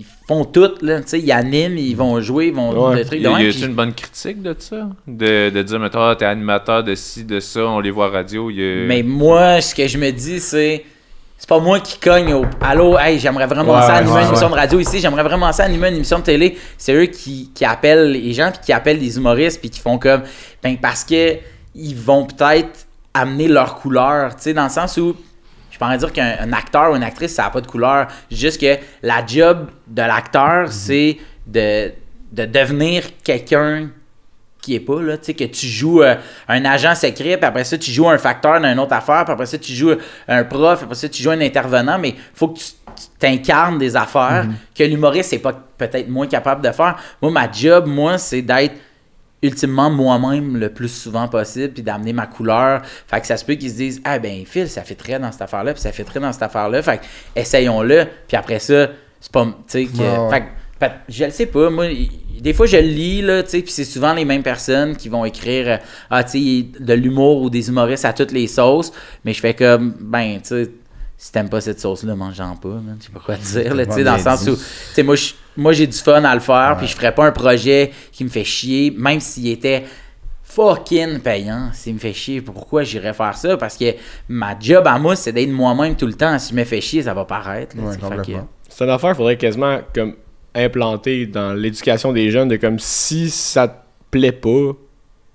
ils 0.00 0.04
font 0.28 0.44
tout, 0.44 0.70
là, 0.82 1.00
tu 1.00 1.08
sais, 1.08 1.20
ils 1.20 1.32
animent, 1.32 1.78
ils 1.78 1.96
vont 1.96 2.20
jouer, 2.20 2.48
ils 2.48 2.54
vont 2.54 2.90
Ouais. 2.90 2.96
des 2.96 3.04
trucs 3.06 3.18
Y 3.18 3.22
de 3.22 3.28
y 3.58 3.62
a 3.64 3.66
une 3.66 3.74
bonne 3.74 3.94
critique 3.94 4.42
de 4.42 4.54
ça? 4.58 4.88
De, 5.08 5.48
de 5.48 5.62
dire, 5.62 5.80
mettons, 5.80 6.02
ah, 6.02 6.14
t'es 6.16 6.26
animateur 6.26 6.84
de 6.84 6.94
ci, 6.94 7.24
de 7.24 7.40
ça, 7.40 7.60
on 7.66 7.80
les 7.80 7.90
voit 7.90 8.06
à 8.06 8.10
radio. 8.10 8.50
y 8.50 8.60
a- 8.62 8.86
Mais 8.86 9.02
moi, 9.02 9.60
ce 9.62 9.74
que 9.74 9.88
je 9.88 9.96
me 9.96 10.10
dis, 10.10 10.38
c'est. 10.38 10.84
C'est 11.40 11.48
pas 11.48 11.58
moi 11.58 11.80
qui 11.80 11.98
cogne 11.98 12.34
au. 12.34 12.44
Allô, 12.60 12.98
hey, 12.98 13.18
j'aimerais 13.18 13.46
vraiment 13.46 13.74
Ouais, 13.74 13.80
ça 13.80 13.94
animer 13.94 14.12
ouais, 14.12 14.20
une 14.20 14.28
émission 14.28 14.50
de 14.50 14.54
radio 14.54 14.78
ici, 14.78 15.00
j'aimerais 15.00 15.22
vraiment 15.22 15.50
ça 15.52 15.64
animer 15.64 15.88
une 15.88 15.94
émission 15.94 16.18
de 16.18 16.24
télé. 16.24 16.58
C'est 16.76 16.92
eux 16.92 17.06
qui, 17.06 17.50
qui 17.54 17.64
appellent 17.64 18.12
les 18.12 18.34
gens, 18.34 18.50
puis 18.52 18.60
qui 18.66 18.72
appellent 18.74 18.98
les 18.98 19.16
humoristes, 19.16 19.58
puis 19.58 19.70
qui 19.70 19.80
font 19.80 19.96
comme. 19.96 20.22
Ben, 20.62 20.76
parce 20.76 21.02
que 21.02 21.38
ils 21.74 21.96
vont 21.96 22.26
peut-être 22.26 22.86
amener 23.14 23.48
leur 23.48 23.76
couleur, 23.76 24.36
tu 24.36 24.42
sais, 24.42 24.52
dans 24.52 24.64
le 24.64 24.68
sens 24.68 24.98
où. 24.98 25.16
Je 25.70 25.78
pourrais 25.78 25.96
dire 25.96 26.12
qu'un 26.12 26.36
un 26.42 26.52
acteur 26.52 26.92
ou 26.92 26.96
une 26.96 27.02
actrice, 27.02 27.32
ça 27.32 27.44
n'a 27.44 27.50
pas 27.50 27.62
de 27.62 27.66
couleur. 27.66 28.08
Juste 28.30 28.60
que 28.60 28.78
la 29.02 29.24
job 29.26 29.70
de 29.86 30.02
l'acteur, 30.02 30.70
c'est 30.70 31.16
de, 31.46 31.90
de 32.32 32.44
devenir 32.44 33.04
quelqu'un 33.24 33.88
pas 34.78 35.02
là, 35.02 35.18
tu 35.18 35.24
sais 35.24 35.34
que 35.34 35.42
tu 35.44 35.66
joues 35.66 36.02
euh, 36.04 36.14
un 36.46 36.64
agent 36.64 36.94
secret, 36.94 37.36
puis 37.36 37.44
après 37.46 37.64
ça 37.64 37.76
tu 37.76 37.90
joues 37.90 38.08
un 38.08 38.18
facteur 38.18 38.60
dans 38.60 38.68
une 38.70 38.78
autre 38.78 38.92
affaire, 38.92 39.24
puis 39.24 39.32
après 39.32 39.46
ça 39.46 39.58
tu 39.58 39.72
joues 39.72 39.94
un 40.28 40.44
prof, 40.44 40.76
puis 40.78 40.84
après 40.84 40.94
ça 40.94 41.08
tu 41.08 41.20
joues 41.20 41.30
un 41.32 41.40
intervenant, 41.40 41.98
mais 41.98 42.14
faut 42.34 42.46
que 42.48 42.58
tu 42.60 42.66
t'incarnes 43.18 43.78
des 43.78 43.96
affaires 43.96 44.46
que 44.76 44.84
l'humoriste 44.84 45.30
c'est 45.30 45.38
pas 45.38 45.52
peut-être 45.76 46.08
moins 46.08 46.28
capable 46.28 46.62
de 46.64 46.70
faire. 46.70 46.96
Moi 47.20 47.32
ma 47.32 47.50
job 47.50 47.86
moi 47.86 48.18
c'est 48.18 48.42
d'être 48.42 48.74
ultimement 49.42 49.88
moi-même 49.88 50.58
le 50.58 50.68
plus 50.68 50.88
souvent 50.88 51.26
possible 51.26 51.72
puis 51.72 51.82
d'amener 51.82 52.12
ma 52.12 52.26
couleur. 52.26 52.82
Fait 53.06 53.20
que 53.22 53.26
ça 53.26 53.38
se 53.38 53.44
peut 53.44 53.54
qu'ils 53.54 53.70
se 53.70 53.76
disent 53.76 54.00
"Ah 54.04 54.18
ben 54.18 54.44
Phil, 54.44 54.68
ça 54.68 54.82
fait 54.82 54.94
très 54.94 55.18
dans 55.18 55.32
cette 55.32 55.40
affaire-là, 55.42 55.72
puis 55.72 55.80
ça 55.82 55.92
fait 55.92 56.04
très 56.04 56.20
dans 56.20 56.30
cette 56.30 56.42
affaire-là." 56.42 56.82
Fait 56.82 56.98
que 56.98 57.04
essayons-le, 57.40 58.04
puis 58.28 58.36
après 58.36 58.58
ça, 58.58 58.88
c'est 59.18 59.32
pas 59.32 59.44
tu 59.46 59.52
sais 59.68 59.84
que 59.86 59.96
Ouais, 59.98 60.18
ouais. 60.18 60.30
fait 60.30 60.40
que 60.40 60.46
fait- 60.46 60.52
je 61.08 61.24
le 61.24 61.30
sais 61.30 61.46
pas, 61.46 61.68
moi, 61.70 61.86
des 62.40 62.52
fois 62.54 62.66
je 62.66 62.76
le 62.76 62.82
lis, 62.82 63.22
là, 63.22 63.42
tu 63.42 63.50
sais, 63.50 63.62
puis 63.62 63.70
c'est 63.72 63.84
souvent 63.84 64.14
les 64.14 64.24
mêmes 64.24 64.42
personnes 64.42 64.96
qui 64.96 65.08
vont 65.08 65.24
écrire, 65.24 65.68
euh, 65.68 65.76
ah, 66.10 66.24
tu 66.24 66.30
sais, 66.62 66.66
de 66.80 66.94
l'humour 66.94 67.42
ou 67.42 67.50
des 67.50 67.68
humoristes 67.68 68.04
à 68.04 68.12
toutes 68.12 68.32
les 68.32 68.46
sauces, 68.46 68.92
mais 69.24 69.32
je 69.34 69.40
fais 69.40 69.54
comme, 69.54 69.94
ben, 70.00 70.38
tu 70.40 70.48
sais, 70.48 70.70
si 71.18 71.32
t'aimes 71.32 71.50
pas 71.50 71.60
cette 71.60 71.78
sauce-là, 71.80 72.14
mange-en 72.14 72.56
pas, 72.56 72.68
man. 72.68 72.96
je 72.98 73.06
sais 73.06 73.12
pas 73.12 73.20
quoi 73.20 73.36
te 73.36 73.42
dire, 73.42 73.74
là, 73.74 73.84
tu 73.84 73.92
sais, 73.92 74.04
dans 74.04 74.16
le 74.16 74.22
sens 74.22 74.42
dit. 74.44 74.50
où, 74.50 74.56
tu 74.56 74.62
sais, 74.94 75.02
moi, 75.02 75.16
je- 75.16 75.32
moi, 75.56 75.72
j'ai 75.74 75.86
du 75.86 75.98
fun 75.98 76.24
à 76.24 76.32
le 76.34 76.40
faire, 76.40 76.76
puis 76.78 76.86
je 76.86 76.94
ferais 76.96 77.14
pas 77.14 77.26
un 77.26 77.32
projet 77.32 77.90
qui 78.10 78.24
me 78.24 78.30
fait 78.30 78.44
chier, 78.44 78.94
même 78.96 79.20
s'il 79.20 79.48
était 79.48 79.84
fucking 80.42 81.20
payant, 81.20 81.70
s'il 81.72 81.94
me 81.94 81.98
fait 81.98 82.12
chier, 82.12 82.40
pourquoi 82.40 82.82
j'irais 82.82 83.12
faire 83.12 83.36
ça? 83.36 83.56
Parce 83.56 83.76
que 83.76 83.84
ma 84.28 84.58
job 84.58 84.86
à 84.86 84.98
moi, 84.98 85.14
c'est 85.14 85.32
d'être 85.32 85.50
moi-même 85.50 85.94
tout 85.96 86.06
le 86.06 86.14
temps. 86.14 86.38
Si 86.38 86.50
je 86.50 86.56
me 86.56 86.64
fais 86.64 86.80
chier, 86.80 87.02
ça 87.02 87.14
va 87.14 87.24
paraître. 87.24 87.76
Ouais. 87.76 87.96
C'est 88.68 88.84
une 88.84 88.90
affaire, 88.90 89.14
faudrait 89.16 89.36
quasiment 89.36 89.78
comme 89.94 90.14
implanter 90.54 91.26
dans 91.26 91.52
l'éducation 91.52 92.12
des 92.12 92.30
jeunes 92.30 92.48
de 92.48 92.56
comme 92.56 92.78
si 92.78 93.30
ça 93.30 93.68
te 93.68 93.74
plaît 94.10 94.32
pas, 94.32 94.72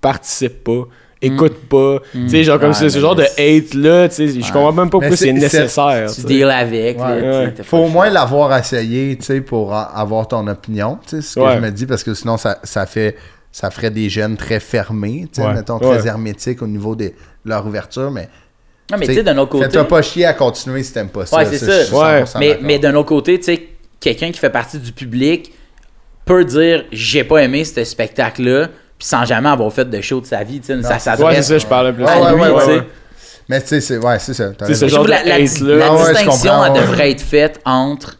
participe 0.00 0.64
pas, 0.64 0.84
écoute 1.22 1.56
pas. 1.68 1.98
Tu 2.12 2.28
sais, 2.28 2.44
genre 2.44 2.58
comme 2.60 2.68
Ouais, 2.70 2.74
ce, 2.74 2.88
ce 2.88 2.98
genre 2.98 3.14
de 3.14 3.24
c'est- 3.24 3.56
hate 3.58 3.74
là, 3.74 4.08
tu 4.08 4.14
sais, 4.14 4.28
je 4.28 4.52
comprends 4.52 4.72
même 4.72 4.90
pas 4.90 4.98
Mais 4.98 5.08
pourquoi 5.08 5.16
c'est 5.16 5.32
nécessaire. 5.32 6.10
tu 6.12 6.22
deals 6.22 6.50
avec. 6.50 6.98
Ouais. 7.00 7.54
Faut 7.62 7.78
au 7.78 7.88
moins 7.88 8.10
l'avoir 8.10 8.56
essayé, 8.56 9.16
tu 9.16 9.24
sais, 9.24 9.40
pour 9.40 9.74
avoir 9.74 10.28
ton 10.28 10.46
opinion, 10.46 10.98
tu 11.02 11.16
sais, 11.16 11.22
c'est 11.22 11.28
ce 11.28 11.34
que 11.36 11.40
Ouais. 11.40 11.56
je 11.56 11.60
me 11.60 11.70
dis, 11.70 11.86
parce 11.86 12.04
que 12.04 12.14
sinon, 12.14 12.36
ça, 12.36 12.58
ça 12.62 12.86
fait 12.86 13.16
ça 13.52 13.70
ferait 13.70 13.90
des 13.90 14.10
jeunes 14.10 14.36
très 14.36 14.60
fermés, 14.60 15.28
tu 15.32 15.40
sais, 15.40 15.46
Ouais. 15.48 15.54
mettons, 15.54 15.78
très 15.78 16.02
Ouais. 16.02 16.06
hermétiques 16.06 16.60
au 16.60 16.66
niveau 16.66 16.94
de 16.94 17.10
leur 17.46 17.66
ouverture, 17.66 18.10
mais... 18.10 18.28
Non, 18.92 18.98
mais 18.98 19.06
tu 19.06 19.14
sais, 19.14 19.22
d'un 19.22 19.38
autre 19.38 19.48
côté. 19.52 19.64
Fais-toi 19.64 19.88
pas 19.88 20.02
chier 20.02 20.26
à 20.26 20.34
continuer 20.34 20.82
si 20.82 20.92
t'aimes 20.92 21.08
pas 21.08 21.24
ça. 21.24 21.38
Ouais, 21.38 21.46
c'est 21.46 21.56
ça. 21.58 21.96
Ouais. 21.96 22.24
100% 22.26 22.38
Mais, 22.38 22.58
mais 22.60 22.78
d'un 22.78 22.94
autre 22.96 23.08
côté, 23.08 23.38
tu 23.38 23.44
sais, 23.46 23.66
quelqu'un 24.14 24.30
qui 24.30 24.38
fait 24.38 24.50
partie 24.50 24.78
du 24.78 24.92
public 24.92 25.52
peut 26.24 26.44
dire 26.44 26.84
j'ai 26.92 27.24
pas 27.24 27.38
aimé 27.42 27.64
ce 27.64 27.82
spectacle-là, 27.84 28.68
puis 28.98 29.06
sans 29.08 29.24
jamais 29.24 29.48
avoir 29.48 29.72
fait 29.72 29.84
de 29.88 30.00
show 30.00 30.20
de 30.20 30.26
sa 30.26 30.44
vie. 30.44 30.60
tu 30.60 30.66
sais, 30.66 30.82
Ça 30.82 30.88
Ouais, 30.88 30.94
c'est 30.98 31.04
s'adresse 31.04 31.46
ça, 31.48 31.58
je 31.58 31.66
parlais 31.66 31.92
plus. 31.92 32.04
Ouais, 32.04 32.32
ouais, 32.32 32.50
ouais. 32.50 32.82
Mais 33.48 33.60
tu 33.60 33.68
sais, 33.68 33.80
c'est 33.80 33.98
ouais, 33.98 34.18
c'est 34.18 34.34
ça. 34.34 34.52
C'est 34.64 34.74
ce 34.74 34.86
Je 34.86 34.94
genre 34.94 35.04
de 35.04 35.10
la, 35.10 35.22
la, 35.24 35.34
hate-là. 35.36 35.76
la 35.76 35.92
Ah 35.92 36.12
distinction, 36.12 36.64
elle 36.64 36.72
devrait 36.80 37.10
être 37.12 37.20
faite 37.20 37.60
entre 37.64 38.18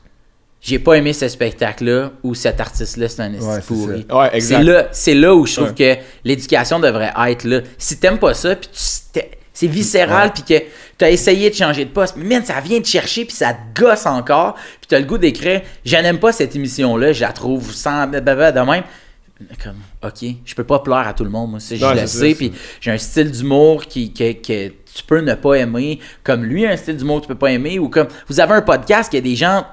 j'ai 0.60 0.78
pas 0.80 0.94
aimé 0.94 1.12
ce 1.12 1.28
spectacle-là 1.28 2.10
ou 2.24 2.34
cet 2.34 2.60
artiste-là, 2.60 3.08
c'est 3.08 3.22
un 3.22 3.32
esti 3.32 3.44
Ouais, 3.46 3.54
c'est 3.60 3.66
pourri. 3.66 4.06
C'est 4.40 4.62
là, 4.62 4.88
c'est 4.90 5.14
là 5.14 5.34
où 5.34 5.46
je 5.46 5.54
trouve 5.56 5.74
que 5.74 5.96
l'éducation 6.24 6.80
devrait 6.80 7.12
être 7.28 7.44
là. 7.44 7.60
Si 7.78 7.98
t'aimes 7.98 8.18
pas 8.18 8.34
ça, 8.34 8.56
puis 8.56 8.68
tu- 8.72 9.05
c'est 9.56 9.68
viscéral, 9.68 10.34
puis 10.34 10.42
que 10.42 10.62
t'as 10.98 11.10
essayé 11.10 11.48
de 11.48 11.54
changer 11.54 11.86
de 11.86 11.90
poste, 11.90 12.16
mais 12.18 12.26
man, 12.26 12.44
ça 12.44 12.60
vient 12.60 12.78
te 12.78 12.86
chercher, 12.86 13.24
puis 13.24 13.34
ça 13.34 13.54
te 13.54 13.80
gosse 13.80 14.04
encore, 14.04 14.54
puis 14.54 14.86
t'as 14.86 14.98
le 14.98 15.06
goût 15.06 15.16
d'écrire 15.16 15.62
«Je 15.84 15.96
n'aime 15.96 16.18
pas 16.18 16.30
cette 16.30 16.54
émission-là, 16.54 17.14
je 17.14 17.22
la 17.22 17.32
trouve 17.32 17.72
sans... 17.72 18.06
blablabla 18.06 18.52
de 18.52 18.60
même.» 18.60 18.82
Comme, 19.64 19.76
OK, 20.04 20.28
je 20.44 20.54
peux 20.54 20.64
pas 20.64 20.80
plaire 20.80 21.08
à 21.08 21.14
tout 21.14 21.24
le 21.24 21.30
monde, 21.30 21.52
moi, 21.52 21.60
ça, 21.60 21.74
je 21.74 22.00
le 22.00 22.06
sais, 22.06 22.34
puis 22.34 22.52
j'ai 22.82 22.90
un 22.90 22.98
style 22.98 23.30
d'humour 23.30 23.86
qui, 23.86 24.12
que, 24.12 24.32
que 24.32 24.68
tu 24.68 25.02
peux 25.06 25.20
ne 25.20 25.34
pas 25.34 25.54
aimer, 25.54 26.00
comme 26.22 26.44
lui, 26.44 26.66
un 26.66 26.76
style 26.76 26.98
d'humour 26.98 27.22
que 27.22 27.22
tu 27.22 27.28
peux 27.28 27.38
pas 27.38 27.50
aimer, 27.50 27.78
ou 27.78 27.88
comme 27.88 28.08
vous 28.28 28.40
avez 28.40 28.52
un 28.52 28.62
podcast 28.62 29.10
que 29.10 29.16
des 29.16 29.36
gens 29.36 29.64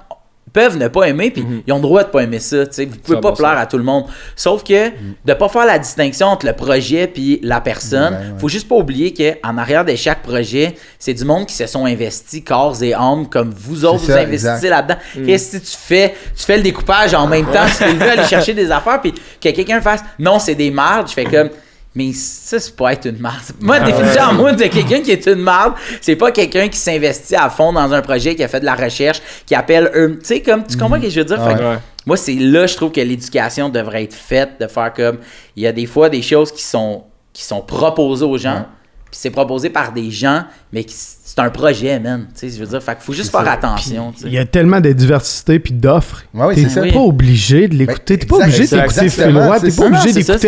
peuvent 0.54 0.78
ne 0.78 0.88
pas 0.88 1.06
aimer, 1.10 1.32
puis 1.32 1.44
ils 1.66 1.74
ont 1.74 1.78
le 1.78 1.82
droit 1.82 2.04
de 2.04 2.10
pas 2.10 2.22
aimer 2.22 2.40
ça. 2.40 2.66
tu 2.68 2.74
sais. 2.74 2.86
Vous 2.86 2.98
pouvez 2.98 3.20
pas 3.20 3.32
100%. 3.32 3.36
plaire 3.38 3.58
à 3.58 3.66
tout 3.66 3.78
le 3.78 3.84
monde. 3.84 4.06
Sauf 4.36 4.64
que 4.64 4.90
de 5.26 5.34
pas 5.34 5.50
faire 5.50 5.66
la 5.66 5.80
distinction 5.80 6.28
entre 6.28 6.46
le 6.46 6.54
projet 6.54 7.08
puis 7.08 7.40
la 7.44 7.60
personne, 7.60 8.14
Ouais, 8.14 8.20
ouais. 8.20 8.40
faut 8.40 8.48
juste 8.50 8.68
pas 8.70 8.76
oublier 8.76 9.14
que 9.14 9.34
en 9.44 9.58
arrière 9.58 9.84
de 9.84 9.96
chaque 9.96 10.22
projet, 10.22 10.76
c'est 11.00 11.14
du 11.16 11.26
monde 11.26 11.48
qui 11.48 11.56
se 11.56 11.66
sont 11.66 11.86
investis 11.86 12.44
corps 12.46 12.82
et 12.84 12.94
âme 12.94 13.28
comme 13.30 13.52
vous 13.56 13.84
autres 13.84 14.06
vous 14.06 14.12
investissez 14.12 14.70
là-dedans. 14.70 14.98
Qu'est-ce 15.26 15.58
que 15.58 15.64
tu 15.64 15.76
fais? 15.78 16.14
Tu 16.38 16.44
fais 16.44 16.58
le 16.58 16.64
découpage 16.64 17.14
en 17.14 17.28
même 17.28 17.46
temps, 17.48 17.66
tu 17.78 17.84
veux 17.86 18.10
aller 18.10 18.24
chercher 18.28 18.54
des 18.54 18.70
affaires 18.70 19.02
puis 19.02 19.12
que 19.14 19.50
quelqu'un 19.50 19.82
fasse 19.82 20.02
non, 20.20 20.38
c'est 20.40 20.56
des 20.56 20.70
mardes, 20.70 21.08
je 21.10 21.14
fais 21.14 21.26
comme 21.26 21.50
mais 21.96 22.12
ça, 22.14 22.60
c'est 22.60 22.76
pas 22.76 22.94
être 22.94 23.06
une 23.08 23.20
marde. 23.20 23.44
Moi, 23.62 23.80
la 23.80 23.86
définition 23.86 24.22
en 24.24 24.34
moi 24.34 24.52
de 24.54 24.64
quelqu'un 24.66 25.02
qui 25.02 25.12
est 25.12 25.26
une 25.28 25.36
marde, 25.42 25.74
c'est 26.02 26.16
pas 26.16 26.32
quelqu'un 26.32 26.68
qui 26.68 26.78
s'investit 26.78 27.36
à 27.36 27.50
fond 27.50 27.72
dans 27.74 27.94
un 27.94 28.02
projet, 28.02 28.36
qui 28.36 28.44
a 28.44 28.48
fait 28.48 28.60
de 28.60 28.66
la 28.66 28.76
recherche, 28.76 29.22
qui 29.46 29.54
appelle 29.56 29.92
eux. 29.96 30.18
Tu 30.20 30.26
sais, 30.28 30.42
comme, 30.42 30.66
tu 30.66 30.76
comprends 30.78 30.98
ce 30.98 31.02
que 31.04 31.10
je 31.10 31.20
veux 31.20 31.26
dire? 31.26 31.44
Fait 31.48 31.56
que 31.56 31.64
Ouais. 31.64 31.78
moi, 32.06 32.18
c'est 32.18 32.34
là, 32.36 32.66
je 32.66 32.76
trouve 32.76 32.92
que 32.92 33.02
l'éducation 33.02 33.70
devrait 33.70 34.04
être 34.04 34.14
faite, 34.16 34.52
de 34.60 34.68
faire 34.68 34.92
comme. 34.94 35.18
Il 35.56 35.64
y 35.64 35.68
a 35.68 35.72
des 35.72 35.86
fois 35.86 36.10
des 36.10 36.22
choses 36.22 36.52
qui 36.52 36.64
sont, 36.64 37.04
qui 37.32 37.44
sont 37.44 37.62
proposées 37.62 38.26
aux 38.26 38.38
gens, 38.38 38.66
puis 39.12 39.20
c'est 39.20 39.30
proposé 39.30 39.70
par 39.70 39.92
des 39.94 40.10
gens, 40.10 40.44
mais 40.72 40.84
qui- 40.84 40.96
c'est 41.36 41.42
un 41.42 41.50
projet, 41.50 42.00
man. 42.00 42.28
Tu 42.38 42.48
sais, 42.48 42.56
je 42.56 42.64
veux 42.64 42.70
dire, 42.70 42.84
fait 42.84 42.96
faut 43.00 43.12
juste 43.14 43.32
faire 43.32 43.48
attention. 43.50 44.14
Il 44.24 44.34
y 44.34 44.38
a 44.38 44.46
tellement 44.46 44.80
de 44.80 44.92
diversité 44.92 45.58
puis 45.58 45.74
d'offres. 45.74 46.22
Ouais, 46.32 46.54
oui, 46.56 46.68
T'es 46.68 46.92
pas 46.92 47.00
obligé 47.00 47.68
de 47.68 47.74
l'écouter. 47.76 48.20
T'es 48.20 48.28
pas 48.28 48.36
obligé 48.36 48.68
d'écouter 48.68 48.84
exactement, 49.06 49.10
Phil 49.10 49.38
Roy. 49.38 49.58
c'est 49.60 49.70
T'es 49.72 49.76
pas 49.76 49.86
obligé 49.88 50.14
d'écouter 50.14 50.48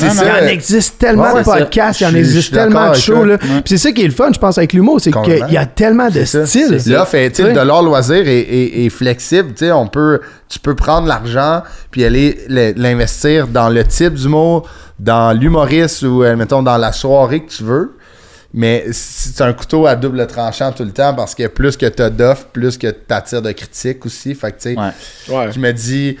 Il 0.00 0.44
en 0.44 0.46
existe 0.48 0.98
tellement 0.98 1.34
de 1.38 1.42
podcasts, 1.42 2.00
il 2.00 2.04
en 2.04 2.08
suis- 2.08 2.18
je 2.18 2.18
existe 2.18 2.52
tellement 2.52 2.90
de 2.90 2.96
shows. 2.96 3.26
c'est 3.64 3.78
ça 3.78 3.92
qui 3.92 4.02
est 4.02 4.06
le 4.08 4.12
fun, 4.12 4.30
je 4.34 4.38
pense, 4.38 4.58
avec 4.58 4.74
l'humour, 4.74 5.00
c'est 5.00 5.10
qu'il 5.10 5.46
y 5.50 5.56
a 5.56 5.64
tellement 5.66 6.10
de 6.10 6.22
styles. 6.24 6.78
L'offre 6.86 7.16
le 7.16 7.52
dollar 7.54 7.82
loisir 7.82 8.22
est, 8.26 8.88
flexible. 8.90 9.48
Tu 9.54 9.64
sais, 9.66 9.72
on 9.72 9.86
peut, 9.86 10.20
tu 10.50 10.58
peux 10.58 10.74
prendre 10.74 11.06
l'argent 11.08 11.62
puis 11.90 12.04
aller 12.04 12.38
le- 12.48 12.72
l'investir 12.76 13.46
dans 13.48 13.68
le 13.70 13.84
type 13.84 14.14
d'humour, 14.14 14.68
dans 14.98 15.32
l'humoriste 15.32 16.02
ou, 16.02 16.24
mettons, 16.36 16.62
dans 16.62 16.76
la 16.76 16.92
soirée 16.92 17.40
que 17.44 17.50
tu 17.50 17.62
veux. 17.62 17.96
Mais 18.54 18.86
c'est 18.92 19.42
un 19.42 19.52
couteau 19.52 19.86
à 19.86 19.94
double 19.94 20.26
tranchant 20.26 20.72
tout 20.72 20.84
le 20.84 20.90
temps 20.92 21.12
parce 21.14 21.34
que 21.34 21.46
plus 21.48 21.76
que 21.76 21.84
tu 21.86 22.02
as 22.02 22.08
d'offres, 22.08 22.46
plus 22.46 22.78
que 22.78 22.86
tu 22.86 22.96
attires 23.10 23.42
de 23.42 23.52
critiques 23.52 24.06
aussi. 24.06 24.34
Fait 24.34 24.52
que, 24.52 24.56
tu 24.56 24.74
sais, 24.74 24.78
Ouais. 24.78 25.36
Ouais. 25.46 25.52
je 25.52 25.58
me 25.60 25.70
dis, 25.72 26.16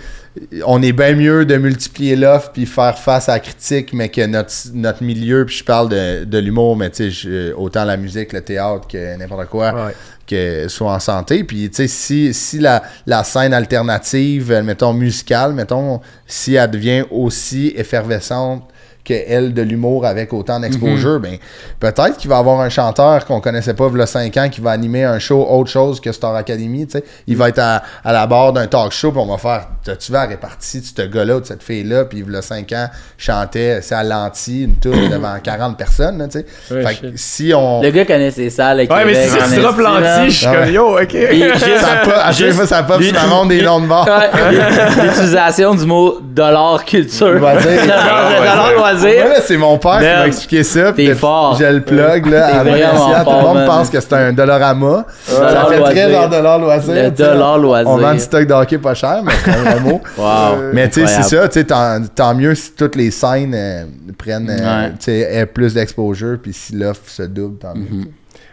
on 0.66 0.82
est 0.82 0.92
bien 0.92 1.14
mieux 1.14 1.46
de 1.46 1.56
multiplier 1.56 2.16
l'offre 2.16 2.50
puis 2.52 2.66
faire 2.66 2.98
face 2.98 3.30
à 3.30 3.32
la 3.32 3.40
critique, 3.40 3.94
mais 3.94 4.10
que 4.10 4.26
notre, 4.26 4.52
notre 4.74 5.02
milieu, 5.02 5.46
puis 5.46 5.56
je 5.56 5.64
parle 5.64 5.88
de, 5.88 6.24
de 6.24 6.38
l'humour, 6.38 6.76
mais 6.76 6.90
tu 6.90 7.10
sais, 7.10 7.52
autant 7.52 7.84
la 7.86 7.96
musique, 7.96 8.34
le 8.34 8.42
théâtre 8.42 8.86
que 8.86 9.16
n'importe 9.16 9.46
quoi, 9.48 9.86
Ouais. 9.86 9.94
que 10.26 10.68
soit 10.68 10.92
en 10.92 11.00
santé. 11.00 11.44
Puis, 11.44 11.70
tu 11.70 11.76
sais, 11.76 11.88
si, 11.88 12.34
si 12.34 12.58
la, 12.58 12.82
la 13.06 13.24
scène 13.24 13.54
alternative, 13.54 14.52
mettons 14.62 14.92
musicale, 14.92 15.54
mettons, 15.54 16.02
si 16.26 16.56
elle 16.56 16.70
devient 16.70 17.04
aussi 17.10 17.72
effervescente 17.74 18.68
que 19.08 19.14
elle 19.26 19.54
de 19.54 19.62
l'humour 19.62 20.04
avec 20.06 20.32
autant 20.32 20.60
d'exposure, 20.60 21.18
ben 21.20 21.36
peut-être 21.80 22.16
qu'il 22.18 22.28
va 22.30 22.36
y 22.36 22.38
avoir 22.38 22.60
un 22.60 22.68
chanteur 22.68 23.24
qu'on 23.24 23.40
connaissait 23.40 23.74
pas 23.74 23.88
il 23.92 23.98
y 23.98 24.02
a 24.02 24.06
5 24.06 24.36
ans 24.36 24.48
qui 24.50 24.60
va 24.60 24.70
animer 24.70 25.04
un 25.04 25.18
show 25.18 25.46
autre 25.48 25.70
chose 25.70 26.00
que 26.00 26.12
Star 26.12 26.34
Academy, 26.34 26.86
tu 26.86 26.98
sais. 26.98 27.04
Il 27.26 27.36
va 27.36 27.48
être 27.48 27.58
à, 27.58 27.82
à 28.04 28.12
la 28.12 28.26
barre 28.26 28.52
d'un 28.52 28.66
talk 28.66 28.92
show 28.92 29.10
puis 29.12 29.20
on 29.20 29.26
va 29.26 29.38
faire 29.38 29.66
tu 29.98 30.12
vas 30.12 30.26
répartir 30.26 30.80
de 30.82 30.86
ce 30.86 31.06
gars-là 31.08 31.36
ou 31.36 31.40
de 31.40 31.46
cette 31.46 31.62
fille-là 31.62 32.04
puis 32.04 32.22
il 32.26 32.32
y 32.32 32.36
a 32.36 32.42
5 32.42 32.70
ans 32.72 32.88
chantait 33.16 33.80
c'est 33.82 33.94
à 33.94 34.04
l'anti 34.04 34.64
une 34.64 34.76
tour 34.76 34.92
devant 35.10 35.36
40 35.42 35.76
personnes, 35.76 36.18
là, 36.18 36.28
tu 36.28 36.40
sais. 36.40 36.74
Ouais, 36.74 36.82
fait 36.86 36.94
que 37.00 37.06
shit. 37.08 37.18
si 37.18 37.52
on 37.54 37.80
Le 37.82 37.90
gars 37.90 38.04
connaît 38.04 38.30
ses 38.30 38.50
salles. 38.50 38.86
Ouais, 38.90 39.04
mais 39.06 39.14
si 39.14 39.28
ça 39.28 39.46
se 39.46 39.60
drop 39.60 39.78
l'anti, 39.78 40.26
je 40.26 40.30
suis 40.30 40.46
comme 40.46 40.70
yo, 40.72 40.98
ok. 41.00 41.08
Puis 41.08 41.42
juste- 41.42 41.78
ça 41.80 41.96
pas, 42.04 42.24
à 42.24 42.32
chaque 42.32 42.52
fois 42.52 42.66
ça 42.66 42.82
pop 42.82 43.02
sur 43.02 43.12
ma 43.14 43.26
montre 43.26 43.48
des 43.48 43.62
noms 43.62 43.80
de. 43.80 43.86
Ouais, 43.88 45.04
L'utilisation 45.04 45.74
du 45.74 45.86
mot 45.86 46.18
dollar 46.20 46.84
culture. 46.84 47.38
Dollar, 47.40 48.97
C'est 49.42 49.56
mon 49.56 49.78
père 49.78 49.98
qui 49.98 50.04
m'a 50.04 50.26
expliqué 50.26 50.62
ça. 50.62 50.92
t'es 50.92 51.14
fort. 51.14 51.56
Je 51.58 51.64
le 51.64 51.80
plug 51.82 52.26
là, 52.26 52.60
à 52.60 52.64
escient. 52.64 53.24
Tout 53.24 53.30
le 53.30 53.42
monde 53.42 53.54
man. 53.56 53.66
pense 53.66 53.90
que 53.90 54.00
c'est 54.00 54.12
un 54.12 54.32
dollarama. 54.32 55.06
ça 55.24 55.38
Dollar 55.40 55.68
fait 55.68 55.80
très 55.82 56.08
loisir. 56.08 56.20
dans 56.20 56.36
dollar 56.36 56.58
loisir. 56.58 56.94
Le 56.94 57.10
dollar 57.10 57.58
loisir. 57.58 57.90
On 57.90 57.96
vend 57.98 58.12
du 58.14 58.20
stock 58.20 58.46
de 58.46 58.52
hockey 58.54 58.78
pas 58.78 58.94
cher, 58.94 59.22
mais 59.24 59.32
c'est 59.44 59.50
un 59.50 59.80
mot. 59.80 60.00
Wow. 60.18 60.72
Mais 60.72 60.88
tu 60.88 61.00
sais, 61.00 61.06
c'est 61.06 61.36
ça, 61.36 61.48
tu 61.48 61.60
sais, 61.60 61.64
tant, 61.64 62.00
tant 62.14 62.34
mieux 62.34 62.54
si 62.54 62.72
toutes 62.72 62.96
les 62.96 63.10
scènes 63.10 63.54
euh, 63.54 63.84
prennent 64.16 64.50
euh, 64.50 64.88
Ouais. 65.06 65.46
plus 65.46 65.74
d'exposure, 65.74 66.38
puis 66.42 66.52
si 66.52 66.74
l'offre 66.74 67.02
se 67.08 67.22
double, 67.22 67.58
tant 67.58 67.74
mieux. 67.74 67.88
Mhm. 67.90 68.04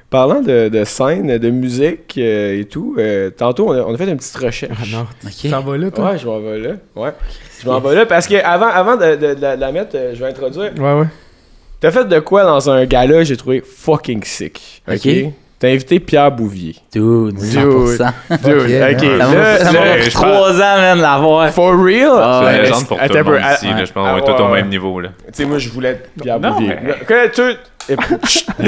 Parlant 0.09 0.41
de, 0.41 0.69
de 0.69 0.83
scène, 0.83 1.37
de 1.37 1.49
musique 1.49 2.13
euh, 2.17 2.59
et 2.59 2.65
tout, 2.65 2.95
euh, 2.99 3.31
tantôt 3.31 3.69
on 3.69 3.73
a, 3.73 3.81
on 3.81 3.93
a 3.93 3.97
fait 3.97 4.05
une 4.05 4.15
petite 4.17 4.37
recherche. 4.37 4.77
Ah 4.79 4.85
non. 4.91 5.07
Ok. 5.25 5.49
T'en 5.49 5.61
vas 5.61 5.77
là, 5.77 5.91
toi? 5.91 6.11
Ouais, 6.11 6.17
je 6.17 6.25
m'en 6.27 6.39
vais 6.39 6.59
là. 6.59 6.69
Ouais. 6.95 7.11
Je 7.63 7.69
m'en 7.69 7.79
vais 7.79 7.95
là 7.95 8.05
parce 8.05 8.27
que 8.27 8.35
avant, 8.43 8.67
avant 8.67 8.95
de, 8.95 9.15
de- 9.15 9.33
de 9.35 9.41
la- 9.41 9.55
de 9.55 9.61
la 9.61 9.71
mettre, 9.71 9.91
euh, 9.95 10.11
je 10.13 10.19
vais 10.23 10.29
introduire. 10.29 10.71
Ouais, 10.77 10.93
ouais. 10.93 11.07
T'as 11.79 11.91
fait 11.91 12.05
de 12.05 12.19
quoi 12.19 12.43
dans 12.43 12.69
un 12.69 12.85
gala, 12.85 13.23
j'ai 13.23 13.37
trouvé 13.37 13.61
fucking 13.65 14.23
sick. 14.23 14.81
Ok? 14.89 15.07
T'as 15.57 15.69
invité 15.69 15.99
Pierre 16.01 16.31
Bouvier. 16.31 16.75
Dude, 16.91 17.37
100%. 17.39 18.11
Dude, 18.43 18.51
Ok. 18.51 19.19
Ça 19.61 19.71
m'a 19.71 19.79
pris 19.95 20.03
je 20.03 20.09
trois 20.11 20.51
ans, 20.53 20.77
man, 20.77 20.97
de 20.97 21.01
l'avoir. 21.01 21.49
For 21.51 21.81
real? 21.81 22.09
Ah, 22.13 22.41
C'est 22.43 22.51
la 22.57 22.61
légende 22.63 22.87
pour 22.87 22.97
tout 22.99 23.13
le 23.13 23.23
monde 23.23 23.39
ah, 23.41 23.53
ici. 23.53 23.65
là, 23.67 23.85
je 23.85 23.93
pense 23.93 24.09
qu'on 24.09 24.17
est 24.17 24.35
tous 24.37 24.43
au 24.43 24.47
même 24.49 24.67
niveau. 24.67 24.99
Là. 24.99 25.09
Tu 25.27 25.31
sais, 25.33 25.45
moi, 25.45 25.57
je 25.57 25.69
voulais 25.69 25.89
être 25.91 26.09
Pierre 26.21 26.39
Non, 26.41 26.51
Bouvier. 26.51 26.75
tu- 27.33 27.41
et- 27.89 27.95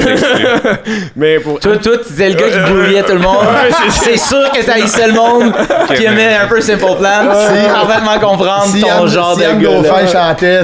Mais 1.15 1.39
pour. 1.39 1.59
Toi, 1.59 1.77
toi, 1.77 1.93
tu 1.97 2.09
disais 2.09 2.29
le 2.29 2.35
gars 2.35 2.49
qui 2.49 2.59
brouillait 2.71 3.03
tout 3.03 3.13
le 3.13 3.19
monde. 3.19 3.37
Ouais, 3.41 3.69
c'est- 3.71 4.11
C'est 4.11 4.17
sûr 4.17 4.51
que 4.51 4.63
t'haïssais 4.65 5.07
le 5.07 5.13
monde 5.13 5.53
qui 5.95 6.05
aimait 6.05 6.35
un 6.43 6.47
peu 6.47 6.61
Simple 6.61 6.79
Plan. 6.99 7.23
Si- 7.31 7.67
parfaitement 7.69 8.19
comprendre 8.19 8.65
Si 8.65 8.81
ton 8.81 9.07
genre 9.07 9.33
si 9.33 9.39
de 9.39 9.45
gars. 9.63 9.69
Ouais, 9.69 10.35
tu 10.37 10.45
ouais, 10.45 10.61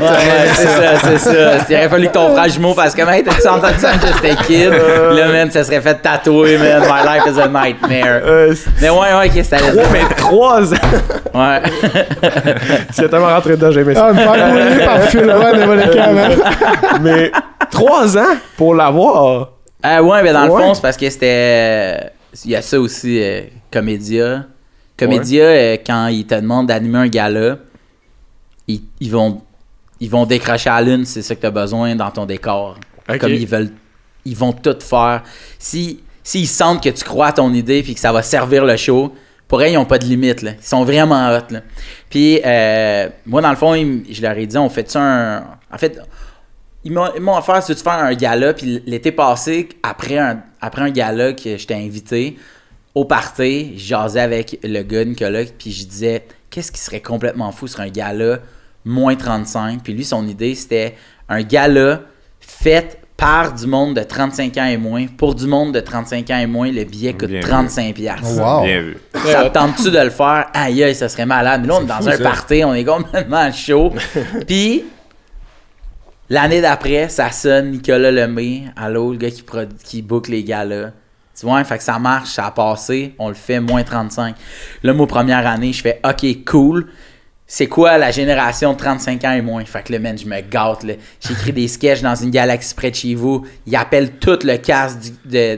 c'est 0.53 0.67
ça, 0.67 0.99
c'est 1.03 1.17
ça. 1.19 1.31
Il 1.69 1.75
aurait 1.75 1.89
fallu 1.89 2.07
que 2.07 2.13
ton 2.13 2.33
frère 2.35 2.49
jumeau 2.49 2.73
fasse 2.73 2.95
comme, 2.95 3.09
hey, 3.09 3.23
t'as-tu 3.23 3.47
entendu 3.47 3.73
ça 3.79 3.91
quand 3.93 4.07
j'étais 4.21 4.35
kid? 4.43 4.69
Là, 4.71 5.27
man, 5.27 5.51
ça 5.51 5.63
serait 5.63 5.81
fait 5.81 5.95
tatouer, 5.95 6.57
man. 6.57 6.81
My 6.81 7.03
life 7.07 7.23
is 7.35 7.39
a 7.39 7.47
nightmare. 7.47 8.21
Euh, 8.25 8.53
Mais 8.81 8.89
ouais, 8.89 8.97
ouais, 9.19 9.29
qu'est-ce 9.29 9.49
que 9.51 9.55
t'allais 9.55 9.71
trois, 9.71 9.83
dire? 9.83 9.91
mais 9.91 10.15
trois 10.15 10.73
ans. 10.73 10.77
Ouais. 11.33 11.61
C'est 12.91 13.09
tellement 13.09 13.27
rentré 13.27 13.51
dedans, 13.51 13.71
j'ai 13.71 13.81
aimé 13.81 13.95
ça. 13.95 14.07
Ah, 14.09 14.13
me 14.13 14.19
faire 14.19 15.39
par 15.39 15.53
de 15.53 15.65
Monaco, 15.65 15.97
man. 16.13 16.31
Mais 17.01 17.31
trois 17.73 18.17
ans 18.17 18.35
pour 18.57 18.75
l'avoir. 18.75 19.49
Euh, 19.85 20.01
ouais, 20.01 20.23
mais 20.23 20.31
dans 20.31 20.47
Ouais. 20.47 20.61
le 20.61 20.67
fond, 20.67 20.73
c'est 20.73 20.81
parce 20.81 20.97
que 20.97 21.09
c'était. 21.09 22.11
Il 22.45 22.51
y 22.51 22.55
a 22.55 22.61
ça 22.61 22.79
aussi, 22.79 23.21
euh, 23.21 23.41
Comédia. 23.71 24.45
Comédia, 24.97 25.43
euh, 25.43 25.77
quand 25.85 26.07
ils 26.07 26.25
te 26.25 26.35
demandent 26.35 26.67
d'animer 26.67 26.99
un 26.99 27.07
gala, 27.07 27.57
ils, 28.67 28.81
ils 28.99 29.11
vont 29.11 29.41
ils 29.99 30.09
vont 30.09 30.25
décrocher 30.25 30.69
à 30.69 30.81
l'une, 30.81 31.05
c'est 31.05 31.21
ça 31.21 31.33
que 31.35 31.41
tu 31.41 31.47
as 31.47 31.51
besoin 31.51 31.95
dans 31.95 32.11
ton 32.11 32.25
décor. 32.25 32.77
Comme 33.19 33.31
ils 33.33 33.47
veulent. 33.47 33.71
Ils 34.25 34.35
vont 34.35 34.53
tout 34.53 34.75
faire. 34.81 35.23
Si 35.59 35.99
S'ils 36.25 36.47
sentent 36.47 36.81
que 36.81 36.89
tu 36.89 37.03
crois 37.03 37.27
à 37.27 37.31
ton 37.33 37.53
idée 37.53 37.83
puis 37.83 37.93
que 37.95 37.99
ça 37.99 38.13
va 38.13 38.21
servir 38.23 38.63
le 38.63 38.77
show, 38.77 39.13
pour 39.45 39.59
eux, 39.59 39.67
ils 39.67 39.73
n'ont 39.73 39.83
pas 39.83 39.97
de 39.99 40.05
limite. 40.05 40.41
Là. 40.41 40.51
Ils 40.57 40.65
sont 40.65 40.85
vraiment 40.85 41.27
hot. 41.35 41.41
Là. 41.51 41.59
Puis, 42.09 42.39
euh, 42.45 43.09
moi, 43.25 43.41
dans 43.41 43.49
le 43.49 43.57
fond, 43.57 43.73
ils 43.75 44.05
je 44.09 44.21
leur 44.21 44.37
ai 44.37 44.45
dit, 44.45 44.57
on 44.57 44.69
fait 44.69 44.89
ça 44.89 45.01
un. 45.01 45.37
En 45.71 45.77
fait, 45.77 45.99
ils 46.83 46.91
m'ont 46.91 47.37
offert 47.37 47.61
si 47.63 47.73
tu 47.73 47.77
veux 47.77 47.83
faire 47.83 48.03
un 48.03 48.13
gala. 48.13 48.53
Puis 48.53 48.81
l'été 48.85 49.11
passé, 49.11 49.69
après 49.83 50.17
un, 50.17 50.41
après 50.61 50.81
un 50.81 50.91
gala 50.91 51.33
que 51.33 51.57
j'étais 51.57 51.75
invité, 51.75 52.37
au 52.95 53.05
party, 53.05 53.73
je 53.77 53.85
jasais 53.87 54.19
avec 54.19 54.59
le 54.63 54.81
gars 54.83 55.05
Nicolas. 55.05 55.43
Puis 55.57 55.71
je 55.71 55.85
disais, 55.85 56.25
qu'est-ce 56.49 56.71
qui 56.71 56.79
serait 56.79 57.01
complètement 57.01 57.51
fou 57.51 57.67
sur 57.67 57.81
un 57.81 57.89
gala 57.89 58.39
moins 58.85 59.15
35. 59.15 59.81
Puis 59.83 59.93
lui, 59.93 60.03
son 60.03 60.27
idée, 60.27 60.55
c'était 60.55 60.95
un 61.29 61.41
gala 61.41 62.01
fait 62.39 62.99
par 63.15 63.53
du 63.53 63.67
monde 63.67 63.95
de 63.95 64.03
35 64.03 64.57
ans 64.57 64.65
et 64.65 64.77
moins. 64.77 65.05
Pour 65.07 65.35
du 65.35 65.47
monde 65.47 65.73
de 65.73 65.79
35 65.79 66.29
ans 66.31 66.39
et 66.39 66.47
moins, 66.47 66.71
le 66.71 66.83
billet 66.83 67.13
coûte 67.13 67.29
Bien 67.29 67.41
vu. 67.41 67.47
35$. 67.47 67.93
piastres. 67.93 68.37
Wow. 68.37 68.63
Bien 68.65 68.81
vu. 68.81 68.97
Ça 69.25 69.45
te 69.45 69.53
tente-tu 69.53 69.91
de 69.91 69.99
le 69.99 70.09
faire? 70.09 70.47
Aïe, 70.53 70.83
aïe, 70.83 70.95
ça 70.95 71.07
serait 71.07 71.25
malade. 71.25 71.61
Mais 71.61 71.67
là, 71.67 71.75
on 71.79 71.83
est 71.83 71.85
dans 71.85 72.01
fou, 72.01 72.09
un 72.09 72.17
ça. 72.17 72.23
party, 72.23 72.63
on 72.65 72.73
est 72.73 72.83
complètement 72.83 73.51
chaud. 73.51 73.93
Puis, 74.47 74.83
l'année 76.29 76.61
d'après, 76.61 77.09
ça 77.09 77.31
sonne 77.31 77.71
Nicolas 77.71 78.11
Lemay, 78.11 78.63
allô, 78.75 79.11
le 79.11 79.17
gars 79.17 79.31
qui, 79.31 79.43
qui 79.83 80.01
book 80.01 80.27
les 80.27 80.43
gars-là. 80.43 80.91
Tu 81.37 81.45
vois, 81.47 81.63
fait 81.63 81.77
que 81.77 81.83
ça 81.83 81.97
marche, 81.97 82.29
ça 82.29 82.45
a 82.45 82.51
passé, 82.51 83.15
on 83.17 83.27
le 83.27 83.33
fait 83.33 83.59
moins 83.59 83.83
35. 83.83 84.35
Là, 84.83 84.93
moi, 84.93 85.07
première 85.07 85.47
année, 85.47 85.73
je 85.73 85.81
fais 85.81 85.99
OK, 86.03 86.45
cool. 86.45 86.87
C'est 87.55 87.67
quoi 87.67 87.99
la 87.99 88.09
génération 88.09 88.73
de 88.73 88.79
35 88.79 89.23
ans 89.25 89.31
et 89.33 89.43
moins? 89.43 89.63
Fait 89.63 89.83
que 89.83 89.93
le 89.93 89.99
man, 89.99 90.17
je 90.17 90.25
me 90.25 90.41
gâte. 90.41 90.87
J'écris 91.21 91.53
des 91.53 91.67
sketchs 91.67 92.01
dans 92.01 92.15
une 92.15 92.31
galaxie 92.31 92.73
près 92.73 92.89
de 92.89 92.95
chez 92.95 93.13
vous. 93.13 93.45
Ils 93.67 93.75
appellent 93.75 94.13
tout 94.13 94.39
le 94.43 94.57
cast 94.57 95.13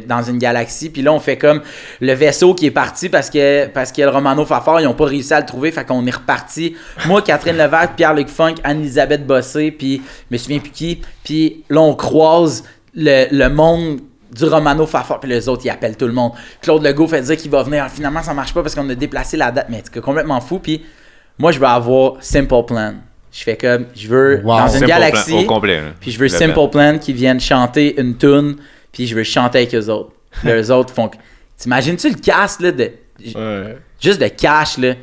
dans 0.05 0.21
une 0.21 0.37
galaxie. 0.37 0.89
Puis 0.89 1.01
là, 1.01 1.13
on 1.13 1.21
fait 1.21 1.37
comme 1.37 1.61
le 2.01 2.11
vaisseau 2.11 2.53
qui 2.53 2.65
est 2.65 2.71
parti 2.71 3.07
parce 3.07 3.29
que 3.29 3.67
parce 3.67 3.97
a 3.97 4.01
le 4.01 4.09
Romano 4.09 4.43
Fafard. 4.43 4.81
Ils 4.81 4.83
n'ont 4.83 4.93
pas 4.93 5.05
réussi 5.05 5.33
à 5.33 5.39
le 5.39 5.45
trouver. 5.45 5.71
Fait 5.71 5.85
qu'on 5.85 6.05
est 6.05 6.13
reparti. 6.13 6.75
Moi, 7.05 7.21
Catherine 7.21 7.55
Levac, 7.55 7.95
Pierre-Luc 7.95 8.27
Funk, 8.27 8.55
Anne-Elisabeth 8.65 9.25
Bossé, 9.25 9.71
puis 9.71 10.01
je 10.29 10.35
me 10.35 10.37
souviens 10.37 10.59
plus 10.59 10.71
qui. 10.71 11.01
Puis 11.23 11.63
là, 11.69 11.79
on 11.79 11.95
croise 11.95 12.65
le, 12.93 13.27
le 13.31 13.47
monde 13.47 14.01
du 14.33 14.43
Romano 14.43 14.85
Fafard, 14.85 15.21
puis 15.21 15.29
les 15.29 15.47
autres, 15.47 15.61
ils 15.63 15.69
appellent 15.69 15.95
tout 15.95 16.07
le 16.07 16.13
monde. 16.13 16.33
Claude 16.61 16.83
Legault 16.83 17.07
fait 17.07 17.21
dire 17.21 17.37
qu'il 17.37 17.51
va 17.51 17.63
venir. 17.63 17.87
Finalement, 17.89 18.21
ça 18.21 18.33
marche 18.33 18.53
pas 18.53 18.61
parce 18.61 18.75
qu'on 18.75 18.89
a 18.89 18.95
déplacé 18.95 19.37
la 19.37 19.49
date. 19.49 19.67
Mais 19.69 19.81
c'est 19.81 20.01
complètement 20.01 20.41
fou. 20.41 20.59
Puis 20.59 20.83
moi, 21.37 21.51
je 21.51 21.59
veux 21.59 21.65
avoir 21.67 22.13
Simple 22.21 22.63
Plan. 22.67 22.93
Je 23.31 23.43
fais 23.43 23.57
comme, 23.57 23.85
je 23.95 24.07
veux, 24.07 24.41
Wow. 24.43 24.57
dans 24.59 24.63
une 24.67 24.73
Simple 24.73 24.85
galaxie, 24.87 25.31
Plan, 25.31 25.41
au 25.41 25.45
complet, 25.45 25.77
là. 25.81 25.87
puis 25.99 26.11
je 26.11 26.17
veux 26.17 26.25
Le 26.25 26.29
Simple. 26.29 26.69
Plan 26.71 26.97
qui 26.99 27.11
viennent 27.13 27.39
chanter 27.39 27.99
une 27.99 28.15
tune, 28.17 28.55
puis 28.93 29.05
je 29.07 29.15
veux 29.15 29.23
chanter 29.23 29.59
avec 29.59 29.75
eux 29.75 29.89
autres. 29.89 30.11
Eux 30.45 30.71
autres 30.71 30.93
font... 30.93 31.09
T'imagines-tu 31.57 32.09
le 32.09 32.15
cast, 32.15 32.61
là, 32.61 32.71
de... 32.71 32.91
Ouais. 33.35 33.77
Juste 34.01 34.21
de 34.21 34.27
cash, 34.27 34.77
là? 34.77 34.93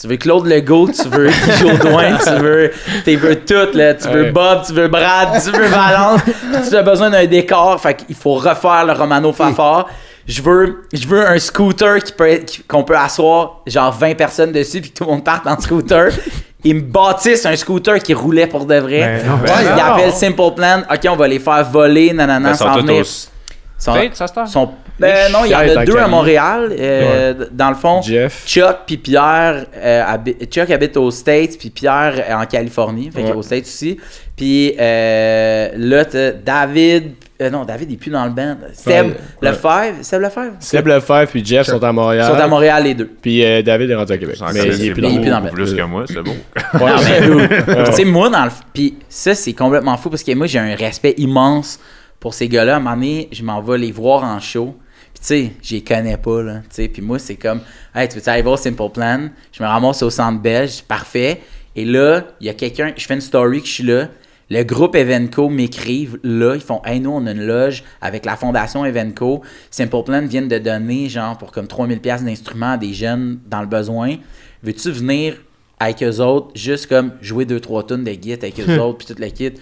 Tu 0.00 0.06
veux 0.08 0.16
Claude 0.16 0.46
Legault, 0.46 0.88
tu 0.90 1.08
veux 1.08 1.26
Guy 1.60 2.24
tu 2.24 2.30
veux, 2.40 2.70
tu 3.04 3.16
veux 3.16 3.36
tout, 3.36 3.76
là. 3.76 3.94
Tu 3.94 4.08
veux 4.08 4.22
Ouais. 4.24 4.30
Bob, 4.32 4.62
tu 4.66 4.72
veux 4.72 4.88
Brad, 4.88 5.42
tu 5.44 5.50
veux 5.50 5.66
Valence. 5.66 6.20
tu 6.70 6.74
as 6.76 6.82
besoin 6.82 7.10
d'un 7.10 7.26
décor, 7.26 7.78
fait 7.80 7.94
qu'il 7.94 8.14
faut 8.16 8.34
refaire 8.34 8.84
le 8.86 8.92
Romano 8.92 9.32
Fafard. 9.32 9.88
Je 10.28 10.42
veux, 10.42 10.82
je 10.92 11.06
veux 11.06 11.26
un 11.26 11.38
scooter 11.38 11.98
qui 12.02 12.12
peut 12.12 12.40
qu'on 12.68 12.84
peut 12.84 12.96
asseoir 12.96 13.62
genre 13.66 13.92
20 13.92 14.14
personnes 14.16 14.52
dessus 14.52 14.80
puis 14.80 14.90
que 14.90 14.96
tout 14.98 15.04
le 15.04 15.10
monde 15.10 15.24
parte 15.24 15.46
en 15.46 15.58
scooter. 15.60 16.12
Ils 16.64 16.74
me 16.76 16.80
bâtissent 16.82 17.46
un 17.46 17.56
scooter 17.56 17.98
qui 18.00 18.12
roulait 18.12 18.46
pour 18.46 18.66
de 18.66 18.74
vrai. 18.76 19.22
Ben 19.24 19.38
ben 19.46 19.52
ils 19.62 19.80
appellent 19.80 20.12
Simple 20.12 20.54
Plan. 20.54 20.82
OK, 20.92 21.00
on 21.08 21.16
va 21.16 21.26
les 21.26 21.38
faire 21.38 21.64
voler, 21.64 22.12
nanana, 22.12 22.50
Ils 22.50 22.56
sont 22.56 22.64
s'en 22.66 22.74
tous 22.74 22.86
venir. 22.86 23.06
Sont- 23.06 24.46
sont- 24.46 24.70
ben, 24.98 25.32
non, 25.32 25.46
il 25.46 25.52
y 25.52 25.54
en 25.54 25.60
a 25.60 25.86
deux 25.86 25.96
à. 25.96 26.06
Montréal. 26.06 26.68
euh, 26.78 27.46
Dans 27.50 27.70
le 27.70 27.74
fond, 27.76 28.02
Jeff. 28.02 28.42
Chuck 28.46 28.80
puis 28.86 28.98
Pierre, 28.98 29.64
euh, 29.74 30.04
habi- 30.06 30.36
Chuck 30.50 30.68
habite 30.68 30.98
aux 30.98 31.10
States, 31.10 31.56
puis 31.58 31.70
Pierre 31.70 32.28
est 32.28 32.34
en 32.34 32.44
Californie, 32.44 33.10
fait 33.10 33.22
Ouais. 33.22 33.32
aux 33.32 33.42
States 33.42 33.64
aussi. 33.64 33.96
Puis 34.36 34.74
euh, 34.78 35.70
là, 35.78 36.04
David, 36.44 37.12
euh, 37.40 37.50
non, 37.50 37.64
David 37.64 37.90
est 37.92 37.96
plus 37.96 38.10
dans 38.10 38.24
le 38.24 38.30
band. 38.30 38.56
Seb 38.72 39.06
Ouais. 39.06 39.16
Lefebvre, 39.42 40.02
Seb 40.02 40.20
Lefebvre? 40.20 40.52
Seb 40.60 40.86
Lefebvre 40.86 41.26
puis 41.30 41.44
Jeff 41.44 41.66
sont 41.66 41.82
à 41.82 41.88
Ils 41.90 41.92
Montréal. 41.94 42.26
sont 42.30 42.38
à 42.40 42.46
Montréal 42.46 42.84
les 42.84 42.94
deux. 42.94 43.10
Puis 43.20 43.44
euh, 43.44 43.62
David 43.62 43.90
est 43.90 43.94
rendu 43.94 44.12
à 44.12 44.18
Québec. 44.18 44.36
Mais 44.52 44.60
il 44.66 44.84
est 44.86 44.92
plus 44.92 45.00
dans 45.02 45.20
plus 45.20 45.30
dans 45.30 45.40
le- 45.40 45.50
plus 45.50 45.74
que 45.74 45.82
moi, 45.82 46.04
c'est 46.06 46.22
beau. 46.22 46.32
Non, 46.74 46.86
mais 47.04 47.84
tu 47.86 47.92
sais, 47.92 48.04
moi, 48.04 48.28
dans 48.30 48.44
le. 48.44 48.50
Puis 48.74 48.96
ça, 49.08 49.34
c'est 49.34 49.52
complètement 49.52 49.96
fou 49.96 50.10
parce 50.10 50.22
que 50.22 50.32
moi, 50.34 50.46
j'ai 50.46 50.58
un 50.58 50.74
respect 50.74 51.14
immense 51.18 51.78
pour 52.18 52.34
ces 52.34 52.48
gars-là. 52.48 52.74
À 52.74 52.76
un 52.76 52.80
moment 52.80 52.94
donné, 52.96 53.28
je 53.32 53.42
m'en 53.42 53.60
vais 53.62 53.78
les 53.78 53.92
voir 53.92 54.22
en 54.24 54.38
show. 54.40 54.76
Puis 55.14 55.20
tu 55.20 55.26
sais, 55.26 55.52
je 55.62 55.74
les 55.76 55.82
connais 55.82 56.16
pas, 56.16 56.42
là. 56.42 56.54
Tu 56.60 56.66
sais, 56.70 56.88
puis 56.88 57.02
moi, 57.02 57.18
c'est 57.18 57.34
comme, 57.36 57.60
hey, 57.94 58.08
tu 58.08 58.18
veux 58.18 58.28
aller 58.28 58.42
voir 58.42 58.58
Simple 58.58 58.90
Plan? 58.92 59.28
Je 59.52 59.62
me 59.62 59.68
ramasse 59.68 60.02
au 60.02 60.10
centre 60.10 60.40
belge, 60.40 60.82
parfait. 60.82 61.40
Et 61.74 61.84
là, 61.84 62.22
il 62.40 62.46
y 62.46 62.50
a 62.50 62.54
quelqu'un, 62.54 62.92
je 62.96 63.06
fais 63.06 63.14
une 63.14 63.20
story 63.20 63.60
que 63.60 63.66
je 63.66 63.72
suis 63.72 63.84
là. 63.84 64.08
Le 64.52 64.64
groupe 64.64 64.96
Evenco 64.96 65.48
m'écrivent 65.48 66.18
là, 66.24 66.54
ils 66.56 66.60
font 66.60 66.82
Hey, 66.84 66.98
nous, 66.98 67.10
on 67.10 67.24
a 67.26 67.30
une 67.30 67.46
loge 67.46 67.84
avec 68.00 68.24
la 68.24 68.34
fondation 68.34 68.84
Evenco. 68.84 69.42
Simple 69.70 70.02
Plan 70.04 70.26
viennent 70.26 70.48
de 70.48 70.58
donner, 70.58 71.08
genre, 71.08 71.38
pour 71.38 71.52
comme 71.52 71.66
3000$ 71.66 72.00
piastres 72.00 72.26
d'instruments 72.26 72.72
à 72.72 72.76
des 72.76 72.92
jeunes 72.92 73.38
dans 73.48 73.60
le 73.60 73.68
besoin. 73.68 74.16
Veux-tu 74.64 74.90
venir 74.90 75.36
avec 75.78 76.02
eux 76.02 76.18
autres, 76.20 76.48
juste 76.56 76.88
comme 76.88 77.12
jouer 77.22 77.44
2-3 77.44 77.86
tonnes 77.86 78.04
de 78.04 78.10
git 78.10 78.32
avec 78.32 78.58
eux 78.58 78.78
autres, 78.80 78.98
puis 78.98 79.06
toute 79.06 79.20
la 79.20 79.30
kit? 79.30 79.52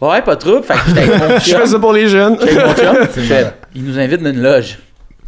Ouais, 0.00 0.22
pas 0.22 0.36
trop. 0.36 0.62
Fait 0.62 0.72
que 0.72 0.80
j'étais 0.88 1.00
avec 1.00 1.20
mon 1.20 1.38
Je 1.44 1.56
fais 1.56 1.66
ça 1.66 1.78
pour 1.78 1.92
les 1.92 2.08
jeunes. 2.08 2.38
J'étais 2.40 2.58
avec 2.58 2.66
mon 2.66 2.74
chum. 2.74 2.96
C'est 3.12 3.20
Je 3.20 3.26
fais, 3.26 3.34
malade. 3.34 3.54
il 3.74 3.84
nous 3.84 3.98
invite 3.98 4.22
dans 4.22 4.30
une 4.30 4.40
loge. 4.42 4.78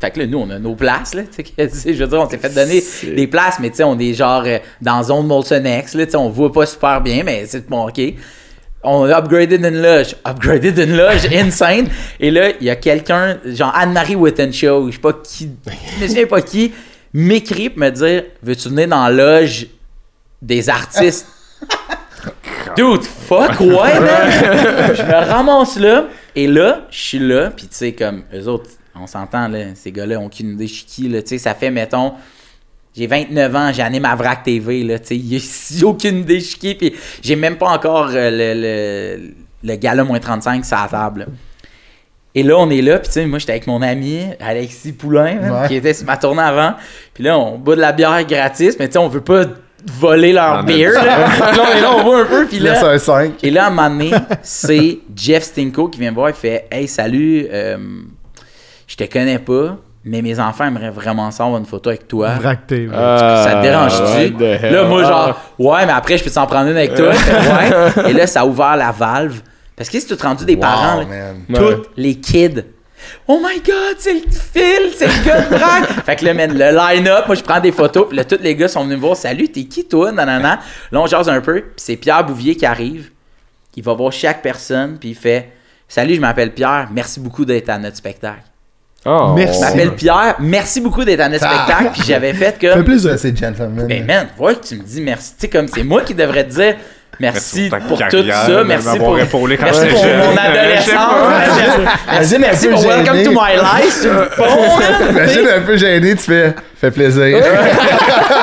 Fait 0.01 0.11
que 0.11 0.21
là, 0.21 0.27
nous, 0.27 0.39
on 0.39 0.49
a 0.51 0.59
nos 0.59 0.75
places, 0.75 1.15
là. 1.15 1.23
Je 1.39 1.93
veux 1.93 2.07
dire, 2.07 2.19
on 2.21 2.29
s'est 2.29 2.39
fait 2.39 2.53
donner 2.53 2.83
des 3.15 3.27
places, 3.27 3.59
mais 3.61 3.69
tu 3.69 3.77
sais, 3.77 3.85
on 3.85 3.97
est 3.99 4.15
genre 4.15 4.43
euh, 4.47 4.59
dans 4.81 5.03
zone 5.03 5.27
Molson 5.27 5.63
X, 5.65 5.95
là. 5.95 6.07
tu 6.07 6.13
sais, 6.13 6.17
On 6.17 6.31
voit 6.31 6.51
pas 6.51 6.65
super 6.65 7.01
bien, 7.03 7.23
mais 7.25 7.45
c'est 7.47 7.69
bon, 7.69 7.87
OK. 7.87 8.01
On 8.85 9.05
a 9.05 9.19
upgraded 9.19 9.65
une 9.65 9.81
loge. 9.81 10.17
Upgraded 10.25 10.79
une 10.79 10.97
loge 10.97 11.27
insane. 11.33 11.89
Et 12.19 12.31
là, 12.31 12.51
il 12.61 12.67
y 12.67 12.71
a 12.71 12.77
quelqu'un, 12.77 13.39
genre 13.45 13.73
Anne-Marie 13.75 14.17
Wittenshaw, 14.17 14.89
je 14.89 14.95
sais 14.95 15.01
pas 15.01 15.13
qui, 15.13 15.51
je 16.01 16.07
souviens 16.07 16.27
pas 16.27 16.43
qui, 16.43 16.73
m'écrit 17.13 17.71
pour 17.71 17.81
me 17.81 17.91
dire 17.91 18.25
Veux-tu 18.43 18.69
venir 18.69 18.89
dans 18.89 19.07
la 19.07 19.11
loge 19.11 19.69
des 20.41 20.69
artistes? 20.69 21.27
Dude, 22.77 23.03
fuck, 23.03 23.61
ouais, 23.61 24.01
man! 24.01 24.31
je 24.97 25.03
me 25.03 25.31
ramasse 25.31 25.79
là, 25.79 26.07
et 26.35 26.47
là, 26.47 26.87
je 26.91 26.99
suis 26.99 27.19
là, 27.19 27.51
puis 27.51 27.67
tu 27.67 27.77
sais, 27.77 27.93
comme, 27.93 28.23
eux 28.35 28.49
autres, 28.49 28.71
on 28.95 29.07
s'entend, 29.07 29.49
là, 29.49 29.59
ces 29.75 29.93
gars-là 29.93 30.19
ont 30.19 30.27
aucune 30.27 30.53
idée 30.53 30.67
je 30.67 30.75
suis 30.75 30.85
qui, 30.85 31.09
là, 31.09 31.21
tu 31.23 31.29
sais, 31.29 31.39
ça 31.39 31.55
fait, 31.55 31.71
mettons, 31.71 32.15
j'ai 32.97 33.07
29 33.07 33.57
ans, 33.57 33.73
j'anime 33.73 34.05
à 34.05 34.15
Vrac 34.15 34.43
TV, 34.43 34.83
là, 34.85 34.99
tu 34.99 35.19
sais, 35.41 35.85
aucune 35.85 36.19
idée 36.21 36.39
qui, 36.39 36.75
puis 36.75 36.95
j'ai 37.23 37.37
même 37.37 37.57
pas 37.57 37.69
encore 37.71 38.11
euh, 38.13 38.31
le, 38.31 39.19
le, 39.21 39.31
le 39.71 39.77
gala 39.77 40.05
moins 40.05 40.21
35 40.21 40.65
sur 40.65 40.77
la 40.77 40.89
table, 40.89 41.21
là. 41.21 41.27
Et 42.35 42.43
là, 42.43 42.57
on 42.59 42.71
est 42.71 42.81
là, 42.81 42.99
puis 42.99 43.09
tu 43.09 43.13
sais, 43.13 43.27
moi, 43.27 43.39
j'étais 43.39 43.53
avec 43.53 43.67
mon 43.67 43.83
ami, 43.83 44.23
Alexis 44.41 44.93
Poulain, 44.93 45.37
Ouais. 45.63 45.69
qui 45.69 45.75
était 45.75 45.93
sur 45.93 46.07
ma 46.07 46.17
tournée 46.17 46.41
avant. 46.41 46.75
Puis 47.13 47.25
là, 47.25 47.39
on 47.39 47.59
boit 47.59 47.77
de 47.77 47.83
la 47.83 47.93
bière 47.93 48.25
gratis, 48.25 48.75
mais 48.79 48.87
tu 48.87 48.93
sais, 48.95 48.99
on 48.99 49.09
veut 49.09 49.21
pas 49.21 49.45
voler 49.99 50.33
leur 50.33 50.61
On 50.61 50.65
beer, 50.65 50.93
là. 50.93 51.03
Là, 51.53 51.91
on 51.95 51.99
là, 51.99 52.03
boit 52.03 52.21
un 52.23 52.25
peu, 52.25 52.47
puis 52.47 52.59
là... 52.59 52.83
un 52.91 52.99
5. 52.99 53.33
Et 53.45 53.51
là, 53.51 53.65
à 53.65 53.67
un 53.67 53.71
moment 53.71 53.91
donné, 53.91 54.13
c'est 54.43 55.01
Jeff 55.15 55.43
Stinko 55.43 55.89
qui 55.89 56.01
vient 56.01 56.11
me 56.11 56.15
voir, 56.15 56.31
il 56.31 56.35
fait 56.35 56.67
«Hey, 56.71 56.89
salut, 56.89 57.47
euh, 57.53 57.77
je 58.87 58.97
te 58.97 59.05
connais 59.05 59.39
pas, 59.39 59.77
mais 60.05 60.23
mes 60.23 60.39
enfants 60.41 60.65
aimeraient 60.67 60.91
vraiment 60.91 61.31
ça 61.31 61.45
avoir 61.45 61.59
une 61.61 61.67
photo 61.67 61.91
avec 61.91 62.09
toi. 62.09 62.31
Ah, 62.45 63.45
Ça 63.45 63.55
te 63.57 63.63
dérange-tu? 63.63 64.35
the 64.37 64.43
hell? 64.63 64.73
Là, 64.73 64.85
moi, 64.85 65.03
Ah. 65.05 65.09
genre, 65.09 65.41
ouais, 65.59 65.87
mais 65.87 65.93
après, 65.93 66.19
je 66.19 66.25
peux 66.25 66.31
t'en 66.31 66.47
prendre 66.47 66.71
une 66.71 66.77
avec 66.77 66.95
toi. 66.95 67.11
Ouais. 68.05 68.11
Et 68.11 68.13
là, 68.13 68.27
ça 68.27 68.41
a 68.41 68.47
ouvert 68.47 68.77
la 68.77 68.91
valve. 68.93 69.41
Parce 69.77 69.89
que 69.89 69.99
si 69.99 70.07
tu 70.07 70.17
te 70.17 70.23
rendu 70.23 70.45
des 70.45 70.57
parents, 70.57 71.01
là, 71.01 71.05
man. 71.07 71.37
Ouais. 71.49 71.59
tous 71.59 71.83
les 71.97 72.15
kids. 72.17 72.63
Oh 73.27 73.41
my 73.43 73.59
god, 73.61 73.97
c'est 73.99 74.15
le 74.15 74.21
Phil, 74.31 74.93
c'est 74.97 75.07
le 75.09 75.25
gars 75.25 75.41
de 75.41 75.49
Braque. 75.49 75.89
fait 76.07 76.17
que 76.17 76.25
là, 76.25 76.35
man, 76.35 76.53
le 76.53 76.71
line-up, 76.77 77.27
moi 77.27 77.35
je 77.35 77.43
prends 77.43 77.59
des 77.59 77.73
photos, 77.73 78.07
puis 78.09 78.17
là, 78.17 78.25
tous 78.25 78.39
les 78.41 78.55
gars 78.55 78.69
sont 78.69 78.85
venus 78.85 78.97
me 78.97 79.01
voir. 79.01 79.17
Salut, 79.17 79.49
t'es 79.49 79.65
qui 79.65 79.89
toi? 79.89 80.13
Nanana. 80.13 80.61
Là, 80.93 81.01
on 81.01 81.07
jase 81.07 81.29
un 81.29 81.41
peu, 81.41 81.61
puis 81.63 81.71
c'est 81.79 81.97
Pierre 81.97 82.25
Bouvier 82.25 82.55
qui 82.55 82.65
arrive. 82.65 83.11
Il 83.75 83.83
va 83.83 83.95
voir 83.95 84.13
chaque 84.13 84.41
personne, 84.43 84.99
puis 85.01 85.11
il 85.11 85.15
fait 85.17 85.51
Salut, 85.89 86.15
je 86.15 86.21
m'appelle 86.21 86.53
Pierre, 86.55 86.89
merci 86.93 87.19
beaucoup 87.19 87.45
d'être 87.45 87.69
à 87.71 87.79
notre 87.79 87.97
spectacle. 87.97 88.43
Oh. 89.05 89.33
Merci. 89.35 89.59
Je 89.61 89.65
m'appelle 89.65 89.95
Pierre, 89.95 90.35
merci 90.39 90.81
beaucoup 90.81 91.05
d'être 91.05 91.29
notre 91.29 91.45
Ah. 91.45 91.65
spectacle, 91.65 91.91
puis 91.93 92.03
j'avais 92.07 92.33
fait 92.35 92.45
Ça 92.45 92.53
fait 92.61 92.69
comme. 92.75 92.85
plaisir. 92.85 93.11
Ça, 93.11 93.19
c'est 93.19 93.37
gentleman. 93.37 93.87
Ben 93.89 94.07
man, 94.07 94.27
vois 94.37 94.55
que 94.55 94.65
tu 94.67 94.77
me 94.77 94.83
dis 94.83 95.01
merci. 95.01 95.31
Tu 95.35 95.41
sais, 95.41 95.49
comme 95.49 95.67
c'est 95.69 95.83
moi 95.83 96.03
qui 96.03 96.15
devrais 96.15 96.45
te 96.45 96.51
dire 96.55 96.75
merci 97.19 97.69
ta 97.69 97.79
pour 97.79 97.99
tout 97.99 98.05
carrière, 98.11 98.37
ça, 98.47 98.49
de 98.49 98.63
merci 98.63 98.99
pour, 98.99 99.19
épaulé 99.19 99.57
quand 99.57 99.65
merci 99.65 99.81
j'étais 99.83 99.93
pour 99.95 100.03
jeune. 100.05 100.19
mon 100.19 100.37
adolescence. 100.37 100.97
merci, 102.11 102.39
merci 102.39 102.69
pour 102.69 102.81
Welcome 102.83 103.17
gêné. 103.17 103.25
to 103.25 103.31
my 103.33 103.57
life. 103.57 103.99
C'est 104.03 104.09
bon, 104.39 104.79
man. 104.79 105.11
Imagine 105.11 105.49
un 105.57 105.61
peu 105.63 105.77
gêné, 105.77 106.11
tu 106.15 106.23
fais, 106.23 106.55
fait 106.81 106.91
plaisir. 106.91 107.39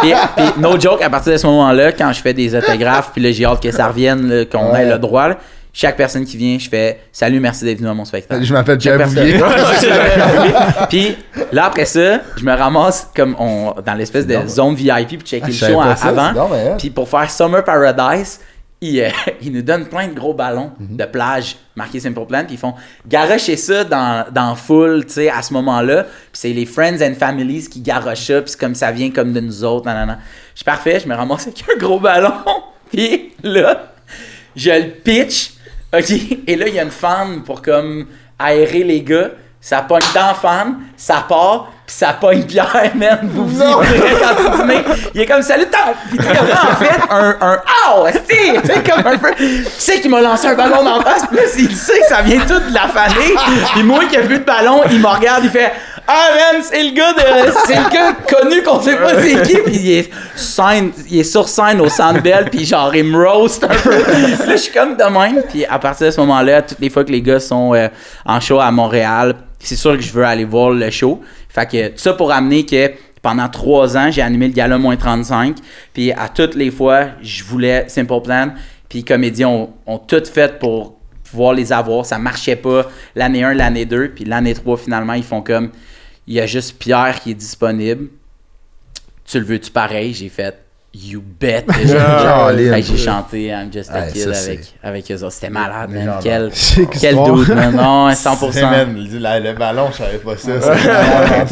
Puis, 0.01 0.13
puis, 0.35 0.45
no 0.57 0.79
joke, 0.79 1.01
à 1.01 1.09
partir 1.09 1.31
de 1.33 1.37
ce 1.37 1.47
moment-là, 1.47 1.91
quand 1.93 2.11
je 2.13 2.21
fais 2.21 2.33
des 2.33 2.53
autographes, 2.55 3.11
puis 3.13 3.21
là, 3.23 3.31
j'ai 3.31 3.45
hâte 3.45 3.61
que 3.63 3.71
ça 3.71 3.87
revienne, 3.87 4.45
qu'on 4.51 4.73
Ouais. 4.73 4.83
ait 4.83 4.89
le 4.89 4.97
droit, 4.99 5.29
là, 5.29 5.37
chaque 5.79 5.95
personne 5.95 6.25
qui 6.25 6.35
vient, 6.35 6.57
je 6.59 6.67
fais 6.67 6.99
Salut, 7.11 7.39
merci 7.39 7.63
d'être 7.63 7.77
venu 7.77 7.89
à 7.89 7.93
mon 7.93 8.03
spectacle. 8.03 8.43
Je 8.43 8.51
m'appelle. 8.53 8.77
Bouvier. 8.77 9.39
puis 10.89 11.15
là, 11.53 11.65
après 11.67 11.85
ça, 11.85 12.19
je 12.37 12.43
me 12.43 12.53
ramasse 12.53 13.09
comme 13.15 13.33
on, 13.39 13.73
dans 13.85 13.93
l'espèce 13.93 14.27
de 14.27 14.37
zone 14.47 14.75
VIP 14.75 15.19
pour 15.19 15.27
checker 15.27 15.45
Ah, 15.45 15.47
le 15.47 15.53
show 15.53 15.81
ça, 15.95 16.07
avant. 16.09 16.33
hot. 16.51 16.75
Puis 16.77 16.89
pour 16.89 17.07
faire 17.07 17.31
Summer 17.31 17.63
Paradise, 17.63 18.41
ils, 18.81 18.99
euh, 19.01 19.09
ils 19.41 19.53
nous 19.53 19.61
donnent 19.61 19.85
plein 19.85 20.07
de 20.09 20.13
gros 20.13 20.33
ballons 20.33 20.71
Mhm. 20.79 20.97
de 20.97 21.05
plage 21.05 21.55
marqués 21.77 22.01
Simple 22.01 22.25
Plan. 22.25 22.43
Puis 22.45 22.55
ils 22.55 22.59
font 22.59 22.73
garocher 23.07 23.55
ça 23.55 23.85
dans, 23.85 24.25
dans 24.33 24.55
full, 24.55 25.05
tu 25.05 25.13
sais, 25.13 25.29
à 25.29 25.41
ce 25.41 25.53
moment-là. 25.53 26.03
Puis 26.03 26.11
c'est 26.33 26.53
les 26.53 26.65
Friends 26.65 27.01
and 27.01 27.13
Families 27.17 27.69
qui 27.69 27.79
garochent 27.79 28.27
ça. 28.27 28.41
Puis 28.41 28.53
comme 28.59 28.75
ça 28.75 28.91
vient 28.91 29.11
comme 29.11 29.31
de 29.31 29.39
nous 29.39 29.63
autres. 29.63 29.85
nanana. 29.85 30.19
Je 30.53 30.57
suis 30.59 30.65
parfait, 30.65 30.99
je 30.99 31.07
me 31.07 31.15
ramasse 31.15 31.47
avec 31.47 31.63
un 31.73 31.77
gros 31.79 32.01
ballon. 32.01 32.33
Puis 32.91 33.31
là, 33.43 33.93
je 34.57 34.71
le 34.71 34.89
pitch. 34.89 35.51
OK? 35.93 36.11
Et 36.47 36.55
là, 36.55 36.67
il 36.67 36.75
y 36.75 36.79
a 36.79 36.83
une 36.83 36.91
fan 36.91 37.41
pour 37.43 37.61
comme 37.61 38.07
aérer 38.37 38.83
les 38.83 39.01
gars. 39.01 39.29
Ça 39.61 39.81
pogne 39.81 39.99
dans 40.15 40.33
fan, 40.35 40.77
ça 40.95 41.25
part, 41.27 41.67
puis 41.85 41.93
ça 41.93 42.13
pogne 42.13 42.43
Pierre, 42.43 42.91
man. 42.95 43.19
Vous 43.23 43.45
vivrez 43.45 44.15
quand 44.17 44.63
tu. 44.65 44.73
Il 45.13 45.19
est 45.19 45.25
comme 45.25 45.41
salut, 45.41 45.65
tant. 45.65 45.93
Puis 46.07 46.17
comme 46.17 46.27
en 46.29 46.75
fait, 46.77 47.01
un, 47.09 47.35
un 47.41 48.05
esti! 48.07 48.53
tu 48.61 48.67
sais, 48.67 48.81
comme 48.89 49.05
un 49.05 49.17
peu. 49.17 49.33
Tu 49.35 49.65
sais 49.77 49.99
qu'il 49.99 50.09
m'a 50.11 50.21
lancé 50.21 50.47
un 50.47 50.55
ballon 50.55 50.81
d'en 50.81 51.01
face, 51.01 51.23
là, 51.29 51.41
il 51.57 51.75
sait 51.75 51.99
que 51.99 52.05
ça 52.07 52.21
vient 52.21 52.39
tout 52.39 52.59
de 52.69 52.73
la 52.73 52.87
famille. 52.87 53.35
Puis 53.73 53.83
moi 53.83 54.05
qui 54.05 54.15
ai 54.15 54.21
plus 54.21 54.39
de 54.39 54.45
ballon, 54.45 54.81
il 54.89 55.01
me 55.01 55.07
regarde, 55.07 55.43
il 55.43 55.49
fait 55.49 55.73
Ah 56.11 56.29
man, 56.53 56.63
c'est 56.63 56.81
le 56.81 56.95
gars 56.95 57.13
de. 57.13 57.51
C'est 57.67 57.75
le 57.75 57.89
gars 57.91 58.13
connu 58.27 58.63
qu'on 58.63 58.81
sait 58.81 58.95
pas 58.95 59.21
c'est 59.21 59.43
qui. 59.43 59.57
Puis 59.63 59.75
il 59.75 59.91
est, 59.91 60.11
il 61.07 61.19
est 61.19 61.23
sur 61.23 61.47
scène 61.47 61.79
au 61.81 61.87
Centre 61.87 62.23
Bell. 62.23 62.45
Puis 62.49 62.65
genre, 62.65 62.95
il 62.95 63.03
me 63.03 63.23
roast 63.23 63.63
un 63.63 63.67
peu. 63.67 63.91
Là, 63.91 64.55
je 64.55 64.55
suis 64.55 64.73
comme 64.73 64.97
de 64.97 65.03
même. 65.03 65.43
Puis 65.47 65.65
à 65.65 65.77
partir 65.77 66.07
de 66.07 66.11
ce 66.11 66.19
moment-là, 66.21 66.63
toutes 66.63 66.79
les 66.79 66.89
fois 66.89 67.03
que 67.03 67.11
les 67.11 67.21
gars 67.21 67.39
sont 67.39 67.75
euh, 67.75 67.89
en 68.25 68.39
show 68.39 68.59
à 68.59 68.71
Montréal, 68.71 69.35
c'est 69.59 69.75
sûr 69.75 69.95
que 69.97 70.01
je 70.01 70.11
veux 70.11 70.23
aller 70.25 70.45
voir 70.45 70.71
le 70.71 70.89
show. 70.89 71.21
Fait 71.47 71.67
que 71.67 71.89
tout 71.89 71.99
ça 71.99 72.13
pour 72.13 72.31
amener 72.31 72.65
que 72.65 72.89
pendant 73.21 73.47
trois 73.47 73.95
ans, 73.95 74.09
j'ai 74.09 74.23
animé 74.23 74.47
le 74.47 74.53
gala 74.53 74.79
moins 74.79 74.95
35. 74.95 75.57
Puis 75.93 76.11
à 76.11 76.27
toutes 76.27 76.55
les 76.55 76.71
fois, 76.71 77.09
je 77.21 77.43
voulais 77.43 77.85
Simple 77.87 78.21
Plan. 78.23 78.53
Puis 78.89 79.03
comédiens 79.03 79.49
ont, 79.49 79.69
ont 79.85 79.99
tout 79.99 80.23
fait 80.25 80.57
pour 80.57 80.95
pouvoir 81.29 81.53
les 81.53 81.71
avoir. 81.71 82.03
Ça 82.03 82.17
marchait 82.17 82.55
pas 82.55 82.87
l'année 83.13 83.43
1, 83.43 83.53
l'année 83.53 83.85
2. 83.85 84.13
Puis 84.15 84.25
l'année 84.25 84.55
3, 84.55 84.75
finalement, 84.77 85.13
ils 85.13 85.23
font 85.23 85.41
comme 85.41 85.69
il 86.29 86.35
y 86.35 86.39
a 86.39 86.45
juste 86.45 86.77
Pierre 86.77 87.19
qui 87.21 87.31
est 87.31 87.35
disponible. 87.35 88.07
Tu 89.25 89.39
le 89.39 89.45
veux-tu 89.45 89.71
pareil? 89.71 90.13
J'ai 90.13 90.29
fait 90.29 90.57
You 90.93 91.21
bet. 91.21 91.65
que 91.67 92.81
j'ai- 92.81 92.97
chanté 92.97 93.47
I'm 93.49 93.71
Just 93.71 93.91
a 93.91 94.07
Kid 94.07 94.27
avec, 94.27 94.73
avec 94.81 95.11
eux 95.11 95.23
autres. 95.23 95.33
C'était 95.33 95.49
malade, 95.51 95.91
man. 95.91 96.15
Quel, 96.21 96.51
quel 96.99 97.15
doute, 97.15 97.47
man. 97.49 97.75
Non, 97.75 98.09
100%. 98.09 98.51
C'est, 98.51 98.61
man, 98.63 98.95
le, 98.95 99.17
la- 99.19 99.39
le 99.39 99.53
ballon, 99.53 99.89
je 99.91 99.97
savais 99.97 100.17
pas 100.17 100.35
ça. 100.37 100.51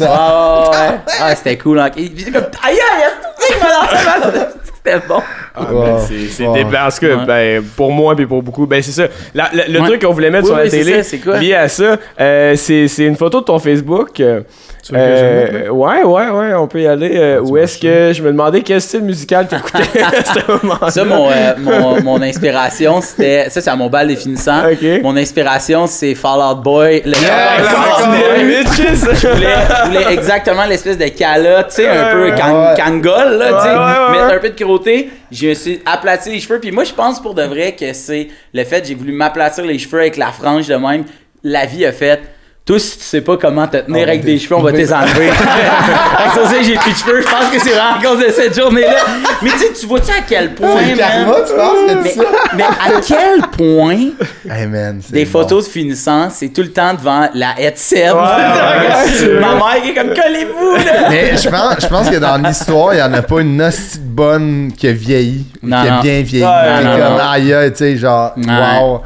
Ah. 0.00 0.98
Ah, 1.20 1.36
c'était 1.36 1.56
cool. 1.58 1.78
hein. 1.78 1.90
Il 1.96 2.14
dit 2.14 2.30
comme 2.32 2.46
Aïe, 2.64 2.78
aïe? 2.78 3.10
C'était 4.64 4.98
bon. 5.06 5.20
Ah, 5.60 5.72
Wow. 5.72 5.82
ben, 5.84 5.98
c'est 6.06 6.28
c'est 6.30 6.44
Wow. 6.44 6.54
cas, 6.54 7.16
Ouais. 7.16 7.26
ben, 7.26 7.64
pour 7.76 7.92
moi 7.92 8.14
et 8.18 8.26
pour 8.26 8.42
beaucoup, 8.42 8.66
ben 8.66 8.82
c'est 8.82 8.92
ça. 8.92 9.04
La- 9.34 9.50
la- 9.52 9.68
le 9.68 9.80
Ouais. 9.80 9.86
truc 9.88 10.02
qu'on 10.04 10.12
voulait 10.12 10.30
mettre 10.30 10.44
Oui, 10.44 10.50
sur 10.50 10.56
la 10.58 10.68
télé, 10.68 11.02
ça, 11.02 11.02
c'est 11.10 11.18
quoi? 11.18 11.38
lié 11.38 11.54
à 11.54 11.68
ça, 11.68 11.96
euh, 12.20 12.54
c'est 12.56 12.88
c'est 12.88 13.04
une 13.04 13.16
photo 13.16 13.40
de 13.40 13.44
ton 13.46 13.58
Facebook. 13.58 14.20
euh, 14.20 14.40
Tu 14.84 14.94
veux 14.94 15.00
que 15.00 15.16
je 15.16 15.24
le 15.24 15.30
mette, 15.30 15.66
euh, 15.66 15.70
ouais, 15.70 16.02
ouais, 16.02 16.28
ouais, 16.30 16.54
on 16.54 16.66
peut 16.66 16.80
y 16.80 16.86
aller. 16.86 17.10
euh, 17.14 17.40
où 17.40 17.56
est-ce 17.58 17.76
que 17.78 18.12
je 18.14 18.22
me 18.22 18.28
demandais 18.30 18.62
quel 18.62 18.80
style 18.80 19.02
musical 19.02 19.46
t'écoutais 19.46 20.00
à 20.02 20.24
ce 20.24 20.50
moment-là? 20.52 20.90
Ça, 20.90 21.04
mon, 21.04 21.28
euh, 21.28 21.52
mon, 21.58 22.02
mon 22.02 22.22
inspiration, 22.22 23.00
c'était. 23.02 23.50
Ça, 23.50 23.60
c'est 23.60 23.68
à 23.70 23.76
mon 23.76 23.88
bal 23.88 24.08
définissant. 24.08 24.62
Mon 25.02 25.16
inspiration, 25.16 25.86
c'est 25.86 26.14
Fall 26.14 26.40
Out 26.40 26.62
Boy. 26.62 27.02
Le 27.04 27.12
Ah. 27.30 27.98
Je 28.00 28.06
voulais, 28.06 28.62
je 29.14 29.86
voulais 29.88 30.12
exactement 30.14 30.64
l'espèce 30.64 30.96
de 30.98 31.08
calotte, 31.08 31.68
tu 31.68 31.76
sais, 31.76 31.88
un 31.88 32.12
peu 32.12 32.22
Ouais, 32.30 32.34
can, 32.38 32.70
ouais. 32.70 32.74
kangol, 32.76 33.38
là, 33.38 33.46
tu 33.52 33.62
sais, 33.62 33.68
Ouais, 33.68 33.74
ouais, 33.76 34.16
ouais. 34.16 34.22
mettre 34.22 34.34
un 34.34 34.38
peu 34.38 34.48
de 34.50 34.64
crotté. 34.64 35.10
Je 35.30 35.48
me 35.48 35.54
suis 35.54 35.80
aplati 35.84 36.30
les 36.30 36.40
cheveux, 36.40 36.60
puis 36.60 36.70
moi, 36.70 36.84
je 36.84 36.92
pense 36.92 37.20
pour 37.20 37.34
de 37.34 37.42
vrai 37.42 37.76
que 37.76 37.92
c'est 37.92 38.28
le 38.52 38.64
fait, 38.64 38.86
j'ai 38.86 38.94
voulu 38.94 39.12
m'aplatir 39.12 39.64
les 39.64 39.78
cheveux 39.78 40.00
avec 40.00 40.16
la 40.16 40.32
frange 40.32 40.68
de 40.68 40.74
même. 40.74 41.04
La 41.42 41.66
vie 41.66 41.84
a 41.84 41.92
fait. 41.92 42.20
Toi, 42.68 42.78
si 42.78 42.98
tu 42.98 43.04
sais 43.04 43.20
pas 43.22 43.38
comment 43.38 43.66
te 43.66 43.78
tenir 43.78 44.04
va 44.04 44.08
avec 44.12 44.24
des 44.24 44.34
t'es- 44.34 44.38
cheveux, 44.44 44.56
on 44.56 44.62
va 44.62 44.72
t'es 44.72 44.92
enlever. 44.92 45.30
Avec 46.18 46.32
ça, 46.34 46.42
aussi, 46.42 46.64
j'ai 46.64 46.74
plus 46.76 46.92
de 46.92 46.96
cheveux. 46.98 47.22
Je 47.22 47.26
pense 47.26 47.48
que 47.50 47.58
c'est 47.58 47.70
vraiment 47.70 47.98
à 47.98 48.02
cause 48.02 48.26
de 48.26 48.30
cette 48.30 48.60
journée-là. 48.60 48.94
Mais 49.40 49.48
tu 49.52 49.58
sais, 49.58 49.72
tu 49.72 49.86
vois-tu 49.86 50.10
à 50.10 50.20
quel 50.28 50.54
point. 50.54 50.68
C'est 50.84 50.90
le 50.92 50.98
karma, 50.98 51.34
tu 51.46 51.54
penses 51.54 51.72
que 51.88 52.02
Mais, 52.02 52.10
c'est 52.10 52.16
ça? 52.18 52.24
mais 52.54 52.62
à 52.64 53.00
quel 53.06 53.40
point 53.56 53.96
Hey, 54.54 54.66
man, 54.66 55.00
c'est 55.02 55.14
des 55.14 55.24
bon. 55.24 55.30
photos 55.30 55.64
de 55.66 55.70
finissant, 55.70 56.28
c'est 56.30 56.48
tout 56.50 56.60
le 56.60 56.70
temps 56.70 56.92
devant 56.92 57.30
la 57.32 57.58
headset. 57.58 58.10
ouais, 58.10 58.18
ouais. 58.18 59.34
Ma 59.40 59.54
mère 59.54 59.82
qui 59.82 59.88
est 59.88 59.94
comme 59.94 60.08
collez-vous 60.08 60.76
là. 60.76 61.08
Mais 61.08 61.36
je 61.38 61.48
pense, 61.48 61.74
je 61.80 61.86
pense 61.86 62.10
que 62.10 62.16
dans 62.16 62.36
l'histoire, 62.36 62.92
il 62.92 62.96
n'y 62.96 63.02
en 63.02 63.14
a 63.14 63.22
pas 63.22 63.40
une 63.40 63.62
hostie 63.62 63.98
de 63.98 64.04
bonne 64.04 64.72
qui 64.76 64.88
a 64.88 64.92
vieilli. 64.92 65.46
Non, 65.62 65.82
qui 65.82 65.88
a 65.88 66.00
bien 66.02 66.20
vieilli. 66.22 66.44
Ouais, 66.44 66.50
Qui 66.50 66.80
est 66.80 66.84
non, 66.84 66.90
comme, 66.92 67.16
non. 67.16 67.70
tu 67.70 67.76
sais, 67.76 67.96
genre, 67.96 68.32
Ouais. 68.36 68.78
wow. 68.82 69.00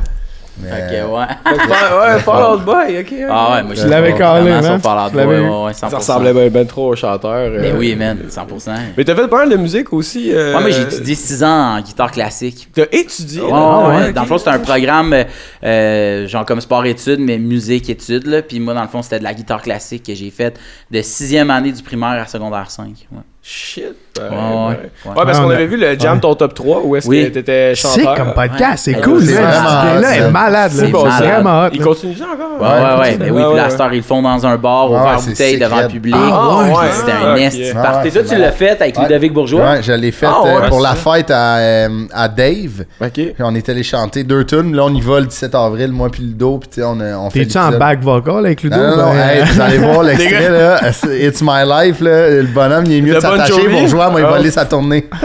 Mais- 0.60 0.68
Fait 0.70 0.80
que, 0.90 1.06
ouais. 1.06 2.12
Ouais, 2.14 2.18
Fall 2.20 2.54
Out 2.54 2.64
Boy, 2.64 3.00
ok. 3.00 3.06
ok. 3.10 3.14
Ah 3.30 3.52
ouais, 3.54 3.62
moi 3.62 3.74
Je 3.74 3.86
l'avais 3.86 4.14
calé, 4.14 4.50
man. 4.50 4.80
Boy, 4.80 5.24
eu. 5.24 5.40
ouais, 5.40 5.64
ouais, 5.64 5.72
100%. 5.72 5.74
Ça 5.74 5.88
ressemblait 5.96 6.32
ben, 6.34 6.50
ben 6.50 6.66
trop 6.66 6.92
au 6.92 6.96
chanteur. 6.96 7.32
euh. 7.32 7.58
Mais 7.60 7.72
oui, 7.72 7.96
man, 7.96 8.18
100%. 8.28 8.70
Mais 8.96 9.04
t'as 9.04 9.14
fait 9.14 9.28
pas 9.28 9.38
mal 9.38 9.48
de 9.50 9.56
musique 9.56 9.92
aussi. 9.92 10.30
euh, 10.32 10.54
Ouais, 10.54 10.60
moi 10.60 10.70
j'ai 10.70 10.82
étudié 10.82 11.14
6 11.14 11.42
ans 11.42 11.76
en 11.76 11.80
guitare 11.80 12.10
classique. 12.10 12.68
T'as 12.74 12.84
étudié. 12.92 13.40
Ouais, 13.40 13.50
là? 13.50 13.54
ouais, 13.56 13.62
Ah, 13.62 13.88
ouais. 14.00 14.08
ok. 14.08 14.12
Dans 14.14 14.22
le 14.22 14.28
fond, 14.28 14.38
c'était 14.38 14.50
un 14.50 14.58
programme 14.58 15.12
euh, 15.14 15.24
euh, 15.64 16.28
genre 16.28 16.44
comme 16.44 16.60
sport-études, 16.60 17.20
mais 17.20 17.38
musique-études. 17.38 18.26
là. 18.26 18.42
Puis 18.42 18.60
moi, 18.60 18.74
dans 18.74 18.82
le 18.82 18.88
fond, 18.88 19.00
c'était 19.02 19.18
de 19.20 19.24
la 19.24 19.34
guitare 19.34 19.62
classique 19.62 20.02
que 20.04 20.14
j'ai 20.14 20.30
faite 20.30 20.58
de 20.90 21.00
sixième 21.02 21.50
année 21.50 21.72
du 21.72 21.82
primaire 21.82 22.20
à 22.22 22.26
secondaire 22.26 22.70
5. 22.70 22.88
Ouais. 23.10 23.18
Shit. 23.44 23.96
Ouais, 24.18 24.24
Ouais, 24.24 24.28
ouais. 24.30 24.36
ouais. 24.36 24.68
Ouais, 25.06 25.10
Ouais. 25.16 25.22
parce 25.24 25.40
qu'on 25.40 25.50
avait 25.50 25.66
vu 25.66 25.76
le 25.76 25.98
Jam 25.98 26.14
ouais. 26.14 26.20
ton 26.20 26.34
top 26.36 26.54
3 26.54 26.82
où 26.84 26.94
est-ce 26.94 27.08
Oui. 27.08 27.24
que 27.24 27.30
t'étais 27.34 27.72
C'est 27.74 27.88
chanteur. 28.02 28.14
comme 28.14 28.34
podcast, 28.34 28.84
c'est 28.84 28.94
Ouais. 28.94 29.00
cool. 29.00 29.20
C'est 29.24 29.32
Cette 29.32 29.40
est 29.40 29.42
malade. 29.42 30.04
C'est 30.04 30.20
là. 30.20 30.28
malade. 30.30 30.70
C'est 30.74 30.86
vraiment 31.26 31.64
hot. 31.64 31.68
Il 31.72 31.78
là. 31.80 31.84
continue 31.86 32.14
ça 32.14 32.24
encore? 32.32 32.60
Ouais, 32.60 32.68
ouais, 32.68 33.00
ouais. 33.00 33.16
Ben 33.16 33.30
oui, 33.32 33.42
puis 33.42 33.50
ouais. 33.52 33.56
la 33.56 33.70
star, 33.70 33.92
ils 33.94 33.96
le 33.96 34.02
font 34.02 34.22
dans 34.22 34.46
un 34.46 34.56
bar, 34.56 34.90
ouvert 34.92 35.16
c'est 35.18 35.30
bouteille 35.30 35.58
devant 35.58 35.80
le 35.80 35.88
public. 35.88 36.14
Ah. 36.16 36.88
C'était 36.92 37.12
un 37.12 37.34
Ouais, 37.34 37.82
party. 37.82 38.10
Toi, 38.12 38.22
c'est 38.26 38.34
tu 38.34 38.40
l'as 38.40 38.52
fait 38.52 38.80
avec. 38.80 38.96
Ludovic 38.98 39.32
Bourgeois? 39.32 39.64
Ouais, 39.72 39.82
je 39.82 39.92
l'ai 39.92 40.12
fait 40.12 40.26
Ah, 40.26 40.42
euh, 40.46 40.68
pour 40.68 40.80
la 40.80 40.94
fête 40.94 41.30
à, 41.32 41.56
euh, 41.56 41.88
à 42.12 42.28
Dave. 42.28 42.84
Ok. 43.00 43.10
Puis 43.14 43.34
on 43.40 43.54
est 43.56 43.68
allé 43.68 43.82
chanter 43.82 44.22
deux 44.22 44.44
tunes. 44.44 44.76
Là, 44.76 44.84
on 44.84 44.94
y 44.94 45.00
va 45.00 45.18
le 45.18 45.26
17 45.26 45.52
avril, 45.56 45.90
moi 45.90 46.10
puis 46.12 46.22
le 46.22 46.34
dos. 46.34 46.58
Puis 46.58 46.68
tu 46.68 46.80
sais, 46.80 46.86
on, 46.86 47.28
fait 47.30 47.40
T'es-tu 47.40 47.58
en 47.58 47.72
back 47.72 48.00
vocal 48.02 48.44
avec 48.46 48.62
Ludo? 48.62 48.76
Non, 48.76 48.96
non, 48.98 49.12
vous 49.46 49.60
allez 49.60 49.78
voir 49.78 50.02
l'extrait, 50.04 50.48
là. 50.50 50.80
It's 51.20 51.42
my 51.42 51.64
life, 51.66 52.00
là. 52.00 52.28
Le 52.30 52.42
bonhomme, 52.44 52.84
il 52.86 52.98
est 52.98 53.00
mieux 53.00 53.18
Pour 53.38 53.86
jouer, 53.88 54.10
moi, 54.10 54.20
il 54.20 54.24
Ah. 54.24 54.30
va 54.30 54.36
aller 54.36 54.50
sa 54.50 54.64
tournée. 54.64 55.08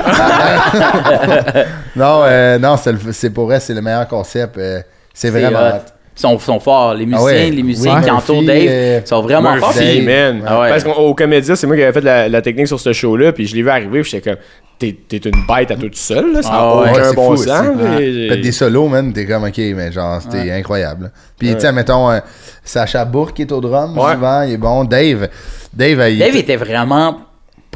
non, 1.96 2.22
euh, 2.24 2.58
non, 2.60 2.76
c'est 3.12 3.30
pour 3.30 3.46
vrai, 3.46 3.60
c'est 3.60 3.74
le 3.74 3.82
meilleur 3.82 4.08
concept. 4.08 4.58
euh, 4.58 4.82
c'est 5.14 5.30
vraiment 5.30 5.60
hot. 5.60 5.82
Ils 6.16 6.20
sont, 6.22 6.40
sont 6.40 6.60
forts. 6.60 6.96
Les 6.96 7.06
musiciens, 7.06 7.22
Ah 7.22 7.26
ouais. 7.26 7.50
les 7.52 7.62
musiciens 7.64 7.98
Oui, 7.98 8.04
qui 8.04 8.10
entourent 8.10 8.42
Murphy, 8.42 8.66
Dave 8.66 8.70
euh, 8.72 9.00
sont 9.06 9.22
vraiment 9.22 9.56
forts. 9.58 9.74
Murphy, 9.76 9.98
Puis- 9.98 10.02
man. 10.06 10.42
Ah 10.48 10.60
ouais. 10.62 10.70
Parce 10.70 10.84
qu'au 10.84 11.14
Comédia, 11.14 11.56
c'est 11.56 11.68
moi 11.68 11.76
qui 11.76 11.84
avais 11.84 11.94
fait 11.94 12.02
la, 12.02 12.28
la 12.28 12.42
technique 12.42 12.68
sur 12.68 12.80
ce 12.80 12.92
show-là, 12.92 13.32
puis 13.34 13.46
je 13.46 13.56
l'ai 13.56 13.62
vu 13.62 13.70
arriver, 13.70 14.02
puis 14.02 14.10
j'étais 14.10 14.32
comme, 14.32 14.40
t'es 14.80 14.98
t'es 15.08 15.18
une 15.18 15.46
bête 15.48 15.70
à 15.70 15.76
toute 15.76 15.96
seule, 15.96 16.34
là, 16.34 16.42
ça 16.42 16.50
n'a 16.50 16.56
Ah 16.58 16.76
ouais. 16.78 16.90
aucun 16.90 16.94
Ouais, 17.02 17.04
c'est 17.10 17.16
bon 17.16 17.36
fou, 17.36 17.38
sens. 17.38 17.68
ouais. 17.78 18.28
Faites 18.30 18.42
des 18.42 18.52
solos, 18.52 18.88
man, 18.88 19.14
t'es 19.14 19.28
comme, 19.28 19.44
ok, 19.44 19.58
mais 19.76 19.92
genre, 19.92 20.20
c'était 20.20 20.52
incroyable. 20.52 21.12
Puis, 21.38 21.54
tu 21.54 21.60
sais, 21.62 21.72
mettons, 21.72 22.10
euh, 22.10 22.20
Sacha 22.64 23.06
Bourque 23.06 23.36
qui 23.36 23.44
est 23.44 23.52
au 23.52 23.62
drum, 23.62 23.96
Ouais. 23.96 24.14
souvent, 24.14 24.42
il 24.42 24.54
est 24.54 24.58
bon. 24.58 24.86
Dave, 24.86 25.28
Dave, 25.72 26.10
il, 26.10 26.18
Dave 26.18 26.36
était 26.36 26.56
vraiment 26.56 27.20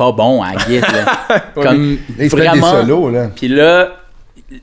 pas 0.01 0.11
bon 0.11 0.41
à 0.41 0.57
Git. 0.57 0.79
Là. 0.81 1.43
Comme 1.53 1.97
il 2.09 2.29
fait 2.29 2.35
des 2.35 2.43
vraiment. 2.43 2.71
solos, 2.71 3.09
là. 3.09 3.29
Puis 3.35 3.47
là, 3.47 3.97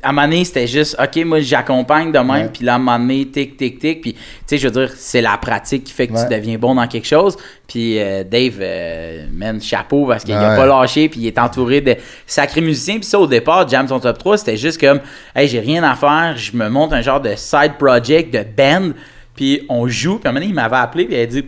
à 0.02 0.08
un 0.10 0.12
moment 0.12 0.26
donné, 0.26 0.44
c'était 0.44 0.66
juste, 0.66 0.96
OK, 1.02 1.24
moi, 1.24 1.40
j'accompagne 1.40 2.10
de 2.12 2.18
même. 2.18 2.28
Ouais. 2.28 2.50
Puis 2.52 2.64
là, 2.64 2.72
à 2.72 2.76
un 2.76 2.78
moment 2.78 2.98
donné, 2.98 3.26
tic, 3.28 3.56
tic, 3.56 3.78
tic. 3.78 4.00
Puis, 4.02 4.12
tu 4.14 4.20
sais, 4.46 4.58
je 4.58 4.68
veux 4.68 4.72
dire, 4.86 4.92
c'est 4.96 5.22
la 5.22 5.36
pratique 5.38 5.84
qui 5.84 5.92
fait 5.92 6.06
que 6.08 6.12
Ouais. 6.14 6.26
tu 6.28 6.34
deviens 6.34 6.58
bon 6.58 6.74
dans 6.74 6.86
quelque 6.86 7.06
chose. 7.06 7.36
Puis 7.66 7.98
euh, 7.98 8.22
Dave, 8.24 8.58
euh, 8.60 9.26
man, 9.32 9.60
chapeau, 9.62 10.04
parce 10.06 10.24
qu'il 10.24 10.34
a 10.34 10.50
Ouais. 10.50 10.56
pas 10.56 10.66
lâché. 10.66 11.08
Puis 11.08 11.20
il 11.20 11.26
est 11.26 11.38
entouré 11.38 11.80
de 11.80 11.96
sacrés 12.26 12.60
musiciens. 12.60 12.96
Puis 12.96 13.04
ça, 13.04 13.18
au 13.18 13.26
départ, 13.26 13.66
Jam 13.68 13.86
son 13.88 13.98
top 14.00 14.18
3, 14.18 14.36
c'était 14.38 14.56
juste 14.58 14.80
comme, 14.80 15.00
hey, 15.34 15.48
j'ai 15.48 15.60
rien 15.60 15.82
à 15.84 15.94
faire. 15.94 16.34
Je 16.36 16.54
me 16.56 16.68
monte 16.68 16.92
un 16.92 17.00
genre 17.00 17.20
de 17.20 17.34
side 17.36 17.74
project, 17.78 18.32
de 18.34 18.44
band. 18.56 18.90
Puis 19.36 19.62
on 19.70 19.86
joue. 19.88 20.18
Puis 20.18 20.26
à 20.26 20.30
un 20.30 20.32
moment 20.32 20.40
donné, 20.40 20.50
il 20.50 20.54
m'avait 20.54 20.76
appelé. 20.76 21.04
Puis 21.06 21.16
il 21.16 21.20
a 21.20 21.26
dit, 21.26 21.44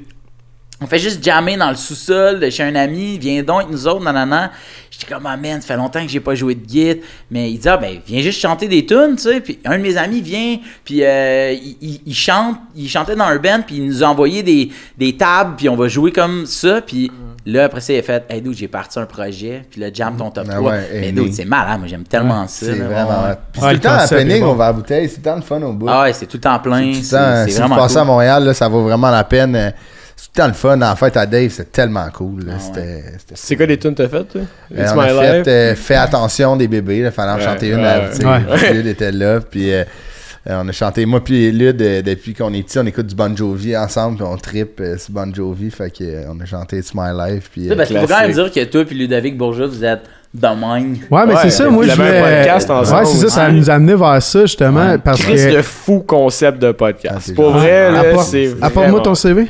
on 0.83 0.87
fait 0.87 0.99
juste 0.99 1.23
jammer 1.23 1.57
dans 1.57 1.69
le 1.71 1.77
sous-sol 1.77 2.41
de 2.41 2.49
chez 2.51 2.63
un 2.63 2.75
ami, 2.75 3.19
viens 3.19 3.43
donc 3.43 3.61
avec 3.63 3.71
nous 3.71 3.87
autres, 3.87 4.03
nanana. 4.03 4.51
J'étais 4.91 5.15
comme, 5.15 5.27
ah 5.27 5.37
man, 5.37 5.61
ça 5.61 5.69
fait 5.69 5.77
longtemps 5.77 6.03
que 6.03 6.09
j'ai 6.11 6.21
pas 6.21 6.35
joué 6.35 6.55
de 6.55 6.65
guitare. 6.67 7.03
Mais 7.31 7.51
il 7.51 7.59
dit, 7.59 7.69
ah 7.69 7.77
ben, 7.77 7.99
viens 8.07 8.21
juste 8.23 8.41
chanter 8.41 8.67
des 8.69 8.85
tunes, 8.85 9.17
tu 9.17 9.23
sais. 9.23 9.41
Puis 9.41 9.59
un 9.65 9.79
de 9.79 9.83
mes 9.83 9.97
amis 9.97 10.21
vient, 10.21 10.59
puis 10.85 11.03
euh, 11.05 11.53
il, 11.53 11.77
il- 11.81 12.01
il 12.07 12.15
chante, 12.15 12.57
il 12.75 12.89
chantait 12.89 13.15
dans 13.17 13.25
un 13.25 13.37
band, 13.37 13.61
puis 13.67 13.77
il 13.77 13.87
nous 13.87 14.03
a 14.03 14.07
envoyé 14.09 14.43
des, 14.43 14.71
des 14.99 15.17
tables, 15.17 15.55
puis 15.57 15.69
on 15.69 15.77
va 15.77 15.89
jouer 15.89 16.13
comme 16.13 16.45
ça. 16.47 16.81
Puis 16.83 17.11
là, 17.47 17.65
après 17.65 17.81
ça, 17.81 17.93
il 17.95 17.99
a 17.99 18.03
fait, 18.03 18.25
hey 18.29 18.41
dude, 18.43 18.55
j'ai 18.57 18.69
parti 18.69 18.99
un 18.99 19.07
projet, 19.07 19.63
puis 19.71 19.81
le 19.81 19.91
jam 19.93 20.17
ton 20.17 20.31
top 20.31 20.47
Ah 20.51 20.55
3. 20.57 20.71
ouais, 20.73 20.89
Mais 20.93 21.07
hey, 21.09 21.13
dude, 21.13 21.33
c'est 21.33 21.45
malade, 21.47 21.79
moi 21.79 21.89
j'aime 21.89 22.05
tellement 22.05 22.47
ça. 22.47 22.67
C'est 22.67 22.75
là. 22.77 22.85
vraiment 22.87 23.23
Ouais. 23.29 23.35
Puis 23.53 23.61
c'est 23.63 23.67
le 23.69 23.71
tout 23.71 23.75
le 23.77 23.81
temps 23.81 23.91
à 23.91 24.41
bon. 24.41 24.51
on 24.51 24.55
va 24.55 24.67
à 24.67 24.73
bouteille, 24.73 25.09
c'est 25.09 25.15
tout 25.17 25.21
le 25.21 25.31
temps 25.31 25.37
le 25.37 25.43
fun 25.43 25.63
au 25.63 25.73
bout. 25.73 25.87
Ah 25.89 26.03
ouais, 26.03 26.13
c'est 26.13 26.27
tout 26.27 26.37
le 26.37 26.43
temps 26.43 26.59
plein. 26.59 26.81
Tout 26.93 26.99
le 26.99 27.03
C'est 27.05 27.17
temps, 27.17 27.45
si 27.47 27.61
vous 27.61 27.69
passez 27.75 27.95
cool. 27.95 28.03
à 28.03 28.05
Montréal, 28.05 28.45
là, 28.45 28.55
ça 28.55 28.69
vaut 28.69 28.83
vraiment 28.83 29.11
la 29.11 29.25
peine. 29.25 29.73
C'est 30.23 30.27
tout 30.27 30.33
le 30.37 30.43
temps 30.43 30.49
le 30.49 30.53
fun. 30.53 30.83
En 30.83 30.97
fait, 30.97 31.17
à 31.17 31.25
Dave, 31.25 31.51
c'est 31.51 31.73
tellement 31.73 32.07
cool. 32.13 32.45
Ah 32.51 32.59
C'était 32.59 33.03
c'était 33.19 33.35
C'est 33.37 33.57
quoi 33.57 33.67
des 33.67 33.79
tunes 33.79 33.95
t'as 33.95 34.09
faites, 34.09 34.29
toi? 34.29 34.43
Euh, 34.77 34.83
It's 34.83 34.93
on 34.95 34.99
a 35.01 35.07
fait 35.09 35.39
Life? 35.39 35.45
euh, 35.49 35.75
Fais 35.75 35.95
attention 35.95 36.57
des 36.57 36.69
bébés. 36.69 36.99
Il 36.99 37.11
fallait 37.11 37.33
en 37.33 37.37
Ouais, 37.37 37.45
chanter 37.45 37.69
une. 37.71 37.77
ouais, 37.77 37.83
là, 37.83 38.01
ouais. 38.01 38.11
tu 38.11 38.17
sais, 38.17 38.27
Ouais. 38.67 38.73
Lud 38.75 38.87
était 38.87 39.13
là. 39.13 39.41
Puis 39.41 39.73
euh, 39.73 39.85
euh, 40.49 40.61
on 40.63 40.69
a 40.69 40.73
chanté, 40.73 41.07
moi 41.07 41.25
puis 41.25 41.51
Lud, 41.51 41.81
euh, 41.81 42.03
depuis 42.03 42.35
qu'on 42.35 42.53
est 42.53 42.63
petit, 42.63 42.79
on 42.79 42.85
écoute 42.87 43.07
du 43.07 43.15
Bon 43.15 43.35
Jovi 43.35 43.75
ensemble. 43.77 44.17
Puis 44.19 44.27
on 44.29 44.37
trippe 44.37 44.81
euh, 44.81 44.99
sur 44.99 45.13
Bon 45.15 45.35
Jovi. 45.35 45.71
Fait 45.71 45.91
que, 45.91 46.05
euh, 46.05 46.25
on 46.29 46.39
a 46.41 46.45
chanté 46.45 46.77
It's 46.79 46.93
My 46.95 47.11
Life. 47.17 47.49
Puis, 47.51 47.71
euh, 47.71 47.77
parce 47.77 47.89
qu'il 47.89 47.99
faut 47.99 48.07
quand 48.07 48.21
même 48.21 48.33
dire 48.33 48.53
que 48.53 48.65
toi 48.65 48.83
et 48.91 48.95
Ludovic 48.95 49.39
Bourgeois, 49.39 49.67
vous 49.69 49.85
êtes 49.85 50.03
de 50.33 50.47
même. 50.47 50.97
Ouais, 51.11 51.27
mais 51.27 51.35
Ouais, 51.35 51.41
c'est 51.43 51.51
ça, 51.51 51.69
moi, 51.69 51.85
je 51.85 51.91
voulais- 51.93 52.21
podcast 52.21 52.71
ensemble. 52.71 52.99
Ouais, 53.01 53.05
c'est 53.05 53.19
ça, 53.19 53.29
ça 53.35 53.47
Ouais. 53.47 53.53
nous 53.53 53.69
a 53.69 53.75
amené 53.75 53.97
vers 53.97 54.23
ça, 54.23 54.43
justement, 54.43 54.97
parce 55.03 55.21
Chris, 55.23 55.35
que... 55.35 55.57
le 55.57 55.63
fou 55.63 56.05
concept 56.07 56.61
de 56.63 56.69
Ah, 56.69 56.73
podcast. 56.73 57.17
c'est 57.23 57.35
Pour 57.35 57.51
vrai, 57.51 57.91
là, 57.91 57.99
Apporte- 58.01 58.29
c'est. 58.29 58.55
Apporte-moi 58.63 59.01
ton 59.01 59.17
CV. 59.17 59.43
Ouais. 59.43 59.49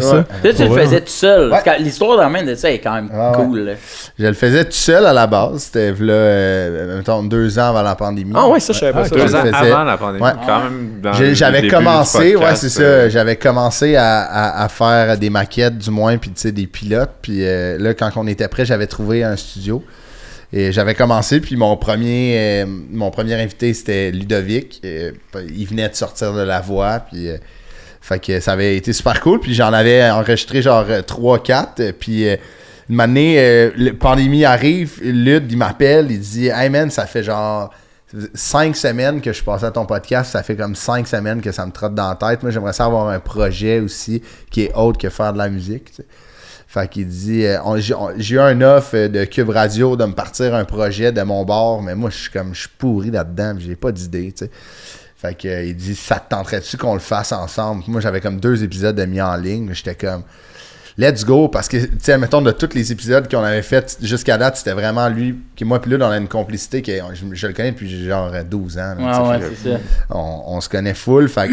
Ça. 0.00 0.16
Là, 0.16 0.24
tu 0.56 0.62
le 0.64 0.68
Ouais. 0.70 0.80
faisais 0.84 1.00
tout 1.02 1.08
seul. 1.08 1.44
Ouais. 1.44 1.50
Parce 1.62 1.64
que 1.76 1.82
l'histoire 1.82 2.16
dans 2.16 2.30
même 2.30 2.46
de 2.46 2.54
ça 2.54 2.70
est 2.70 2.78
quand 2.78 2.94
même 2.94 3.10
Ah, 3.12 3.32
ouais. 3.38 3.44
cool. 3.44 3.58
là. 3.58 3.72
Je 4.18 4.26
le 4.26 4.32
faisais 4.32 4.64
tout 4.64 4.70
seul 4.72 5.04
à 5.04 5.12
la 5.12 5.26
base. 5.26 5.64
C'était 5.64 5.90
là, 6.00 6.12
euh, 6.14 6.96
mettons, 6.96 7.22
deux 7.24 7.58
ans 7.58 7.68
avant 7.68 7.82
la 7.82 7.94
pandémie. 7.94 8.32
Ah 8.34 8.48
ouais, 8.48 8.58
ça, 8.60 8.72
je 8.72 8.78
savais 8.78 8.92
pas 8.92 9.00
Ah, 9.04 9.08
ça. 9.08 9.14
Deux 9.14 9.34
ans 9.34 9.38
avant 9.52 9.84
la 9.84 9.98
pandémie. 9.98 10.24
Ouais. 10.24 10.32
Quand 10.46 10.60
même 10.64 11.34
J'avais 11.34 11.68
commencé, 11.68 12.36
ouais, 12.36 12.56
c'est 12.56 12.80
euh, 12.82 13.02
ça. 13.02 13.08
J'avais 13.10 13.36
commencé 13.36 13.96
à, 13.96 14.22
à- 14.22 14.64
à 14.64 14.68
faire 14.70 15.18
des 15.18 15.28
maquettes, 15.28 15.76
du 15.76 15.90
moins, 15.90 16.16
puis 16.16 16.30
tu 16.30 16.40
sais, 16.40 16.52
des 16.52 16.66
pilotes. 16.66 17.10
Puis 17.20 17.40
euh, 17.46 17.76
là, 17.78 17.92
quand 17.92 18.08
on 18.16 18.26
était 18.26 18.48
prêt, 18.48 18.64
j'avais 18.64 18.86
trouvé 18.86 19.24
un 19.24 19.36
studio. 19.36 19.82
Et 20.52 20.70
j'avais 20.70 20.94
commencé, 20.94 21.40
puis 21.40 21.56
mon 21.56 21.76
premier, 21.76 22.36
euh, 22.38 22.66
mon 22.66 23.10
premier 23.10 23.34
invité, 23.34 23.72
c'était 23.72 24.10
Ludovic. 24.10 24.80
Euh, 24.84 25.12
il 25.48 25.66
venait 25.66 25.88
de 25.88 25.94
sortir 25.94 26.32
de 26.34 26.42
la 26.42 26.60
voix, 26.60 27.00
puis... 27.00 27.28
euh, 27.28 27.38
fait 28.02 28.18
que 28.18 28.40
ça 28.40 28.52
avait 28.52 28.76
été 28.76 28.92
super 28.92 29.20
cool. 29.20 29.38
Puis 29.38 29.54
j'en 29.54 29.72
avais 29.72 30.10
enregistré 30.10 30.60
genre 30.60 30.84
3-4. 30.84 31.92
Puis 31.92 32.28
euh, 32.28 32.36
une 32.90 33.00
année, 33.00 33.70
la 33.76 33.92
pandémie 33.92 34.44
arrive. 34.44 35.00
Lud, 35.02 35.50
il 35.50 35.56
m'appelle. 35.56 36.10
Il 36.10 36.18
dit 36.18 36.48
Hey 36.48 36.68
man, 36.68 36.90
ça 36.90 37.06
fait 37.06 37.22
genre 37.22 37.72
5 38.34 38.76
semaines 38.76 39.20
que 39.20 39.32
je 39.32 39.42
passé 39.42 39.64
à 39.64 39.70
ton 39.70 39.86
podcast. 39.86 40.32
Ça 40.32 40.42
fait 40.42 40.56
comme 40.56 40.74
5 40.74 41.06
semaines 41.06 41.40
que 41.40 41.52
ça 41.52 41.64
me 41.64 41.70
trotte 41.70 41.94
dans 41.94 42.08
la 42.08 42.16
tête. 42.16 42.42
Moi, 42.42 42.50
j'aimerais 42.50 42.72
ça 42.72 42.86
avoir 42.86 43.08
un 43.08 43.20
projet 43.20 43.78
aussi 43.78 44.20
qui 44.50 44.62
est 44.62 44.74
autre 44.74 44.98
que 44.98 45.08
faire 45.08 45.32
de 45.32 45.38
la 45.38 45.48
musique. 45.48 45.92
Fait 46.72 46.88
qu'il 46.88 47.06
dit 47.06 47.44
euh, 47.44 47.58
j'ai 48.16 48.34
eu 48.36 48.40
un 48.40 48.60
offre 48.62 49.06
de 49.08 49.24
Cube 49.24 49.50
Radio 49.50 49.94
de 49.94 50.06
me 50.06 50.12
partir 50.14 50.54
un 50.54 50.64
projet 50.64 51.12
de 51.12 51.20
mon 51.22 51.44
bord, 51.44 51.82
mais 51.82 51.94
moi 51.94 52.08
je 52.08 52.16
suis 52.16 52.30
comme 52.30 52.54
je 52.54 52.60
suis 52.60 52.70
pourri 52.78 53.10
là-dedans, 53.10 53.54
j'ai 53.58 53.76
pas 53.76 53.92
d'idée, 53.92 54.32
tu 54.32 54.46
sais. 54.46 54.50
Fait 55.16 55.34
que 55.34 55.46
euh, 55.48 55.64
il 55.64 55.76
dit 55.76 55.94
ça 55.94 56.16
te 56.16 56.30
tenterait-tu 56.30 56.78
qu'on 56.78 56.94
le 56.94 57.00
fasse 57.00 57.32
ensemble? 57.32 57.84
Moi 57.88 58.00
j'avais 58.00 58.20
comme 58.22 58.40
deux 58.40 58.64
épisodes 58.64 58.96
de 58.96 59.04
mis 59.04 59.20
en 59.20 59.36
ligne, 59.36 59.70
j'étais 59.74 59.94
comme 59.94 60.22
Let's 60.98 61.24
go, 61.24 61.48
parce 61.48 61.68
que, 61.68 61.78
tu 61.78 61.90
sais, 62.02 62.18
mettons, 62.18 62.42
de 62.42 62.50
tous 62.52 62.74
les 62.74 62.92
épisodes 62.92 63.26
qu'on 63.30 63.42
avait 63.42 63.62
fait 63.62 63.96
jusqu'à 64.02 64.36
date, 64.36 64.58
c'était 64.58 64.74
vraiment 64.74 65.08
lui, 65.08 65.38
qui 65.56 65.64
moi, 65.64 65.80
puis 65.80 65.90
là, 65.90 66.06
on 66.06 66.10
a 66.10 66.18
une 66.18 66.28
complicité, 66.28 66.82
que 66.82 66.92
je, 67.14 67.24
je 67.32 67.46
le 67.46 67.54
connais 67.54 67.70
depuis 67.72 68.04
genre 68.06 68.30
12 68.44 68.76
ans. 68.76 68.94
là, 68.98 69.22
Ouais, 69.22 69.28
ouais, 69.30 69.38
que- 69.40 69.54
ça. 69.70 69.76
on, 70.10 70.42
on 70.48 70.60
se 70.60 70.68
connaît 70.68 70.92
full. 70.92 71.30
Fait 71.30 71.48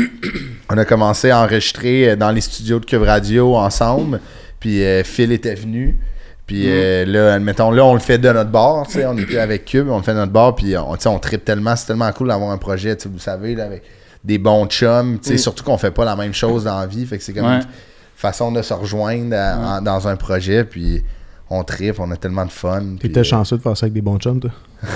on 0.69 0.77
a 0.77 0.83
commencé 0.83 1.29
à 1.29 1.39
enregistrer 1.41 2.09
euh, 2.09 2.15
dans 2.17 2.31
les 2.31 2.41
studios 2.41 2.81
de 2.81 2.85
Cube 2.85 3.03
Radio 3.03 3.55
ensemble. 3.55 4.19
Puis 4.59 4.83
euh, 4.83 5.03
Phil 5.03 5.31
était 5.31 5.55
venu. 5.55 5.97
Puis 6.47 6.63
euh, 6.65 7.05
là, 7.05 7.33
admettons, 7.35 7.69
là, 7.71 7.85
on 7.85 7.93
le 7.93 7.99
fait 7.99 8.17
de 8.17 8.29
notre 8.31 8.49
bord. 8.49 8.87
tu 8.87 8.93
sais, 8.93 9.05
On 9.05 9.15
plus 9.15 9.37
avec 9.37 9.65
Cube, 9.65 9.87
on 9.89 9.97
le 9.97 10.03
fait 10.03 10.13
de 10.13 10.17
notre 10.17 10.31
bord. 10.31 10.55
Puis 10.55 10.75
on, 10.77 10.95
on 11.05 11.19
tripe 11.19 11.45
tellement. 11.45 11.75
C'est 11.75 11.85
tellement 11.87 12.11
cool 12.11 12.29
d'avoir 12.29 12.49
un 12.51 12.57
projet, 12.57 12.95
tu 12.95 13.03
sais, 13.03 13.09
vous 13.09 13.19
savez, 13.19 13.53
là, 13.55 13.65
avec 13.65 13.83
des 14.23 14.37
bons 14.37 14.65
chums. 14.65 15.19
tu 15.19 15.29
sais, 15.29 15.37
Surtout 15.37 15.63
qu'on 15.63 15.77
fait 15.77 15.91
pas 15.91 16.05
la 16.05 16.15
même 16.15 16.33
chose 16.33 16.63
dans 16.63 16.79
la 16.79 16.87
vie. 16.87 17.05
Fait 17.05 17.17
que 17.17 17.23
c'est 17.23 17.33
comme 17.33 17.45
Ouais. 17.45 17.57
une 17.57 17.65
façon 18.15 18.51
de 18.51 18.61
se 18.63 18.73
rejoindre 18.73 19.35
à- 19.35 19.77
en- 19.77 19.81
dans 19.81 20.07
un 20.07 20.15
projet. 20.15 20.63
Puis 20.63 21.03
on 21.49 21.63
tripe, 21.63 21.99
on 21.99 22.09
a 22.11 22.15
tellement 22.15 22.45
de 22.45 22.51
fun. 22.51 22.81
T'étais 23.01 23.19
euh, 23.21 23.23
chanceux 23.23 23.57
de 23.57 23.61
faire 23.61 23.75
ça 23.75 23.85
avec 23.85 23.93
des 23.93 24.01
bons 24.01 24.17
chums, 24.19 24.39
toi. 24.39 24.51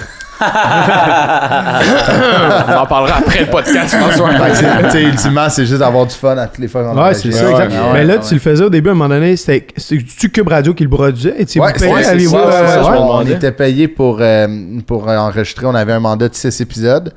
On 2.70 2.74
en 2.78 2.86
parlera 2.86 3.18
après 3.18 3.42
le 3.42 3.48
podcast, 3.50 3.96
François. 4.00 4.30
c'est- 4.54 4.84
tu 4.84 4.90
sais, 4.92 5.04
ultimement, 5.04 5.50
c'est 5.50 5.66
juste 5.66 5.80
d'avoir 5.80 6.06
du 6.06 6.16
fun 6.16 6.38
à 6.38 6.48
toutes 6.48 6.60
les 6.60 6.68
fois 6.68 6.84
qu'on 6.84 7.02
Ouais, 7.02 7.14
c'est 7.14 7.32
ça, 7.32 7.46
ouais, 7.46 7.52
exact. 7.52 7.72
ouais, 7.72 7.94
mais 7.94 8.04
là, 8.06 8.16
ouais. 8.16 8.20
tu 8.28 8.34
le 8.34 8.40
faisais 8.40 8.64
au 8.64 8.70
début, 8.70 8.90
à 8.90 8.92
un 8.92 8.96
moment 8.96 9.14
donné, 9.14 9.36
c'était 9.36 9.68
c'est-tu 9.78 10.30
Cube 10.30 10.48
Radio 10.48 10.74
qui 10.74 10.84
le 10.84 10.90
produisait? 10.90 11.36
Et 11.38 11.46
tu 11.46 11.60
Ouais, 11.60 11.74
payé, 11.74 11.92
c'est- 12.04 12.20
c'est 12.20 12.26
ça, 12.28 12.82
c'est 12.84 12.90
on, 12.98 13.22
était 13.22 13.52
payé 13.52 13.88
pour, 13.88 14.18
euh, 14.22 14.48
pour 14.86 15.08
enregistrer. 15.08 15.66
On 15.66 15.76
avait 15.76 15.94
un 15.94 16.00
mandat 16.00 16.30
de 16.30 16.36
6 16.36 16.62
épisodes. 16.62 17.14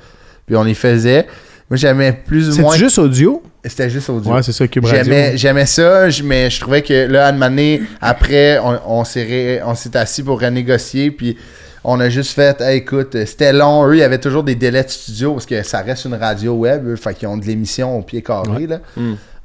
Puis 0.46 0.56
on 0.56 0.62
les 0.62 0.74
faisait. 0.74 1.26
Moi, 1.68 1.76
j'aimais 1.76 2.12
plus 2.12 2.48
ou 2.48 2.52
C'est 2.52 2.62
moins. 2.62 2.76
juste 2.76 2.98
audio? 2.98 3.42
C'était 3.68 3.90
juste 3.90 4.08
audio. 4.10 4.32
Ouais, 4.32 4.42
c'est 4.42 4.52
ça, 4.52 4.66
Cube 4.68 4.84
Radio. 4.84 5.02
J'aimais, 5.04 5.36
j'aimais 5.36 5.66
ça, 5.66 6.06
mais 6.24 6.50
je 6.50 6.60
trouvais 6.60 6.82
que 6.82 7.06
là, 7.06 7.26
à 7.28 7.32
une 7.32 7.42
année, 7.42 7.82
après, 8.00 8.58
on, 8.58 8.78
on 9.00 9.04
s'est, 9.04 9.22
ré- 9.24 9.60
on 9.64 9.74
s'est 9.74 9.96
assis 9.96 10.22
pour 10.22 10.40
renégocier, 10.40 11.10
puis 11.10 11.36
on 11.84 12.00
a 12.00 12.08
juste 12.08 12.32
fait, 12.32 12.60
Hey, 12.60 12.78
écoute, 12.78 13.16
c'était 13.26 13.52
long. 13.52 13.86
Eux, 13.86 13.94
il 13.96 14.00
y 14.00 14.02
avait 14.02 14.18
toujours 14.18 14.42
des 14.44 14.54
délais 14.56 14.82
de 14.84 14.88
studio 14.90 15.32
parce 15.34 15.46
que 15.46 15.62
ça 15.62 15.80
reste 15.82 16.04
une 16.04 16.14
radio 16.14 16.52
web, 16.54 16.86
eux, 16.86 16.96
fait 16.96 17.14
qu'ils 17.14 17.28
ont 17.28 17.36
de 17.36 17.44
l'émission 17.44 17.98
au 17.98 18.02
pied 18.02 18.22
carré, 18.22 18.66
là. 18.66 18.80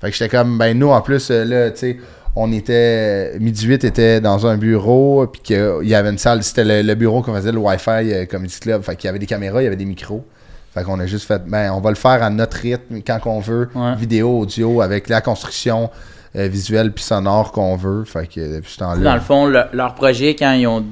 Fait 0.01 0.09
que 0.09 0.17
j'étais 0.17 0.29
comme, 0.35 0.57
ben 0.57 0.77
nous, 0.77 0.89
en 0.89 1.01
plus, 1.01 1.29
euh, 1.29 1.45
là, 1.45 1.69
tu 1.71 1.77
sais, 1.79 1.97
on 2.35 2.51
était, 2.51 3.37
Midi 3.39 3.67
8 3.67 3.83
était 3.83 4.19
dans 4.21 4.47
un 4.47 4.57
bureau, 4.57 5.27
puis 5.27 5.41
qu'il 5.43 5.79
y 5.83 5.93
avait 5.93 6.09
une 6.09 6.17
salle, 6.17 6.41
c'était 6.43 6.63
le, 6.63 6.81
le 6.81 6.95
bureau 6.95 7.21
qu'on 7.21 7.35
faisait 7.35 7.51
le 7.51 7.59
Wi-Fi 7.59 7.89
euh, 8.13 8.25
Comedy 8.25 8.57
Club, 8.59 8.81
fait 8.83 8.95
qu'il 8.95 9.07
y 9.07 9.09
avait 9.09 9.19
des 9.19 9.25
caméras, 9.27 9.61
il 9.61 9.65
y 9.65 9.67
avait 9.67 9.75
des 9.75 9.85
micros. 9.85 10.25
Fait 10.73 10.83
qu'on 10.83 10.99
a 10.99 11.05
juste 11.05 11.25
fait, 11.27 11.41
ben, 11.45 11.71
on 11.73 11.81
va 11.81 11.89
le 11.89 11.95
faire 11.97 12.23
à 12.23 12.29
notre 12.29 12.57
rythme, 12.57 13.01
quand 13.05 13.19
qu'on 13.19 13.39
veut, 13.39 13.69
Ouais. 13.75 13.95
vidéo, 13.95 14.39
audio, 14.39 14.81
avec 14.81 15.09
la 15.09 15.19
construction 15.21 15.89
euh, 16.37 16.47
visuelle 16.47 16.93
puis 16.93 17.03
sonore 17.03 17.51
qu'on 17.51 17.75
veut. 17.75 18.05
Fait 18.05 18.25
que 18.25 18.55
depuis 18.55 18.71
ce 18.71 18.79
Dans 18.79 18.93
temps-là. 18.93 19.15
le 19.15 19.19
fond, 19.19 19.47
le- 19.47 19.65
leur 19.73 19.95
projet, 19.95 20.33
quand 20.35 20.53
ils 20.53 20.65
ont. 20.67 20.85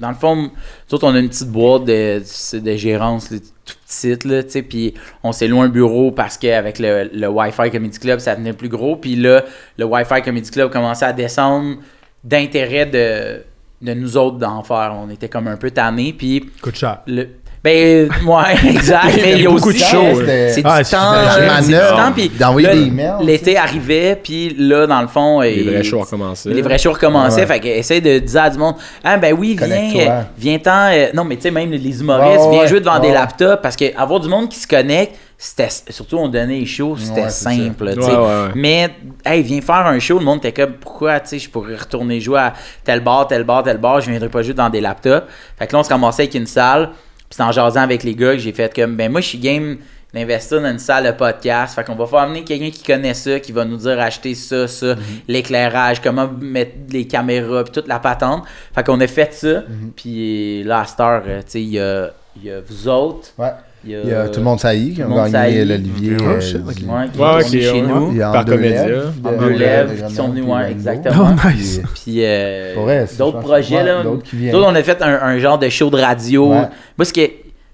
Dans 0.00 0.08
le 0.10 0.14
fond, 0.16 0.36
nous 0.36 0.50
autres, 0.92 1.06
on 1.06 1.14
a 1.14 1.18
une 1.18 1.28
petite 1.28 1.48
boîte 1.50 1.84
de, 1.84 2.20
de 2.58 2.76
gérance, 2.76 3.30
là, 3.30 3.38
tout 3.64 3.74
petite, 3.86 4.24
là, 4.24 4.42
tu 4.42 4.50
sais, 4.50 4.62
puis 4.62 4.92
on 5.22 5.30
s'est 5.32 5.46
loin 5.48 5.64
un 5.66 5.68
bureau 5.68 6.10
parce 6.10 6.36
qu'avec 6.36 6.78
le, 6.80 7.08
le 7.12 7.28
Wi-Fi 7.28 7.70
Comedy 7.70 7.98
Club, 7.98 8.18
ça 8.18 8.34
devenait 8.34 8.52
plus 8.52 8.68
gros, 8.68 8.96
puis 8.96 9.14
là, 9.16 9.42
le 9.78 9.84
Wi-Fi 9.84 10.20
Comedy 10.22 10.50
Club 10.50 10.70
commençait 10.72 11.04
à 11.06 11.12
descendre 11.12 11.76
d'intérêt 12.24 12.86
de, 12.86 13.42
de 13.86 13.94
nous 13.94 14.16
autres 14.16 14.38
d'en 14.38 14.62
faire. 14.62 14.94
On 14.96 15.08
était 15.10 15.28
comme 15.28 15.46
un 15.48 15.56
peu 15.56 15.70
tannés, 15.70 16.12
puis 16.12 16.50
Coûte 16.62 16.74
cher. 16.76 17.00
le... 17.06 17.28
Ben, 17.64 18.10
ouais, 18.26 18.70
exact. 18.70 19.06
Il 19.14 19.16
y 19.16 19.20
a 19.20 19.24
mais 19.24 19.32
il 19.32 19.42
y 19.42 19.46
a 19.46 19.50
beaucoup 19.50 19.70
aussi 19.70 19.78
de 19.78 19.84
shows, 19.84 20.22
c'est- 20.26 20.56
du 20.56 20.62
Ah, 20.66 20.78
temps. 20.78 20.84
c'est 20.84 20.96
la 20.96 21.30
c'est 21.62 21.66
du 21.66 21.72
manœuvre, 21.72 21.96
temps, 21.96 22.12
puis 22.12 22.28
d'envoyer 22.28 22.68
là, 22.68 22.74
des 22.74 22.82
emails, 22.82 23.12
L'été 23.22 23.56
arrivait, 23.56 24.20
puis 24.22 24.54
là, 24.58 24.86
dans 24.86 25.00
le 25.00 25.08
fond... 25.08 25.40
Les 25.40 25.62
vrais 25.62 25.82
shows 25.82 26.02
commencé. 26.04 26.50
les 26.52 26.60
vrais 26.60 26.76
shows 26.76 26.92
recommençaient, 26.92 27.40
Ouais. 27.40 27.46
fait 27.46 27.60
que 27.60 27.66
essaye 27.68 28.02
de 28.02 28.18
dire 28.18 28.42
à 28.42 28.50
du 28.50 28.58
monde 28.58 28.74
Ah 29.02 29.16
ben 29.16 29.34
oui, 29.38 29.56
viens, 29.58 29.68
euh, 29.96 30.20
viens-t'en. 30.36 30.90
euh, 30.92 31.06
non, 31.14 31.24
mais 31.24 31.36
tu 31.36 31.42
sais, 31.42 31.50
même 31.50 31.70
les 31.70 32.00
humoristes, 32.00 32.50
viens 32.50 32.60
ouais, 32.60 32.68
jouer 32.68 32.80
devant 32.80 32.98
des 32.98 33.12
laptops 33.12 33.62
parce 33.62 33.76
que 33.76 33.96
avoir 33.98 34.20
du 34.20 34.28
monde 34.28 34.50
qui 34.50 34.58
se 34.58 34.66
connecte, 34.66 35.16
c'était 35.38 35.68
surtout 35.88 36.18
on 36.18 36.28
donnait 36.28 36.58
les 36.60 36.66
shows, 36.66 36.96
c'était 36.98 37.22
Ouais, 37.22 37.30
simple. 37.30 37.94
tu 37.94 38.02
sais. 38.02 38.10
Ouais, 38.10 38.14
ouais, 38.14 38.22
ouais. 38.22 38.48
Mais 38.54 38.90
hey, 39.24 39.42
viens 39.42 39.62
faire 39.62 39.86
un 39.86 39.98
show, 39.98 40.18
le 40.18 40.24
monde 40.26 40.44
était 40.44 40.52
comme 40.52 40.74
pourquoi 40.74 41.18
tu 41.20 41.28
sais, 41.30 41.38
je 41.38 41.48
pourrais 41.48 41.76
retourner 41.76 42.20
jouer 42.20 42.40
à 42.40 42.52
tel 42.84 43.00
bar, 43.00 43.26
tel 43.26 43.42
bar, 43.44 43.62
tel 43.62 43.78
bar, 43.78 44.02
je 44.02 44.10
viendrai 44.10 44.28
pas 44.28 44.42
jouer 44.42 44.52
dans 44.54 44.68
des 44.68 44.82
laptops. 44.82 45.24
Fait 45.58 45.66
que 45.66 45.72
là 45.72 45.78
on 45.78 45.82
se 45.82 45.88
ramassait 45.88 46.22
avec 46.24 46.34
une 46.34 46.46
salle, 46.46 46.90
c'est 47.34 47.42
en 47.42 47.50
jasant 47.50 47.80
avec 47.80 48.04
les 48.04 48.14
gars 48.14 48.34
que 48.34 48.38
j'ai 48.38 48.52
fait 48.52 48.72
comme 48.72 48.94
ben 48.94 49.10
moi 49.10 49.20
je 49.20 49.26
suis 49.26 49.38
game 49.38 49.78
d'investir 50.14 50.62
dans 50.62 50.70
une 50.70 50.78
salle 50.78 51.06
de 51.06 51.10
podcast. 51.10 51.74
Fait 51.74 51.82
qu'on 51.82 51.96
va 51.96 52.06
faire 52.06 52.20
amener 52.20 52.44
quelqu'un 52.44 52.70
qui 52.70 52.84
connaît 52.84 53.14
ça, 53.14 53.40
qui 53.40 53.50
va 53.50 53.64
nous 53.64 53.78
dire 53.78 53.98
acheter 53.98 54.36
ça, 54.36 54.68
ça, 54.68 54.94
l'éclairage, 55.26 56.00
comment 56.00 56.28
mettre 56.28 56.76
les 56.90 57.08
caméras, 57.08 57.64
puis 57.64 57.72
toute 57.72 57.88
la 57.88 57.98
patente. 57.98 58.44
Fait 58.72 58.84
qu'on 58.84 59.00
a 59.00 59.06
fait 59.08 59.34
ça. 59.34 59.64
Puis 59.96 60.62
là, 60.62 60.82
à 60.82 60.84
cette 60.84 61.00
heure, 61.00 61.24
euh, 61.26 61.40
tu 61.40 61.50
sais, 61.50 61.62
il 61.62 61.70
y 61.70 61.80
a, 61.80 62.12
il 62.36 62.44
y 62.44 62.52
a 62.52 62.60
vous 62.60 62.86
autres. 62.86 63.30
Ouais. 63.36 63.50
Il 63.86 63.92
y 63.92 63.96
a, 63.96 64.00
Il 64.02 64.08
y 64.08 64.14
a 64.14 64.28
tout 64.28 64.40
le 64.40 64.44
monde 64.44 64.60
sailli 64.60 64.94
qui 64.94 65.02
a 65.02 65.06
gagné 65.06 65.30
saillit. 65.30 65.64
l'Olivier. 65.64 66.16
Euh, 66.20 66.40
shit, 66.40 66.56
du- 66.56 66.62
ok. 66.62 66.68
Ouais, 66.68 66.74
qui 66.74 66.86
Ouais, 66.88 66.98
est 66.98 67.08
tourné 67.12 67.42
ok, 67.44 67.50
chez 67.50 67.72
ouais. 67.72 67.82
nous. 67.82 68.10
Il 68.12 68.16
y 68.18 68.22
a 68.22 68.32
Par 68.32 68.44
Comédia. 68.44 68.86
lèvres, 68.88 69.12
En 69.24 69.32
de- 69.32 69.36
deux 69.38 69.44
de- 69.52 69.58
lèvres, 69.58 69.90
de 70.02 70.08
qui 70.08 70.14
sont 70.14 70.28
venus, 70.28 70.44
puis 70.44 70.52
ouais, 70.52 70.70
exactement. 70.70 71.28
Oh, 71.30 71.48
nice. 71.48 71.80
Puis 72.02 72.24
euh, 72.24 72.72
vrai, 72.76 73.06
c'est- 73.06 73.18
d'autres 73.18 73.40
projets, 73.40 73.76
ouais, 73.76 73.84
là. 73.84 74.02
d'autres 74.02 74.24
on 74.54 74.74
a 74.74 74.82
fait 74.82 75.02
un, 75.02 75.14
un 75.22 75.38
genre 75.38 75.58
de 75.58 75.68
show 75.68 75.90
de 75.90 75.98
radio. 76.00 76.50
Ouais. 76.52 76.68
Moi, 76.96 77.04
ce 77.04 77.12
que 77.12 77.20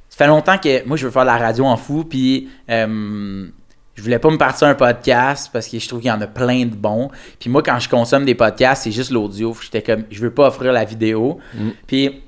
ça 0.08 0.24
fait 0.24 0.26
longtemps 0.26 0.58
que 0.58 0.86
moi, 0.86 0.96
je 0.96 1.04
veux 1.06 1.12
faire 1.12 1.22
de 1.22 1.26
la 1.28 1.36
radio 1.36 1.64
en 1.64 1.76
fou, 1.76 2.04
puis 2.04 2.48
euh, 2.70 3.46
je 3.94 4.02
voulais 4.02 4.18
pas 4.18 4.30
me 4.30 4.36
partir 4.38 4.66
un 4.68 4.74
podcast 4.74 5.50
parce 5.52 5.68
que 5.68 5.78
je 5.78 5.86
trouve 5.86 6.00
qu'il 6.00 6.08
y 6.08 6.12
en 6.12 6.20
a 6.20 6.26
plein 6.26 6.64
de 6.64 6.74
bons. 6.74 7.10
Puis 7.38 7.50
moi, 7.50 7.62
quand 7.62 7.78
je 7.78 7.88
consomme 7.88 8.24
des 8.24 8.34
podcasts, 8.34 8.84
c'est 8.84 8.92
juste 8.92 9.10
l'audio. 9.12 9.54
J'étais 9.62 9.82
comme, 9.82 10.04
je 10.10 10.20
veux 10.20 10.30
pas 10.30 10.48
offrir 10.48 10.72
la 10.72 10.84
vidéo. 10.84 11.38
Puis 11.86 12.22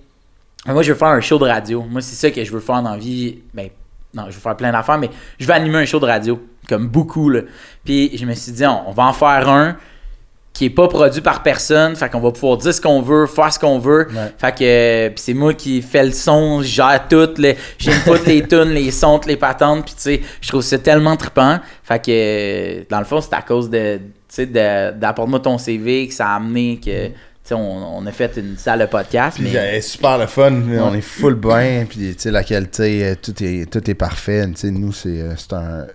moi, 0.67 0.83
je 0.83 0.93
veux 0.93 0.99
faire 0.99 1.09
un 1.09 1.21
show 1.21 1.39
de 1.39 1.47
radio. 1.47 1.83
Moi, 1.83 2.01
c'est 2.01 2.15
ça 2.15 2.31
que 2.31 2.45
je 2.45 2.53
veux 2.53 2.61
faire 2.61 2.83
dans 2.83 2.93
la 2.93 2.97
vie. 2.97 3.39
Ben, 3.53 3.69
non, 4.15 4.25
je 4.29 4.35
veux 4.35 4.41
faire 4.41 4.57
plein 4.57 4.73
d'affaires, 4.73 4.99
mais 4.99 5.11
je 5.39 5.47
veux 5.47 5.53
animer 5.53 5.79
un 5.79 5.85
show 5.85 5.99
de 5.99 6.07
radio, 6.07 6.41
comme 6.69 6.89
beaucoup. 6.89 7.31
Là. 7.31 7.41
Puis 7.85 8.17
je 8.17 8.25
me 8.27 8.35
suis 8.35 8.53
dit, 8.53 8.67
on, 8.67 8.89
on 8.89 8.93
va 8.93 9.05
en 9.05 9.13
faire 9.13 9.49
un 9.49 9.77
qui 10.53 10.67
est 10.67 10.71
pas 10.71 10.87
produit 10.87 11.23
par 11.23 11.43
personne, 11.43 11.97
fait 11.97 12.11
qu'on 12.11 12.21
va 12.21 12.31
pouvoir 12.31 12.59
dire 12.59 12.75
ce 12.75 12.81
qu'on 12.81 13.01
veut, 13.01 13.27
faire 13.27 13.53
ce 13.53 13.59
qu'on 13.59 13.79
veut. 13.79 14.09
Ouais. 14.11 14.33
Fait 14.37 14.53
que 14.53 14.65
euh, 14.65 15.11
c'est 15.17 15.35
moi 15.35 15.55
qui 15.55 15.81
fais 15.81 16.05
le 16.05 16.13
son, 16.13 16.61
je 16.63 16.69
gère 16.69 17.07
tout, 17.09 17.31
les, 17.39 17.57
j'input 17.79 18.27
les 18.27 18.43
tunes, 18.49 18.71
les 18.71 18.91
sons, 18.91 19.21
les 19.27 19.37
patentes, 19.37 19.87
puis 19.87 19.95
tu 19.95 20.03
sais, 20.03 20.21
je 20.41 20.49
trouve 20.49 20.63
ça 20.63 20.79
tellement 20.79 21.17
trippant. 21.17 21.59
Fait 21.83 21.99
que 21.99 22.11
euh, 22.11 22.85
dans 22.91 22.99
le 22.99 23.05
fond, 23.07 23.21
c'est 23.21 23.35
à 23.35 23.43
cause 23.43 23.71
de 23.71 23.97
tu 23.97 24.03
sais 24.29 24.47
d'apporte-moi 24.47 25.41
ton 25.41 25.59
CV 25.59 26.09
que 26.09 26.15
ça 26.15 26.29
a 26.29 26.37
amené 26.37 26.79
que 26.79 27.09
tu 27.09 27.13
on, 27.51 27.57
on 27.57 28.07
a 28.07 28.13
fait 28.13 28.37
une 28.37 28.57
salle 28.57 28.81
de 28.81 28.87
podcast 28.87 29.37
Puis 29.39 29.51
mais 29.53 29.81
super 29.81 30.19
le 30.19 30.27
fun, 30.27 30.53
on 30.53 30.95
est 30.95 31.01
full 31.01 31.35
bien, 31.35 31.87
puis 31.89 32.15
tu 32.17 32.31
la 32.31 32.45
qualité, 32.45 33.05
euh, 33.05 33.15
tout 33.21 33.35
est 33.43 33.71
tout 33.71 33.91
est 33.91 33.95
parfait. 33.95 34.49
Tu 34.59 34.71
nous 34.71 34.93
c'est 34.93 35.21
euh, 35.21 35.35
c'est 35.37 35.53
un 35.55 35.87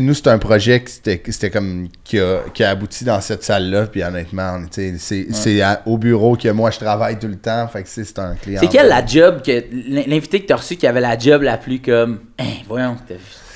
nous, 0.00 0.14
c'était 0.14 0.30
un 0.30 0.38
projet 0.38 0.82
qui 0.82 0.92
c'était, 0.92 1.50
comme 1.50 1.88
qui 2.02 2.18
a, 2.18 2.40
qui 2.52 2.64
a 2.64 2.70
abouti 2.70 3.04
dans 3.04 3.20
cette 3.20 3.44
salle-là. 3.44 3.86
Puis 3.86 4.02
honnêtement, 4.02 4.60
tu 4.70 4.96
c'est, 4.98 5.26
c'est 5.30 5.62
au 5.86 5.98
bureau 5.98 6.36
que 6.36 6.48
moi 6.48 6.70
je 6.70 6.78
travaille 6.78 7.18
tout 7.18 7.28
le 7.28 7.36
temps. 7.36 7.68
Fait 7.68 7.82
que 7.82 7.88
c'est, 7.88 8.04
c'est 8.04 8.18
un 8.18 8.34
client. 8.34 8.60
C'est 8.60 8.68
quelle 8.68 8.88
la 8.88 9.04
job 9.04 9.42
que 9.42 9.64
l'invité 10.08 10.40
que 10.40 10.46
t'as 10.46 10.56
reçu 10.56 10.76
qui 10.76 10.86
avait 10.86 11.00
la 11.00 11.18
job 11.18 11.42
la 11.42 11.58
plus 11.58 11.80
comme 11.80 12.20
hein, 12.38 12.44
voyons 12.66 12.96
t'as 13.06 13.14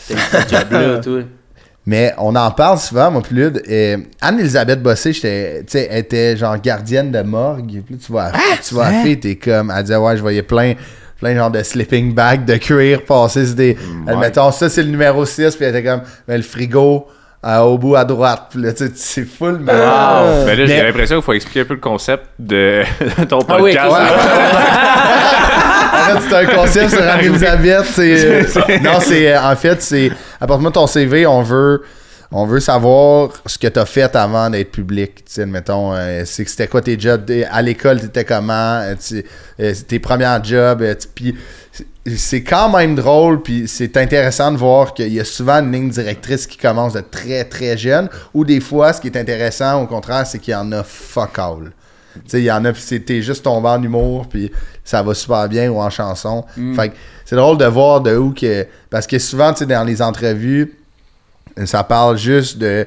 t'as 0.09 0.15
eu 0.15 0.19
cette 0.31 0.51
job 0.51 0.71
là 0.71 0.99
toi? 1.03 1.23
Mais 1.89 2.13
on 2.19 2.37
en 2.37 2.51
parle 2.51 2.79
souvent, 2.79 3.11
moi, 3.11 3.23
plus 3.23 3.35
Lude. 3.35 3.63
Et 3.67 3.97
Anne-Elisabeth 4.21 4.83
Bossé, 4.83 5.15
j'étais, 5.15 5.61
tu 5.61 5.73
sais, 5.73 5.89
elle 5.91 6.01
était 6.01 6.37
genre 6.37 6.61
gardienne 6.61 7.11
de 7.11 7.23
morgue. 7.23 7.81
Puis 7.87 7.97
tu 7.97 8.13
vois, 8.13 8.31
tu 8.63 8.75
vois 8.75 8.91
fille, 9.03 9.19
t'es 9.19 9.37
comme, 9.37 9.73
elle 9.75 9.83
disait, 9.85 9.97
ouais, 9.97 10.15
je 10.15 10.21
voyais 10.21 10.43
plein, 10.43 10.75
plein 11.19 11.35
genre 11.35 11.51
de 11.51 11.63
sleeping 11.63 12.13
bag 12.15 12.45
de 12.45 12.57
cuir 12.57 13.05
passer 13.07 13.47
sur 13.47 13.55
des. 13.55 13.79
Admettons, 14.07 14.53
ça, 14.53 14.69
c'est 14.69 14.83
le 14.83 14.91
numéro 14.91 15.25
6, 15.25 15.57
puis 15.57 15.65
elle 15.65 15.75
était 15.75 15.89
comme, 15.89 16.03
ben, 16.27 16.37
le 16.37 16.43
frigo. 16.43 17.07
euh, 17.47 17.59
au 17.61 17.79
bout 17.79 17.95
à 17.95 18.05
droite, 18.05 18.49
puis 18.51 18.61
là, 18.61 18.73
tu 18.73 18.85
sais, 18.87 18.93
c'est 18.95 19.25
full, 19.25 19.59
mais. 19.61 19.73
Ben 19.73 19.77
là, 19.79 20.45
Mais- 20.57 20.67
j'ai 20.67 20.83
l'impression 20.83 21.17
qu'il 21.17 21.25
faut 21.25 21.33
expliquer 21.33 21.61
un 21.61 21.65
peu 21.65 21.75
le 21.75 21.81
concept 21.81 22.25
de 22.39 22.83
ton 23.29 23.39
Ah 23.49 23.59
oui, 23.63 23.73
podcast. 23.75 23.97
En 25.93 26.19
fait, 26.21 26.29
c'est 26.29 26.35
un 26.37 26.47
concept 26.55 26.91
sur 26.91 27.03
Anne-Elisabeth. 27.03 27.85
C'est, 27.87 28.81
non, 28.83 29.01
c'est, 29.01 29.33
euh, 29.35 29.43
en 29.43 29.57
fait, 29.57 29.81
c'est, 29.83 30.11
apporte-moi 30.41 30.71
ton 30.71 30.87
CV, 30.87 31.27
on 31.27 31.43
veut, 31.43 31.83
on 32.31 32.47
veut 32.47 32.61
savoir 32.61 33.31
ce 33.47 33.57
que 33.59 33.67
tu 33.69 33.79
as 33.79 33.87
fait 33.87 34.15
avant 34.15 34.51
d'être 34.51 34.71
public. 34.71 35.25
Tu 35.25 35.33
sais, 35.33 35.43
admettons, 35.43 35.95
euh, 35.95 36.23
c'est 36.27 36.45
que 36.45 36.51
c'était 36.51 36.67
quoi 36.69 36.83
tes 36.83 36.99
jobs, 36.99 37.31
à 37.51 37.63
l'école, 37.63 38.01
t'étais 38.01 38.25
comment, 38.25 38.81
euh, 38.83 38.95
euh, 39.61 39.75
tes 39.87 39.99
premiers 39.99 40.39
jobs, 40.43 40.83
euh, 40.83 40.95
puis 41.15 41.35
c'est- 41.73 41.87
c'est 42.17 42.43
quand 42.43 42.71
même 42.71 42.95
drôle, 42.95 43.43
puis 43.43 43.65
c'est 43.69 43.97
intéressant 43.99 44.51
de 44.53 44.57
voir 44.57 44.95
qu'il 44.95 45.13
y 45.13 45.21
a 45.21 45.25
souvent 45.25 45.61
une 45.61 45.73
ligne 45.73 45.91
directrice 45.91 46.47
qui 46.47 46.57
commence 46.57 46.95
de 46.95 47.01
très 47.01 47.45
très 47.45 47.77
jeune, 47.77 48.09
ou 48.35 48.45
des 48.45 48.61
fois, 48.61 48.93
ce 48.93 49.01
qui 49.01 49.09
est 49.09 49.17
intéressant, 49.17 49.83
au 49.83 49.87
contraire, 49.87 50.27
c'est 50.27 50.39
qu'il 50.39 50.53
y 50.53 50.57
en 50.57 50.71
a 50.73 50.83
fuck 50.83 51.39
all. 51.39 51.71
Il 52.33 52.41
y 52.41 52.51
en 52.51 52.65
a, 52.65 52.73
t'es 52.73 53.23
juste 53.23 53.45
tombé 53.45 53.69
en 53.69 53.83
humour, 53.83 54.27
puis 54.29 54.51
ça 54.85 55.03
va 55.03 55.15
super 55.15 55.49
bien, 55.49 55.71
ou 55.71 55.81
en 55.81 55.91
chanson. 55.91 56.45
Fait 56.75 56.91
que 56.91 56.95
c'est 57.25 57.37
drôle 57.37 57.59
de 57.59 57.67
voir 57.67 58.01
de 58.01 58.17
où 58.17 58.33
que. 58.33 58.67
Parce 58.91 59.07
que 59.07 59.19
souvent, 59.19 59.53
tu 59.53 59.61
sais, 59.61 59.67
dans 59.67 59.85
les 59.85 60.01
entrevues, 60.03 60.75
ça 61.65 61.85
parle 61.85 62.17
juste 62.17 62.59
de. 62.59 62.87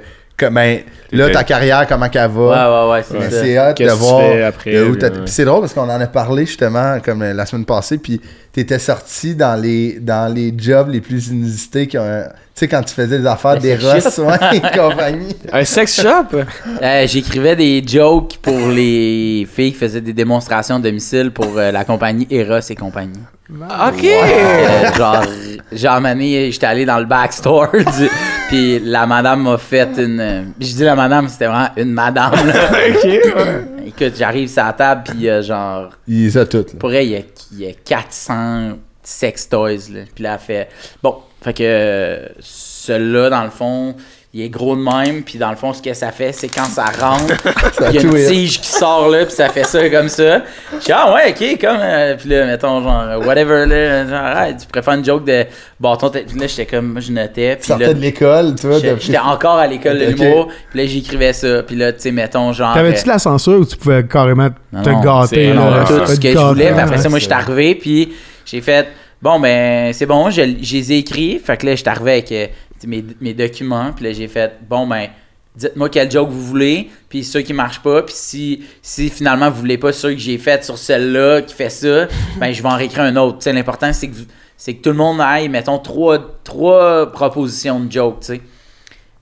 Ben, 0.49 0.79
là, 1.11 1.29
ta 1.29 1.43
carrière, 1.43 1.85
comment 1.87 2.09
qu'elle 2.09 2.29
va? 2.31 2.41
Ouais 2.87 2.87
ouais 2.87 2.91
ouais, 2.93 3.05
c'est 3.07 3.19
Mais 3.19 3.29
ça. 3.29 3.41
c'est 3.43 3.59
hot 3.59 3.73
de 3.73 3.91
voir. 3.99 4.21
fais 4.21 4.43
après, 4.43 4.73
de 4.73 4.83
où 4.85 4.95
t'as- 4.95 5.09
là, 5.09 5.13
ouais. 5.15 5.21
Puis 5.25 5.31
c'est 5.33 5.45
drôle 5.45 5.61
parce 5.61 5.73
qu'on 5.73 5.81
en 5.89 5.89
a 6.01 6.07
parlé 6.07 6.45
justement 6.45 6.97
comme 7.03 7.21
euh, 7.21 7.33
la 7.33 7.45
semaine 7.45 7.65
passée. 7.65 7.97
Puis 7.97 8.19
t'étais 8.51 8.79
sorti 8.79 9.35
dans 9.35 9.59
les, 9.61 9.99
dans 9.99 10.33
les 10.33 10.53
jobs 10.57 10.89
les 10.89 11.01
plus 11.01 11.27
inusités. 11.27 11.87
qui 11.87 11.97
ont 11.97 12.03
un- 12.03 12.23
Tu 12.23 12.31
sais, 12.55 12.67
quand 12.67 12.81
tu 12.83 12.93
faisais 12.93 13.19
des 13.19 13.25
affaires 13.25 13.57
des 13.57 13.77
c'est 13.79 13.87
Ross, 13.93 14.17
ouais, 14.19 14.57
et 14.57 14.61
compagnie. 14.77 15.35
Un 15.53 15.63
sex 15.63 16.01
shop? 16.01 16.37
Euh, 16.81 17.07
J'écrivais 17.07 17.55
des 17.55 17.83
jokes 17.87 18.37
pour 18.41 18.67
les 18.69 19.47
filles 19.51 19.71
qui 19.73 19.77
faisaient 19.79 20.01
des 20.01 20.13
démonstrations 20.13 20.75
à 20.75 20.79
domicile 20.79 21.31
pour 21.31 21.57
euh, 21.57 21.71
la 21.71 21.85
compagnie 21.85 22.27
Eros 22.29 22.59
et 22.69 22.75
compagnie. 22.75 23.19
Ok! 23.53 24.03
Euh, 24.05 24.93
genre, 24.93 25.23
genre, 25.71 26.01
j'étais 26.17 26.65
allé 26.65 26.85
dans 26.85 26.99
le 26.99 27.05
backstore, 27.05 27.71
du, 27.73 28.09
puis 28.47 28.79
la 28.79 29.05
madame 29.05 29.43
m'a 29.43 29.57
fait 29.57 29.89
une. 29.97 30.19
euh, 30.19 30.43
Je 30.59 30.67
dis 30.73 30.83
la 30.83 30.95
madame, 30.95 31.27
c'était 31.27 31.47
vraiment 31.47 31.69
une 31.75 31.91
madame, 31.91 32.31
là. 32.47 32.53
ok, 32.89 33.03
ouais. 33.03 33.61
Écoute, 33.87 34.13
j'arrive 34.17 34.47
sur 34.49 34.63
la 34.63 34.73
table, 34.73 35.03
puis 35.05 35.29
euh, 35.29 35.41
genre, 35.41 35.89
Il 36.07 36.23
les 36.23 36.37
a 36.37 36.45
toutes. 36.45 36.73
là. 36.73 36.79
pour 36.79 36.93
elle, 36.93 37.05
il 37.05 37.11
y 37.11 37.15
a, 37.17 37.21
il 37.51 37.59
y 37.59 37.67
a 37.67 37.73
400 37.73 38.77
sex 39.03 39.49
toys, 39.49 39.89
là. 39.93 40.01
Puis 40.15 40.23
là, 40.23 40.33
elle 40.33 40.39
fait. 40.39 40.69
Bon, 41.03 41.17
fait 41.41 41.53
que 41.53 41.63
euh, 41.65 42.27
celui-là, 42.39 43.29
dans 43.29 43.43
le 43.43 43.49
fond, 43.49 43.95
il 44.33 44.43
est 44.43 44.49
gros 44.49 44.77
de 44.77 44.81
même, 44.81 45.23
puis 45.23 45.37
dans 45.37 45.49
le 45.49 45.57
fond, 45.57 45.73
ce 45.73 45.81
que 45.81 45.93
ça 45.93 46.09
fait, 46.11 46.31
c'est 46.31 46.47
quand 46.47 46.63
ça 46.63 46.85
rentre, 46.85 47.33
il 47.89 47.95
y 47.95 47.97
a 47.97 48.01
une 48.01 48.13
tige 48.27 48.61
qui 48.61 48.67
sort 48.69 49.09
là, 49.09 49.25
puis 49.25 49.35
ça 49.35 49.49
fait 49.49 49.65
ça 49.65 49.89
comme 49.89 50.07
ça. 50.07 50.43
Je 50.71 50.85
dis, 50.85 50.91
ah 50.93 51.13
ouais, 51.13 51.31
ok, 51.31 51.59
comme. 51.59 51.77
euh, 51.81 52.15
puis 52.17 52.29
là, 52.29 52.45
mettons, 52.45 52.81
genre, 52.81 53.25
whatever, 53.27 53.65
là, 53.65 54.07
genre, 54.07 54.21
ah, 54.23 54.53
tu 54.53 54.65
préfères 54.67 54.93
une 54.93 55.03
joke 55.03 55.25
de 55.25 55.45
bâton. 55.79 56.09
tête- 56.09 56.27
Puis 56.27 56.39
là, 56.39 56.47
j'étais 56.47 56.65
comme, 56.65 56.93
moi, 56.93 57.01
je 57.01 57.11
notais. 57.11 57.57
Tu 57.57 57.63
Puis 57.63 57.71
là, 57.71 57.77
sortais 57.87 57.93
de 57.93 57.99
l'école, 57.99 58.55
tu 58.55 58.67
vois. 58.67 58.79
j'étais 58.79 59.17
encore 59.17 59.57
à 59.57 59.67
l'école 59.67 59.99
de 59.99 60.05
l'humour, 60.05 60.47
puis 60.69 60.79
là, 60.79 60.85
j'écrivais 60.85 61.33
ça. 61.33 61.63
Puis 61.63 61.75
là, 61.75 61.91
tu 61.91 61.99
sais, 61.99 62.11
mettons, 62.11 62.53
genre. 62.53 62.73
T'avais-tu 62.73 62.99
euh, 63.01 63.03
de 63.03 63.09
la 63.09 63.19
censure 63.19 63.59
ou 63.59 63.65
tu 63.65 63.75
pouvais 63.75 64.05
carrément 64.07 64.47
non, 64.71 64.81
te 64.81 64.89
non, 64.91 65.01
gâter? 65.01 65.47
là, 65.47 65.53
non, 65.55 65.83
te 65.83 65.93
tout 66.05 66.05
ce 66.15 66.19
que 66.21 66.31
je 66.31 66.37
voulais. 66.37 66.71
Puis 66.71 66.79
après 66.79 66.97
ça, 66.99 67.09
moi, 67.09 67.19
je 67.19 67.25
suis 67.25 67.33
arrivé, 67.33 67.75
puis 67.75 68.13
j'ai 68.45 68.61
fait 68.61 68.87
bon, 69.21 69.41
ben, 69.41 69.91
c'est 69.91 70.05
bon, 70.05 70.29
je, 70.29 70.41
je 70.61 70.73
les 70.73 70.93
ai 70.93 70.97
écrits. 70.99 71.37
Fait 71.43 71.57
que 71.57 71.65
là, 71.65 71.73
je 71.73 71.81
suis 71.81 71.89
arrivé 71.89 72.11
avec 72.11 72.31
euh, 72.31 72.47
mes, 72.87 73.05
mes 73.19 73.33
documents, 73.33 73.91
puis 73.93 74.05
là, 74.05 74.13
j'ai 74.13 74.27
fait 74.27 74.53
bon, 74.67 74.87
ben, 74.87 75.09
dites-moi 75.55 75.89
quel 75.89 76.09
joke 76.09 76.29
vous 76.29 76.45
voulez, 76.45 76.89
puis 77.09 77.23
ceux 77.23 77.41
qui 77.41 77.53
marchent 77.53 77.81
pas, 77.81 78.03
puis 78.03 78.13
si, 78.15 78.63
si 78.81 79.09
finalement 79.09 79.49
vous 79.49 79.59
voulez 79.59 79.77
pas 79.77 79.93
ceux 79.93 80.11
que 80.11 80.19
j'ai 80.19 80.37
fait 80.37 80.63
sur 80.63 80.77
celle-là 80.77 81.41
qui 81.41 81.53
fait 81.53 81.69
ça, 81.69 82.07
ben, 82.39 82.51
je 82.51 82.61
vais 82.61 82.69
en 82.69 82.75
réécrire 82.75 83.03
un 83.03 83.15
autre. 83.17 83.49
L'important, 83.49 83.91
c'est 83.93 84.07
que, 84.07 84.15
c'est 84.57 84.75
que 84.75 84.81
tout 84.81 84.91
le 84.91 84.97
monde 84.97 85.19
aille, 85.21 85.49
mettons, 85.49 85.79
trois, 85.79 86.39
trois 86.43 87.11
propositions 87.11 87.79
de 87.79 87.91
jokes, 87.91 88.19
tu 88.21 88.25
sais. 88.27 88.41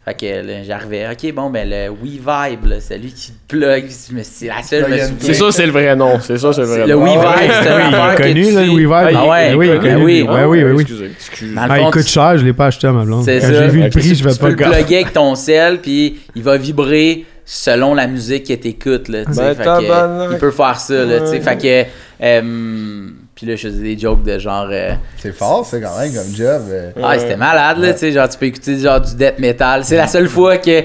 Fait 0.10 0.16
que 0.16 0.48
là, 0.48 0.54
j'arrivais, 0.66 1.06
ok, 1.12 1.34
bon, 1.36 1.52
ben, 1.52 1.70
le 1.70 1.90
We 1.90 2.14
Vibe, 2.14 2.66
là, 2.66 2.76
c'est 2.80 2.98
lui 2.98 3.12
qui 3.12 3.32
plug, 3.48 3.86
mais 4.12 4.24
c'est 4.24 4.48
la 4.48 4.64
seule. 4.64 4.86
C'est 5.20 5.36
ça, 5.36 5.52
c'est 5.52 5.68
le 5.68 5.72
vrai 5.72 5.96
nom. 5.96 6.20
C'est 6.20 6.40
ça, 6.40 6.52
c'est 6.52 6.62
le 6.62 6.68
vrai 6.68 6.88
Le 6.88 6.96
nom. 6.96 7.04
We 7.04 7.12
Ah 7.16 7.20
ouais. 7.20 7.42
Vibe, 7.44 7.52
c'est 7.62 8.16
que 8.16 8.22
connu, 8.24 8.34
tu 8.46 8.52
là, 8.54 8.62
le 8.62 8.66
sais- 8.68 8.74
We 8.74 8.80
Vibe. 8.80 9.18
Ah 9.18 9.28
ouais, 9.28 9.54
Oui, 9.54 9.56
oui, 9.56 9.56
oui, 9.56 9.68
il 9.68 9.72
est 9.72 9.80
connu. 9.94 10.04
oui. 10.04 10.28
Oui. 10.74 10.82
Excusez, 10.82 11.54
le 11.54 11.56
Ah, 11.60 11.80
il 11.80 11.92
coûte 11.92 12.04
tu- 12.06 12.10
cher, 12.10 12.38
je 12.40 12.44
l'ai 12.46 12.54
pas 12.54 12.66
acheté 12.68 12.88
à 12.88 12.92
ma 12.92 13.04
blonde. 13.04 13.24
C'est 13.24 13.40
Quand 13.40 13.48
ça. 13.48 13.54
j'ai 13.54 13.68
vu 13.68 13.84
le 13.84 13.90
prix, 13.92 14.16
je 14.16 14.24
vais 14.24 14.32
tu 14.32 14.40
pas 14.40 14.46
peux 14.46 14.52
le 14.52 14.56
le 14.56 14.56
garder. 14.60 14.78
plugger 14.78 14.96
avec 15.02 15.14
ton 15.14 15.36
sel, 15.36 15.78
puis 15.80 16.20
il 16.34 16.42
va 16.42 16.58
vibrer 16.58 17.26
selon 17.46 17.94
la 17.94 18.08
musique 18.08 18.48
que 18.48 18.54
t'écoutes, 18.54 19.10
là, 19.10 19.26
tu 19.26 19.34
sais. 19.34 19.54
Ben, 19.56 20.28
il 20.32 20.38
peut 20.40 20.50
faire 20.52 20.80
ça, 20.80 21.06
là, 21.06 21.20
tu 21.20 21.28
sais. 21.28 21.40
Fait 21.42 21.58
que, 21.58 21.90
euh, 22.24 23.10
puis 23.40 23.48
là, 23.48 23.56
je 23.56 23.70
faisais 23.70 23.82
des 23.82 23.98
jokes 23.98 24.22
de 24.24 24.38
genre... 24.38 24.68
euh, 24.70 24.92
C'est 25.18 25.32
fort, 25.34 25.66
c'est 25.66 25.80
quand 25.80 25.98
même 25.98 26.14
comme 26.14 26.36
job. 26.36 26.62
euh. 26.70 26.92
Ah, 27.02 27.18
c'était 27.18 27.38
malade, 27.38 27.78
là, 27.78 27.94
tu 27.94 28.00
sais, 28.00 28.12
genre, 28.12 28.28
tu 28.28 28.38
peux 28.38 28.48
écouter 28.48 28.78
genre 28.78 29.00
du 29.00 29.16
death 29.16 29.40
metal. 29.40 29.86
C'est 29.86 29.96
la 29.96 30.08
seule 30.08 30.28
fois 30.28 30.58
que 30.58 30.84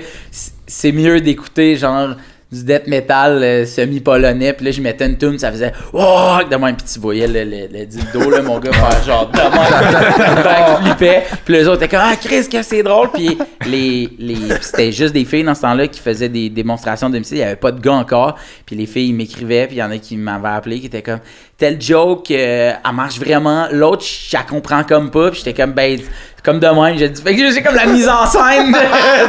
c'est 0.64 0.92
mieux 0.92 1.20
d'écouter, 1.20 1.76
genre, 1.76 2.10
du 2.52 2.62
death 2.62 2.86
metal 2.86 3.42
euh, 3.42 3.66
semi-polonais, 3.66 4.52
puis 4.52 4.66
là, 4.66 4.70
je 4.70 4.80
mettais 4.80 5.06
une 5.06 5.18
tune, 5.18 5.36
ça 5.40 5.50
faisait 5.50 5.72
«Oh!» 5.92 6.36
de 6.48 6.54
même, 6.54 6.76
puis 6.76 6.86
tu 6.92 7.00
voyais 7.00 7.26
le, 7.26 7.42
le, 7.42 7.66
le 7.80 7.84
dildo, 7.84 8.30
là, 8.30 8.42
mon 8.42 8.60
gars, 8.60 8.70
faire 8.72 9.02
genre 9.02 9.28
de 9.28 9.36
même, 9.38 10.82
flippait, 10.84 11.24
puis 11.44 11.54
les 11.54 11.66
autres 11.66 11.82
étaient 11.82 11.96
comme 11.96 12.04
«Ah, 12.08 12.14
Chris, 12.14 12.48
que 12.48 12.62
c'est 12.62 12.84
drôle!» 12.84 13.10
Puis 13.12 13.36
les, 13.66 14.08
les, 14.20 14.36
c'était 14.60 14.92
juste 14.92 15.12
des 15.14 15.24
filles 15.24 15.42
dans 15.42 15.54
ce 15.56 15.62
temps-là 15.62 15.88
qui 15.88 15.98
faisaient 15.98 16.28
des 16.28 16.48
démonstrations 16.48 17.10
de 17.10 17.18
il 17.18 17.38
y 17.38 17.42
avait 17.42 17.56
pas 17.56 17.72
de 17.72 17.80
gars 17.80 17.94
encore, 17.94 18.36
puis 18.64 18.76
les 18.76 18.86
filles, 18.86 19.08
ils 19.08 19.14
m'écrivaient, 19.14 19.66
puis 19.66 19.76
il 19.76 19.80
y 19.80 19.82
en 19.82 19.90
a 19.90 19.98
qui 19.98 20.16
m'avaient 20.16 20.48
appelé, 20.48 20.78
qui 20.78 20.86
étaient 20.86 21.02
comme 21.02 21.20
«Tel 21.56 21.80
joke, 21.80 22.30
euh, 22.32 22.72
elle 22.84 22.94
marche 22.94 23.18
vraiment, 23.20 23.66
l'autre, 23.70 24.04
je 24.04 24.36
la 24.36 24.42
comprends 24.42 24.82
comme 24.82 25.10
pas, 25.10 25.30
puis 25.30 25.38
j'étais 25.44 25.54
comme 25.62 25.72
«Ben, 25.74 26.00
comme 26.42 26.58
de 26.58 26.66
même, 26.66 26.98
j'ai 26.98 27.08
dit. 27.08 27.22
Fait 27.22 27.34
que 27.34 27.50
j'ai 27.52 27.62
comme 27.62 27.76
la 27.76 27.86
mise 27.86 28.06
en 28.08 28.26
scène 28.26 28.70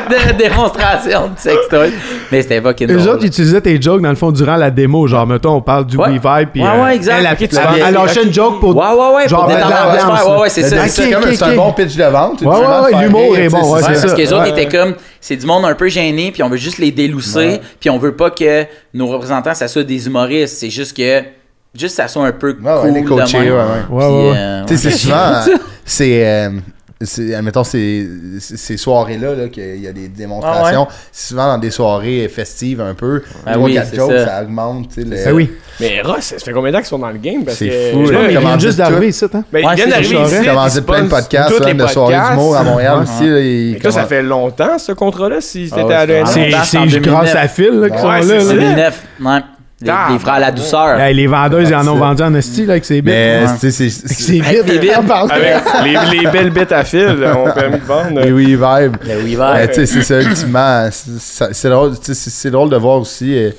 de, 0.09 0.33
de 0.33 0.37
démonstration 0.37 1.27
de 1.27 1.39
sextoy. 1.39 1.93
Mais 2.29 2.41
c'était 2.41 2.59
fucking 2.59 2.91
Eux 2.91 2.97
drôle. 2.97 3.09
autres, 3.09 3.23
ils 3.23 3.27
utilisaient 3.27 3.61
tes 3.61 3.81
jokes 3.81 4.01
dans 4.01 4.09
le 4.09 4.15
fond 4.15 4.31
durant 4.33 4.57
la 4.57 4.69
démo. 4.69 5.07
Genre, 5.07 5.25
mettons, 5.25 5.51
on 5.53 5.61
parle 5.61 5.85
du 5.85 5.95
Ouais. 5.95 6.07
Puis, 6.51 6.61
Ouais, 6.61 6.67
euh, 6.67 6.83
ouais, 6.83 6.95
exact. 6.95 7.19
Elle, 7.39 7.95
Ok, 7.97 8.11
elle, 8.17 8.27
une 8.27 8.33
joke 8.33 8.59
pour. 8.59 8.75
Ouais, 8.75 8.83
ouais, 8.89 9.15
ouais, 9.15 9.29
genre, 9.29 9.45
pour 9.45 9.53
l'ambiance, 9.57 10.25
Ouais, 10.27 10.37
ouais, 10.41 10.49
c'est 10.49 10.63
ça. 10.63 10.87
c'est 10.89 11.09
comme 11.11 11.23
ok, 11.23 11.29
c'est 11.35 11.43
un 11.43 11.55
bon 11.55 11.71
pitch 11.71 11.95
de 11.95 12.03
vente. 12.03 12.41
Ouais, 12.41 12.47
ouais, 12.47 12.95
ouais, 12.95 13.03
l'humour 13.03 13.37
est 13.37 13.47
bon, 13.49 13.59
ouais, 13.73 13.81
c'est 13.81 13.87
Ouais, 13.87 13.93
c'est 13.93 13.95
ça. 13.95 14.01
parce 14.01 14.13
que 14.13 14.17
les 14.17 14.33
autres 14.33 14.43
Ouais. 14.51 14.61
étaient 14.63 14.77
comme, 14.77 14.95
c'est 15.21 15.37
du 15.37 15.45
monde 15.45 15.63
un 15.63 15.73
peu 15.75 15.87
gêné, 15.87 16.31
puis 16.33 16.43
on 16.43 16.49
veut 16.49 16.57
juste 16.57 16.79
les 16.79 16.91
délousser, 16.91 17.37
Ouais. 17.47 17.61
puis 17.79 17.89
on 17.89 17.97
veut 17.97 18.15
pas 18.17 18.29
que 18.31 18.65
nos 18.93 19.07
représentants, 19.07 19.53
ça 19.53 19.69
soit 19.69 19.83
des 19.83 20.05
humoristes. 20.07 20.57
C'est 20.57 20.69
juste 20.69 20.97
que, 20.97 21.21
juste 21.77 21.95
ça 21.95 22.07
soit 22.07 22.25
un 22.25 22.31
peu 22.31 22.55
Ouais, 22.61 22.71
ouais, 22.73 22.81
cool 22.81 22.93
les 22.93 23.01
de 23.01 23.07
coachés, 23.07 23.39
même. 23.39 23.53
ouais, 23.53 23.59
ouais. 23.59 23.61
Ouais, 23.61 23.85
Puis, 23.87 23.95
ouais, 24.15 24.29
ouais. 24.31 24.37
euh, 24.37 24.63
Tu 24.67 24.77
sais, 24.77 24.87
ouais. 24.87 24.91
c'est 24.93 24.97
souvent. 24.99 25.15
euh, 25.47 25.57
c'est. 25.85 26.27
euh, 26.27 26.49
c'est- 27.01 27.35
admettons, 27.35 27.63
ces, 27.65 28.07
ces 28.39 28.77
soirées-là, 28.77 29.35
là, 29.35 29.47
qu'il 29.49 29.81
y 29.83 29.87
a 29.87 29.91
des 29.91 30.07
démonstrations, 30.07 30.87
c'est 31.11 31.27
souvent 31.29 31.47
dans 31.47 31.57
des 31.57 31.69
soirées 31.69 32.29
festives 32.33 32.79
un 32.79 32.93
peu. 32.93 33.21
Trois, 33.45 33.57
oui, 33.63 33.73
quatre 33.73 33.89
c'est 33.89 33.95
jokes, 33.97 34.11
ça. 34.17 34.25
ça. 34.25 34.41
augmente. 34.43 34.87
tu 34.89 35.01
sais, 35.01 35.07
le- 35.07 35.25
Ben 35.25 35.33
oui. 35.33 35.51
Mais 35.81 36.01
Ross, 36.01 36.21
ça 36.23 36.39
fait 36.39 36.53
combien 36.53 36.71
de 36.71 36.75
temps 36.77 36.81
qu'ils 36.81 36.87
sont 36.87 36.99
dans 36.99 37.09
le 37.11 37.17
game? 37.17 37.43
Parce 37.43 37.57
C'est 37.57 37.67
que, 37.67 37.91
fou, 37.91 38.09
là, 38.09 38.31
ils 38.31 38.37
viennent 38.39 38.59
juste 38.61 38.77
d'arriver 38.77 39.09
ici, 39.09 39.25
hein? 39.25 39.43
Ben, 39.51 39.59
ils 39.59 39.65
Ouais, 39.67 39.75
viennent 39.75 39.87
c'est 39.87 39.91
d'arriver 39.91 40.15
ça, 40.15 40.23
ici. 40.23 40.35
ouais. 40.35 40.41
Ils 40.41 40.47
commencent 40.47 40.75
ils 40.75 40.81
plein 40.83 41.03
de 41.03 41.09
podcasts, 41.09 41.59
là, 41.59 41.73
de 41.73 41.87
soirées 41.87 42.29
d'humour 42.29 42.55
à 42.55 42.63
Montréal 42.63 42.95
Ouais. 42.95 43.03
aussi. 43.03 43.29
Là, 43.29 43.39
ils 43.41 43.73
Fait 43.73 43.79
que 43.79 43.83
là, 43.87 43.91
ça 43.91 44.05
fait 44.05 44.23
longtemps, 44.23 44.77
ce 44.79 44.91
contrat-là, 44.93 45.41
si 45.41 45.67
c'était 45.67 45.81
Ah 45.81 45.85
ouais, 45.85 45.93
à 45.93 45.99
ça 45.99 46.05
longtemps. 46.15 46.31
C'est 46.33 46.49
passe 46.49 46.61
en 46.61 46.63
c'est 46.63 46.77
2009. 46.99 47.01
grâce 47.03 47.35
à 47.35 47.47
Phil 47.49 47.71
là, 47.71 47.89
qui 47.89 47.97
sont 47.99 48.07
Ouais, 48.07 48.19
là. 48.21 48.25
c'est 48.25 48.35
là. 48.37 48.41
ça. 48.45 48.53
2009, 48.53 49.03
ouais. 49.19 49.39
Les, 49.81 49.89
Ah, 49.89 50.07
les 50.11 50.19
frères 50.19 50.35
à 50.35 50.39
la 50.39 50.51
douceur. 50.53 50.97
Hey, 50.99 51.13
les 51.13 51.27
vendeuses, 51.27 51.69
ils 51.69 51.75
en 51.75 51.85
ont 51.89 51.97
vendu 51.97 52.23
en 52.23 52.33
esti 52.33 52.65
là, 52.65 52.73
avec 52.73 52.85
ses 52.85 53.01
bits. 53.01 53.11
Mais, 53.11 53.41
Ouais. 53.45 53.51
c'est. 53.59 53.71
C'est 53.71 53.89
c'est-. 53.89 54.41
On 54.41 55.29
Avec 55.29 55.53
les, 56.11 56.17
les 56.19 56.27
belles 56.31 56.49
bêtes 56.51 56.71
à 56.71 56.83
fil 56.85 57.07
ont 57.35 57.51
permis 57.51 57.79
de 57.79 57.83
vendre. 57.85 58.21
Oui, 58.25 58.31
oui, 58.31 58.45
vibe. 58.55 58.95
Le 59.05 59.23
We 59.23 59.37
Ouais, 59.37 59.61
Vibe. 59.61 59.69
tu 59.71 59.75
sais, 59.75 59.85
c'est 59.85 60.01
ça, 60.03 60.21
ultimement. 60.21 60.87
c'est- 60.91 61.53
C'est 61.53 61.69
drôle, 61.69 61.91
c'est- 62.01 62.13
c'est 62.13 62.51
drôle 62.51 62.69
de 62.69 62.77
voir 62.77 62.99
aussi 63.01 63.35
euh, 63.37 63.51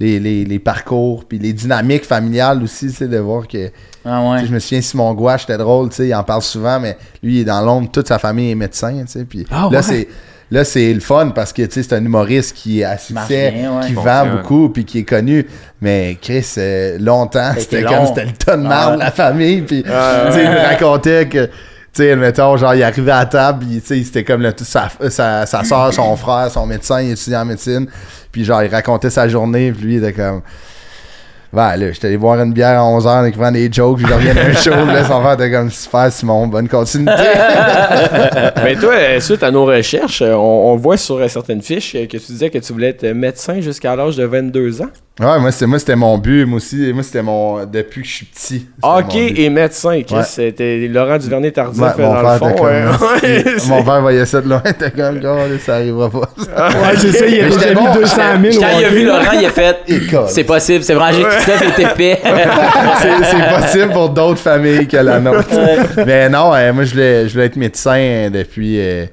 les, 0.00 0.18
les, 0.18 0.44
les 0.44 0.58
parcours, 0.58 1.24
puis 1.28 1.38
les 1.38 1.52
dynamiques 1.52 2.04
familiales 2.04 2.62
aussi, 2.64 2.88
tu 2.88 2.92
sais, 2.94 3.06
de 3.06 3.18
voir 3.18 3.46
que. 3.46 3.70
Ah 4.04 4.22
ouais. 4.30 4.46
Je 4.46 4.52
me 4.52 4.58
souviens, 4.58 4.80
Simon 4.80 5.12
Gouache, 5.14 5.42
c'était 5.42 5.58
drôle, 5.58 5.90
tu 5.90 5.96
sais, 5.96 6.08
il 6.08 6.14
en 6.14 6.24
parle 6.24 6.42
souvent, 6.42 6.80
mais 6.80 6.96
lui, 7.22 7.36
il 7.36 7.40
est 7.42 7.44
dans 7.44 7.60
l'ombre, 7.60 7.90
toute 7.92 8.08
sa 8.08 8.18
famille 8.18 8.50
est 8.50 8.54
médecin, 8.56 8.92
tu 9.02 9.06
sais, 9.06 9.24
puis 9.24 9.46
Ah 9.50 9.68
là, 9.70 9.78
ouais? 9.78 9.82
c'est... 9.82 10.08
Là, 10.52 10.64
c'est 10.64 10.92
le 10.92 10.98
fun 11.00 11.28
parce 11.28 11.52
que 11.52 11.62
tu 11.62 11.70
sais, 11.74 11.82
c'est 11.84 11.94
un 11.94 12.04
humoriste 12.04 12.56
qui 12.56 12.82
a 12.82 12.98
succès, 12.98 13.52
bien, 13.52 13.78
ouais. 13.78 13.86
qui 13.86 13.92
vend 13.92 14.26
beaucoup, 14.26 14.68
puis 14.68 14.84
qui 14.84 14.98
est 14.98 15.04
connu. 15.04 15.46
Mais 15.80 16.18
Chris, 16.20 16.44
euh, 16.58 16.98
longtemps, 16.98 17.52
C'était 17.56 17.82
comme 17.84 18.06
c'était 18.06 18.24
le 18.24 18.32
ton 18.32 18.56
de 18.58 18.62
marde, 18.66 18.94
Ouais. 18.98 19.04
la 19.04 19.10
famille. 19.12 19.62
Puis, 19.62 19.82
tu 19.84 19.88
sais, 19.88 20.44
il 20.44 20.50
me 20.50 20.66
racontait 20.66 21.28
que, 21.28 21.46
tu 21.46 21.50
sais, 21.92 22.10
admettons, 22.12 22.56
genre, 22.56 22.74
il 22.74 22.82
arrivait 22.82 23.12
à 23.12 23.20
la 23.20 23.26
table, 23.26 23.64
puis, 23.64 23.80
tu 23.80 23.86
sais, 23.86 24.02
c'était 24.02 24.24
comme 24.24 24.42
le, 24.42 24.52
sa, 24.58 24.88
sa, 25.08 25.46
sa 25.46 25.62
soeur, 25.64 25.94
son 25.94 26.16
frère, 26.16 26.50
son 26.50 26.66
médecin, 26.66 27.00
il 27.00 27.12
étudiait 27.12 27.36
en 27.36 27.44
médecine. 27.44 27.86
Puis, 28.32 28.44
genre, 28.44 28.62
il 28.64 28.70
racontait 28.74 29.10
sa 29.10 29.28
journée, 29.28 29.70
puis 29.70 29.84
lui, 29.84 29.94
il 29.96 30.04
était 30.04 30.12
comme. 30.12 30.42
Ouais, 31.52 31.76
là, 31.76 31.90
j'étais 31.90 32.06
allé 32.06 32.16
boire 32.16 32.40
une 32.40 32.52
bière 32.52 32.80
à 32.80 32.84
11h 32.84 33.08
en 33.08 33.24
écrivant 33.24 33.50
des 33.50 33.72
jokes, 33.72 33.98
puis 33.98 34.06
je 34.06 34.14
reviens 34.14 34.34
d'un 34.34 34.52
show, 34.54 34.70
là, 34.70 35.04
son 35.04 35.20
frère 35.20 35.32
était 35.32 35.50
comme 35.50 35.68
super, 35.68 36.12
Simon, 36.12 36.46
bonne 36.46 36.68
continuité. 36.68 37.24
Mais 38.62 38.76
toi, 38.80 38.92
euh, 38.94 39.18
suite 39.18 39.42
à 39.42 39.50
nos 39.50 39.64
recherches, 39.64 40.22
euh, 40.22 40.34
on, 40.34 40.72
on 40.72 40.76
voit 40.76 40.96
sur 40.96 41.16
euh, 41.16 41.26
certaines 41.26 41.60
fiches 41.60 41.94
que 41.94 42.18
tu 42.18 42.32
disais 42.32 42.50
que 42.50 42.58
tu 42.58 42.72
voulais 42.72 42.90
être 42.90 43.04
médecin 43.08 43.60
jusqu'à 43.60 43.96
l'âge 43.96 44.16
de 44.16 44.24
22 44.24 44.82
ans. 44.82 44.90
Ouais, 45.20 45.38
moi, 45.38 45.52
c'était, 45.52 45.66
moi, 45.66 45.78
c'était 45.78 45.96
mon 45.96 46.16
but. 46.16 46.46
Moi 46.46 46.56
aussi, 46.56 46.92
moi, 46.94 47.02
c'était 47.02 47.22
mon. 47.22 47.66
Depuis 47.66 48.00
que 48.00 48.08
je 48.08 48.12
suis 48.14 48.24
petit. 48.26 48.66
Hockey 48.82 49.34
et 49.36 49.50
médecin, 49.50 50.00
Chris. 50.06 50.14
Ouais. 50.16 50.22
C'était 50.24 50.88
Laurent 50.90 51.18
Duvernay 51.18 51.50
Tardif 51.50 51.78
Ouais, 51.80 51.88
euh, 51.98 52.02
mon 52.02 52.14
dans 52.14 52.22
père 52.22 52.32
le 52.32 52.38
fond. 52.38 52.54
comme. 52.54 52.66
ouais. 52.66 53.44
Ouais, 53.44 53.56
mon 53.68 53.82
père 53.82 54.00
voyait 54.00 54.24
ça 54.24 54.40
de 54.40 54.48
loin, 54.48 54.62
il 54.64 54.70
était 54.70 54.90
comme, 54.90 55.18
gars, 55.20 55.34
là, 55.34 55.58
ça 55.64 55.74
arrivera 55.74 56.08
pas. 56.10 56.18
Ouais, 56.18 56.96
c'est 56.96 57.12
ça, 57.12 57.26
il 57.26 57.40
a 57.40 57.48
déjà 57.50 57.74
bon, 57.74 57.92
200 57.94 58.16
000 58.50 58.64
Quand 58.64 58.78
il 58.78 58.84
a 58.84 58.88
vu. 58.88 59.04
Laurent, 59.04 59.32
il 59.38 59.44
a 59.44 59.50
fait. 59.50 59.76
C'est 60.28 60.44
possible, 60.44 60.82
c'est 60.84 60.94
juste 60.94 61.28
Christophe 61.28 61.78
est 61.78 61.82
épais. 61.82 62.20
c'est, 63.02 63.24
c'est 63.24 63.60
possible 63.60 63.92
pour 63.92 64.08
d'autres 64.10 64.40
familles 64.40 64.86
que 64.88 64.96
la 64.96 65.20
nôtre. 65.20 65.48
Mais 66.06 66.28
non, 66.28 66.54
euh, 66.54 66.72
moi, 66.72 66.84
je 66.84 66.92
voulais, 66.92 67.28
je 67.28 67.32
voulais 67.34 67.46
être 67.46 67.56
médecin 67.56 67.96
euh, 67.98 68.30
depuis. 68.30 68.76
euh, 68.80 69.04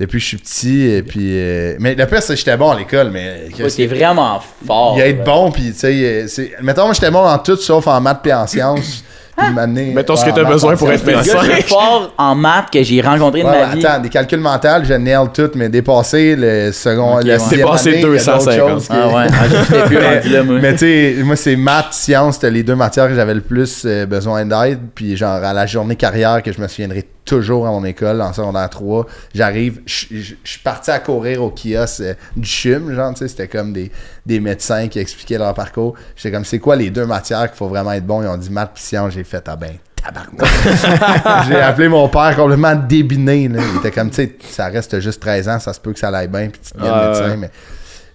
depuis 0.00 0.18
que 0.18 0.22
je 0.22 0.26
suis 0.26 0.36
petit, 0.38 0.82
et 0.90 1.02
puis... 1.02 1.28
euh, 1.38 1.76
mais 1.78 1.94
le 1.94 2.06
pire, 2.06 2.20
c'est 2.22 2.34
que 2.34 2.38
j'étais 2.38 2.56
bon 2.56 2.70
à 2.72 2.76
l'école, 2.78 3.10
mais... 3.12 3.44
Ouais, 3.60 3.70
T'es 3.70 3.86
vraiment 3.86 4.40
fort. 4.66 4.94
il 4.96 5.00
y 5.00 5.02
a 5.02 5.06
être 5.06 5.22
bon, 5.24 5.50
puis 5.52 5.72
tu 5.72 5.78
sais... 5.78 5.92
euh, 5.92 6.26
c'est- 6.26 6.52
Mettons, 6.62 6.84
moi, 6.86 6.94
j'étais 6.94 7.10
bon 7.10 7.22
dans 7.24 7.38
tout, 7.38 7.56
sauf 7.56 7.86
en 7.86 8.00
maths 8.00 8.26
et 8.26 8.34
en 8.34 8.46
sciences. 8.46 9.04
Puis 9.36 9.52
m'amener- 9.52 9.92
Mettons 9.92 10.14
ce 10.14 10.24
ouais, 10.24 10.30
que 10.30 10.36
t'as 10.36 10.44
en 10.44 10.48
besoin 10.48 10.74
en 10.74 10.76
pour 10.76 10.92
être 10.92 11.02
en 11.02 11.20
Le 11.42 11.48
plus 11.54 11.62
fort 11.62 12.14
en 12.16 12.36
maths 12.36 12.70
que 12.72 12.80
j'ai 12.84 13.00
rencontré 13.00 13.40
de 13.42 13.46
Ouais, 13.48 13.66
ma 13.66 13.74
vie. 13.74 13.84
attends, 13.84 14.00
des 14.00 14.08
calculs 14.08 14.38
mentaux, 14.38 14.68
je 14.84 14.94
nail 14.94 15.26
tout, 15.34 15.50
mais 15.56 15.68
dépasser 15.68 16.36
le 16.36 16.70
second, 16.70 17.16
Ok, 17.16 17.24
le 17.24 17.32
ouais. 17.32 17.38
Dépasser 17.50 17.88
année, 17.88 17.98
il 17.98 18.02
y 18.02 18.04
a 18.04 18.08
d'autres 18.12 18.34
250. 18.44 18.70
choses 18.70 18.86
qui- 18.86 18.92
Ah 18.92 19.08
ouais, 19.08 19.26
ah, 19.28 19.86
plus 19.86 19.98
rendu 20.06 20.28
là, 20.28 20.42
moi. 20.44 20.58
Mais 20.62 20.72
tu 20.74 20.78
sais, 20.78 21.16
moi, 21.24 21.34
c'est 21.34 21.56
maths, 21.56 21.94
sciences, 21.94 22.34
c'était 22.36 22.52
les 22.52 22.62
deux 22.62 22.76
matières 22.76 23.08
que 23.08 23.14
j'avais 23.16 23.34
le 23.34 23.40
plus 23.40 23.82
euh, 23.86 24.06
besoin 24.06 24.44
d'aide. 24.46 24.78
Puis, 24.94 25.16
genre, 25.16 25.42
à 25.42 25.52
la 25.52 25.66
journée 25.66 25.96
carrière 25.96 26.40
que 26.40 26.52
je 26.52 26.60
me 26.60 26.68
souviendrai 26.68 27.04
toujours 27.24 27.66
à 27.66 27.70
mon 27.70 27.84
école, 27.84 28.20
en 28.20 28.32
secondaire 28.32 28.68
3, 28.70 29.06
j'arrive, 29.34 29.80
je 29.86 30.34
suis 30.44 30.58
parti 30.62 30.90
à 30.90 30.98
courir 30.98 31.42
au 31.42 31.50
kiosque 31.50 32.00
euh, 32.00 32.14
du 32.36 32.48
CHUM, 32.48 32.94
genre, 32.94 33.12
tu 33.12 33.20
sais, 33.20 33.28
c'était 33.28 33.48
comme 33.48 33.72
des, 33.72 33.90
des 34.26 34.40
médecins 34.40 34.88
qui 34.88 34.98
expliquaient 34.98 35.38
leur 35.38 35.54
parcours. 35.54 35.94
J'étais 36.16 36.32
comme, 36.32 36.44
c'est 36.44 36.58
quoi 36.58 36.76
les 36.76 36.90
deux 36.90 37.06
matières 37.06 37.48
qu'il 37.48 37.56
faut 37.56 37.68
vraiment 37.68 37.92
être 37.92 38.06
bon? 38.06 38.22
Ils 38.22 38.28
ont 38.28 38.36
dit 38.36 38.50
maths 38.50 38.72
puis 38.74 38.82
sciences, 38.82 39.12
j'ai 39.14 39.24
fait, 39.24 39.44
ah 39.48 39.56
ben, 39.56 39.72
j'ai 41.48 41.56
appelé 41.56 41.88
mon 41.88 42.08
père 42.08 42.34
complètement 42.36 42.74
débiné, 42.74 43.48
là. 43.48 43.60
Il 43.72 43.78
était 43.78 43.90
comme, 43.90 44.10
tu 44.10 44.16
sais, 44.16 44.36
ça 44.50 44.66
reste 44.66 45.00
juste 45.00 45.20
13 45.20 45.48
ans, 45.48 45.58
ça 45.58 45.72
se 45.72 45.80
peut 45.80 45.92
que 45.92 45.98
ça 45.98 46.08
aille 46.08 46.28
bien, 46.28 46.50
puis 46.50 46.60
tu 46.60 46.76
deviennes 46.76 46.92
Ah, 46.94 47.08
médecin, 47.08 47.36
mais... 47.36 47.50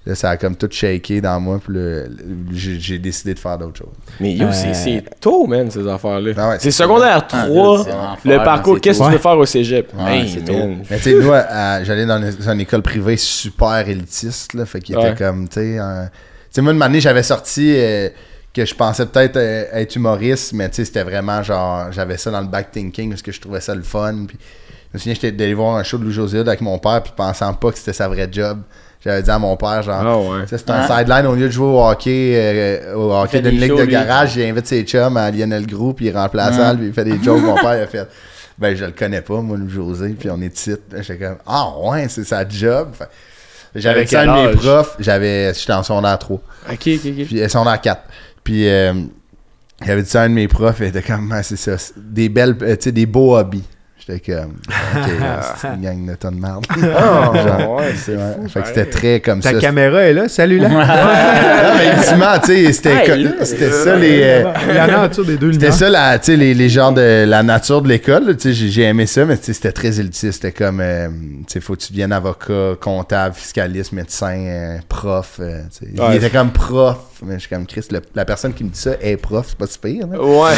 Là, 0.05 0.15
ça 0.15 0.29
a 0.31 0.37
comme 0.37 0.55
tout 0.55 0.69
shaké 0.71 1.19
dans 1.21 1.39
moi, 1.39 1.59
puis 1.63 1.75
j'ai 2.51 2.97
décidé 2.99 3.33
de 3.33 3.39
faire 3.39 3.57
d'autres 3.57 3.77
choses. 3.79 3.93
Mais 4.19 4.33
yo, 4.33 4.51
c'est- 4.51 4.73
c'est 4.73 5.03
tôt, 5.19 5.45
man, 5.45 5.69
ces 5.69 5.85
affaires-là. 5.87 6.31
Ah 6.37 6.49
ouais, 6.49 6.57
c'est 6.59 6.71
secondaire 6.71 7.17
Ah, 7.31 7.45
3, 7.45 7.83
c'est 7.83 7.89
vraiment 7.91 8.15
le 8.23 8.43
parcours, 8.43 8.79
qu'est-ce 8.79 8.99
que 8.99 9.05
tu 9.05 9.11
veux 9.11 9.17
faire 9.17 9.37
au 9.37 9.45
cégep? 9.45 9.91
Ouais, 9.97 10.21
Hey, 10.21 10.29
c'est. 10.29 10.51
Mais 10.89 10.97
tu 10.97 11.03
sais, 11.03 11.13
nous, 11.15 11.31
j'allais 11.85 12.05
dans 12.05 12.17
une, 12.21 12.31
dans 12.31 12.51
une 12.53 12.61
école 12.61 12.81
privée 12.81 13.17
super 13.17 13.87
élitiste, 13.87 14.53
là, 14.53 14.65
fait 14.65 14.79
qu'il 14.79 14.97
Ouais. 14.97 15.11
était 15.11 15.23
comme, 15.25 15.47
tu 15.47 15.55
sais, 15.59 15.77
un- 15.77 16.05
tu 16.05 16.11
sais, 16.51 16.61
moi, 16.61 16.73
une 16.73 16.81
année, 16.81 17.01
j'avais 17.01 17.21
sorti 17.23 17.73
euh, 17.75 18.09
que 18.53 18.65
je 18.65 18.73
pensais 18.73 19.05
peut-être 19.05 19.35
euh, 19.37 19.65
être 19.73 19.95
humoriste, 19.95 20.53
mais 20.53 20.69
tu 20.69 20.77
sais, 20.77 20.85
c'était 20.85 21.03
vraiment 21.03 21.43
genre, 21.43 21.91
j'avais 21.91 22.17
ça 22.17 22.31
dans 22.31 22.41
le 22.41 22.47
back 22.47 22.71
thinking 22.71 23.09
parce 23.09 23.21
que 23.21 23.31
je 23.31 23.39
trouvais 23.39 23.61
ça 23.61 23.75
le 23.75 23.83
fun, 23.83 24.25
puis 24.27 24.37
je 24.91 24.97
me 24.97 24.99
souviens, 24.99 25.13
j'étais 25.21 25.43
allé 25.43 25.53
voir 25.53 25.75
un 25.75 25.83
show 25.83 25.97
de 25.99 26.03
Louis 26.05 26.13
José 26.13 26.39
avec 26.39 26.61
mon 26.61 26.79
père, 26.79 27.03
puis 27.03 27.13
pensant 27.15 27.53
pas 27.53 27.71
que 27.71 27.77
c'était 27.77 27.93
sa 27.93 28.07
vraie 28.07 28.29
job. 28.31 28.61
J'avais 29.03 29.21
dit 29.23 29.29
à 29.29 29.39
mon 29.39 29.55
père, 29.55 29.81
genre, 29.81 30.01
Ah 30.05 30.17
ouais. 30.17 30.45
C'est 30.47 30.69
un 30.69 30.81
Ah. 30.87 30.97
sideline 30.99 31.25
au 31.25 31.33
lieu 31.35 31.45
de 31.47 31.51
jouer 31.51 31.67
au 31.67 31.81
hockey, 31.87 32.33
euh, 32.35 32.95
au 32.95 33.13
hockey 33.13 33.41
d'une 33.41 33.51
ligue 33.59 33.69
shows, 33.69 33.79
de 33.79 33.85
garage, 33.85 34.35
il 34.35 34.43
invite 34.43 34.67
ses 34.67 34.83
chums 34.83 35.15
à 35.15 35.31
Lionel 35.31 35.65
Group, 35.65 35.97
puis 35.97 36.07
il 36.07 36.13
la 36.13 36.29
salle, 36.51 36.77
puis 36.77 36.87
il 36.87 36.93
fait 36.93 37.05
des 37.05 37.17
jokes. 37.23 37.41
Mon 37.41 37.55
père 37.55 37.77
il 37.77 37.81
a 37.83 37.87
fait 37.87 38.07
Ben, 38.57 38.75
je 38.75 38.83
le 38.83 38.91
connais 38.91 39.21
pas, 39.21 39.39
moi, 39.39 39.55
le 39.55 39.69
José, 39.69 40.09
puis 40.19 40.29
on 40.29 40.41
est 40.41 40.49
titre. 40.53 40.81
J'étais 40.97 41.17
comme 41.17 41.37
Ah, 41.47 41.69
ouais, 41.81 42.07
c'est 42.09 42.25
sa 42.25 42.45
job. 42.47 42.89
Fait- 42.93 43.07
J'avais 43.73 44.05
ça 44.05 44.25
de 44.25 44.31
mes 44.31 44.51
profs, 44.55 44.97
j'avais, 44.99 45.53
j'étais 45.53 45.71
en 45.73 45.83
secondaire 45.83 46.19
3, 46.19 46.37
Ok, 46.69 46.73
ok, 46.73 46.87
ok. 46.87 47.25
puis 47.25 47.39
euh, 47.41 47.47
secondaire 47.47 47.79
4. 47.79 48.01
Puis, 48.43 48.67
euh, 48.67 48.93
il 49.85 49.91
avait 49.91 50.01
dit 50.01 50.09
ça 50.09 50.23
à 50.23 50.25
un 50.25 50.29
de 50.29 50.33
mes 50.33 50.47
profs, 50.49 50.77
il 50.81 50.87
était 50.87 51.01
comme 51.03 51.31
Ah, 51.31 51.41
c'est 51.43 51.55
ça, 51.55 51.77
c'est 51.77 51.93
des 51.95 52.27
belles, 52.27 52.55
euh, 52.63 52.75
tu 52.75 52.83
sais, 52.85 52.91
des 52.91 53.05
beaux 53.05 53.37
hobbies. 53.37 53.63
J'étais 54.09 54.33
comme 54.33 54.53
Ok, 54.95 55.09
c'est 55.61 55.67
une 55.67 55.81
gang 55.81 56.05
de 56.05 56.15
tonnes 56.15 56.35
de 56.35 56.41
merde. 56.41 56.65
Ah, 56.97 57.31
ouais, 57.69 57.93
c'est 57.95 58.15
Ouais, 58.15 58.33
fou, 58.43 58.49
fait 58.49 58.61
que 58.61 58.67
c'était 58.67 58.85
très 58.85 59.19
comme 59.19 59.39
Ta 59.41 59.51
ça. 59.53 59.59
caméra 59.59 60.01
est 60.01 60.13
là, 60.13 60.27
salut 60.27 60.57
là. 60.59 60.69
Non, 61.69 61.77
mais 61.77 61.95
ultimement, 61.97 62.39
tu 62.43 62.47
sais, 62.65 62.73
c'était 62.73 62.89
Hey, 63.17 63.27
c'était 63.43 63.71
ça 63.71 63.95
les. 63.95 64.21
euh, 64.23 64.53
Il 64.69 64.75
y 64.75 64.79
en 64.79 64.89
a 64.89 65.05
en 65.05 65.07
dessous 65.07 65.23
des 65.23 65.37
deux 65.37 65.53
C'était 65.53 65.71
ça, 65.71 65.89
la, 65.89 66.17
tu 66.19 66.25
sais, 66.31 66.37
les, 66.37 66.53
les 66.53 66.69
genres 66.69 66.91
de 66.93 67.25
la 67.27 67.43
nature 67.43 67.81
de 67.81 67.87
l'école. 67.89 68.35
tu 68.37 68.53
sais, 68.53 68.69
J'ai 68.69 68.83
aimé 68.83 69.05
ça, 69.05 69.25
mais 69.25 69.37
tu 69.37 69.45
sais, 69.45 69.53
c'était 69.53 69.71
très 69.71 69.99
élitiste. 69.99 70.41
C'était 70.41 70.51
comme, 70.51 70.79
euh, 70.81 71.07
tu 71.09 71.53
sais, 71.53 71.59
faut 71.59 71.75
que 71.75 71.81
tu 71.81 71.91
deviennes 71.93 72.11
avocat, 72.13 72.75
comptable, 72.81 73.35
fiscaliste, 73.35 73.91
médecin, 73.91 74.35
euh, 74.37 74.77
prof. 74.87 75.37
euh, 75.39 75.61
tu 75.79 75.85
sais. 75.95 76.01
Ouais. 76.01 76.07
Il 76.11 76.15
était 76.17 76.29
comme 76.29 76.51
prof. 76.51 76.97
Mais 77.25 77.33
je 77.33 77.39
suis 77.39 77.49
comme, 77.49 77.65
Chris, 77.65 77.85
le- 77.91 78.01
la 78.15 78.23
personne 78.23 78.53
qui 78.53 78.63
me 78.63 78.69
dit 78.69 78.79
ça 78.79 78.91
est 79.01 79.17
prof, 79.17 79.45
c'est 79.49 79.57
pas 79.57 79.67
si 79.67 79.77
pire. 79.77 80.07
là. 80.07 80.21
Ouais. 80.23 80.53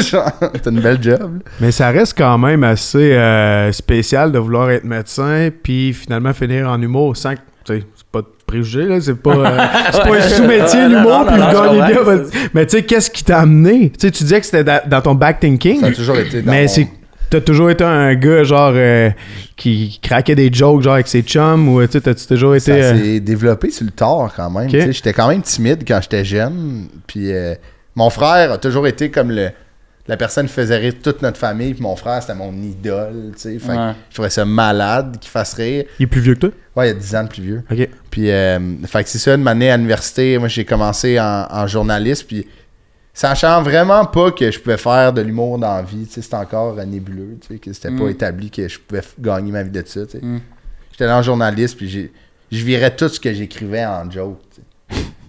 Genre, 0.00 0.30
C'est 0.54 0.70
une 0.70 0.80
belle 0.80 1.02
job. 1.02 1.18
là. 1.20 1.50
Mais 1.60 1.72
ça 1.72 1.90
reste 1.90 2.14
quand 2.16 2.38
même 2.38 2.62
assez 2.62 2.85
euh, 2.94 3.72
spécial 3.72 4.32
de 4.32 4.38
vouloir 4.38 4.70
être 4.70 4.84
médecin 4.84 5.50
puis 5.62 5.92
finalement 5.92 6.32
finir 6.32 6.68
en 6.68 6.80
humour 6.80 7.16
sans 7.16 7.34
que, 7.34 7.40
c'est 7.66 7.82
pas 8.12 8.20
de 8.22 8.26
préjugé, 8.46 8.84
là, 8.84 9.00
c'est 9.00 9.14
pas, 9.20 9.34
euh, 9.34 9.58
c'est 9.92 10.02
pas 10.02 10.16
un 10.16 10.20
sous-métier 10.20 10.88
l'humour 10.88 11.24
puis 11.26 11.36
non, 11.40 11.46
vous 11.48 11.62
gagnez 11.78 11.92
bien 11.92 12.02
votre- 12.02 12.30
Mais 12.54 12.64
tu 12.66 12.76
sais, 12.76 12.82
qu'est-ce 12.84 13.10
qui 13.10 13.24
t'a 13.24 13.40
amené? 13.40 13.90
Tu 13.90 14.06
sais, 14.06 14.10
tu 14.12 14.22
disais 14.22 14.38
que 14.40 14.46
c'était 14.46 14.64
da- 14.64 14.84
dans 14.86 15.00
ton 15.00 15.14
back 15.14 15.40
thinking, 15.40 15.80
Ça 15.80 15.86
a 15.86 15.92
toujours 15.92 16.16
été 16.18 16.42
dans 16.42 16.52
mais 16.52 16.62
mon- 16.62 16.68
c'est 16.68 16.88
T'as 17.28 17.40
toujours 17.40 17.70
été 17.70 17.82
un 17.82 18.14
gars 18.14 18.44
genre 18.44 18.70
euh, 18.76 19.10
qui 19.56 19.98
craquait 20.00 20.36
des 20.36 20.48
jokes 20.52 20.82
genre 20.82 20.94
avec 20.94 21.08
ses 21.08 21.22
chums 21.22 21.68
ou 21.68 21.84
tu 21.84 21.90
sais 21.94 22.00
t'as-tu 22.00 22.24
toujours 22.24 22.54
été 22.54 22.66
Ça 22.66 22.72
euh, 22.94 22.96
s'est 23.02 23.18
développé 23.18 23.70
sur 23.72 23.84
le 23.84 23.90
tard 23.90 24.32
quand 24.36 24.48
même. 24.48 24.66
Ok. 24.66 24.70
Tu 24.70 24.80
sais, 24.80 24.92
J'étais 24.92 25.12
quand 25.12 25.26
même 25.26 25.42
timide 25.42 25.82
quand 25.86 25.98
j'étais 26.00 26.24
jeune. 26.24 26.86
Puis 27.08 27.32
euh, 27.32 27.56
mon 27.96 28.10
frère 28.10 28.52
a 28.52 28.58
toujours 28.58 28.86
été 28.86 29.10
comme 29.10 29.32
le, 29.32 29.48
la 30.08 30.16
personne 30.16 30.46
faisait 30.48 30.76
rire 30.76 30.94
toute 31.02 31.22
notre 31.22 31.38
famille. 31.38 31.74
Puis 31.74 31.82
mon 31.82 31.96
frère, 31.96 32.20
c'était 32.22 32.34
mon 32.34 32.52
idole. 32.62 33.32
tu 33.34 33.40
sais. 33.42 33.58
Fait 33.58 33.72
que 33.72 33.72
Ouais. 33.76 33.92
Je 34.10 34.14
trouvais 34.14 34.30
ça 34.30 34.44
malade 34.44 35.18
qu'il 35.20 35.30
fasse 35.30 35.54
rire. 35.54 35.84
il 35.98 36.04
est 36.04 36.06
plus 36.06 36.20
vieux 36.20 36.34
que 36.34 36.40
toi? 36.40 36.50
Ouais, 36.76 36.90
il 36.90 36.94
y 36.94 36.96
a 36.96 37.00
10 37.00 37.16
ans 37.16 37.24
de 37.24 37.28
plus 37.28 37.42
vieux. 37.42 37.62
ok 37.70 37.88
Puis, 38.10 38.30
euh, 38.30 38.58
fait 38.86 39.02
que 39.04 39.08
c'est 39.08 39.18
ça, 39.18 39.34
une 39.34 39.46
année 39.48 39.70
à 39.70 39.76
l'université, 39.76 40.36
moi 40.38 40.48
j'ai 40.48 40.64
commencé 40.64 41.18
en, 41.18 41.46
en 41.50 41.66
journaliste, 41.66 42.26
puis 42.26 42.46
sachant 43.14 43.62
vraiment 43.62 44.04
pas 44.04 44.30
que 44.30 44.50
je 44.50 44.58
pouvais 44.60 44.76
faire 44.76 45.12
de 45.12 45.22
l'humour 45.22 45.58
dans 45.58 45.74
la 45.76 45.82
vie, 45.82 46.06
tu 46.06 46.12
sais, 46.14 46.22
c'était 46.22 46.36
encore 46.36 46.78
euh, 46.78 46.84
nébuleux, 46.84 47.38
tu 47.40 47.48
sais, 47.54 47.58
que 47.58 47.72
c'était 47.72 47.90
pas 47.90 48.04
Mm. 48.04 48.10
établi 48.10 48.50
que 48.50 48.68
je 48.68 48.78
pouvais 48.78 49.00
gagner 49.18 49.52
ma 49.52 49.62
vie 49.62 49.70
de 49.70 49.82
ça, 49.86 50.04
tu 50.04 50.12
sais. 50.18 50.24
Mm. 50.24 50.40
J'étais 50.92 51.06
dans 51.06 51.16
le 51.18 51.22
journaliste, 51.22 51.76
puis 51.78 51.88
j'ai- 51.88 52.12
je 52.52 52.62
virais 52.64 52.94
tout 52.94 53.08
ce 53.08 53.18
que 53.18 53.32
j'écrivais 53.32 53.84
en 53.86 54.10
joke, 54.10 54.38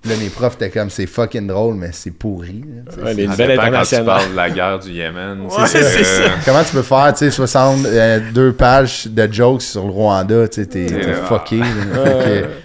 là, 0.07 0.15
mes 0.19 0.29
profs 0.29 0.55
étaient 0.55 0.69
comme, 0.69 0.89
c'est 0.89 1.05
fucking 1.05 1.47
drôle, 1.47 1.75
mais 1.75 1.89
c'est 1.91 2.11
pourri, 2.11 2.63
là. 2.65 3.03
Ouais, 3.03 3.13
les 3.13 3.27
nouvelles 3.27 3.57
quand 3.57 3.83
tu 3.83 4.03
parles 4.03 4.31
de 4.31 4.35
la 4.35 4.49
guerre 4.49 4.79
du 4.79 4.91
Yémen. 4.91 5.41
Ouais, 5.41 5.67
c'est 5.67 5.83
ça. 5.83 6.23
Comment 6.45 6.63
tu 6.63 6.71
peux 6.71 6.81
faire, 6.81 7.13
tu 7.13 7.25
sais, 7.25 7.31
62 7.31 8.53
pages 8.53 9.07
de 9.07 9.31
jokes 9.31 9.61
sur 9.61 9.85
le 9.85 9.91
Rwanda, 9.91 10.47
tu 10.47 10.61
sais, 10.61 10.67
t'es 10.67 10.87
fucké, 11.27 11.61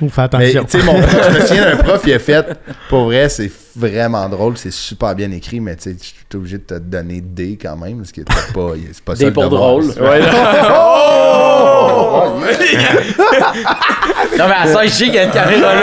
ou 0.00 0.08
fais 0.10 0.28
Mais 0.38 0.56
attention 0.56 0.64
tu 0.64 0.80
sais, 0.80 0.84
mon 0.84 1.00
prof, 1.00 1.28
je 1.30 1.38
me 1.38 1.46
souviens 1.46 1.70
d'un 1.70 1.76
prof, 1.76 2.02
il 2.06 2.12
a 2.12 2.18
fait, 2.18 2.58
pour 2.88 3.04
vrai, 3.04 3.28
c'est 3.28 3.50
vraiment 3.74 4.28
drôle, 4.28 4.56
c'est 4.56 4.72
super 4.72 5.14
bien 5.14 5.30
écrit, 5.30 5.60
mais 5.60 5.76
tu 5.76 5.90
sais, 5.90 5.96
je 5.98 6.04
suis 6.04 6.14
obligé 6.34 6.58
de 6.58 6.62
te 6.62 6.78
donner 6.78 7.20
D 7.20 7.58
quand 7.60 7.76
même, 7.76 7.98
parce 7.98 8.12
que 8.12 8.20
pas, 8.22 8.34
c'est 8.92 9.04
pas 9.04 9.16
ça 9.16 9.18
Des 9.18 9.26
le 9.26 9.32
pour 9.32 9.44
devoir. 9.44 9.78
drôle. 9.78 9.84
Ouais. 9.84 10.20
oh! 10.70 11.31
Oh! 11.94 12.40
Non, 14.38 14.44
mais 14.48 14.54
à 14.62 14.66
ça, 14.66 14.84
je 14.84 14.88
sais 14.88 15.04
qu'il 15.04 15.14
y 15.14 15.18
a 15.18 15.24
une 15.24 15.30
caméra 15.30 15.74
là. 15.74 15.80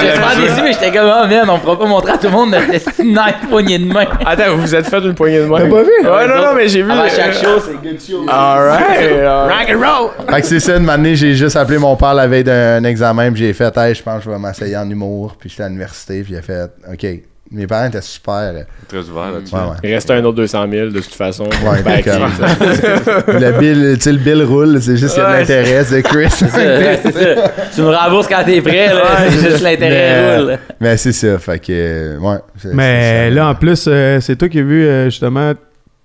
J'étais 0.00 0.14
super 0.14 0.36
déçu, 0.36 0.62
mais 0.62 0.72
j'étais 0.72 0.92
comme, 0.92 1.10
oh 1.10 1.26
man, 1.26 1.50
on 1.50 1.58
pourra 1.58 1.78
pas 1.78 1.86
montrer 1.86 2.12
à 2.12 2.18
tout 2.18 2.26
le 2.26 2.32
monde 2.32 2.50
notre 2.50 2.66
nice 3.02 3.48
poignée 3.48 3.78
de 3.78 3.92
main. 3.92 4.06
Attends, 4.24 4.54
vous 4.54 4.62
vous 4.62 4.74
êtes 4.74 4.88
fait 4.88 4.98
une 4.98 5.14
poignée 5.14 5.40
de 5.40 5.46
main. 5.46 5.60
T'as 5.60 5.68
pas 5.68 5.82
vu? 5.82 5.90
Ouais, 6.02 6.28
non, 6.28 6.36
non, 6.36 6.54
mais 6.54 6.68
j'ai 6.68 6.82
vu. 6.82 6.90
Chaque 7.14 7.34
euh, 7.36 7.42
show, 7.42 7.60
c'est 7.60 7.82
good 7.82 8.00
show. 8.00 8.26
Alright. 8.28 9.22
Rock 9.22 9.70
and 9.70 9.78
roll. 9.78 10.10
Fait 10.28 10.40
que 10.40 10.46
c'est 10.46 10.60
ça, 10.60 10.76
une 10.76 10.88
année, 10.88 11.16
j'ai 11.16 11.34
juste 11.34 11.56
appelé 11.56 11.78
mon 11.78 11.96
père 11.96 12.14
la 12.14 12.26
veille 12.26 12.44
d'un 12.44 12.84
examen, 12.84 13.32
puis 13.32 13.42
j'ai 13.46 13.52
fait, 13.52 13.76
hey, 13.76 13.94
je 13.94 14.02
pense 14.02 14.18
que 14.18 14.24
je 14.24 14.30
vais 14.30 14.38
m'essayer 14.38 14.76
en 14.76 14.88
humour, 14.88 15.36
puis 15.38 15.48
j'étais 15.48 15.62
à 15.62 15.68
l'université, 15.68 16.22
puis 16.22 16.34
il 16.34 16.38
a 16.38 16.42
fait, 16.42 16.70
ok. 16.92 17.06
Mes 17.52 17.66
parents 17.66 17.86
étaient 17.86 18.00
super. 18.02 18.52
Très 18.88 18.98
ouvert 19.08 19.30
là-dessus. 19.32 19.54
Ouais, 19.54 19.60
ouais. 19.60 19.76
Il 19.84 19.94
restait 19.94 20.14
un 20.14 20.24
autre 20.24 20.36
200 20.36 20.66
000 20.70 20.86
de 20.88 21.00
toute 21.00 21.14
façon. 21.14 21.44
Ouais, 21.44 21.82
le 23.40 23.58
bill, 23.58 23.94
tu 23.96 24.00
sais, 24.02 24.12
le 24.12 24.18
bill 24.18 24.42
roule, 24.42 24.80
c'est 24.82 24.96
juste 24.96 25.14
qu'il 25.14 25.22
y 25.22 25.26
a 25.26 25.28
de 25.28 25.32
Ouais, 25.34 25.40
l'intérêt, 25.40 25.84
c'est 25.84 26.02
Chris. 26.02 26.26
C'est 26.30 26.48
ça, 26.48 26.58
ouais, 26.58 27.00
c'est 27.02 27.12
ça. 27.12 27.50
Tu 27.74 27.80
me 27.82 27.88
rembourses 27.94 28.26
quand 28.28 28.42
t'es 28.44 28.60
prêt, 28.60 28.88
là. 28.92 29.02
C'est 29.30 29.50
juste 29.50 29.62
l'intérêt 29.62 29.90
mais, 29.90 30.38
roule. 30.38 30.58
mais 30.80 30.96
c'est 30.96 31.12
ça, 31.12 31.38
fait 31.38 31.58
que, 31.58 31.66
euh, 31.70 32.18
ouais. 32.18 32.38
Mais 32.72 33.30
là, 33.30 33.48
en 33.48 33.54
plus, 33.54 33.86
euh, 33.88 34.20
c'est 34.20 34.36
toi 34.36 34.48
qui 34.48 34.58
as 34.58 34.62
vu, 34.62 34.84
euh, 34.84 35.04
justement, 35.06 35.52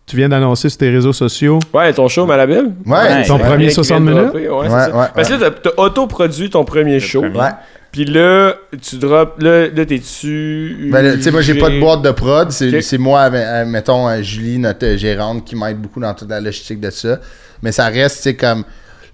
tu 0.05 0.15
viens 0.17 0.29
d'annoncer 0.29 0.69
sur 0.69 0.77
tes 0.77 0.89
réseaux 0.89 1.13
sociaux. 1.13 1.59
Ouais, 1.73 1.91
ton 1.93 2.07
show, 2.07 2.25
Malabelle. 2.25 2.71
Ouais, 2.85 3.23
Ton 3.25 3.37
premier 3.39 3.67
Qui 3.67 3.73
vient 3.73 3.83
60 3.83 4.05
de 4.05 4.11
minutes? 4.11 4.33
Ouais, 4.33 4.47
Ouais, 4.49 5.07
Parce 5.15 5.27
que 5.29 5.33
là, 5.41 5.49
t'as- 5.51 5.71
t'as 5.71 5.81
auto-produit 5.81 6.49
ton 6.49 6.65
premier 6.65 6.99
show. 6.99 7.21
premier. 7.21 7.39
Ouais. 7.39 7.49
Puis 7.91 8.05
là, 8.05 8.55
tu 8.81 8.97
drops. 8.97 9.41
Là, 9.41 9.67
là 9.67 9.85
t'es-tu. 9.85 10.89
Ben, 10.91 11.15
tu 11.17 11.23
sais, 11.23 11.31
moi, 11.31 11.41
j'ai 11.41 11.55
pas 11.55 11.69
de 11.69 11.79
boîte 11.79 12.01
de 12.01 12.11
prod. 12.11 12.49
C'est 12.51 12.97
moi, 12.97 13.29
euh, 13.33 13.65
mettons, 13.65 14.07
euh, 14.07 14.21
Julie, 14.21 14.59
notre 14.59 14.85
euh, 14.85 14.97
gérante, 14.97 15.45
qui 15.45 15.55
m'aide 15.55 15.77
beaucoup 15.77 15.99
dans 15.99 16.13
toute 16.13 16.29
la 16.29 16.39
logistique 16.39 16.79
de 16.79 16.89
ça. 16.89 17.19
Mais 17.61 17.71
ça 17.71 17.87
reste, 17.87 18.17
tu 18.17 18.21
sais, 18.23 18.35
comme 18.35 18.63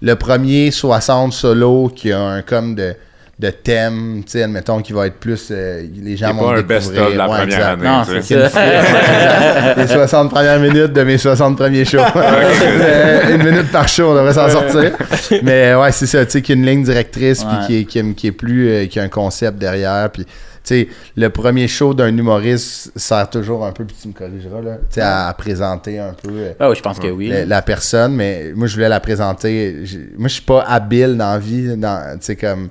le 0.00 0.14
premier 0.14 0.70
60 0.70 1.32
solo 1.32 1.90
qui 1.94 2.12
a 2.12 2.20
un 2.20 2.42
comme 2.42 2.76
de, 2.76 2.94
de 3.38 3.50
thème, 3.50 4.22
tu 4.24 4.32
sais, 4.32 4.42
admettons, 4.42 4.80
qui 4.82 4.92
va 4.92 5.06
être 5.06 5.20
plus. 5.20 5.48
euh, 5.52 5.86
les 6.02 6.16
gens 6.16 6.28
C'est 6.28 6.32
vont 6.32 6.50
pas 6.52 6.58
un 6.58 6.62
best-of 6.62 7.14
la 7.14 7.28
Ouais, 7.28 7.38
première 7.38 7.44
exact. 7.44 7.64
année. 7.72 7.84
Non, 7.84 8.20
c'est 8.20 9.76
les 9.76 9.86
60 9.86 10.30
premières 10.30 10.58
minutes 10.60 10.92
de 10.92 11.02
mes 11.04 11.18
60 11.18 11.56
premiers 11.56 11.84
shows. 11.84 11.98
Euh, 12.80 13.34
une 13.36 13.42
minute 13.44 13.70
par 13.70 13.88
show, 13.88 14.10
on 14.10 14.14
devrait 14.14 14.32
s'en 14.34 14.48
sortir. 14.48 14.92
Mais 15.42 15.74
ouais, 15.74 15.92
c'est 15.92 16.06
ça, 16.06 16.24
tu 16.24 16.32
sais, 16.32 16.42
qu'il 16.42 16.56
y 16.56 16.58
a 16.58 16.60
une 16.62 16.66
ligne 16.68 16.82
directrice, 16.84 17.44
puis 17.44 17.56
Ouais. 17.56 17.66
qui, 17.66 17.76
est, 17.78 17.84
qui, 17.84 17.98
est, 17.98 18.14
qui 18.14 18.26
est 18.28 18.32
plus. 18.32 18.68
euh, 18.68 18.86
qui 18.86 18.98
a 19.00 19.02
un 19.02 19.08
concept 19.08 19.58
derrière, 19.58 20.10
puis. 20.10 20.24
Tu 20.24 20.74
sais, 20.82 20.88
le 21.16 21.30
premier 21.30 21.66
show 21.66 21.94
d'un 21.94 22.14
humoriste 22.14 22.92
sert 22.94 23.30
toujours 23.30 23.64
un 23.64 23.72
peu, 23.72 23.84
puis 23.84 23.96
tu 24.02 24.08
me 24.08 24.12
corrigeras, 24.12 24.60
là, 24.60 24.74
tu 24.76 24.96
sais, 24.96 25.00
à, 25.00 25.28
à 25.28 25.32
présenter 25.32 25.98
un 25.98 26.12
peu 26.22 26.28
euh, 26.30 26.52
Ah 26.60 26.68
oui, 26.68 26.76
je 26.76 26.82
pense 26.82 26.98
que 26.98 27.06
oui. 27.06 27.28
la, 27.28 27.46
la 27.46 27.62
personne, 27.62 28.14
mais 28.14 28.52
moi, 28.54 28.66
je 28.66 28.74
voulais 28.74 28.88
la 28.90 29.00
présenter. 29.00 29.76
Moi, 30.18 30.28
je 30.28 30.34
suis 30.34 30.42
pas 30.42 30.62
habile 30.68 31.16
dans 31.16 31.32
la 31.32 31.38
vie, 31.38 31.74
dans, 31.76 32.18
tu 32.18 32.26
sais, 32.26 32.36
comme, 32.36 32.68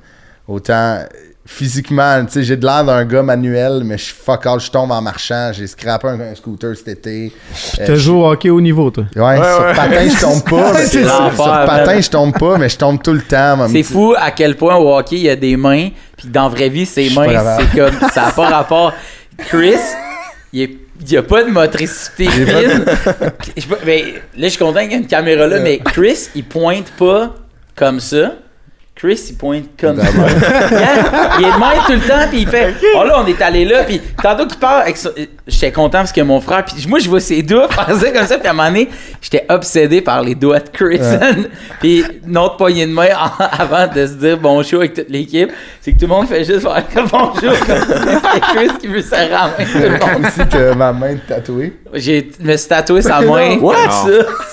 autant 0.48 1.00
physiquement, 1.50 2.26
tu 2.26 2.34
sais, 2.34 2.44
j'ai 2.44 2.58
de 2.58 2.66
l'air 2.66 2.84
d'un 2.84 3.06
gars 3.06 3.24
manuel, 3.24 3.82
mais 3.86 3.98
je 3.98 4.04
suis 4.04 4.14
fuck 4.14 4.46
all, 4.46 4.60
je 4.60 4.70
tombe 4.70 4.92
en 4.92 5.02
marchant, 5.02 5.52
j'ai 5.54 5.66
scrappé 5.66 6.10
un, 6.10 6.20
un 6.20 6.36
scooter 6.36 6.76
cet 6.76 6.90
été. 6.90 7.32
Euh, 7.80 7.86
Tu 7.86 7.92
je- 7.94 7.96
joué 7.96 8.18
au 8.18 8.26
hockey 8.28 8.50
au 8.50 8.60
niveau, 8.60 8.92
toi. 8.92 9.06
Ouais, 9.16 9.38
sur 9.38 9.62
ouais. 9.66 9.74
patin, 9.74 10.10
je 10.10 10.20
tombe 10.20 10.44
pas. 10.44 10.74
mais 10.74 10.86
C'est 10.86 11.04
sur, 11.06 11.34
patin, 11.66 12.02
je 12.02 12.10
tombe 12.10 12.38
pas, 12.38 12.58
mais 12.58 12.68
je 12.68 12.78
tombe 12.78 13.02
tout 13.02 13.14
le 13.14 13.22
temps. 13.22 13.66
C'est 13.72 13.84
fou 13.84 14.14
à 14.18 14.32
quel 14.32 14.58
point 14.58 14.76
au 14.76 14.94
hockey, 14.98 15.16
il 15.16 15.22
y 15.22 15.30
a 15.30 15.38
des 15.38 15.56
mains, 15.56 15.90
puis 16.18 16.28
dans 16.28 16.44
la 16.44 16.50
vraie 16.50 16.68
vie, 16.70 16.86
ces 16.86 17.06
Je 17.06 17.10
suis 17.12 17.16
pas 17.16 17.28
mains, 17.28 17.58
c'est 17.60 17.80
comme. 17.80 18.10
Ça 18.12 18.26
n'a 18.26 18.32
pas 18.32 18.50
rapport. 18.50 18.94
Chris, 19.48 19.76
il 20.52 20.62
est. 20.64 20.72
Il 21.00 21.12
n'y 21.12 21.18
a 21.18 21.22
pas 21.22 21.44
de 21.44 21.50
motricité 21.52 22.26
fine. 22.28 22.84
Je 23.56 23.64
mais 23.86 24.02
là, 24.36 24.44
je 24.44 24.48
suis 24.48 24.58
content 24.58 24.80
qu'il 24.82 24.92
y 24.94 24.96
ait 24.96 24.98
une 24.98 25.06
caméra 25.06 25.46
là, 25.46 25.60
mais 25.60 25.78
Chris, 25.78 26.30
il 26.34 26.44
pointe 26.44 26.92
pas 26.98 27.36
comme 27.76 28.00
ça. 28.00 28.34
Chris, 28.98 29.28
il 29.30 29.36
pointe 29.38 29.66
comme 29.80 29.98
ça. 30.02 30.08
Il 30.08 31.46
est 31.46 31.52
de 31.52 31.60
même 31.60 31.84
tout 31.86 31.92
le 31.94 32.00
temps, 32.00 32.28
puis 32.30 32.42
il 32.42 32.48
fait 32.48 32.74
Oh 32.96 33.04
là, 33.04 33.22
on 33.24 33.28
est 33.28 33.40
allé 33.42 33.64
là, 33.64 33.84
puis 33.84 34.02
tantôt 34.22 34.48
qu'il 34.48 34.58
part, 34.58 34.80
avec 34.82 34.98
ça- 34.98 35.12
j'étais 35.46 35.72
content 35.72 36.00
parce 36.00 36.12
que 36.12 36.22
mon 36.22 36.42
frère, 36.42 36.66
puis 36.66 36.84
moi, 36.88 36.98
je 36.98 37.08
vois 37.08 37.20
ses 37.20 37.44
doigts 37.44 37.68
faire 37.70 37.96
ça 37.96 38.12
comme 38.12 38.26
ça, 38.26 38.38
puis 38.40 38.48
à 38.48 38.52
un 38.52 38.54
moment 38.54 38.70
donné, 38.70 38.90
j'étais 39.22 39.46
obsédé 39.50 40.02
par 40.02 40.24
les 40.24 40.34
doigts 40.34 40.60
de 40.60 40.70
Chris. 40.70 41.00
puis 41.80 42.04
notre 42.26 42.58
poignée 42.58 42.88
de 42.88 42.92
main 42.92 43.10
en- 43.16 43.44
avant 43.60 43.86
de 43.86 44.06
se 44.08 44.14
dire 44.14 44.38
bonjour 44.38 44.80
avec 44.80 44.96
toute 44.96 45.10
l'équipe, 45.10 45.52
c'est 45.80 45.92
que 45.94 46.00
tout 46.00 46.08
le 46.08 46.14
monde 46.14 46.28
fait 46.28 46.44
juste 46.44 46.62
faire 46.62 46.84
bonjour 47.12 47.54
comme 47.68 47.78
c'était 47.88 48.40
Chris 48.56 48.70
qui 48.82 48.88
veut 48.88 49.04
la 49.12 49.28
main 49.28 49.52
tout 49.58 49.78
le 49.80 49.90
monde. 49.92 50.00
Comme 50.00 50.26
si 50.32 50.40
t'as 50.50 50.74
ma 50.74 50.92
main 50.92 51.16
tatouée. 51.28 51.74
J'ai 51.94 52.32
je 52.42 52.46
me 52.46 52.58
suis 52.58 52.68
tatoué 52.68 53.02
sa 53.04 53.22
main. 53.22 53.58
What? 53.60 53.76
Ça, 53.92 54.08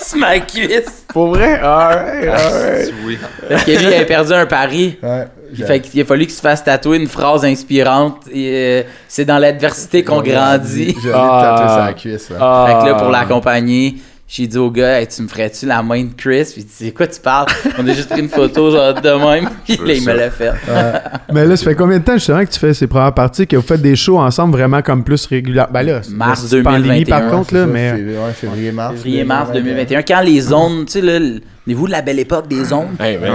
sur 0.09 0.18
ma 0.18 0.39
cuisse. 0.40 1.05
Pour 1.09 1.28
vrai? 1.28 1.59
Alright, 1.60 2.28
alright. 2.28 2.94
Oui. 3.05 3.18
Parce 3.48 3.64
que 3.64 3.70
lui, 3.70 3.78
il 3.82 3.86
avait 3.86 4.06
perdu 4.06 4.32
un 4.32 4.47
pari. 4.47 4.98
Ouais. 5.02 5.26
Fait 5.66 5.81
qu'il 5.81 6.01
a 6.01 6.05
fallu 6.05 6.24
qu'il 6.26 6.35
se 6.35 6.40
fasse 6.40 6.64
tatouer 6.64 6.97
une 6.98 7.06
phrase 7.06 7.44
inspirante. 7.44 8.22
et, 8.32 8.51
euh, 8.52 8.82
c'est 9.09 9.24
dans 9.24 9.39
l'adversité 9.39 10.02
qu'on 10.02 10.20
grandit. 10.22 10.97
J'ai 11.02 11.12
envie 11.12 11.12
de 11.12 11.12
Ah. 11.14 11.56
tatouer 11.59 11.86
sa 11.86 11.93
cuisse. 11.93 12.28
Ah. 12.40 12.66
Fait 12.66 12.85
que 12.85 12.90
là, 12.93 12.94
pour 12.98 13.10
l'accompagner, 13.10 13.94
j'ai 14.27 14.47
dit 14.47 14.57
au 14.59 14.71
gars, 14.71 15.01
Hey, 15.01 15.07
tu 15.07 15.23
me 15.23 15.29
ferais-tu 15.29 15.67
la 15.67 15.83
main 15.83 16.03
de 16.05 16.13
Chris? 16.17 16.45
Puis 16.53 16.63
il 16.63 16.65
dit, 16.65 16.71
c'est 16.73 16.91
quoi 16.93 17.07
tu 17.07 17.21
parles? 17.21 17.47
On 17.79 17.87
a 17.87 17.93
juste 17.93 18.09
pris 18.09 18.21
une 18.21 18.29
photo, 18.29 18.71
genre, 18.71 18.95
de 18.95 19.11
même. 19.11 19.51
Puis 19.65 19.77
là, 19.85 19.93
il 19.95 20.05
me 20.05 20.13
l'a 20.15 20.31
fait. 20.31 20.53
Mais 21.33 21.45
là, 21.47 21.57
ça 21.57 21.65
fait 21.65 21.75
combien 21.75 21.99
de 21.99 22.05
temps, 22.05 22.15
justement, 22.15 22.45
que 22.45 22.51
tu 22.51 22.59
fais 22.59 22.73
ces 22.75 22.87
premières 22.87 23.13
parties, 23.15 23.47
que 23.47 23.57
vous 23.57 23.63
faites 23.63 23.83
des 23.83 23.97
shows 23.97 24.19
ensemble 24.19 24.53
vraiment 24.57 24.81
comme 24.83 25.05
plus 25.05 25.27
régulièrement? 25.27 25.73
Ben 25.73 25.83
là, 25.83 26.03
c'est- 26.03 26.11
Mars 26.13 26.47
c'est 26.49 26.63
pandémie, 26.63 27.05
2021, 27.05 27.21
par 27.21 27.31
contre, 27.31 27.55
là, 27.55 27.61
Ça, 27.61 27.67
mais... 27.67 27.91
février- 27.93 28.19
ouais, 28.19 28.33
février-mars. 28.33 28.95
Février-mars 28.95 29.53
2021. 29.53 30.03
Quand 30.03 30.21
les 30.23 30.41
zones, 30.41 30.85
tu 30.87 30.93
sais, 30.93 31.01
là, 31.01 31.19
vous 31.73 31.86
de 31.86 31.93
la 31.93 32.03
belle 32.03 32.19
époque 32.19 32.47
des 32.47 32.62
zones? 32.62 32.95
Hey, 33.01 33.16
man. 33.16 33.32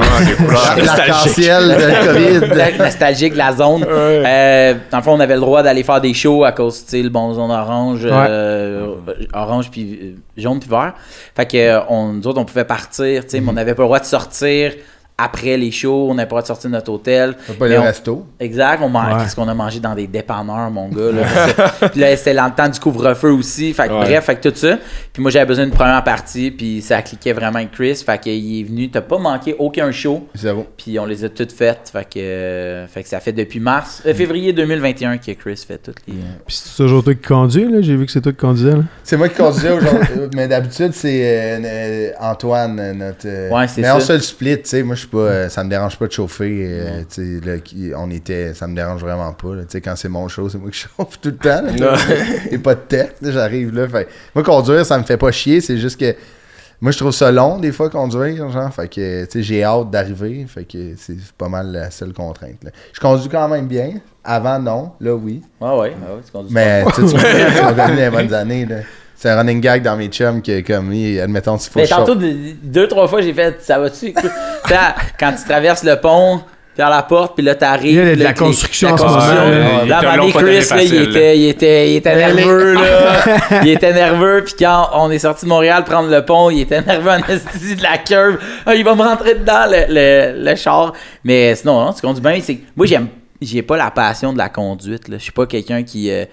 L'arc-en-ciel 0.78 1.64
de 1.70 2.40
COVID. 2.44 2.54
La- 2.56 2.78
nostalgique 2.78 3.34
de 3.34 3.38
la 3.40 3.54
zone. 3.54 3.84
Euh, 3.90 4.76
dans 4.92 4.98
le 4.98 5.04
fond, 5.04 5.14
on 5.14 5.20
avait 5.20 5.34
le 5.34 5.40
droit 5.42 5.64
d'aller 5.64 5.82
faire 5.82 6.00
des 6.00 6.14
shows 6.14 6.44
à 6.44 6.52
cause, 6.52 6.84
tu 6.86 6.92
sais, 6.92 7.02
le 7.02 7.10
bon 7.10 7.34
zone 7.34 7.50
orange, 7.50 8.02
euh, 8.06 8.94
orange 9.34 9.72
puis 9.72 10.00
euh, 10.02 10.12
jaune 10.38 10.60
puis 10.60 10.70
vert. 10.70 10.94
Fait 11.36 11.48
que 11.48 11.80
on, 11.90 12.14
nous 12.14 12.28
autres, 12.28 12.40
on 12.40 12.46
pouvait 12.46 12.66
partir, 12.66 13.24
tu 13.24 13.30
sais, 13.32 13.40
mais 13.42 13.50
on 13.50 13.54
n'avait 13.54 13.74
pas 13.74 13.82
le 13.82 13.88
droit 13.88 14.00
de 14.00 14.06
sortir 14.06 14.74
après 15.20 15.58
les 15.58 15.72
shows, 15.72 16.08
on 16.10 16.16
n'avait 16.16 16.28
pas 16.28 16.36
le 16.38 16.42
droit 16.42 16.42
de 16.44 16.48
sortir 16.48 16.70
de 16.70 16.76
notre 16.76 16.92
hôtel. 16.92 17.36
Faut 17.40 17.54
pas 17.54 17.68
Mais 17.68 17.76
le 17.76 17.80
on- 17.82 17.84
resto. 17.84 18.26
Exact, 18.40 18.82
on 18.84 18.90
mange, 18.90 19.14
Ouais. 19.14 19.22
qu'est-ce 19.24 19.36
qu'on 19.36 19.48
a 19.48 19.54
mangé 19.54 19.80
dans 19.80 19.96
des 19.96 20.08
dépanneurs, 20.08 20.70
mon 20.72 20.88
gars. 20.90 21.12
Là, 21.12 21.24
puis 21.92 22.00
là, 22.00 22.16
c'était 22.16 22.34
dans 22.36 22.46
le 22.46 22.52
temps 22.54 22.70
du 22.70 22.80
couvre-feu 22.80 23.32
aussi. 23.32 23.74
Fait 23.74 23.88
que, 23.88 23.94
Ouais. 23.94 24.06
bref, 24.06 24.26
fait 24.26 24.36
que 24.36 24.50
tout 24.50 24.56
ça. 24.56 24.78
Puis 25.14 25.22
moi, 25.22 25.32
j'avais 25.32 25.46
besoin 25.46 25.66
d'une 25.66 25.74
première 25.74 26.04
partie, 26.04 26.52
puis 26.52 26.82
ça 26.82 27.02
cliquait 27.02 27.34
vraiment 27.34 27.58
avec 27.58 27.72
Chris. 27.72 27.96
Fait 28.06 28.20
qu'il 28.20 28.60
est 28.60 28.64
venu, 28.64 28.90
t'as 28.90 29.02
pas 29.02 29.18
manqué 29.18 29.56
aucun 29.60 29.92
show. 29.92 30.28
Zéro. 30.36 30.66
Puis 30.78 30.98
on 31.00 31.06
les 31.06 31.24
a 31.24 31.30
toutes 31.30 31.52
faites. 31.52 31.90
Fait 31.92 32.06
que, 32.06 32.20
euh, 32.20 32.88
fait 32.88 33.04
que 33.04 33.10
ça 33.10 33.20
fait 33.20 33.34
depuis 33.34 33.60
mars, 33.60 34.02
euh, 34.06 34.14
février 34.14 34.54
2021 34.54 35.18
que 35.18 35.32
Chris 35.32 35.64
fait 35.68 35.78
toutes 35.78 35.98
les. 36.08 36.14
Puis 36.48 36.56
c'est 36.64 36.78
toujours 36.84 37.04
toi 37.04 37.14
qui 37.14 37.22
conduis, 37.28 37.70
là? 37.72 37.82
J'ai 37.82 37.96
vu 37.96 38.06
que 38.06 38.12
c'est 38.12 38.22
toi 38.22 38.32
qui 38.32 38.38
conduisais, 38.38 38.72
là. 38.72 38.84
C'est 39.04 39.18
moi 39.18 39.28
qui 39.30 39.36
conduisais 39.36 39.72
aujourd'hui, 39.78 40.30
mais 40.36 40.48
d'habitude, 40.48 40.92
c'est 40.94 41.22
euh, 41.24 42.12
Antoine, 42.20 42.94
notre. 42.98 43.28
Ouais, 43.54 43.68
c'est 43.68 43.82
mais 43.82 43.88
ça. 43.88 43.98
on 43.98 44.00
se 44.00 44.14
le 44.14 44.20
split, 44.20 44.58
tu 44.62 44.70
sais. 44.70 44.84
Moi, 44.84 44.96
je 44.96 45.02
suis 45.02 45.09
pas. 45.10 45.18
euh, 45.18 45.50
ça 45.50 45.64
me 45.64 45.70
dérange 45.70 45.98
pas 45.98 46.08
de 46.08 46.12
chauffer. 46.12 46.66
euh, 46.70 47.04
tu 47.14 47.40
là, 47.42 47.54
on 47.98 48.10
était. 48.12 48.54
Ça 48.54 48.68
me 48.68 48.76
dérange 48.76 49.02
vraiment 49.02 49.34
pas. 49.34 49.56
là. 49.56 49.64
Tu 49.70 49.80
quand 49.82 49.96
c'est 49.96 50.10
mon 50.10 50.28
show, 50.28 50.48
c'est 50.50 50.58
moi 50.58 50.70
qui 50.72 50.80
chauffe 50.98 51.20
tout 51.22 51.30
le 51.30 51.38
temps. 51.38 51.62
là. 51.78 51.96
Et 52.52 52.58
pas 52.58 52.76
de 52.76 52.82
tête. 52.82 53.16
J'arrive 53.22 53.74
là. 53.74 53.88
Fait, 53.88 54.08
moi, 54.36 54.44
conduire, 54.44 54.86
ça 54.86 54.98
me 54.98 55.04
fait 55.04 55.18
pas 55.18 55.32
chier. 55.32 55.62
C'est 55.62 55.78
juste 55.78 56.00
que. 56.00 56.16
Moi, 56.82 56.94
je 56.94 56.98
trouve 56.98 57.12
ça 57.12 57.30
long, 57.30 57.58
des 57.60 57.74
fois, 57.74 57.90
conduire. 57.90 58.50
Genre, 58.50 58.74
fait 58.74 58.88
que, 58.88 59.26
tu 59.26 59.32
sais, 59.32 59.44
j'ai 59.44 59.64
hâte 59.66 59.92
d'arriver. 59.92 60.46
Fait 60.48 60.64
que 60.64 60.94
c'est 60.98 61.18
pas 61.38 61.50
mal 61.50 61.74
la 61.74 61.92
seule 61.92 62.14
contrainte. 62.14 62.56
Je 62.94 63.00
conduis 63.02 63.28
quand 63.28 63.50
même 63.50 63.68
bien. 63.68 63.96
Avant, 64.24 64.60
non. 64.60 64.92
Là, 65.02 65.14
oui. 65.14 65.42
Ah 65.60 65.78
ouais, 65.78 65.94
ah 66.02 66.16
ouais, 66.16 66.22
tu 66.26 66.32
conduis 66.32 66.54
Mais 66.54 66.86
tu 66.96 67.02
tu 67.02 67.08
tu 67.10 67.76
dans 67.76 67.96
les 67.96 68.10
bonnes 68.10 68.34
années. 68.34 68.66
là. 68.66 68.78
C'est 69.22 69.30
un 69.30 69.36
running 69.38 69.60
gag 69.60 69.84
dans 69.84 69.98
mes 69.98 70.08
chums 70.08 70.42
que, 70.42 70.62
comme, 70.62 70.94
il- 70.94 71.20
admettons, 71.20 71.58
s'il 71.58 71.72
faut 71.74 71.80
Mais 71.80 71.88
tantôt, 71.88 72.16
deux, 72.16 72.88
trois 72.88 73.06
fois, 73.08 73.22
j'ai 73.22 73.34
fait 73.34 73.58
Ça 73.62 73.78
va-tu? 73.78 74.14
Quand 75.20 75.32
tu 75.34 75.44
traverses 75.48 75.84
le 75.84 75.98
pont, 75.98 76.42
vers 76.78 76.90
la 76.90 77.04
porte, 77.04 77.36
puis 77.36 77.44
là, 77.44 77.56
t'arrives. 77.56 77.92
Il 78.02 78.08
y 78.08 78.12
a 78.12 78.16
de 78.16 78.24
la 78.24 78.34
construction 78.34 78.88
la 78.88 78.94
en 78.94 78.98
ce 78.98 79.04
construction. 79.04 79.36
moment, 79.46 79.86
là. 79.86 79.98
À 79.98 80.18
Chris, 80.32 80.70
là, 80.70 80.84
il 80.84 80.96
était, 81.10 81.38
il 81.38 81.50
était, 81.50 81.92
il 81.92 81.96
était 81.98 82.16
nerveux, 82.16 82.74
là. 82.76 83.62
il 83.64 83.68
était 83.70 83.92
nerveux, 83.94 84.44
puis 84.46 84.54
quand 84.60 84.90
on 84.94 85.12
est 85.12 85.20
sorti 85.20 85.44
de 85.44 85.50
Montréal 85.50 85.84
prendre 85.84 86.10
le 86.10 86.24
pont, 86.24 86.50
il 86.50 86.62
était 86.62 86.82
nerveux 86.86 87.10
en 87.12 87.18
esti 87.28 87.76
de 87.76 87.84
la 87.84 87.98
curve. 87.98 88.38
Ah, 88.66 88.74
il 88.76 88.86
va 88.86 88.96
me 88.96 89.02
rentrer 89.04 89.34
dedans, 89.36 89.66
le, 89.70 89.86
le, 89.90 90.46
le 90.50 90.56
char. 90.56 90.94
Mais 91.26 91.54
sinon, 91.56 91.84
non, 91.84 91.92
tu 91.92 92.00
conduis 92.00 92.22
bien. 92.22 92.40
c'est- 92.42 92.60
Moi, 92.78 92.86
j'aime. 92.86 93.08
J'ai 93.42 93.62
pas 93.64 93.76
la 93.76 93.92
passion 93.92 94.32
de 94.32 94.38
la 94.38 94.48
conduite, 94.48 95.10
là. 95.10 95.18
Je 95.18 95.24
suis 95.24 95.32
pas 95.34 95.46
quelqu'un 95.46 95.84
qui. 95.84 96.10
euh, 96.10 96.24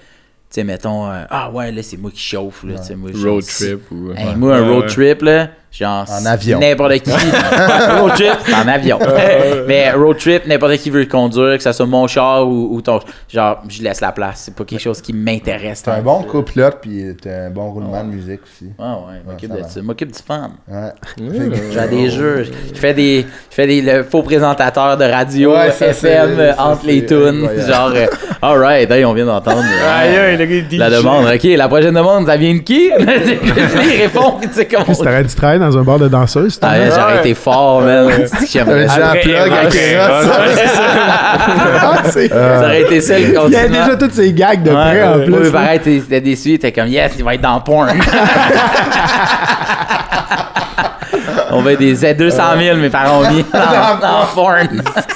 sais, 0.56 0.64
mettons, 0.64 1.08
euh, 1.10 1.24
ah 1.30 1.50
ouais, 1.50 1.70
là, 1.72 1.82
c'est 1.82 1.96
moi 1.96 2.10
qui 2.10 2.20
chauffe, 2.20 2.64
là. 2.64 2.78
tu 2.78 2.84
sais, 2.86 2.96
moi, 2.96 3.10
je- 3.14 3.28
Road 3.28 3.44
trip 3.44 3.90
ou. 3.90 4.12
Hey, 4.16 4.34
moi, 4.36 4.56
un 4.56 4.68
road 4.68 4.82
ouais. 4.84 4.86
trip, 4.88 5.22
là, 5.22 5.50
Genre, 5.78 6.06
En 6.08 6.24
avion. 6.24 6.58
N'importe 6.58 7.00
qui. 7.00 7.10
road 8.00 8.12
trip, 8.14 8.32
en 8.54 8.66
avion. 8.68 8.98
Mais 9.66 9.92
road 9.92 10.16
trip, 10.18 10.46
n'importe 10.46 10.76
qui 10.78 10.88
veut 10.88 11.04
conduire, 11.04 11.58
que 11.58 11.62
ce 11.62 11.72
soit 11.72 11.84
mon 11.84 12.06
char 12.06 12.48
ou, 12.48 12.74
ou 12.74 12.80
ton. 12.80 13.00
Genre, 13.28 13.62
je 13.68 13.82
laisse 13.82 14.00
la 14.00 14.12
place. 14.12 14.42
C'est 14.46 14.54
pas 14.54 14.64
quelque 14.64 14.80
chose 14.80 15.02
qui 15.02 15.12
m'intéresse. 15.12 15.82
T'es 15.82 15.90
un 15.90 16.00
bon 16.00 16.22
copilote, 16.22 16.78
puis 16.80 17.14
t'as 17.20 17.46
un 17.46 17.50
bon 17.50 17.70
roulement 17.72 18.02
de 18.04 18.08
musique 18.08 18.40
aussi. 18.44 18.70
Ah 18.78 18.96
ouais, 19.06 19.20
je 19.22 19.30
m'occupe 19.30 19.52
de 19.52 19.62
ça. 19.62 19.68
Je 19.76 19.80
m'occupe 19.80 20.12
du 20.12 20.22
fun. 20.22 20.50
Ouais. 20.66 20.92
Je 21.18 21.78
fais 21.78 21.88
des 21.88 22.10
jeux. 22.10 22.46
Je 22.74 22.78
fais 22.78 22.94
des, 22.94 23.26
je 23.50 23.54
fais 23.54 23.66
des 23.66 23.82
le 23.82 24.02
faux 24.02 24.22
présentateur 24.22 24.96
de 24.96 25.04
radio 25.04 25.52
Ouais, 25.52 25.70
ça, 25.72 25.88
FM 25.88 26.54
entre 26.58 26.86
les 26.86 27.04
tunes. 27.04 27.48
Genre, 27.68 27.92
euh, 27.94 28.06
alright, 28.40 28.90
hey, 28.90 29.04
on 29.04 29.12
vient 29.12 29.26
d'entendre. 29.26 29.62
euh, 29.62 30.36
le 30.36 30.78
la 30.78 30.90
demande, 30.90 31.26
ok, 31.26 31.44
la 31.44 31.68
prochaine 31.68 31.94
demande, 31.94 32.26
ça 32.26 32.36
vient 32.36 32.54
de 32.54 32.60
qui? 32.60 32.90
il 32.98 34.02
répond, 34.02 34.32
puis 34.40 34.48
tu 34.48 34.54
sais 34.54 34.66
comment. 34.66 34.84
Dans 35.70 35.78
un 35.78 35.82
bar 35.82 35.98
de 35.98 36.08
danseuse, 36.08 36.58
Ah, 36.62 36.70
ouais, 36.72 36.88
j'aurais 36.94 37.12
Ouais. 37.14 37.18
été 37.20 37.34
fort, 37.34 37.80
man. 37.82 38.08
J'aimerais- 38.50 38.82
déjà 38.82 39.10
un 39.10 39.14
plug 39.16 39.52
après, 39.52 40.06
rosses. 40.06 40.30
Ah, 41.80 42.02
c'est- 42.10 42.28
Ça 42.28 42.60
aurait 42.60 42.82
été 42.82 43.00
ça 43.00 43.14
le 43.18 43.20
Il 43.24 43.32
y 43.32 43.36
a 43.36 43.40
continent. 43.40 43.68
déjà 43.68 43.96
toutes 43.96 44.12
ces 44.14 44.32
gags 44.32 44.62
de 44.62 44.70
près 44.70 45.02
en 45.04 45.18
Ouais, 45.18 45.24
plus. 45.24 45.34
oui, 45.44 45.50
pareil, 45.50 45.80
t'es- 45.80 46.00
t'étais 46.00 46.20
déçu, 46.20 46.58
t'es 46.58 46.72
comme, 46.72 46.88
yes, 46.88 47.12
il 47.18 47.24
va 47.24 47.34
être 47.34 47.40
dans 47.40 47.60
porn. 47.60 47.88
On 51.52 51.62
va 51.62 51.72
être 51.72 51.78
des 51.78 52.14
200 52.14 52.42
000, 52.58 52.76
mes 52.76 52.90
parents 52.90 53.22
ont 53.22 53.30
mis 53.32 53.44
dans, 53.52 53.98
dans 54.00 54.26
porn. 54.34 54.68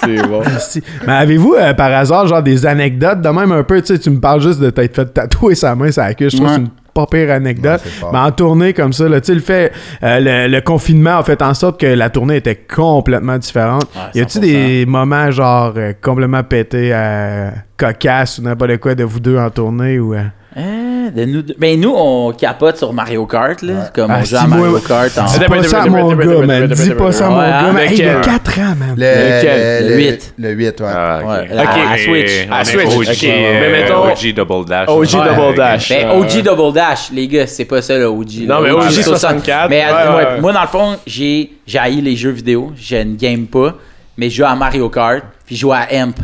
C'est 0.02 0.27
bon. 0.27 0.40
Mais 1.06 1.12
avez-vous 1.12 1.55
euh, 1.59 1.74
par 1.74 1.93
hasard 1.93 2.27
genre 2.27 2.43
des 2.43 2.64
anecdotes 2.64 3.20
de 3.20 3.28
même 3.28 3.52
un 3.52 3.62
peu, 3.62 3.81
tu 3.82 3.89
sais, 3.94 3.98
tu 3.98 4.10
me 4.10 4.20
parles 4.20 4.40
juste 4.40 4.60
de 4.60 4.70
t'être 4.70 4.94
fait 4.94 5.05
tatouer 5.12 5.55
sa 5.55 5.74
main 5.74 5.90
sur 5.90 6.02
la 6.02 6.14
queue, 6.14 6.28
je 6.31 6.36
trouve 6.36 6.48
que 6.48 6.52
c'est 6.55 6.60
Ouais. 6.60 6.64
une 6.64 6.70
pas 7.06 7.18
pire 7.18 7.31
anecdote. 7.31 7.81
Ouais, 8.02 8.09
mais 8.12 8.18
en 8.18 8.31
tournée 8.31 8.72
comme 8.72 8.93
ça, 8.93 9.09
là, 9.09 9.18
le 9.27 9.40
fait, 9.40 9.72
euh, 10.02 10.18
le, 10.47 10.52
le 10.52 10.60
confinement 10.60 11.18
a 11.18 11.22
fait 11.22 11.40
en 11.43 11.55
sorte 11.55 11.81
que 11.81 11.86
la 11.86 12.10
tournée 12.10 12.36
était 12.36 12.56
complètement 12.56 13.39
différente. 13.39 13.85
Ouais, 13.94 14.20
y 14.20 14.20
a-tu 14.22 14.39
100%. 14.39 14.40
des 14.40 14.86
moments 14.86 15.31
genre 15.31 15.72
euh, 15.77 15.93
complètement 16.01 16.43
pétés 16.43 16.93
à 16.93 17.52
cocasse 17.77 18.39
ou 18.39 18.43
n'importe 18.43 18.77
quoi 18.78 18.94
de 18.94 19.05
vous 19.05 19.20
deux 19.20 19.39
en 19.39 19.51
tournée 19.51 19.98
ou 19.98 20.14
euh, 20.14 20.22
Hein, 20.56 21.10
de 21.14 21.24
nous 21.27 21.43
deux- 21.43 21.55
Ben, 21.59 21.78
nous, 21.81 21.94
on 21.97 22.32
capote 22.32 22.77
sur 22.77 22.93
Mario 22.93 23.24
Kart, 23.24 23.62
là. 23.62 23.89
Comme 23.94 24.10
Ah, 24.10 24.18
on 24.20 24.24
joue 24.24 24.36
à 24.36 24.47
Mario 24.48 24.78
Kart 24.81 25.16
en. 25.18 25.24
Dis 25.27 25.39
pas 25.47 25.62
ça 25.62 25.82
à 25.82 25.86
mon 25.86 26.12
gars, 26.12 26.47
man. 26.47 26.66
Dis 26.66 26.90
pas 26.90 27.12
ça 27.12 27.27
à 27.27 27.31
mon 27.31 27.36
gars, 27.39 27.59
hein, 27.60 27.72
man. 27.72 27.85
Il 27.93 28.02
a 28.02 28.14
lequel? 28.18 28.20
4 28.32 28.59
ans, 28.59 28.74
man. 28.77 28.94
Le, 28.97 29.05
Lequel? 29.05 29.89
Le 29.89 29.97
huit. 29.97 30.35
Le 30.39 30.51
8, 30.51 30.81
ouais. 30.81 30.86
Ah, 30.93 31.20
à 31.24 31.97
et 31.97 32.05
Switch. 32.05 32.48
on 32.51 32.52
À 32.52 32.64
Switch, 32.64 33.24
euh, 33.24 33.60
Mais 33.60 33.70
mettons- 33.82 34.10
OG 34.10 34.32
Double 34.32 34.68
Dash. 34.68 34.89
OG 34.89 35.14
Ouais, 35.14 35.35
Double. 35.36 35.56
Dash. 35.56 35.89
Ben, 35.89 36.06
Euh, 36.09 36.18
OG 36.20 36.43
Double 36.43 36.72
Dash, 36.74 37.10
les 37.12 37.28
gars, 37.28 37.47
c'est 37.47 37.64
pas 37.64 37.81
ça 37.81 37.97
le 37.97 38.06
OG. 38.06 38.47
Non, 38.48 38.60
mais 38.60 38.70
OG, 38.72 38.82
OG 38.86 38.90
c'est 38.90 39.02
ça. 39.02 39.10
64, 39.10 39.70
Mais 39.70 39.85
euh, 39.89 40.40
moi, 40.40 40.52
dans 40.52 40.62
le 40.62 40.66
fond, 40.66 40.97
j'ai 41.06 41.52
j'ai 41.66 41.78
haï 41.78 42.01
les 42.01 42.16
jeux 42.16 42.31
vidéo. 42.31 42.72
Je 42.77 42.97
ne 42.97 43.14
game 43.14 43.47
pas, 43.47 43.74
mais 44.18 44.28
je 44.28 44.39
joue 44.39 44.44
à 44.44 44.56
Mario 44.56 44.89
Kart, 44.89 45.22
puis 45.47 45.55
je 45.55 45.60
joue 45.60 45.72
à 45.72 45.86
Amp. 45.93 46.16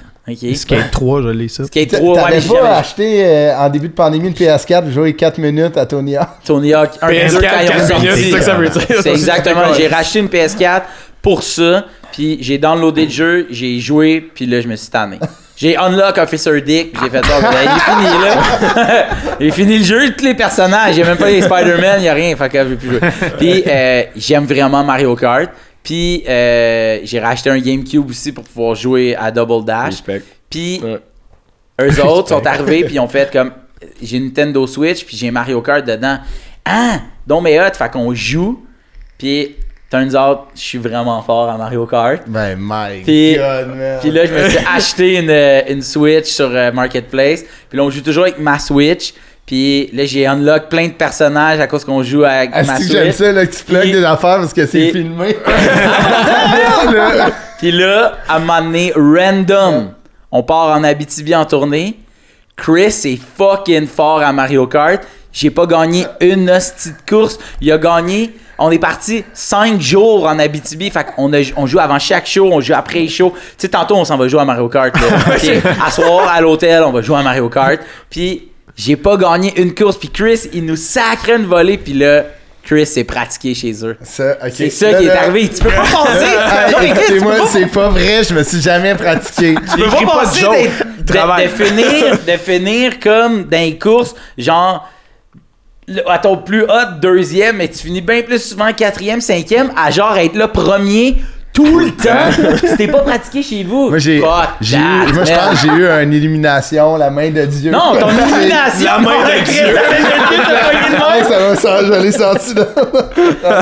Skate 0.57 0.90
3, 0.90 1.23
je 1.23 1.28
l'ai 1.28 1.48
ça. 1.48 1.65
Skate 1.65 1.89
T'a- 1.90 1.98
3, 1.98 2.09
ouais, 2.09 2.15
mais 2.16 2.23
T'avais 2.31 2.40
j'ai 2.40 2.48
pas 2.48 2.55
jamais- 2.57 2.69
acheté 2.69 3.24
euh, 3.27 3.57
en 3.59 3.69
début 3.69 3.89
de 3.89 3.93
pandémie 3.93 4.28
une 4.28 4.35
PS4, 4.35 4.90
joué 4.90 5.15
4 5.15 5.39
minutes 5.39 5.77
à 5.77 5.86
Tony 5.86 6.16
Hawk? 6.16 6.28
Tony 6.44 6.74
Hawk, 6.74 6.90
un 7.01 7.09
des 7.09 7.15
deux 7.28 7.39
PS4, 7.39 7.40
quand 7.40 7.61
ils 7.62 7.69
ont 7.69 7.73
4 7.73 7.86
sorti. 7.89 8.03
minutes, 8.07 8.16
c'est 8.24 8.31
ça 8.32 8.39
que 8.39 8.44
ça 8.44 8.55
veut 8.55 8.69
dire. 8.69 8.82
C'est 9.03 9.11
exactement. 9.11 9.73
J'ai 9.77 9.86
racheté 9.89 10.19
une 10.19 10.28
PS4 10.28 10.82
pour 11.23 11.43
ça, 11.43 11.85
puis 12.12 12.39
j'ai 12.40 12.57
downloadé 12.59 13.05
le 13.07 13.11
jeu, 13.11 13.47
j'ai 13.51 13.78
joué, 13.81 14.20
puis 14.35 14.47
là, 14.47 14.61
je 14.61 14.69
me 14.69 14.77
suis 14.77 14.89
tanné. 14.90 15.19
J'ai 15.57 15.77
unlock 15.77 16.19
Officer 16.19 16.61
Dick, 16.61 16.94
j'ai 17.03 17.09
fait 17.11 17.24
ça. 17.24 17.39
il 17.40 17.66
est 17.66 17.81
fini 17.81 18.24
là. 18.24 19.07
j'ai 19.40 19.51
fini 19.51 19.78
le 19.78 19.85
jeu, 19.85 20.11
tous 20.16 20.24
les 20.24 20.35
personnages. 20.35 20.94
J'ai 20.94 21.03
même 21.03 21.16
pas 21.16 21.31
les 21.31 21.40
Spider-Man, 21.40 22.03
y 22.03 22.09
a 22.09 22.12
rien. 22.15 22.36
Fait 22.36 22.48
que 22.51 22.59
je 22.59 22.62
vais 22.65 22.77
plus 22.77 22.90
jouer. 22.90 23.01
Puis 23.39 23.65
euh, 23.66 24.03
j'aime 24.16 24.44
vraiment 24.44 24.85
Mario 24.85 25.16
Kart. 25.16 25.48
Puis 25.87 26.25
euh, 26.29 26.99
j'ai 27.05 27.21
racheté 27.21 27.49
un 27.49 27.59
GameCube 27.61 28.11
aussi 28.11 28.33
pour 28.33 28.43
pouvoir 28.43 28.75
jouer 28.75 29.15
à 29.15 29.31
Double 29.31 29.65
Dash. 29.65 29.87
Respect. 29.95 30.23
Puis 30.51 30.81
Ouais. 30.83 30.99
eux 31.81 32.01
autres 32.05 32.29
sont 32.31 32.45
arrivés 32.45 32.85
puis 32.85 32.97
ils 32.97 33.01
ont 33.01 33.07
fait 33.07 33.31
comme 33.33 33.53
j'ai 34.03 34.17
une 34.17 34.25
Nintendo 34.25 34.67
Switch 34.67 35.05
puis 35.05 35.17
j'ai 35.17 35.31
Mario 35.31 35.63
Kart 35.63 35.85
dedans. 35.87 36.19
Ah, 36.65 36.99
donc 37.25 37.45
mais 37.45 37.61
hot, 37.61 37.73
fait 37.75 37.89
qu'on 37.93 38.13
joue. 38.13 38.65
Puis 39.17 39.55
turns 39.89 40.17
out, 40.17 40.39
je 40.57 40.61
suis 40.61 40.79
vraiment 40.79 41.23
fort 41.23 41.49
à 41.51 41.57
Mario 41.57 41.87
Kart. 41.87 42.23
Ben, 42.27 42.57
my 42.59 43.03
Puis- 43.05 43.37
god, 43.37 43.69
man. 43.77 43.99
Puis 44.01 44.11
là, 44.11 44.27
je 44.27 44.35
me 44.35 44.49
suis 44.49 44.59
acheté 44.67 45.19
une, 45.19 45.73
une 45.73 45.83
Switch 45.83 46.27
sur 46.27 46.51
euh, 46.51 46.73
Marketplace. 46.73 47.45
Puis 47.69 47.79
là, 47.79 47.85
on 47.85 47.91
joue 47.91 48.01
toujours 48.03 48.25
avec 48.25 48.39
ma 48.41 48.59
Switch. 48.59 49.15
Puis 49.47 49.89
là, 49.93 50.05
j'ai 50.06 50.27
unlock 50.27 50.68
plein 50.68 50.89
de 50.89 50.93
personnages 50.94 51.60
à 51.60 51.68
cause 51.68 51.85
qu'on 51.85 52.02
joue 52.02 52.24
avec 52.24 52.51
Ah, 52.52 52.64
ma 52.64 52.78
que 52.78 52.82
j'aime 52.82 53.05
Switch. 53.12 53.14
ça, 53.14 53.31
là, 53.32 53.47
que 53.47 53.55
tu 53.55 53.62
plugues 53.64 53.93
des 53.93 54.05
affaires 54.05 54.39
parce 54.39 54.52
que 54.52 54.66
c'est 54.66 54.90
filmé. 54.90 55.36
Puis 57.59 57.73
là, 57.73 58.18
à 58.28 58.36
un 58.36 58.39
moment 58.40 58.60
donné, 58.62 58.93
random, 58.94 59.90
on 60.31 60.43
part 60.43 60.77
en 60.77 60.85
Abitibi 60.85 61.35
en 61.35 61.44
tournée. 61.44 61.97
Chris 62.56 62.85
est 63.05 63.20
fucking 63.36 63.86
fort 63.86 64.20
à 64.23 64.32
Mario 64.32 64.66
Kart. 64.66 65.01
J'ai 65.32 65.51
pas 65.51 65.66
gagné 65.66 66.06
une 66.20 66.51
hostie 66.51 66.90
de 66.90 66.97
course. 67.10 67.39
Il 67.60 67.70
a 67.70 67.78
gagné. 67.78 68.32
On 68.59 68.70
est 68.70 68.78
parti 68.78 69.23
5 69.35 69.78
jours 69.81 70.27
en 70.27 70.39
Abitibi. 70.39 70.90
Fait 70.90 71.05
qu'on 71.14 71.32
a- 71.35 71.52
on 71.59 71.66
joue 71.66 71.78
avant 71.78 71.98
chaque 71.98 72.27
show, 72.27 72.48
on 72.51 72.60
joue 72.60 72.73
après 72.74 73.01
les 73.01 73.09
shows. 73.09 73.32
Tu 73.36 73.43
sais, 73.59 73.68
tantôt, 73.68 73.97
on 73.97 74.05
s'en 74.06 74.16
va 74.16 74.27
jouer 74.28 74.40
à 74.40 74.44
Mario 74.47 74.68
Kart. 74.68 74.94
Là. 74.94 75.02
À 75.86 75.90
soir, 75.90 76.27
à 76.28 76.40
l'hôtel, 76.40 76.82
on 76.82 76.90
va 76.93 77.02
jouer 77.02 77.18
à 77.18 77.23
Mario 77.23 77.48
Kart. 77.51 77.78
Puis 78.09 78.48
j'ai 78.77 78.97
pas 78.97 79.16
gagné 79.16 79.59
une 79.61 79.74
course. 79.74 79.97
Puis 79.97 80.11
Chris, 80.11 80.48
il 80.53 80.65
nous 80.65 80.77
sacrait 80.77 81.36
une 81.36 81.47
volée. 81.47 81.78
Puis 81.78 81.94
là, 81.94 82.27
Chris 82.62 82.85
s'est 82.86 83.05
pratiqué 83.05 83.55
chez 83.55 83.73
eux. 83.85 83.97
Ça, 84.03 84.36
ok. 84.44 84.53
C'est 84.53 84.70
ça 84.70 84.90
Là, 84.90 84.98
qui 84.98 85.05
est 85.05 85.09
là, 85.09 85.23
arrivé. 85.23 85.48
Tu 85.48 85.62
peux 85.62 85.70
pas 85.70 85.85
peux 86.78 86.85
Écoutez-moi, 86.85 87.35
c'est 87.48 87.66
pas 87.66 87.89
vrai, 87.89 88.23
je 88.23 88.35
me 88.35 88.43
suis 88.43 88.61
jamais 88.61 88.94
pratiqué. 88.94 89.55
tu 89.55 89.82
peux 89.82 89.90
pas 89.90 90.01
pas 90.05 90.24
de 90.27 91.03
de, 91.07 91.43
de 91.44 91.48
finir, 91.48 92.19
de 92.27 92.36
finir 92.36 92.98
comme 93.01 93.44
dans 93.44 93.61
les 93.61 93.78
courses, 93.78 94.15
genre 94.36 94.89
à 96.09 96.19
ton 96.19 96.39
plus 96.39 96.65
haut 96.65 96.98
deuxième, 97.01 97.59
mais 97.59 97.69
tu 97.69 97.78
finis 97.78 98.01
bien 98.01 98.23
plus 98.23 98.43
souvent 98.43 98.73
quatrième, 98.73 99.20
cinquième, 99.20 99.70
à 99.77 99.93
genre 99.93 100.16
être 100.19 100.35
là 100.35 100.48
premier 100.48 101.16
tout 101.57 101.78
le 101.78 101.91
temps. 101.91 102.31
tu 102.61 102.77
t'es 102.77 102.87
pas 102.87 102.99
pratiqué 103.01 103.43
chez 103.43 103.65
vous. 103.65 103.89
Moi, 103.89 103.99
j'ai, 103.99 104.23
j'ai 104.61 104.77
eu, 104.77 105.12
moi, 105.15 105.24
je 105.24 105.33
pense 105.33 105.51
que 105.62 105.66
j'ai 105.66 105.69
eu 105.83 105.87
une 105.89 106.12
illumination, 106.12 106.97
la 106.97 107.09
main 107.11 107.31
de 107.31 107.47
Dieu. 107.47 107.70
Non, 107.73 107.97
ton 107.99 108.09
illumination. 108.11 108.85
La 108.85 108.99
main 108.99 109.24
de 109.24 109.45
Dieu. 109.45 109.65
ça 111.28 111.39
va, 111.39 111.57
ça, 111.57 111.85
je 111.85 111.93
l'ai 112.03 112.12
senti 112.12 112.55
là. 112.55 112.66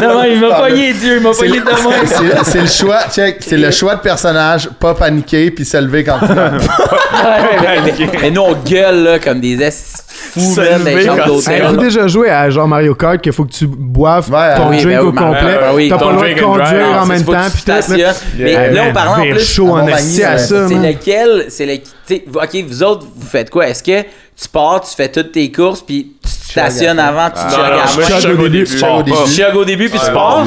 Non, 0.02 0.24
il 0.24 0.40
m'a 0.40 0.54
pogné 0.54 0.92
Dieu, 0.92 1.16
il 1.18 1.22
m'a 1.22 1.30
pogné 1.30 1.60
de 1.60 1.64
main. 1.64 2.04
c'est- 2.04 2.50
c'est 2.50 2.60
le 2.60 2.66
choix, 2.66 2.98
check, 3.14 3.36
c'est 3.40 3.56
le 3.56 3.70
choix 3.70 3.94
de 3.94 4.00
personnage, 4.00 4.68
pas 4.80 4.94
paniquer 4.94 5.50
puis 5.52 5.64
se 5.64 5.76
lever 5.76 6.02
quand 6.02 6.18
tu 6.18 6.26
mais, 6.34 8.08
mais 8.22 8.30
nous, 8.30 8.42
on 8.42 8.54
gueule 8.68 9.04
là, 9.04 9.18
comme 9.20 9.40
des 9.40 9.62
esti 9.62 10.02
fous, 10.32 10.54
Se 10.54 10.60
man, 10.60 10.84
les 10.84 11.04
chambres 11.04 11.26
d'hôtel. 11.26 11.76
Déjà 11.78 12.06
joué 12.06 12.30
à 12.30 12.50
genre 12.50 12.66
Mario 12.68 12.94
Kart 12.94 13.20
qu'il 13.20 13.32
faut 13.32 13.44
que 13.44 13.52
tu 13.52 13.66
boives 13.66 14.30
Ouais, 14.30 14.54
ton 14.56 14.68
oui, 14.70 14.76
drink 14.82 14.88
ben 14.96 15.00
au 15.00 15.10
oui, 15.10 15.14
complet? 15.16 15.58
ben 15.60 15.70
oui, 15.74 15.88
T'as 15.88 15.98
pas 15.98 16.04
le 16.10 16.12
droit 16.14 16.28
de 16.28 16.32
drive. 16.32 16.44
conduire 16.44 16.98
en 17.02 17.06
même 17.06 17.24
temps. 17.24 17.32
Puis 17.32 17.50
tout, 17.52 17.60
stationnes. 17.82 18.14
Mais 18.38 18.50
Yeah, 18.52 18.70
là, 18.72 18.82
on 18.88 18.92
parle 18.92 19.20
en 19.20 19.24
plus. 19.34 19.40
chaud 19.54 19.70
en 19.70 19.86
à 19.86 19.96
ça, 19.98 20.36
C'est 20.68 20.74
lequel, 20.74 21.46
c'est 21.48 21.66
le, 21.66 21.76
tu 21.78 21.84
sais, 22.06 22.24
ok, 22.34 22.64
vous 22.68 22.82
autres, 22.82 23.06
vous 23.16 23.26
faites 23.26 23.50
quoi? 23.50 23.68
Est-ce 23.68 23.82
que 23.82 24.06
tu 24.40 24.48
pars, 24.48 24.80
tu 24.80 24.94
fais 24.94 25.08
toutes 25.08 25.32
tes 25.32 25.50
courses, 25.52 25.80
puis 25.80 26.12
tu 26.22 26.28
te 26.30 26.50
stationnes 26.50 26.98
avant, 26.98 27.28
tu 27.30 27.36
Ah, 27.36 27.48
jogues 27.50 27.58
non, 27.58 27.64
à 27.64 27.70
non, 27.70 27.76
la 27.76 27.82
moi, 27.82 27.86
fin? 27.86 28.02
je 28.02 28.20
chug 28.20 28.20
chug 28.20 28.40
au 28.40 28.48
début. 28.48 28.64
Tu 29.26 29.30
jogues 29.42 29.56
au 29.56 29.64
début, 29.64 29.88
puis 29.88 29.98
tu 30.04 30.12
pars? 30.12 30.44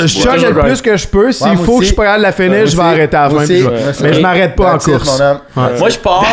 je 0.00 0.06
chug 0.06 0.42
le 0.42 0.54
plus 0.60 0.82
que 0.82 0.96
je 0.96 1.06
peux. 1.08 1.32
S'il 1.32 1.56
faut 1.58 1.78
que 1.80 1.84
je 1.84 1.94
de 2.18 2.22
la 2.22 2.32
Ouais, 2.60 2.66
je 2.66 2.76
vais 2.76 2.82
arrêter 2.82 3.16
à 3.16 3.22
la 3.24 3.30
fin. 3.30 3.36
aussi. 3.36 3.64
Mais 4.02 4.12
je 4.14 4.20
m'arrête 4.20 4.54
pas 4.56 4.74
en 4.74 4.78
course. 4.78 5.22
Moi, 5.56 5.88
je 5.88 5.98
pars, 5.98 6.24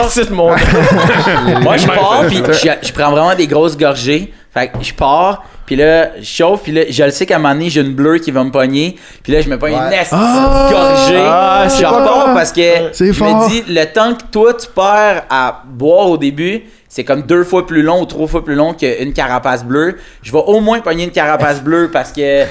moi, 1.61 1.77
je 1.77 1.88
pars, 1.88 2.23
puis 2.27 2.43
je, 2.48 2.88
je 2.88 2.93
prends 2.93 3.11
vraiment 3.11 3.35
des 3.35 3.48
grosses 3.48 3.77
gorgées. 3.77 4.34
Fait 4.53 4.68
que 4.68 4.77
je 4.84 4.93
pars, 4.93 5.43
puis 5.72 5.80
là, 5.80 6.10
je 6.19 6.26
chauffe, 6.26 6.64
puis 6.64 6.73
là, 6.73 6.81
je 6.89 7.02
le 7.02 7.11
sais 7.11 7.26
qu'à 7.26 7.38
un 7.38 7.39
moment 7.39 7.53
donné, 7.53 7.69
j'ai 7.69 7.80
une 7.80 7.93
bleue 7.93 8.18
qui 8.18 8.30
va 8.30 8.43
me 8.43 8.52
pogner. 8.52 8.98
Puis 9.23 9.31
là, 9.31 9.39
je 9.39 9.48
me 9.48 9.57
pogne 9.57 9.72
une 9.73 9.93
esti 9.93 10.14
Ah! 10.14 10.68
gorgée. 10.69 11.23
Ah, 11.26 11.65
je 11.69 11.85
repars 11.85 12.26
pas- 12.26 12.34
parce 12.34 12.52
que 12.52 12.89
C'est 12.91 13.07
je 13.07 13.14
fort. 13.14 13.45
me 13.45 13.49
dis, 13.49 13.64
le 13.69 13.85
temps 13.85 14.14
que 14.14 14.23
toi, 14.30 14.53
tu 14.53 14.68
perds 14.68 15.23
à 15.30 15.64
boire 15.65 16.10
au 16.10 16.18
début, 16.18 16.64
c'est 16.89 17.06
comme 17.06 17.22
deux 17.22 17.45
fois 17.45 17.65
plus 17.65 17.84
long 17.84 18.02
ou 18.02 18.06
trois 18.06 18.27
fois 18.27 18.43
plus 18.43 18.56
long 18.56 18.73
qu'une 18.73 19.14
carapace 19.14 19.64
bleue. 19.64 19.98
Je 20.22 20.34
vais 20.34 20.43
au 20.45 20.60
moins 20.60 20.81
pogner 20.81 21.06
une 21.06 21.11
carapace 21.11 21.61
bleue 21.64 21.89
parce 21.89 22.11
que... 22.11 22.19
euh, 22.19 22.45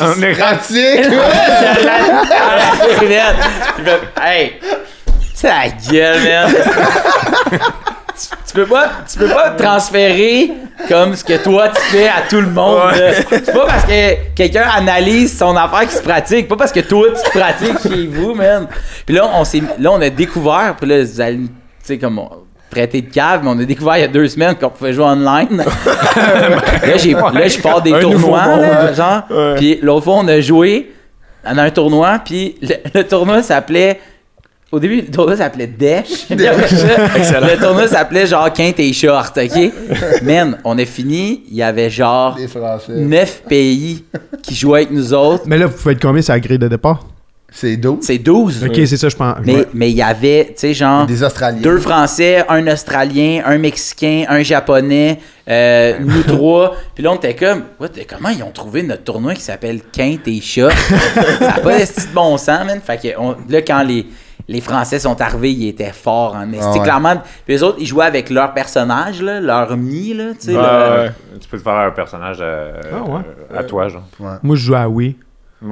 On 0.00 0.22
est 0.22 0.32
Pratique! 0.38 0.78
Il 3.00 3.08
fait, 3.08 3.20
hey, 4.24 4.52
ta 5.40 5.68
gueule, 5.90 6.20
man. 6.22 6.54
Tu, 8.46 8.54
peux 8.54 8.66
pas, 8.66 8.90
tu 9.10 9.18
peux 9.18 9.28
pas 9.28 9.50
transférer 9.50 10.52
comme 10.88 11.14
ce 11.14 11.24
que 11.24 11.42
toi 11.42 11.68
tu 11.68 11.80
fais 11.80 12.08
à 12.08 12.22
tout 12.28 12.40
le 12.40 12.48
monde. 12.50 12.80
C'est 13.30 13.52
pas 13.52 13.66
parce 13.66 13.84
que 13.84 14.32
quelqu'un 14.34 14.66
analyse 14.76 15.36
son 15.36 15.56
affaire 15.56 15.88
qui 15.88 15.94
se 15.96 16.02
pratique, 16.02 16.48
pas 16.48 16.56
parce 16.56 16.72
que 16.72 16.80
toi 16.80 17.06
tu 17.10 17.22
te 17.30 17.38
pratiques 17.38 17.82
chez 17.82 18.06
vous, 18.06 18.34
man. 18.34 18.66
Puis 19.06 19.14
là 19.14 19.28
on 19.34 19.44
s'est, 19.44 19.62
là 19.78 19.90
on 19.92 20.00
a 20.00 20.10
découvert, 20.10 20.74
puis 20.78 20.88
là 20.88 21.02
vous 21.02 21.20
allez, 21.20 21.36
tu 21.38 21.48
sais 21.82 21.98
comme 21.98 22.18
on- 22.18 22.30
prêter 22.70 23.02
de 23.02 23.12
cave, 23.12 23.40
mais 23.42 23.50
on 23.50 23.58
a 23.58 23.64
découvert 23.64 23.98
il 23.98 24.00
y 24.00 24.04
a 24.04 24.08
deux 24.08 24.26
semaines 24.28 24.54
qu'on 24.54 24.70
pouvait 24.70 24.94
jouer 24.94 25.04
online. 25.04 25.58
là, 26.16 26.96
j'ai, 26.96 27.12
là, 27.12 27.46
je 27.48 27.60
pars 27.60 27.82
des 27.82 27.92
Un 27.92 28.00
tournois, 28.00 28.46
là, 28.46 28.92
genre. 28.94 29.22
Ouais. 29.30 29.54
Puis 29.56 29.78
l'autre 29.82 30.04
fois, 30.04 30.14
on 30.20 30.28
a 30.28 30.40
joué 30.40 30.90
dans 31.44 31.58
un 31.58 31.70
tournoi, 31.70 32.18
puis 32.24 32.56
le, 32.62 32.76
le 32.94 33.04
tournoi 33.06 33.42
s'appelait. 33.42 34.00
Au 34.72 34.80
début, 34.80 35.02
le 35.02 35.06
tournoi 35.10 35.36
s'appelait 35.36 35.66
Dash. 35.66 36.26
Le 36.30 37.60
tournoi 37.60 37.86
s'appelait 37.88 38.26
genre 38.26 38.50
Quinte 38.52 38.80
et 38.80 38.92
Short, 38.94 39.36
ok? 39.36 39.72
Man, 40.22 40.56
on 40.64 40.78
a 40.78 40.84
fini, 40.86 41.42
il 41.50 41.56
y 41.56 41.62
avait 41.62 41.90
genre 41.90 42.36
Les 42.38 42.48
Français. 42.48 42.92
neuf 42.94 43.42
pays 43.46 44.02
qui 44.42 44.54
jouaient 44.54 44.80
avec 44.80 44.90
nous 44.90 45.12
autres. 45.12 45.44
Mais 45.46 45.58
là, 45.58 45.66
vous 45.66 45.76
pouvez 45.76 45.92
être 45.92 46.00
combien 46.00 46.22
sur 46.22 46.32
la 46.32 46.40
grille 46.40 46.58
de 46.58 46.68
départ? 46.68 47.06
C'est 47.54 47.76
d'eau. 47.76 47.98
C'est 48.00 48.16
12. 48.16 48.64
Ok, 48.64 48.80
c'est 48.86 48.96
ça, 48.96 49.10
je 49.10 49.16
pense. 49.16 49.34
Mais 49.74 49.90
il 49.90 49.96
y 49.96 50.00
avait, 50.00 50.46
tu 50.46 50.52
sais, 50.56 50.72
genre. 50.72 51.04
Des 51.04 51.22
Australiens. 51.22 51.60
Deux 51.60 51.76
Français, 51.78 52.42
un 52.48 52.66
Australien, 52.66 53.42
un 53.44 53.58
Mexicain, 53.58 54.24
un 54.30 54.42
Japonais, 54.42 55.18
euh, 55.50 55.98
nous 56.00 56.22
trois. 56.22 56.74
Puis 56.94 57.04
là, 57.04 57.12
on 57.12 57.16
était 57.16 57.34
comme, 57.36 57.64
What, 57.78 57.88
comment 58.08 58.30
ils 58.30 58.42
ont 58.42 58.50
trouvé 58.52 58.82
notre 58.82 59.04
tournoi 59.04 59.34
qui 59.34 59.42
s'appelle 59.42 59.80
Quinte 59.92 60.26
et 60.28 60.40
Chat? 60.40 60.70
ça 60.70 61.46
n'a 61.46 61.52
pas 61.58 61.78
de 61.78 61.84
bon 62.14 62.38
sens, 62.38 62.64
man. 62.64 62.80
Fait 62.82 62.96
que 62.96 63.08
on- 63.18 63.36
là, 63.50 63.60
quand 63.60 63.82
les, 63.82 64.06
les 64.48 64.60
Français 64.60 64.98
sont 64.98 65.20
arrivés, 65.20 65.50
ils 65.52 65.68
étaient 65.68 65.92
forts 65.92 66.34
en 66.34 66.50
esti. 66.52 66.64
Ah 66.64 66.72
ouais. 66.72 66.80
clairement. 66.82 67.14
Puis 67.44 67.54
les 67.54 67.62
autres, 67.62 67.78
ils 67.80 67.86
jouaient 67.86 68.06
avec 68.06 68.30
leur 68.30 68.52
personnage, 68.54 69.22
là, 69.22 69.40
leur 69.40 69.76
mi, 69.76 70.14
là, 70.14 70.32
tu 70.38 70.46
sais. 70.46 70.56
Ouais, 70.56 70.62
là. 70.62 71.02
ouais. 71.04 71.10
Tu 71.40 71.48
peux 71.48 71.58
te 71.58 71.62
faire 71.62 71.72
un 71.74 71.90
personnage 71.90 72.38
euh, 72.40 72.72
Ah 72.92 73.10
ouais? 73.10 73.20
euh, 73.54 73.58
à 73.58 73.64
toi, 73.64 73.88
genre. 73.88 74.04
Moi, 74.42 74.56
je 74.56 74.62
joue 74.62 74.74
à 74.74 74.88
Wii. 74.88 75.16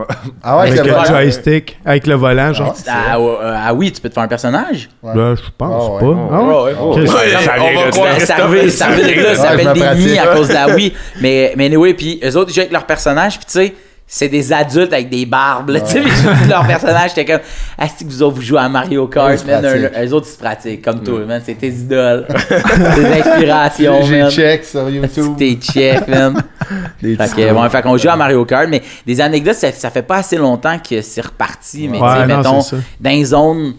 Ah 0.44 0.56
ouais, 0.58 0.62
avec 0.68 0.76
c'est 0.76 0.84
le 0.84 0.92
vrai. 0.92 1.04
joystick, 1.04 1.76
avec 1.84 2.06
le 2.06 2.14
volant, 2.14 2.52
genre. 2.52 2.76
Ah, 2.88 2.92
Ah, 3.10 3.18
euh, 3.18 3.54
ah 3.66 3.74
oui, 3.74 3.90
tu 3.90 4.00
peux 4.00 4.08
te 4.08 4.14
faire 4.14 4.22
un 4.22 4.28
personnage? 4.28 4.88
Ouais. 5.02 5.16
Là, 5.16 5.34
je 5.34 5.42
pense 5.58 5.84
Ah 6.00 6.04
ouais. 6.06 6.14
pas. 6.14 6.20
Ah 6.32 6.42
ouais? 6.42 6.62
Ouais, 6.62 6.74
Ok. 6.80 6.96
ouais. 6.96 7.06
Ça- 7.08 7.52
on 7.58 7.74
va 7.84 7.90
croire 7.90 8.20
ça 8.20 8.34
arrive, 8.44 8.82
arrive 8.82 9.22
là, 9.22 9.34
s'appelle 9.34 9.72
des 9.72 9.94
nids 10.04 10.18
à 10.18 10.28
cause 10.28 10.46
de 10.46 10.54
la 10.54 10.68
Wii. 10.76 10.92
Mais, 11.20 11.54
mais 11.56 11.66
anyway, 11.66 11.94
puis 11.94 12.20
eux 12.24 12.36
autres, 12.36 12.50
ils 12.50 12.54
jouent 12.54 12.60
avec 12.60 12.72
leurs 12.72 12.86
personnages, 12.86 13.36
puis 13.36 13.46
tu 13.46 13.52
sais, 13.52 13.74
c'est 14.12 14.28
des 14.28 14.52
adultes 14.52 14.92
avec 14.92 15.08
des 15.08 15.24
barbes, 15.24 15.70
là, 15.70 15.80
tu 15.82 15.92
sais, 15.92 16.02
leurs 16.48 16.66
personnages, 16.66 17.10
j'étais 17.14 17.32
comme, 17.32 17.42
ah, 17.78 17.86
que 17.86 18.04
vous 18.04 18.22
autres, 18.24 18.34
vous 18.34 18.42
jouez 18.42 18.58
à 18.58 18.68
Mario 18.68 19.06
Kart, 19.06 19.46
man, 19.46 19.64
eux, 19.64 19.88
eux 20.04 20.12
autres, 20.12 20.26
ils 20.28 20.32
se 20.32 20.38
pratiquent, 20.38 20.82
comme 20.82 21.00
toi, 21.04 21.20
man, 21.20 21.40
c'est 21.46 21.54
tes 21.54 21.68
idoles, 21.68 22.26
tes 22.48 23.06
inspirations, 23.06 24.02
J'ai 24.02 24.28
check 24.30 24.64
sur 24.64 24.90
YouTube. 24.90 25.36
tes 25.36 25.54
checks, 25.54 26.08
man. 26.08 26.42
Des 27.02 27.14
Fait 27.16 27.24
petits 27.24 27.36
que, 27.36 27.52
bon, 27.52 27.68
fait 27.70 27.82
qu'on 27.82 27.96
joue 27.96 28.08
à 28.08 28.16
Mario 28.16 28.44
Kart, 28.44 28.68
mais 28.68 28.82
des 29.06 29.20
anecdotes, 29.20 29.54
ça, 29.54 29.70
ça 29.72 29.90
fait 29.90 30.02
pas 30.02 30.16
assez 30.18 30.36
longtemps 30.36 30.76
que 30.78 31.00
c'est 31.02 31.20
reparti, 31.24 31.88
mais 31.88 31.98
tu 31.98 32.04
sais, 32.04 32.26
mettons, 32.26 32.60
dans 33.00 33.10
les 33.10 33.24
zones, 33.24 33.74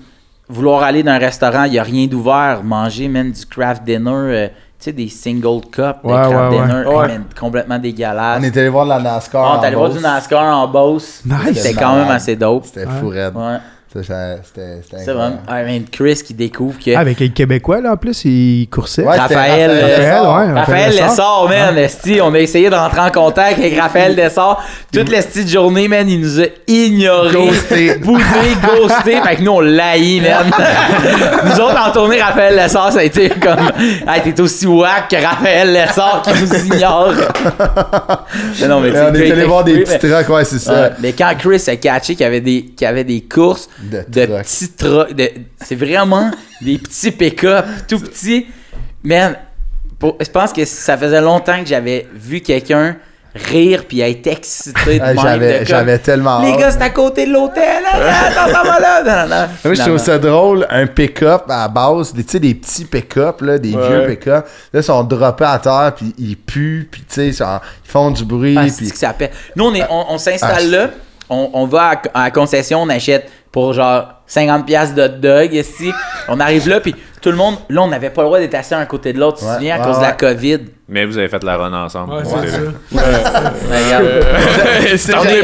vouloir 0.48 0.84
aller 0.84 1.04
dans 1.04 1.12
un 1.12 1.18
restaurant, 1.18 1.66
il 1.66 1.72
n'y 1.72 1.80
a 1.80 1.84
rien 1.84 2.08
d'ouvert, 2.08 2.62
manger, 2.64 3.08
man, 3.10 3.32
du 3.32 3.46
craft 3.46 3.84
dinner, 3.84 4.10
euh, 4.12 4.48
sais, 4.86 4.94
des 4.94 5.10
single 5.10 5.62
cups 5.72 5.78
de 6.04 6.08
Ouais, 6.10 6.14
craft 6.14 6.34
ouais, 6.34 6.50
dinner, 6.50 6.74
ouais. 6.74 6.92
hey, 6.92 6.96
Ouais. 6.98 7.08
man, 7.08 7.24
complètement 7.40 7.80
dégueulasse. 7.80 8.40
On 8.40 8.44
est 8.44 8.58
allé 8.58 8.70
voir 8.70 8.86
de 8.86 8.90
la 8.90 9.00
NASCAR. 9.00 9.60
On 9.60 9.64
est 9.64 9.68
allé 9.68 9.76
voir 9.76 9.90
du 9.90 10.00
NASCAR 10.00 10.58
en 10.58 10.68
Beauce. 10.68 11.22
Nice. 11.26 11.62
C'était 11.62 11.74
quand 11.80 11.96
même 11.96 12.10
assez 12.10 12.36
dope. 12.36 12.66
C'était 12.66 12.86
fou 12.88 13.10
raide. 13.10 13.36
Ouais. 13.36 13.58
C'était 13.94 15.12
vraiment. 15.12 15.42
Ouais, 15.52 15.66
man, 15.66 15.84
Chris 15.92 16.22
qui 16.26 16.34
découvre 16.34 16.80
que. 16.80 16.96
Ah, 16.96 17.00
avec 17.00 17.20
les 17.20 17.30
Québécois, 17.30 17.82
là, 17.82 17.92
en 17.92 17.98
plus. 17.98 18.24
Ouais, 18.24 18.68
c'était 18.86 19.06
Raphaël, 19.06 19.70
Raphaël 19.70 20.22
ouais. 20.22 20.60
Raphaël 20.60 20.92
Lessard. 20.92 21.48
Man, 21.50 21.78
esti, 21.78 22.22
on 22.22 22.34
a 22.34 22.40
essayé 22.40 22.70
de 22.70 22.76
rentrer 22.76 23.02
en 23.02 23.12
contact 23.12 23.60
avec 23.60 23.78
Raphaël 23.78 24.16
Lessard. 24.16 24.64
Toute 24.94 25.10
l'esti 25.10 25.44
de 25.44 25.50
journée, 25.50 25.90
man, 25.90 26.10
il 26.10 26.22
nous 26.22 26.40
a 26.40 26.46
ignorés. 26.68 27.34
Ghosté. 27.34 27.96
Boudé, 28.02 28.24
ghosté. 28.64 29.22
Fait 29.22 29.36
que 29.36 29.42
nous, 29.42 29.52
on 29.52 29.60
l'haït, 29.60 30.22
man. 30.22 30.50
nous 31.44 31.60
autres, 31.60 31.86
en 31.86 31.92
tournée, 31.92 32.22
Raphaël 32.22 32.56
Lessard, 32.56 32.94
ça 32.94 33.00
a 33.00 33.04
été 33.04 33.28
comme. 33.30 33.72
Hey, 34.08 34.22
t'es 34.24 34.40
aussi 34.40 34.68
wack 34.68 35.10
que 35.10 35.18
Raphaël 35.18 35.74
Lessard 35.74 36.22
qui 36.22 36.42
nous 36.42 36.76
ignore. 36.76 37.12
Mais 38.62 38.68
non, 38.70 38.80
mais 38.80 38.92
tu 38.92 38.96
Et 38.96 39.00
sais, 39.00 39.06
on 39.10 39.16
est 39.16 39.32
allé 39.32 39.44
voir 39.44 39.66
des 39.66 39.80
petits 39.80 40.10
trucks, 40.10 40.30
ouais, 40.30 40.46
c'est 40.46 40.60
ça. 40.60 40.82
Ouais, 40.82 40.90
mais 41.02 41.12
quand 41.12 41.34
Chris 41.38 41.62
a 41.68 41.76
catché 41.76 42.16
qu'il 42.16 42.24
y 42.24 42.28
avait 42.28 42.40
des, 42.40 42.64
qu'il 42.64 42.86
y 42.86 42.88
avait 42.88 43.04
des 43.04 43.20
courses 43.22 43.68
De 43.90 44.26
petits 44.26 44.72
trucks, 44.74 45.14
de- 45.14 45.32
c'est 45.64 45.76
vraiment 45.76 46.32
des 46.62 46.78
petits 46.78 47.12
pick-up, 47.12 47.66
tout 47.88 48.00
petits. 48.00 48.46
Man, 49.04 49.36
pour- 50.00 50.18
je 50.20 50.30
pense 50.30 50.54
que 50.54 50.64
ça 50.66 50.98
faisait 50.98 51.22
longtemps 51.22 51.60
que 51.62 51.68
j'avais 51.68 52.08
vu 52.14 52.42
quelqu'un 52.42 52.96
rire 53.34 53.86
puis 53.88 54.02
être 54.02 54.28
excité 54.28 55.00
de 55.00 55.04
Ah, 55.04 55.14
J'avais 55.16 55.66
j'avais 55.66 55.98
tellement 56.00 56.42
Les 56.42 56.52
gars, 56.58 56.70
c'est 56.70 56.82
à 56.82 56.90
côté 56.90 57.26
de 57.26 57.32
l'hôtel. 57.32 57.82
Attends, 57.90 58.80
là. 58.80 59.26
Non. 59.26 59.48
Moi, 59.66 59.74
je 59.74 59.82
trouve 59.82 59.98
ça 59.98 60.18
drôle, 60.20 60.68
un 60.70 60.86
pick-up 60.88 61.44
à 61.50 61.62
la 61.62 61.68
base, 61.68 62.14
des- 62.14 62.24
tu 62.24 62.32
sais, 62.34 62.40
des 62.40 62.54
petits 62.56 62.86
pick-up, 62.86 63.42
là, 63.42 63.58
des 63.58 63.74
Ouais. 63.74 63.88
vieux 63.90 64.06
pick-up. 64.08 64.46
Là, 64.74 64.80
ils 64.80 64.84
sont 64.84 65.04
droppés 65.04 65.46
à 65.46 65.60
terre, 65.60 65.94
puis 65.96 66.14
ils 66.18 66.36
puent, 66.38 66.88
puis 66.92 67.02
tu 67.08 67.16
sais, 67.16 67.28
ils 67.30 67.90
font 67.90 68.12
du 68.12 68.26
bruit, 68.26 68.58
Ah, 68.60 68.66
puis... 68.76 68.90
que 68.92 68.98
ça 68.98 69.10
appelle. 69.10 69.32
Nous, 69.56 69.66
on, 69.66 69.74
est- 69.74 69.88
on, 69.90 70.06
on 70.10 70.18
s'installe 70.18 70.52
Ah, 70.58 70.64
là, 70.64 70.90
on, 71.30 71.50
on 71.54 71.66
va 71.68 71.92
à, 71.92 72.02
à 72.14 72.24
la 72.26 72.32
concession, 72.32 72.82
on 72.82 72.90
achète 72.90 73.30
pour 73.52 73.74
genre 73.74 74.06
50$ 74.30 74.64
piastres 74.66 74.96
de 74.96 75.02
hot 75.04 75.08
dog 75.20 75.54
ici. 75.54 75.92
On 76.28 76.40
arrive 76.40 76.70
là, 76.70 76.80
puis 76.80 76.96
tout 77.22 77.30
le 77.32 77.36
monde, 77.38 77.56
là, 77.70 77.82
on 77.82 77.88
n'avait 77.88 78.10
pas 78.10 78.22
le 78.22 78.28
droit 78.28 78.40
d'être 78.40 78.56
assis 78.56 78.74
un 78.74 78.86
côté 78.86 79.14
de 79.14 79.20
l'autre, 79.20 79.40
tu 79.40 79.44
te 79.44 79.50
Ouais, 79.50 79.56
souviens, 79.56 79.76
à 79.76 79.80
ouais, 79.80 79.86
cause 79.86 79.98
de 79.98 80.02
la. 80.04 80.12
COVID. 80.14 80.60
Mais 80.88 81.06
vous 81.06 81.18
avez 81.18 81.28
fait 81.28 81.44
la 81.44 81.58
run 81.58 81.74
ensemble. 81.74 82.14
Ouais, 82.14 82.24
Ouais, 82.92 83.02
c'est 83.02 83.28
ça. 83.32 83.54
Mais 83.70 83.84
regarde. 83.84 84.06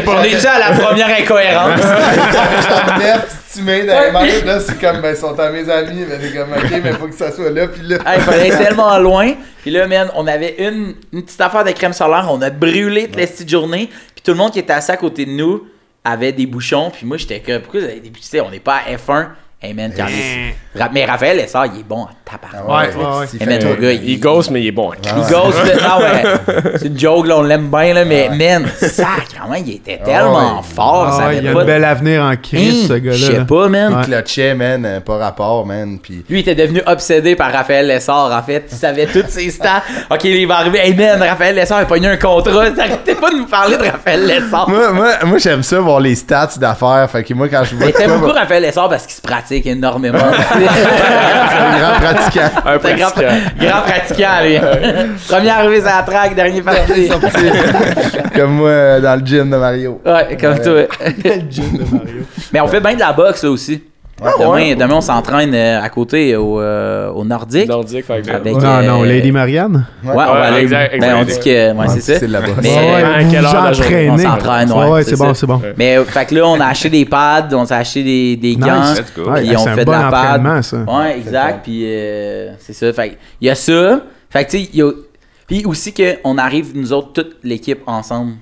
On 0.08 0.24
est, 0.24 0.32
est-tu 0.32 0.48
à 0.48 0.60
la 0.60 0.72
première 0.78 1.08
incohérence? 1.20 1.82
J'étais 1.82 3.14
stimé 3.48 3.86
dans 3.86 4.00
les 4.02 4.12
mains, 4.12 4.46
là, 4.46 4.60
c'est 4.60 4.80
comme, 4.80 5.02
ben, 5.02 5.12
ils 5.12 5.18
sont 5.18 5.38
à 5.40 5.50
mes 5.50 5.70
amis, 5.70 6.06
mais 6.08 6.18
c'est 6.22 6.34
comme, 6.38 6.52
ok, 6.52 6.82
mais 6.84 6.94
faut 6.94 7.08
que 7.08 7.16
ça 7.16 7.32
soit 7.32 7.50
là, 7.50 7.68
puis 7.68 7.82
là... 7.88 7.98
Hey, 8.06 8.18
il 8.18 8.22
fallait 8.22 8.48
être 8.50 8.58
tellement 8.58 8.98
loin. 9.00 9.34
Puis 9.62 9.72
là, 9.72 9.88
man, 9.88 10.10
on 10.16 10.28
avait 10.28 10.56
une, 10.60 10.94
une 11.14 11.24
petite 11.24 11.42
affaire 11.42 11.64
de 11.64 11.72
crème 11.72 11.94
solaire. 11.94 12.28
On 12.30 12.42
a 12.42 12.50
brûlé 12.50 13.08
toute 13.08 13.18
la 13.20 13.28
petite 13.28 13.50
journée. 13.50 13.90
Puis 14.16 14.24
tout 14.24 14.32
le 14.32 14.38
monde 14.38 14.52
qui 14.52 14.60
était 14.60 14.74
assis 14.74 14.92
à 14.92 14.98
côté 14.98 15.26
de 15.26 15.32
nous 15.32 15.68
avait 16.12 16.32
des 16.32 16.46
bouchons. 16.46 16.92
Puis 16.92 17.06
moi, 17.06 17.18
j'étais 17.18 17.40
comme, 17.40 17.62
pourquoi 17.62 17.82
vous 17.82 17.86
avez 17.88 18.00
des 18.00 18.10
bouchons? 18.10 18.46
On 18.46 18.52
n'est 18.52 18.60
pas 18.60 18.78
à 18.78 18.96
F1. 18.96 19.30
Hey, 19.60 19.74
man, 19.74 19.92
quand 19.98 20.06
Mais 20.94 21.06
Raphaël 21.06 21.36
Lessard, 21.36 21.66
il 21.66 21.80
est 21.80 21.84
bon 21.84 22.06
Ah 22.08 22.14
tabarouette. 22.24 22.96
Ouais, 22.96 23.04
ouais, 23.04 23.20
ouais. 23.20 23.26
il 23.34 23.40
fait 23.40 23.46
man, 23.48 23.80
gars, 23.82 23.92
il, 23.92 24.10
Il 24.12 24.20
ghost, 24.20 24.52
mais 24.52 24.62
il 24.62 24.68
est 24.68 24.72
bon. 24.72 24.92
il 25.04 25.32
ghost, 25.32 25.58
là. 25.66 25.74
Ah 25.84 25.98
ouais. 25.98 26.24
C'est 26.76 26.90
une 26.90 27.00
joke, 27.00 27.26
là, 27.26 27.40
on 27.40 27.42
l'aime 27.42 27.68
bien, 27.68 27.92
là. 27.96 28.06
Mais, 28.06 28.30
man, 28.30 28.68
sacrément, 28.76 29.56
il 29.56 29.78
était 29.78 29.98
tellement 29.98 30.58
ouais. 30.58 30.64
fort. 30.76 31.12
ça 31.12 31.30
Ah, 31.30 31.34
il 31.34 31.48
a 31.48 31.54
pas 31.54 31.62
un 31.64 31.66
bel 31.66 31.84
avenir 31.84 32.22
en 32.22 32.36
crise, 32.36 32.84
Hein, 32.84 32.88
ce 32.88 32.94
gars-là. 33.00 33.18
Je 33.18 33.26
sais 33.26 33.46
pas, 33.46 33.68
man. 33.68 33.96
Ouais. 33.96 34.04
Clutchait, 34.04 34.54
man, 34.54 34.86
euh, 34.86 35.00
pas 35.00 35.18
rapport, 35.18 35.66
man, 35.66 35.98
puis... 36.04 36.24
Lui, 36.30 36.38
il 36.38 36.48
était 36.48 36.54
devenu 36.54 36.84
obsédé 36.86 37.36
par 37.36 37.52
Raphaël 37.52 37.88
Lessard, 37.88 38.32
en 38.32 38.44
fait. 38.44 38.66
Il 38.72 38.78
savait 38.78 39.08
tous 39.08 39.26
ses 39.28 39.50
stats. 39.50 39.82
OK, 40.12 40.24
il 40.26 40.46
va 40.46 40.58
arriver. 40.58 40.82
Hey, 40.84 40.94
man, 40.94 41.20
Raphaël 41.20 41.56
Lessard, 41.56 41.80
il 41.80 41.84
a 41.84 41.86
pogné 41.86 42.10
un 42.10 42.18
contrat. 42.18 42.66
Arrêtez 42.78 43.16
pas 43.16 43.32
de 43.32 43.38
nous 43.38 43.48
parler 43.48 43.76
de 43.76 43.84
Raphaël 43.84 44.24
Lessard. 44.24 44.70
Moi, 44.70 44.92
moi, 44.92 45.14
moi 45.26 45.38
j'aime 45.40 45.64
ça, 45.64 45.80
voir 45.80 46.00
les 46.00 46.14
stats 46.14 46.52
d'affaires, 46.58 47.10
fait 47.12 47.24
que 47.24 47.34
moi, 47.34 47.50
quand 47.50 47.64
je 47.64 47.76
vois... 47.76 47.88
Mais 47.88 47.92
quoi, 47.92 48.08
beaucoup 48.08 48.32
Raphaël 48.32 48.62
Lessard 48.62 48.90
parce 48.90 49.08
qu'il 49.08 49.16
se 49.16 49.22
pratique 49.22 49.47
énormément. 49.56 50.18
C'est 50.54 50.68
un 51.58 51.80
grand 51.80 52.00
pratiquant. 52.00 52.50
Un 52.66 52.78
grand, 52.78 53.12
pratiquant. 53.12 53.34
grand 53.60 53.82
pratiquant, 53.82 54.44
lui. 54.44 54.60
Premier 55.28 55.50
arrivé 55.50 55.78
sur 55.78 55.86
la 55.86 56.04
track, 56.04 56.36
dernier 56.36 56.62
parti. 56.62 57.10
Comme 58.36 58.52
moi, 58.52 58.70
euh, 58.70 59.00
dans 59.02 59.20
le 59.20 59.26
gym 59.26 59.50
de 59.50 59.58
Mario. 59.58 60.02
Ouais, 60.06 60.38
comme 60.40 60.60
toi. 60.60 60.84
Mais 62.54 62.62
on 62.62 62.68
fait 62.68 62.80
bien 62.82 62.94
de 62.96 63.00
la 63.00 63.14
boxe, 63.14 63.44
là, 63.44 63.50
aussi. 63.50 63.84
Demain, 64.20 64.76
demain, 64.76 64.96
on 64.96 65.02
s'entraîne 65.02 65.54
euh, 65.54 65.82
à 65.82 65.90
côté 65.90 66.36
au, 66.36 66.60
euh, 66.60 67.10
au 67.12 67.24
Nordique. 67.24 67.68
Nordique, 67.68 68.06
fait 68.06 68.22
que- 68.22 68.32
Avec, 68.32 68.54
Non, 68.56 68.82
non, 68.82 69.04
euh, 69.04 69.06
Lady 69.06 69.32
Marianne? 69.32 69.86
Ouais, 70.04 70.12
on 70.12 70.16
va 70.16 70.32
Ouais, 70.34 70.48
aller. 70.48 70.62
exact, 70.62 71.00
ben, 71.00 71.16
on 71.18 71.22
exact. 71.22 71.44
dit 71.44 71.50
que. 71.50 71.74
Ouais, 71.74 71.88
c'est 71.90 72.02
ça. 72.02 72.20
C'est 72.20 72.28
là-bas. 72.28 72.48
Mais- 72.62 72.70
Ouais, 72.70 73.26
de 73.26 73.44
la 73.44 73.70
entraînez. 73.70 74.10
On 74.10 74.18
s'entraîne, 74.18 74.72
ouais, 74.72 74.90
ouais, 74.90 75.04
c'est 75.04 75.18
bon, 75.18 75.34
c'est 75.34 75.46
bon. 75.48 75.62
Mais 75.78 75.98
euh, 75.98 76.04
fait 76.06 76.26
que 76.26 76.36
là, 76.36 76.48
on 76.48 76.60
a 76.60 76.66
acheté 76.66 76.90
des 76.90 77.06
pads, 77.06 77.50
on 77.54 77.66
s'est 77.66 77.74
acheté 77.76 78.04
des, 78.04 78.36
des 78.38 78.56
gants. 78.56 78.82
Nice. 78.92 79.04
Ouais, 79.18 79.42
Puis 79.44 79.58
on 79.58 79.68
un 79.68 79.76
fait 79.76 79.82
de 79.82 79.86
bon 79.86 79.92
la 79.92 80.10
pad. 80.10 80.64
ça. 80.64 80.78
Ouais, 80.78 81.18
exact. 81.18 81.60
Puis 81.64 81.82
euh, 81.86 82.54
c'est 82.60 82.74
ça. 82.74 82.92
Fait 82.94 83.10
que 83.10 83.16
il 83.42 83.48
y 83.48 83.50
a 83.50 83.56
ça. 83.56 84.02
Fait 84.30 84.46
que 84.46 84.52
tu 84.52 84.58
sais, 84.58 84.70
il 84.74 84.80
y 84.80 84.82
a. 84.82 84.92
Puis 85.48 85.64
aussi 85.66 85.94
qu'on 85.94 86.38
arrive, 86.38 86.72
nous 86.76 86.92
autres, 86.92 87.14
toute 87.14 87.38
l'équipe 87.44 87.80
ensemble. 87.88 88.34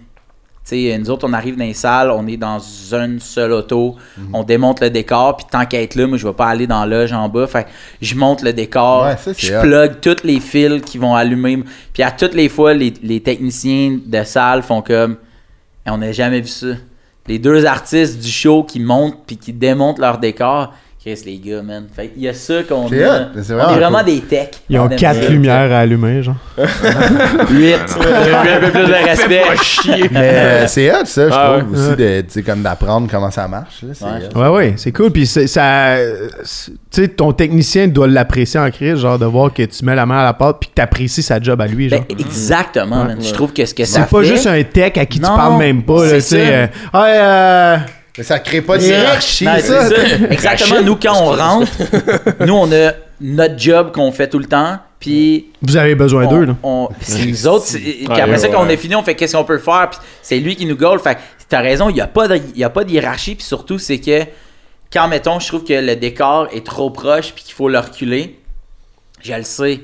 Sais, 0.65 0.97
nous 0.97 1.11
autres, 1.11 1.27
on 1.29 1.33
arrive 1.33 1.55
dans 1.57 1.63
les 1.63 1.75
salles, 1.75 2.09
on 2.09 2.25
est 2.25 2.37
dans 2.37 2.57
une 2.59 3.19
seule 3.19 3.51
auto, 3.51 3.95
Mhm. 4.17 4.29
on 4.33 4.43
démonte 4.43 4.81
le 4.81 4.89
décor, 4.89 5.37
puis 5.37 5.45
tant 5.49 5.63
qu'à 5.65 5.79
être 5.79 5.93
là, 5.93 6.07
moi, 6.07 6.17
je 6.17 6.25
vais 6.27 6.33
pas 6.33 6.47
aller 6.47 6.65
dans 6.65 6.83
la 6.83 7.01
loge 7.01 7.13
en 7.13 7.29
bas. 7.29 7.45
Fait 7.45 7.67
je 8.01 8.15
monte 8.15 8.41
le 8.41 8.51
décor, 8.51 9.03
Ouais, 9.05 9.15
ça, 9.15 9.31
c'est 9.35 9.45
je 9.47 9.59
plug 9.61 10.01
tous 10.01 10.23
les 10.23 10.39
fils 10.39 10.81
qui 10.81 10.97
vont 10.97 11.13
allumer. 11.15 11.59
Puis 11.93 12.01
à 12.01 12.09
toutes 12.09 12.33
les 12.33 12.49
fois, 12.49 12.73
les, 12.73 12.91
les 13.03 13.19
techniciens 13.21 13.99
de 14.03 14.23
salle 14.23 14.63
font 14.63 14.81
comme 14.81 15.17
Et 15.85 15.91
on 15.91 15.99
n'a 15.99 16.11
jamais 16.11 16.41
vu 16.41 16.47
ça. 16.47 16.65
Les 17.27 17.37
deux 17.37 17.63
artistes 17.67 18.19
du 18.19 18.29
show 18.31 18.63
qui 18.63 18.79
montent 18.79 19.19
puis 19.27 19.37
qui 19.37 19.53
démontent 19.53 19.99
leur 19.99 20.17
décor, 20.17 20.73
Chris, 21.05 21.21
les 21.23 21.37
gars, 21.37 21.61
man. 21.61 21.85
Fait 21.95 22.11
il 22.15 22.23
y 22.23 22.27
a 22.27 22.33
ça 22.33 22.63
qu'on 22.67 22.89
C'est 22.89 23.03
a. 23.03 23.21
hot, 23.21 23.39
c'est 23.39 23.53
on 23.53 23.57
vraiment 23.57 23.69
est 23.73 23.77
vraiment 23.79 23.97
cool. 23.99 24.05
des 24.07 24.21
techs. 24.21 24.55
Ils 24.69 24.79
ont 24.79 24.85
On 24.85 24.89
quatre 24.89 25.21
ça. 25.21 25.29
lumières 25.29 25.71
à 25.71 25.79
allumer, 25.81 26.23
genre. 26.23 26.35
Huit. 26.57 27.75
un 27.75 28.59
peu 28.59 28.71
plus 28.71 28.87
de 28.87 29.07
respect. 29.07 29.43
Mais 30.11 30.19
euh, 30.33 30.67
c'est 30.67 30.91
hot, 30.91 31.05
ça, 31.05 31.29
je 31.29 31.33
Ah 31.33 31.57
trouve, 31.59 31.71
ouais. 31.73 31.77
aussi, 31.89 31.95
de, 31.95 32.21
tu 32.21 32.41
comme 32.43 32.63
d'apprendre 32.63 33.07
comment 33.11 33.29
ça 33.29 33.47
marche. 33.47 33.83
là, 33.83 34.19
Ouais. 34.35 34.41
Ouais, 34.41 34.49
ouais, 34.55 34.73
c'est 34.77 34.91
cool. 34.91 35.11
Puis 35.11 35.27
ça. 35.27 35.41
Tu 35.45 36.71
sais, 36.89 37.07
ton 37.09 37.33
technicien 37.33 37.87
doit 37.87 38.07
l'apprécier 38.07 38.59
en 38.59 38.71
crise, 38.71 38.97
genre 38.97 39.19
de 39.19 39.25
voir 39.25 39.53
que 39.53 39.61
tu 39.63 39.85
mets 39.85 39.95
la 39.95 40.05
main 40.07 40.19
à 40.19 40.23
la 40.23 40.33
pâte 40.33 40.57
puis 40.59 40.69
que 40.69 40.73
t'apprécies 40.75 41.21
sa 41.21 41.39
job 41.39 41.61
à 41.61 41.67
lui, 41.67 41.87
genre. 41.89 41.99
Ben, 42.09 42.15
exactement, 42.17 43.03
man. 43.05 43.17
Je 43.21 43.31
trouve 43.31 43.53
que 43.53 43.63
ce 43.65 43.75
que 43.75 43.85
ça 43.85 44.01
c'est 44.01 44.09
pas 44.09 44.21
fait- 44.23 44.27
juste 44.27 44.47
un 44.47 44.63
tech 44.63 44.93
à 44.97 45.05
qui 45.05 45.19
Non, 45.19 45.29
tu 45.29 45.35
parles 45.35 45.59
même 45.59 45.83
pas, 45.83 46.05
là, 46.05 46.13
tu 46.15 46.21
sais. 46.21 46.71
Ça. 48.15 48.17
Mais 48.17 48.23
ça 48.23 48.39
crée 48.39 48.61
pas 48.61 48.79
c'est 48.79 48.93
ça. 49.61 49.89
ça. 49.89 49.95
Exactement. 50.29 50.81
Nous, 50.81 50.95
quand 50.95 51.15
on 51.21 51.31
rentre, 51.31 51.71
nous, 52.45 52.53
on 52.53 52.71
a 52.71 52.91
notre 53.21 53.57
job 53.59 53.91
qu'on 53.91 54.11
fait 54.11 54.27
tout 54.29 54.39
le 54.39 54.45
temps. 54.45 54.79
Puis 54.99 55.47
vous 55.61 55.77
avez 55.77 55.93
besoin 55.93 56.25
d'eux, 56.25 56.45
là. 56.45 56.55
on- 56.63 56.89
c'est 57.01 57.25
nous 57.25 57.47
autres. 57.47 57.65
Puis 57.73 58.05
après 58.09 58.37
ça, 58.37 58.47
ouais, 58.47 58.53
quand 58.53 58.63
on 58.63 58.67
ouais. 58.67 58.73
est 58.73 58.77
fini, 58.77 58.95
on 58.95 59.03
fait 59.03 59.13
qu'est-ce 59.15 59.35
qu'on 59.35 59.43
peut 59.43 59.59
faire. 59.59 59.89
Puis 59.91 59.99
c'est 60.21 60.39
lui 60.39 60.55
qui 60.55 60.65
nous 60.65 60.75
goal. 60.77 60.99
Fait 60.99 61.15
que 61.15 61.19
t'as 61.47 61.61
raison, 61.61 61.89
il 61.89 61.93
n'y 61.95 62.01
a, 62.01 62.07
pas 62.07 62.27
de- 62.27 62.39
il 62.55 62.59
y 62.59 62.63
a 62.63 62.69
pas 62.69 62.83
de 62.83 62.89
hiérarchie. 62.91 63.35
Puis 63.35 63.43
surtout, 63.45 63.77
c'est 63.77 63.99
que 63.99 64.21
quand, 64.91 65.07
mettons, 65.07 65.39
je 65.39 65.47
trouve 65.47 65.63
que 65.63 65.73
le 65.73 65.95
décor 65.95 66.47
est 66.53 66.65
trop 66.65 66.89
proche 66.89 67.33
puis 67.33 67.43
qu'il 67.43 67.53
faut 67.53 67.69
le 67.69 67.77
reculer, 67.77 68.39
je 69.21 69.33
le 69.33 69.43
sais 69.43 69.81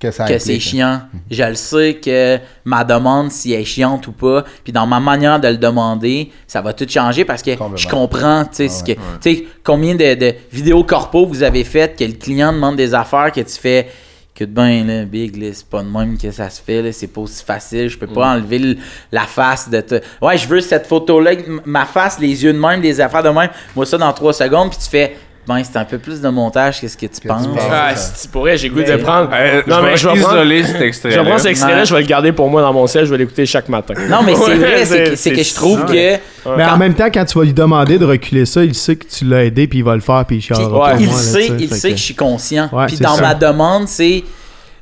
Que, 0.00 0.10
ça 0.10 0.24
que 0.24 0.32
implique. 0.32 0.40
c'est 0.46 0.58
chiant. 0.60 1.02
Je 1.30 1.42
le 1.44 1.54
sais 1.54 2.00
que 2.02 2.38
ma 2.64 2.84
demande, 2.84 3.30
si 3.30 3.52
elle 3.52 3.60
est 3.60 3.64
chiante 3.66 4.06
ou 4.08 4.12
pas, 4.12 4.44
puis 4.64 4.72
dans 4.72 4.86
ma 4.86 4.98
manière 4.98 5.38
de 5.38 5.48
le 5.48 5.58
demander, 5.58 6.30
ça 6.46 6.62
va 6.62 6.72
tout 6.72 6.86
changer 6.88 7.26
parce 7.26 7.42
que 7.42 7.50
je 7.76 7.86
comprends, 7.86 8.44
tu 8.46 8.66
sais, 8.68 8.82
ouais. 8.88 8.94
que- 8.94 9.00
sais, 9.20 9.44
combien 9.62 9.94
de, 9.94 10.14
de 10.14 10.34
vidéos 10.50 10.84
corpo 10.84 11.26
vous 11.26 11.42
avez 11.42 11.64
faites 11.64 11.98
que 11.98 12.04
le 12.04 12.14
client 12.14 12.50
demande 12.52 12.76
des 12.76 12.94
affaires 12.94 13.30
que 13.30 13.40
tu 13.42 13.52
fais. 13.60 13.88
Que 14.34 14.44
de 14.44 14.50
ben 14.52 14.86
là, 14.86 15.04
Big, 15.04 15.36
là, 15.36 15.50
c'est 15.52 15.66
pas 15.68 15.82
de 15.82 15.88
même 15.90 16.16
que 16.16 16.30
ça 16.30 16.48
se 16.48 16.62
fait, 16.62 16.80
là, 16.80 16.92
c'est 16.92 17.08
pas 17.08 17.20
aussi 17.20 17.44
facile, 17.44 17.88
je 17.90 17.98
peux 17.98 18.06
pas 18.06 18.28
enlever 18.32 18.58
le- 18.58 18.76
la 19.12 19.22
face 19.26 19.68
de 19.68 19.82
te... 19.82 19.96
Ouais, 20.22 20.38
je 20.38 20.48
veux 20.48 20.60
cette 20.62 20.86
photo-là, 20.86 21.32
m- 21.32 21.60
ma 21.66 21.84
face, 21.84 22.18
les 22.18 22.42
yeux 22.42 22.54
de 22.54 22.58
même, 22.58 22.80
des 22.80 23.02
affaires 23.02 23.22
de 23.22 23.28
même, 23.28 23.50
moi 23.76 23.84
ça 23.84 23.98
dans 23.98 24.12
trois 24.14 24.32
secondes, 24.32 24.70
puis 24.70 24.78
tu 24.82 24.88
fais, 24.88 25.16
ben 25.46 25.62
c'est 25.64 25.76
un 25.78 25.84
peu 25.84 25.98
plus 25.98 26.20
de 26.20 26.28
montage, 26.28 26.80
qu'est-ce 26.80 26.96
que 26.96 27.06
tu 27.06 27.26
penses? 27.26 27.46
penses? 27.46 27.58
Ah, 27.70 27.96
si 27.96 28.28
pour 28.28 28.42
vrai, 28.42 28.56
j'ai 28.56 28.68
goût 28.68 28.82
de 28.82 28.96
prendre. 28.96 29.30
Euh, 29.32 29.62
non, 29.66 29.82
mais 29.82 29.96
je 29.96 30.06
vais 30.08 30.20
prendre. 30.20 30.44
cet 30.66 30.80
extrait. 30.82 31.10
Je 31.10 31.16
vais 31.18 31.24
prendre 31.24 31.40
cet 31.40 31.50
extrait-là, 31.50 31.78
Ouais. 31.80 31.86
je 31.86 31.94
vais 31.94 32.00
le 32.02 32.06
garder 32.06 32.32
pour 32.32 32.48
moi 32.48 32.60
dans 32.62 32.72
mon 32.72 32.86
ciel, 32.86 33.04
je 33.06 33.10
vais 33.10 33.18
l'écouter 33.18 33.46
chaque 33.46 33.68
matin. 33.68 33.94
Non, 34.08 34.22
mais 34.22 34.34
c'est 34.36 34.54
vrai, 34.54 34.84
c'est 34.84 35.04
que, 35.04 35.16
c'est 35.16 35.32
que 35.32 35.42
je 35.42 35.54
trouve 35.54 35.84
que... 35.86 36.16
Mais 36.56 36.64
en 36.64 36.76
même 36.76 36.94
temps, 36.94 37.08
quand 37.12 37.24
tu 37.24 37.36
vas 37.38 37.44
lui 37.44 37.52
demander 37.54 37.98
de 37.98 38.04
reculer 38.04 38.46
ça, 38.46 38.62
il 38.64 38.74
sait 38.74 38.96
que 38.96 39.06
tu 39.06 39.24
l'as 39.24 39.44
aidé 39.44 39.66
puis 39.66 39.78
il 39.78 39.84
va 39.84 39.94
le 39.94 40.00
faire 40.02 40.24
puis 40.26 40.36
il 40.36 40.40
chialera 40.42 40.94
il 40.98 41.06
moi, 41.06 41.14
là, 41.16 41.20
sait, 41.20 41.46
tu 41.48 41.52
il 41.64 41.70
sait 41.74 41.88
que- 41.88 41.94
que 41.94 41.98
je 41.98 42.04
suis 42.04 42.14
conscient. 42.14 42.68
Ouais, 42.72 42.86
Puis 42.86 42.98
dans 42.98 43.16
ça. 43.16 43.22
ma 43.22 43.34
demande, 43.34 43.88
c'est 43.88 44.22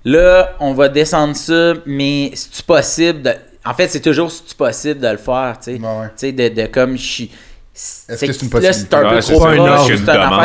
là, 0.05 0.55
on 0.60 0.74
va 0.74 0.89
descendre 0.89 1.35
ça, 1.36 1.74
mais 1.86 2.32
c'est 2.35 2.64
possible 2.66 3.22
de. 3.22 3.30
En 3.64 3.74
fait, 3.74 3.89
c'est 3.89 4.01
toujours 4.01 4.30
si 4.30 4.43
tu 4.44 4.55
possible 4.55 5.01
de 5.01 5.09
le 5.09 5.16
faire, 5.18 5.56
tu 5.62 5.72
sais. 5.72 5.80
Ouais. 5.80 6.06
Tu 6.09 6.12
sais, 6.16 6.32
de, 6.32 6.48
de 6.48 6.66
comme 6.66 6.97
je 6.97 7.02
suis. 7.02 7.30
Est-ce 8.09 8.25
que 8.27 8.33
c'est 8.33 8.43
une 8.43 8.61
là, 8.61 8.73
c'est 8.73 8.93
un 8.93 9.03
peu 9.03 9.15
possibilité? 9.15 9.37
Trop 9.37 9.47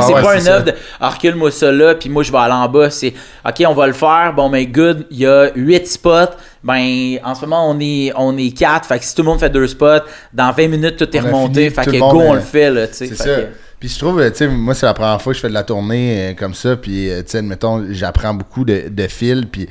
c'est 0.04 0.12
proche, 0.12 0.24
pas 0.24 0.40
c'est 0.40 0.42
une 0.42 0.48
œuvre 0.50 0.66
de 0.66 0.74
ah, 1.00 1.10
recule-moi 1.10 1.50
ça 1.52 1.72
là, 1.72 1.96
puis 1.96 2.10
moi 2.10 2.22
je 2.22 2.32
vais 2.32 2.38
aller 2.38 2.54
en 2.54 2.70
bas. 2.70 2.90
C'est 2.92 3.14
OK, 3.48 3.64
on 3.68 3.74
va 3.74 3.88
le 3.88 3.94
faire. 3.94 4.34
Bon, 4.36 4.50
mais 4.50 4.68
good, 4.68 5.08
il 5.10 5.18
y 5.18 5.26
a 5.26 5.50
8 5.56 5.88
spots. 5.88 6.36
Ben, 6.64 7.18
en 7.24 7.34
ce 7.34 7.42
moment, 7.42 7.68
on 7.70 7.80
est, 7.80 8.12
on 8.16 8.38
est 8.38 8.56
4. 8.56 8.86
Fait 8.88 9.00
que 9.00 9.06
si 9.06 9.16
tout 9.16 9.24
le 9.24 9.30
monde 9.30 9.40
fait 9.40 9.50
deux 9.50 9.68
spots, 9.68 10.06
dans 10.32 10.52
20 10.52 10.68
minutes, 10.68 10.98
tout 10.98 11.10
est 11.18 11.20
On 11.22 11.26
remonté. 11.26 11.70
fini, 11.72 11.84
Fait 11.84 11.92
que 11.92 11.98
go, 12.00 12.22
on 12.22 12.34
le 12.36 12.40
fait, 12.40 12.70
là, 12.70 12.88
tu 12.88 12.94
sais. 12.94 13.08
C'est 13.08 13.16
Fait 13.16 13.24
ça. 13.24 13.36
que- 13.42 13.48
Puis 13.80 13.90
je 13.90 13.98
trouve, 14.00 14.24
tu 14.32 14.38
sais, 14.38 14.48
moi, 14.48 14.76
c'est 14.76 14.86
la 14.86 14.94
première 14.94 15.20
fois 15.22 15.34
que 15.34 15.38
je 15.38 15.42
fais 15.42 15.50
de 15.50 15.54
la 15.54 15.64
tournée 15.64 16.30
euh, 16.30 16.34
comme 16.36 16.54
ça. 16.54 16.76
Puis, 16.78 17.10
euh, 17.10 17.22
tu 17.24 17.32
sais, 17.32 17.38
admettons, 17.40 17.84
j'apprends 17.90 18.34
beaucoup 18.36 18.64
de, 18.64 18.84
de 18.90 19.08
Phil. 19.08 19.48
Puis, 19.52 19.68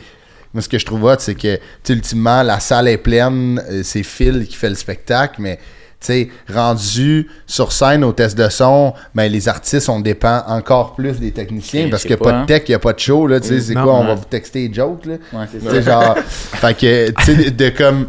moi, 0.52 0.60
ce 0.62 0.68
que 0.68 0.78
je 0.78 0.84
trouve 0.84 1.04
hot, 1.04 1.14
c'est 1.20 1.34
que, 1.36 1.58
ultimement, 1.88 2.42
la 2.42 2.58
salle 2.60 2.88
est 2.88 2.98
pleine. 2.98 3.62
euh, 3.70 3.82
c'est 3.84 4.02
Phil 4.02 4.46
qui 4.48 4.56
fait 4.56 4.68
le 4.68 4.74
spectacle. 4.74 5.36
Mais, 5.38 5.58
sais, 6.06 6.28
rendu 6.52 7.28
sur 7.46 7.72
scène 7.72 8.04
au 8.04 8.12
test 8.12 8.36
de 8.36 8.48
son, 8.48 8.94
ben, 9.14 9.30
les 9.30 9.48
artistes, 9.48 9.88
on 9.88 10.00
dépend 10.00 10.42
encore 10.48 10.94
plus 10.94 11.18
des 11.20 11.32
techniciens. 11.32 11.88
Parce 11.90 12.02
qu'il 12.02 12.10
n'y 12.10 12.14
a 12.14 12.18
pas, 12.18 12.30
pas 12.30 12.36
hein. 12.36 12.40
de 12.42 12.46
tech, 12.46 12.62
il 12.68 12.70
n'y 12.70 12.74
a 12.74 12.78
pas 12.78 12.92
de 12.92 12.98
show. 12.98 13.26
Là, 13.26 13.40
tu 13.40 13.48
sais, 13.48 13.60
c'est 13.60 13.74
Non, 13.74 13.84
quoi, 13.84 13.94
on 13.94 14.04
va 14.04 14.14
vous 14.14 14.24
texter 14.24 14.68
des 14.68 14.74
jokes, 14.74 15.06
là. 15.06 15.14
Ouais, 15.32 15.82
genre, 15.82 16.16
fait 16.18 16.74
que, 16.76 17.10
tu 17.10 17.24
sais, 17.24 17.34
de, 17.34 17.50
de 17.50 17.68
comme, 17.70 18.06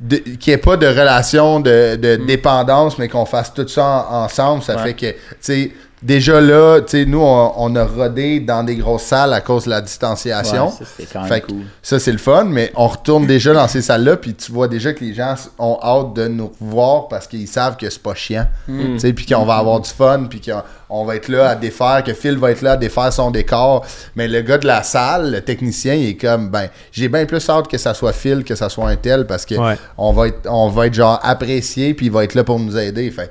de- 0.00 0.16
qu'il 0.16 0.50
n'y 0.52 0.54
ait 0.54 0.58
pas 0.58 0.76
de 0.76 0.86
relation 0.86 1.60
de, 1.60 1.96
de 1.96 2.16
dépendance, 2.16 2.98
mais 2.98 3.08
qu'on 3.08 3.24
fasse 3.26 3.52
tout 3.54 3.66
ça 3.68 4.06
en- 4.10 4.24
ensemble, 4.24 4.62
ça 4.62 4.74
Mm. 4.74 4.76
Ouais. 4.76 4.82
fait 4.84 4.94
que, 4.94 5.06
tu 5.12 5.16
sais, 5.40 5.72
déjà 6.04 6.40
là, 6.40 6.80
tu 6.82 6.90
sais, 6.98 7.04
nous, 7.06 7.18
on, 7.20 7.52
on 7.56 7.74
a 7.76 7.84
rodé 7.84 8.38
dans 8.40 8.62
des 8.62 8.76
grosses 8.76 9.02
salles 9.04 9.32
à 9.32 9.40
cause 9.40 9.64
de 9.64 9.70
la 9.70 9.80
distanciation. 9.80 10.66
Ouais, 10.66 10.72
ça, 10.78 10.84
c'est 10.96 11.06
quand 11.12 11.20
même 11.22 11.28
Fait 11.28 11.40
cool. 11.40 11.62
ça, 11.82 11.98
c'est 11.98 12.12
le 12.12 12.18
fun, 12.18 12.44
mais 12.44 12.70
on 12.76 12.86
retourne 12.86 13.26
déjà 13.26 13.52
dans 13.54 13.66
ces 13.66 13.82
salles-là, 13.82 14.16
puis 14.18 14.34
tu 14.34 14.52
vois 14.52 14.68
déjà 14.68 14.92
que 14.92 15.02
les 15.02 15.14
gens 15.14 15.34
ont 15.58 15.78
hâte 15.82 16.14
de 16.14 16.28
nous 16.28 16.52
revoir 16.60 17.08
parce 17.08 17.26
qu'ils 17.26 17.48
savent 17.48 17.76
que 17.76 17.88
c'est 17.90 18.02
pas 18.02 18.14
chiant. 18.14 18.46
Mm. 18.68 18.92
Tu 18.94 18.98
sais, 19.00 19.12
puis 19.12 19.26
qu'on 19.26 19.44
va 19.44 19.56
avoir 19.56 19.80
du 19.80 19.90
fun, 19.90 20.26
puis 20.28 20.40
qu'on 20.40 20.62
on 20.90 21.04
va 21.04 21.16
être 21.16 21.28
là 21.28 21.48
à 21.50 21.54
défaire, 21.56 22.04
que 22.04 22.12
Phil 22.12 22.36
va 22.38 22.50
être 22.52 22.62
là 22.62 22.72
à 22.72 22.76
défaire 22.76 23.12
son 23.12 23.30
décor. 23.30 23.84
Mais 24.14 24.28
le 24.28 24.42
gars 24.42 24.58
de 24.58 24.66
la 24.66 24.82
salle, 24.82 25.32
le 25.32 25.40
technicien, 25.40 25.94
il 25.94 26.10
est 26.10 26.16
comme, 26.16 26.50
ben, 26.50 26.68
j'ai 26.92 27.08
bien 27.08 27.24
plus 27.26 27.48
hâte 27.48 27.66
que 27.66 27.78
ça 27.78 27.94
soit 27.94 28.12
Phil, 28.12 28.44
que 28.44 28.54
ça 28.54 28.68
soit 28.68 28.88
un 28.88 28.96
tel, 28.96 29.26
parce 29.26 29.44
que 29.46 29.54
Ouais. 29.54 29.76
on, 29.96 30.12
va 30.12 30.28
être, 30.28 30.46
on 30.50 30.68
va 30.68 30.86
être 30.86 30.94
genre 30.94 31.18
apprécié, 31.22 31.94
puis 31.94 32.06
il 32.06 32.12
va 32.12 32.24
être 32.24 32.34
là 32.34 32.44
pour 32.44 32.60
nous 32.60 32.76
aider. 32.76 33.10
Fait 33.10 33.30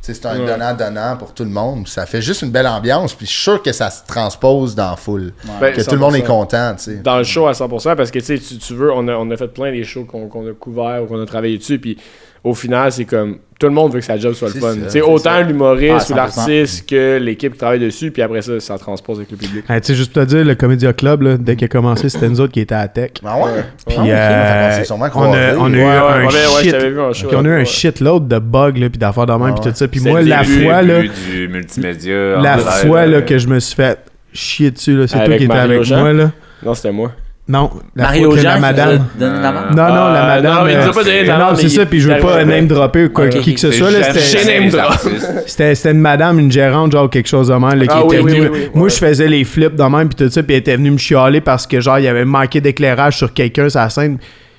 c'est 0.00 0.26
un 0.26 0.38
donnant-donnant 0.38 1.16
pour 1.16 1.34
tout 1.34 1.44
le 1.44 1.50
monde. 1.50 1.86
Ça 1.86 2.06
fait 2.06 2.22
juste 2.22 2.42
une 2.42 2.50
belle 2.50 2.66
ambiance, 2.66 3.14
puis 3.14 3.26
je 3.26 3.32
suis 3.32 3.42
sûr 3.42 3.62
que 3.62 3.72
ça 3.72 3.90
se 3.90 4.04
transpose 4.06 4.74
dans 4.74 4.90
la 4.90 4.96
foule. 4.96 5.32
Ben, 5.60 5.72
que 5.72 5.82
tout 5.82 5.94
le 5.94 6.00
monde 6.00 6.16
est 6.16 6.22
100%. 6.22 6.26
content, 6.26 6.76
dans 7.02 7.18
le 7.18 7.24
show 7.24 7.46
à 7.46 7.52
100% 7.52 7.96
parce 7.96 8.10
que 8.10 8.18
tu 8.18 8.74
veux, 8.74 8.92
on 8.92 9.06
a, 9.08 9.14
on 9.14 9.30
a 9.30 9.36
fait 9.36 9.48
plein 9.48 9.70
des 9.70 9.84
shows 9.84 10.04
qu'on 10.04 10.28
qu'on 10.28 10.48
a 10.48 10.52
couverts 10.52 11.02
ou 11.02 11.06
qu'on 11.06 11.22
a 11.22 11.26
travaillé 11.26 11.58
dessus, 11.58 11.78
puis 11.78 11.98
au 12.44 12.54
final, 12.54 12.92
c'est 12.92 13.04
comme 13.04 13.38
tout 13.58 13.66
le 13.66 13.72
monde 13.72 13.92
veut 13.92 13.98
que 13.98 14.04
sa 14.04 14.16
job 14.16 14.34
soit 14.34 14.54
le 14.54 14.60
fun. 14.60 14.74
c'est 14.86 15.00
autant 15.02 15.42
l'humoriste 15.42 16.06
Ah, 16.10 16.12
ou 16.12 16.16
l'artiste 16.16 16.88
que 16.88 17.18
l'équipe 17.18 17.52
qui 17.54 17.58
travaille 17.58 17.80
dessus, 17.80 18.12
puis 18.12 18.22
après 18.22 18.40
ça, 18.40 18.60
ça 18.60 18.78
transpose 18.78 19.16
avec 19.18 19.32
le 19.32 19.36
public. 19.36 19.64
Hey, 19.68 19.80
tu 19.80 19.88
sais, 19.88 19.94
juste 19.96 20.12
te 20.12 20.24
dire, 20.24 20.44
le 20.44 20.54
Comédia 20.54 20.92
Club, 20.92 21.22
là, 21.22 21.36
dès 21.36 21.56
qu'il 21.56 21.64
a 21.64 21.68
commencé, 21.68 22.08
c'était 22.08 22.28
nous 22.28 22.40
autres 22.40 22.52
qui 22.52 22.60
étaient 22.60 22.76
à 22.76 22.82
la 22.82 22.88
tech. 22.88 23.10
Ah 23.24 23.36
ouais? 23.36 23.50
Puis 23.84 23.96
Ah, 23.98 24.02
ok, 24.02 24.08
euh, 24.08 24.84
on 25.16 25.32
a, 25.32 25.56
on 25.56 25.64
a 25.74 25.76
eu 25.76 25.78
Ouais, 25.78 25.84
ouais, 25.84 25.90
un 25.90 26.18
ouais, 26.20 26.24
ouais, 26.26 27.12
shit, 27.12 27.26
puis 27.26 27.36
on 27.36 27.44
a 27.44 27.48
eu 27.48 27.54
ouais. 27.56 27.60
un 27.60 27.64
shitload 27.64 28.28
de 28.28 28.38
bugs 28.38 28.72
là, 28.76 28.88
puis 28.90 28.98
d'affaires 28.98 29.26
de 29.26 29.32
même 29.32 29.42
Ah 29.42 29.52
puis 29.54 29.64
ouais. 29.64 29.72
tout 29.72 29.76
ça. 29.76 29.88
Puis 29.88 30.00
moi, 30.00 30.22
le 30.22 30.28
la 30.28 30.42
début, 30.44 30.62
fois 30.62 30.82
là, 30.82 31.00
du 31.02 31.48
multimédia. 31.48 32.40
la 32.40 32.58
fois 32.58 33.06
là 33.06 33.16
euh, 33.16 33.20
que 33.22 33.38
je 33.38 33.48
me 33.48 33.58
suis 33.58 33.74
fait 33.74 33.98
chier 34.32 34.70
dessus 34.70 34.96
là, 34.96 35.08
c'est 35.08 35.24
toi 35.24 35.36
qui 35.36 35.44
étais 35.44 35.52
avec 35.52 35.88
moi 35.90 36.12
là. 36.12 36.30
Non, 36.62 36.74
c'était 36.74 36.92
moi. 36.92 37.10
Non, 37.50 37.70
la 37.96 38.02
Mario 38.04 38.28
que 38.30 38.40
la 38.40 38.58
madame. 38.58 39.06
donné 39.18 39.40
la 39.40 39.52
main? 39.52 39.60
Non, 39.70 39.88
non, 39.88 40.08
la 40.12 40.26
madame. 40.26 40.54
non, 40.54 40.68
il 40.68 40.76
nous 40.76 40.82
a 40.82 40.86
euh, 40.88 40.92
pas 40.92 41.02
donné 41.04 41.24
de 41.24 41.28
non, 41.30 41.54
c'est 41.54 41.68
ça, 41.70 41.86
puis 41.86 41.98
je 42.00 42.10
veux 42.10 42.18
pas 42.20 42.44
name 42.44 42.66
dropper 42.66 43.04
ou 43.04 43.08
quoi, 43.08 43.28
qui 43.28 43.54
que 43.54 43.60
ce 43.60 43.70
c'est 43.70 43.78
soit. 43.78 43.90
C'était 43.90 44.20
Chez 44.20 44.44
Name 44.60 44.64
des 44.70 44.76
Drop. 44.76 44.90
artistes. 44.90 45.32
c'était 45.46 45.90
une 45.92 46.00
madame, 46.00 46.38
une 46.38 46.52
gérante, 46.52 46.92
genre 46.92 47.08
quelque 47.08 47.26
chose 47.28 47.48
de 47.48 47.54
même, 47.54 47.78
là, 47.78 47.86
qui 47.86 47.94
Ah 47.94 48.02
était 48.04 48.18
venue. 48.18 48.40
oui, 48.42 48.48
oui, 48.52 48.70
Moi, 48.74 48.84
ouais. 48.84 48.90
je 48.90 48.96
faisais 48.96 49.28
les 49.28 49.44
flips 49.44 49.76
de 49.76 49.82
même, 49.82 50.10
puis 50.10 50.26
tout 50.26 50.30
ça, 50.30 50.42
puis 50.42 50.54
elle 50.56 50.60
était 50.60 50.76
venue 50.76 50.90
me 50.90 50.98
chialer 50.98 51.40
parce 51.40 51.66
que, 51.66 51.80
genre, 51.80 51.98
il 51.98 52.04
y 52.04 52.08
avait 52.08 52.26
manqué 52.26 52.60
d'éclairage 52.60 53.16
sur 53.16 53.32
quelqu'un 53.32 53.68
la 53.74 53.88
scène. 53.88 54.18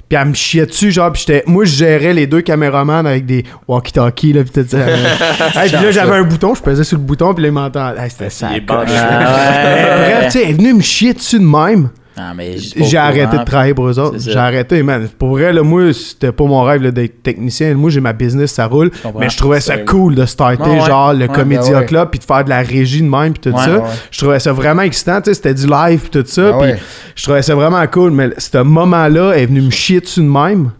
Puis 0.10 0.18
elle 0.20 0.30
me 0.30 0.34
chiait 0.34 0.66
dessus, 0.66 0.90
genre, 0.92 1.12
puis 1.12 1.24
j'étais. 1.28 1.44
Moi, 1.46 1.66
je 1.66 1.76
gérais 1.76 2.16
les 2.16 2.26
deux 2.26 2.42
caméramans 2.42 3.06
avec 3.06 3.28
des 3.28 3.44
walkie-talkies, 3.68 4.34
là, 4.34 4.42
puis 4.42 4.64
tout 4.64 4.68
ça. 4.68 4.78
Hey, 5.62 5.70
puis 5.70 5.84
là, 5.84 5.92
j'avais 5.92 6.16
un 6.16 6.24
bouton, 6.24 6.56
je 6.56 6.64
pesais 6.64 6.84
sur 6.84 6.98
le 6.98 7.04
bouton, 7.04 7.36
puis 7.36 7.44
là, 7.44 7.50
il 7.50 7.54
m'entendait. 7.54 8.02
Hey, 8.02 8.10
c'était 8.10 8.32
ça. 8.32 8.48
Bref, 8.66 10.26
tu 10.26 10.32
sais, 10.32 10.44
elle 10.44 10.50
est 10.50 10.54
venue 10.54 10.74
me 10.74 10.82
chier 10.82 11.14
dessus 11.14 11.38
de 11.38 11.44
même. 11.46 11.90
Ah, 12.22 12.34
mais 12.36 12.56
pas 12.56 12.84
J'ai 12.84 12.98
arrêté 12.98 13.38
de 13.38 13.44
travailler 13.46 13.74
pour 13.74 13.88
eux 13.88 13.98
autres. 13.98 14.18
J'ai 14.20 14.36
arrêté, 14.36 14.84
man. 14.84 15.08
Pour 15.18 15.30
vrai, 15.30 15.54
là, 15.54 15.64
moi, 15.64 15.94
c'était 15.94 16.34
pas 16.34 16.44
mon 16.44 16.62
rêve 16.64 16.86
d'être 16.92 17.24
technicien. 17.24 17.74
Moi, 17.76 17.90
j'ai 17.90 18.02
ma 18.02 18.12
business, 18.12 18.52
ça 18.52 18.66
roule. 18.66 18.92
Mais 19.18 19.30
je 19.30 19.38
trouvais 19.38 19.62
ça 19.62 19.78
cool 19.78 20.16
de 20.16 20.26
starter, 20.26 20.62
Ouais, 20.64 20.80
ouais. 20.82 20.86
genre, 20.86 21.14
le 21.14 21.28
Ouais, 21.28 21.34
Comédia 21.34 21.72
ben 21.72 21.80
ouais. 21.80 21.86
Club, 21.86 22.10
puis 22.10 22.20
de 22.20 22.26
faire 22.26 22.44
de 22.44 22.50
la 22.50 22.60
régie 22.62 23.02
de 23.02 23.08
même, 23.08 23.32
puis 23.34 23.52
tout 23.52 23.58
Ouais, 23.58 23.64
ça. 23.64 23.78
ouais. 23.78 23.84
Je 24.12 24.18
trouvais 24.20 24.40
ça 24.40 24.52
vraiment 24.52 24.82
excitant, 24.82 25.22
tu 25.22 25.30
sais, 25.30 25.34
c'était 25.36 25.54
du 25.54 25.66
live, 25.68 26.00
puis 26.10 26.22
tout 26.22 26.28
ça. 26.28 26.52
Puis 26.52 26.62
ouais. 26.72 26.80
je 27.16 27.24
trouvais 27.24 27.42
ça 27.42 27.56
vraiment 27.56 27.86
cool. 27.88 28.12
Mais 28.12 28.30
ce 28.38 28.58
moment-là, 28.58 29.34
est 29.38 29.46
venue 29.46 29.62
me 29.62 29.72
chier 29.72 30.02
dessus 30.02 30.20
de 30.22 30.26
même. 30.26 30.72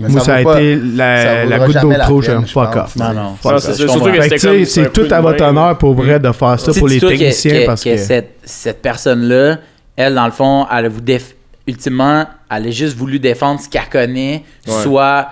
Mais 0.00 0.08
moi, 0.10 0.20
ça, 0.20 0.36
a 0.36 0.42
pas- 0.44 0.60
été 0.60 0.76
la, 0.94 1.58
goutte 1.58 1.76
d'eau 1.82 1.92
trop. 1.92 2.20
peine, 2.20 2.40
J'ai 2.42 2.46
je 2.46 2.52
fuck 2.52 2.72
pense. 2.72 2.76
off. 2.84 2.96
Non, 2.96 3.12
non. 3.12 4.64
C'est 4.64 4.92
tout 4.92 5.06
à 5.10 5.20
votre 5.20 5.44
honneur 5.44 5.76
pour 5.76 5.94
vrai 5.94 6.20
de 6.20 6.30
faire 6.30 6.60
ça 6.60 6.72
pour 6.72 6.86
les 6.88 7.00
techniciens 7.00 7.62
parce 7.66 7.82
que 7.82 7.96
cette 7.96 8.80
personne-là, 8.80 9.58
elle, 9.98 10.14
dans 10.14 10.24
le 10.26 10.32
fond, 10.32 10.66
elle 10.74 10.86
a 10.86 10.88
vous 10.88 11.00
déf- 11.02 11.34
ultimement, 11.66 12.24
elle 12.50 12.66
a 12.66 12.70
juste 12.70 12.96
voulu 12.96 13.18
défendre 13.18 13.60
ce 13.60 13.68
qu'elle 13.68 13.88
connaît, 13.90 14.42
Ouais. 14.66 14.82
soit 14.82 15.28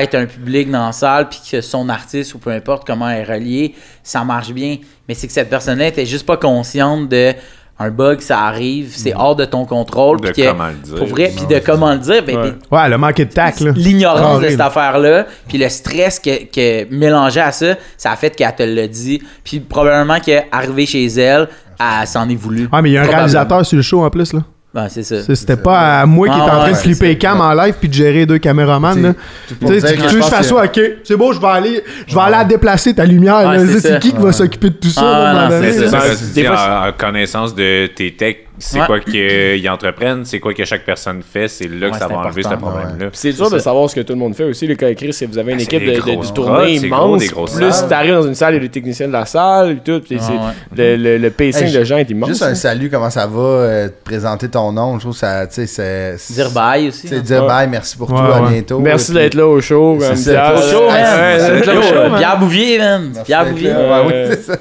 être 0.00 0.16
un 0.16 0.26
public 0.26 0.68
dans 0.70 0.86
la 0.86 0.92
salle, 0.92 1.28
puis 1.28 1.38
que 1.48 1.60
son 1.60 1.88
artiste 1.88 2.34
ou 2.34 2.38
peu 2.38 2.50
importe 2.50 2.84
comment 2.84 3.08
elle 3.08 3.20
est 3.20 3.32
reliée, 3.34 3.74
ça 4.02 4.24
marche 4.24 4.50
bien. 4.50 4.78
Mais 5.08 5.14
c'est 5.14 5.28
que 5.28 5.32
cette 5.32 5.48
personne-là 5.48 5.86
était 5.86 6.06
juste 6.06 6.26
pas 6.26 6.36
consciente 6.36 7.08
de 7.08 7.32
un 7.78 7.90
bug, 7.90 8.20
ça 8.22 8.40
arrive, 8.40 8.94
c'est 8.96 9.14
hors 9.14 9.36
de 9.36 9.44
ton 9.44 9.66
contrôle. 9.66 10.18
De 10.22 10.30
que- 10.30 10.48
comment 10.48 10.68
le 10.68 10.74
dire. 10.76 10.94
Pour 10.94 11.06
vrai, 11.08 11.30
puis 11.36 11.46
de 11.46 11.58
comment 11.58 11.92
le 11.92 11.98
dire, 11.98 12.24
ben, 12.24 12.36
Ouais. 12.38 12.50
ben, 12.70 12.76
Ouais, 12.78 12.88
le 12.88 12.96
manqué 12.96 13.26
de 13.26 13.32
tact, 13.32 13.60
là. 13.60 13.72
l'ignorance 13.76 14.40
de 14.40 14.48
cette 14.48 14.58
là. 14.58 14.66
affaire-là, 14.66 15.26
puis 15.46 15.58
le 15.58 15.68
stress 15.68 16.18
que, 16.18 16.44
que 16.46 16.86
mélangé 16.92 17.38
à 17.40 17.52
ça, 17.52 17.74
ça 17.98 18.10
a 18.12 18.16
fait 18.16 18.34
qu'elle 18.34 18.54
te 18.54 18.62
l'a 18.62 18.88
dit. 18.88 19.22
Puis 19.44 19.60
probablement 19.60 20.18
qu'arrivé 20.20 20.86
chez 20.86 21.04
elle, 21.04 21.48
elle 21.78 22.06
s'en 22.06 22.28
est 22.28 22.34
voulu. 22.36 22.68
Ah, 22.72 22.82
mais 22.82 22.90
il 22.90 22.92
y 22.94 22.98
a 22.98 23.02
un 23.02 23.06
réalisateur 23.06 23.64
sur 23.64 23.76
le 23.76 23.82
show 23.82 24.04
en 24.04 24.10
plus, 24.10 24.32
là. 24.32 24.40
Ben, 24.74 24.88
c'est 24.90 25.02
ça. 25.04 25.16
C'était 25.34 25.56
pas 25.56 26.00
à 26.00 26.06
moi 26.06 26.28
qui 26.28 26.34
Ah, 26.36 26.42
était 26.42 26.50
en 26.50 26.58
train 26.58 26.64
ouais, 26.66 26.72
de 26.72 26.76
flipper 26.76 27.06
les 27.08 27.16
cam 27.18 27.40
en 27.40 27.54
live 27.54 27.74
puis 27.80 27.88
de 27.88 27.94
gérer 27.94 28.26
deux 28.26 28.36
caméramans. 28.36 29.14
Tu 29.48 29.54
sais, 29.66 29.80
je 29.80 29.86
veux 29.86 30.02
que 30.02 30.08
je 30.10 30.18
pense 30.18 30.28
fasse 30.28 30.48
ça, 30.48 30.54
ok, 30.64 30.80
c'est 31.02 31.16
bon, 31.16 31.32
je 31.32 31.40
vais 31.40 31.46
aller, 31.46 31.82
je 32.06 32.14
vais 32.14 32.20
aller 32.20 32.34
à 32.34 32.44
déplacer 32.44 32.92
ta 32.92 33.06
lumière. 33.06 33.54
C'est 33.58 33.80
C'est 33.80 33.88
ça. 33.92 33.96
qui 33.98 34.12
qui 34.12 34.18
va 34.20 34.32
s'occuper 34.32 34.68
de 34.68 34.74
tout 34.74 34.90
ça 34.90 35.00
Ah, 35.02 35.48
non, 35.48 35.90
ça, 35.90 36.00
des 36.34 36.44
fois, 36.44 36.88
en 36.88 36.92
connaissance 36.92 37.54
de 37.54 37.86
tes 37.86 38.14
techs, 38.14 38.45
c'est 38.58 38.80
Ouais. 38.80 38.86
quoi 38.86 39.00
qu'ils 39.00 39.68
entreprennent, 39.68 40.24
c'est 40.24 40.40
quoi 40.40 40.54
que 40.54 40.64
chaque 40.64 40.84
personne 40.84 41.22
fait, 41.22 41.48
c'est 41.48 41.68
là 41.68 41.90
que 41.90 41.98
ça 41.98 42.08
va 42.08 42.18
enlever 42.18 42.42
ce 42.42 42.48
problème-là. 42.54 43.06
C'est 43.12 43.32
dur 43.32 43.50
de 43.50 43.58
savoir 43.58 43.88
ce 43.90 43.94
que 43.96 44.00
tout 44.00 44.12
le 44.12 44.18
monde 44.18 44.34
fait 44.34 44.44
aussi. 44.44 44.66
Les 44.66 44.76
cas 44.76 44.88
écrits, 44.88 45.12
c'est 45.12 45.26
vous 45.26 45.38
avez 45.38 45.52
une 45.52 45.58
Ben, 45.58 45.64
équipe 45.64 45.84
des 45.84 45.96
de, 45.96 46.00
de, 46.22 46.32
tournée 46.32 46.76
gros, 46.78 46.86
immense. 46.86 47.20
des 47.20 47.28
grosses 47.28 47.54
plus 47.54 47.70
salles. 47.72 47.88
t'arrives 47.88 48.14
dans 48.14 48.26
une 48.26 48.34
salle, 48.34 48.54
il 48.54 48.56
y 48.56 48.60
a 48.60 48.62
les 48.62 48.68
techniciens 48.68 49.08
de 49.08 49.12
la 49.12 49.26
salle 49.26 49.72
et 49.72 49.76
tout. 49.76 50.00
puis 50.00 50.18
Ah, 50.20 50.52
ouais. 50.76 50.76
le, 50.76 50.96
le, 50.96 51.18
le 51.18 51.30
pacing 51.30 51.66
Hey, 51.66 51.72
de 51.74 51.84
gens 51.84 51.96
est 51.98 52.10
immense. 52.10 52.28
Juste 52.30 52.42
un 52.42 52.54
salut, 52.54 52.90
comment 52.90 53.10
ça 53.10 53.26
va, 53.26 53.40
euh, 53.40 53.88
te 53.88 54.04
présenter 54.04 54.48
ton 54.48 54.72
nom, 54.72 54.94
je 54.96 55.00
trouve 55.00 55.12
que 55.12 55.18
ça, 55.18 55.46
tu 55.46 55.66
sais, 55.66 56.16
c'est... 56.18 56.34
Dire 56.34 56.50
bye 56.50 56.88
aussi. 56.88 57.08
Hein. 57.14 57.20
dire 57.20 57.42
Ouais. 57.42 57.48
bye, 57.48 57.68
merci 57.68 57.96
pour 57.96 58.10
Ouais, 58.10 58.16
tout, 58.18 58.44
à 58.46 58.50
bientôt. 58.50 58.78
Merci 58.80 59.12
d'être 59.12 59.34
là 59.34 59.46
au 59.46 59.60
show. 59.60 59.96
Pierre. 59.98 60.12
Le 60.14 62.18
le 62.18 62.40
Bouvier, 62.40 62.78
man. 62.78 63.12
Pierre 63.24 63.46
Bouvier. 63.46 63.70
oui, 63.70 64.12
Euh, 64.12 64.26
c'est 64.30 64.42
ça. 64.42 64.56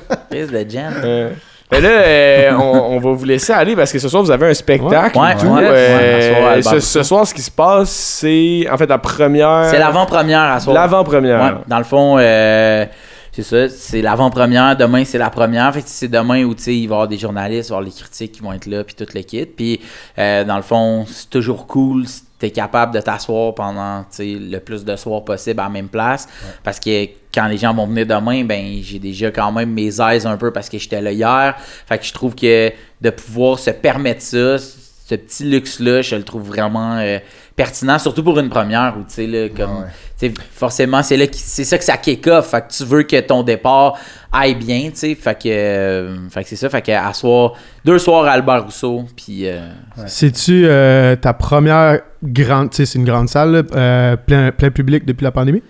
Là, 1.72 1.80
euh, 1.80 2.52
on, 2.58 2.96
on 2.96 3.00
va 3.00 3.12
vous 3.12 3.26
laisser 3.26 3.52
aller 3.52 3.76
parce 3.76 3.92
que 3.92 3.98
ce 4.00 4.08
soir, 4.08 4.22
vous 4.24 4.32
avez 4.32 4.48
un 4.50 4.54
spectacle. 4.54 5.18
Ouais, 5.18 5.34
et 5.34 5.36
tout. 5.38 5.48
ouais, 5.48 5.64
Euh, 5.64 6.56
ouais, 6.56 6.62
ce 6.62 6.70
soir, 6.70 6.74
ce, 6.76 6.80
ce 6.80 7.04
soir, 7.04 7.28
ce 7.28 7.34
qui 7.34 7.42
se 7.42 7.52
passe, 7.52 7.90
c'est 7.90 8.68
en 8.72 8.78
fait 8.78 8.86
la 8.88 8.98
première. 9.00 9.66
C'est 9.70 9.80
l'avant-première 9.80 10.42
à 10.42 10.60
soir. 10.60 10.76
L'avant-première. 10.76 11.62
Dans 11.68 11.78
le 11.80 11.84
fond, 11.84 12.18
euh, 12.20 12.86
c'est 13.32 13.44
ça, 13.44 13.68
c'est 13.68 14.02
l'avant-première. 14.02 14.78
Demain, 14.78 15.04
c'est 15.06 15.18
la 15.18 15.30
première. 15.32 15.74
Fait 15.74 15.82
que 15.82 15.88
c'est 15.90 16.08
demain 16.08 16.44
où 16.46 16.54
il 16.54 16.66
va 16.66 16.72
y 16.72 16.84
avoir 16.86 17.08
des 17.08 17.18
journalistes, 17.18 17.70
il 17.70 17.72
va 17.72 17.78
y 17.78 17.80
avoir 17.80 17.82
les 17.82 17.92
critiques 18.02 18.32
qui 18.34 18.42
vont 18.42 18.54
être 18.54 18.68
là, 18.68 18.84
puis 18.84 18.96
toute 18.96 19.14
l'équipe. 19.14 19.56
Puis, 19.56 19.82
euh, 20.20 20.44
dans 20.44 20.58
le 20.58 20.62
fond, 20.64 21.06
c'est 21.08 21.30
toujours 21.32 21.66
cool 21.68 22.08
si 22.08 22.22
t'es 22.38 22.52
capable 22.52 22.94
de 22.94 23.00
t'asseoir 23.02 23.56
pendant 23.56 24.06
le 24.20 24.58
plus 24.60 24.86
de 24.86 24.96
soirs 24.98 25.24
possible 25.24 25.60
à 25.60 25.64
la 25.64 25.70
même 25.70 25.88
place. 25.88 26.28
Parce 26.64 26.80
que 26.80 27.08
quand 27.36 27.48
les 27.48 27.58
gens 27.58 27.74
vont 27.74 27.86
venir 27.86 28.06
demain, 28.08 28.44
ben 28.46 28.80
j'ai 28.82 28.98
déjà 29.00 29.30
quand 29.30 29.52
même 29.52 29.72
mes 29.72 30.00
aises 30.02 30.26
un 30.26 30.38
peu 30.38 30.52
parce 30.52 30.70
que 30.70 30.78
j'étais 30.80 31.02
là 31.02 31.12
hier. 31.12 31.56
Fait 31.86 31.98
que 31.98 32.06
je 32.06 32.14
trouve 32.14 32.34
que 32.34 32.72
de 33.02 33.10
pouvoir 33.10 33.60
se 33.60 33.72
permettre 33.72 34.22
ça, 34.22 34.58
ce 34.58 35.14
petit 35.14 35.44
luxe-là, 35.44 36.02
je 36.02 36.16
le 36.16 36.24
trouve 36.24 36.48
vraiment 36.48 36.98
euh, 36.98 37.20
pertinent, 37.56 38.00
surtout 38.00 38.24
pour 38.24 38.40
une 38.40 38.50
première 38.50 38.96
où, 38.98 39.02
tu 39.04 39.14
sais, 39.14 39.28
là, 39.28 39.50
comme, 39.50 39.84
Ouais. 39.84 39.88
tu 40.20 40.34
forcément, 40.52 41.04
c'est 41.04 41.16
là 41.16 41.26
c'est 41.32 41.64
ça 41.64 41.78
que 41.78 41.84
ça 41.84 41.98
kick 41.98 42.26
off. 42.26 42.50
Fait 42.50 42.62
que 42.62 42.74
tu 42.74 42.84
veux 42.86 43.04
que 43.04 43.20
ton 43.20 43.44
départ 43.44 44.00
aille 44.32 44.56
bien, 44.56 44.90
tu 44.90 44.96
sais. 44.96 45.14
Fait 45.16 45.36
que, 45.38 45.48
euh, 45.50 46.30
fait 46.32 46.42
que 46.44 46.50
c'est 46.50 46.56
ça. 46.56 46.70
Fait 46.70 46.82
que 46.82 46.92
à 46.92 47.14
soir, 47.14 47.54
deux 47.84 48.00
soirs 48.00 48.26
à 48.26 48.32
Albert 48.32 48.66
Rousseau, 48.66 49.06
puis 49.16 49.48
euh, 49.48 49.60
C'est-tu 50.08 50.66
euh, 50.66 51.16
ta 51.16 51.34
première 51.34 52.00
grande, 52.24 52.72
tu 52.72 52.78
sais, 52.78 52.86
c'est 52.88 52.98
une 52.98 53.06
grande 53.06 53.30
salle, 53.30 53.52
là, 53.52 53.62
euh, 53.76 54.16
plein, 54.16 54.52
plein 54.52 54.72
public 54.72 55.06
depuis 55.06 55.24
la 55.26 55.32
pandémie? 55.32 55.62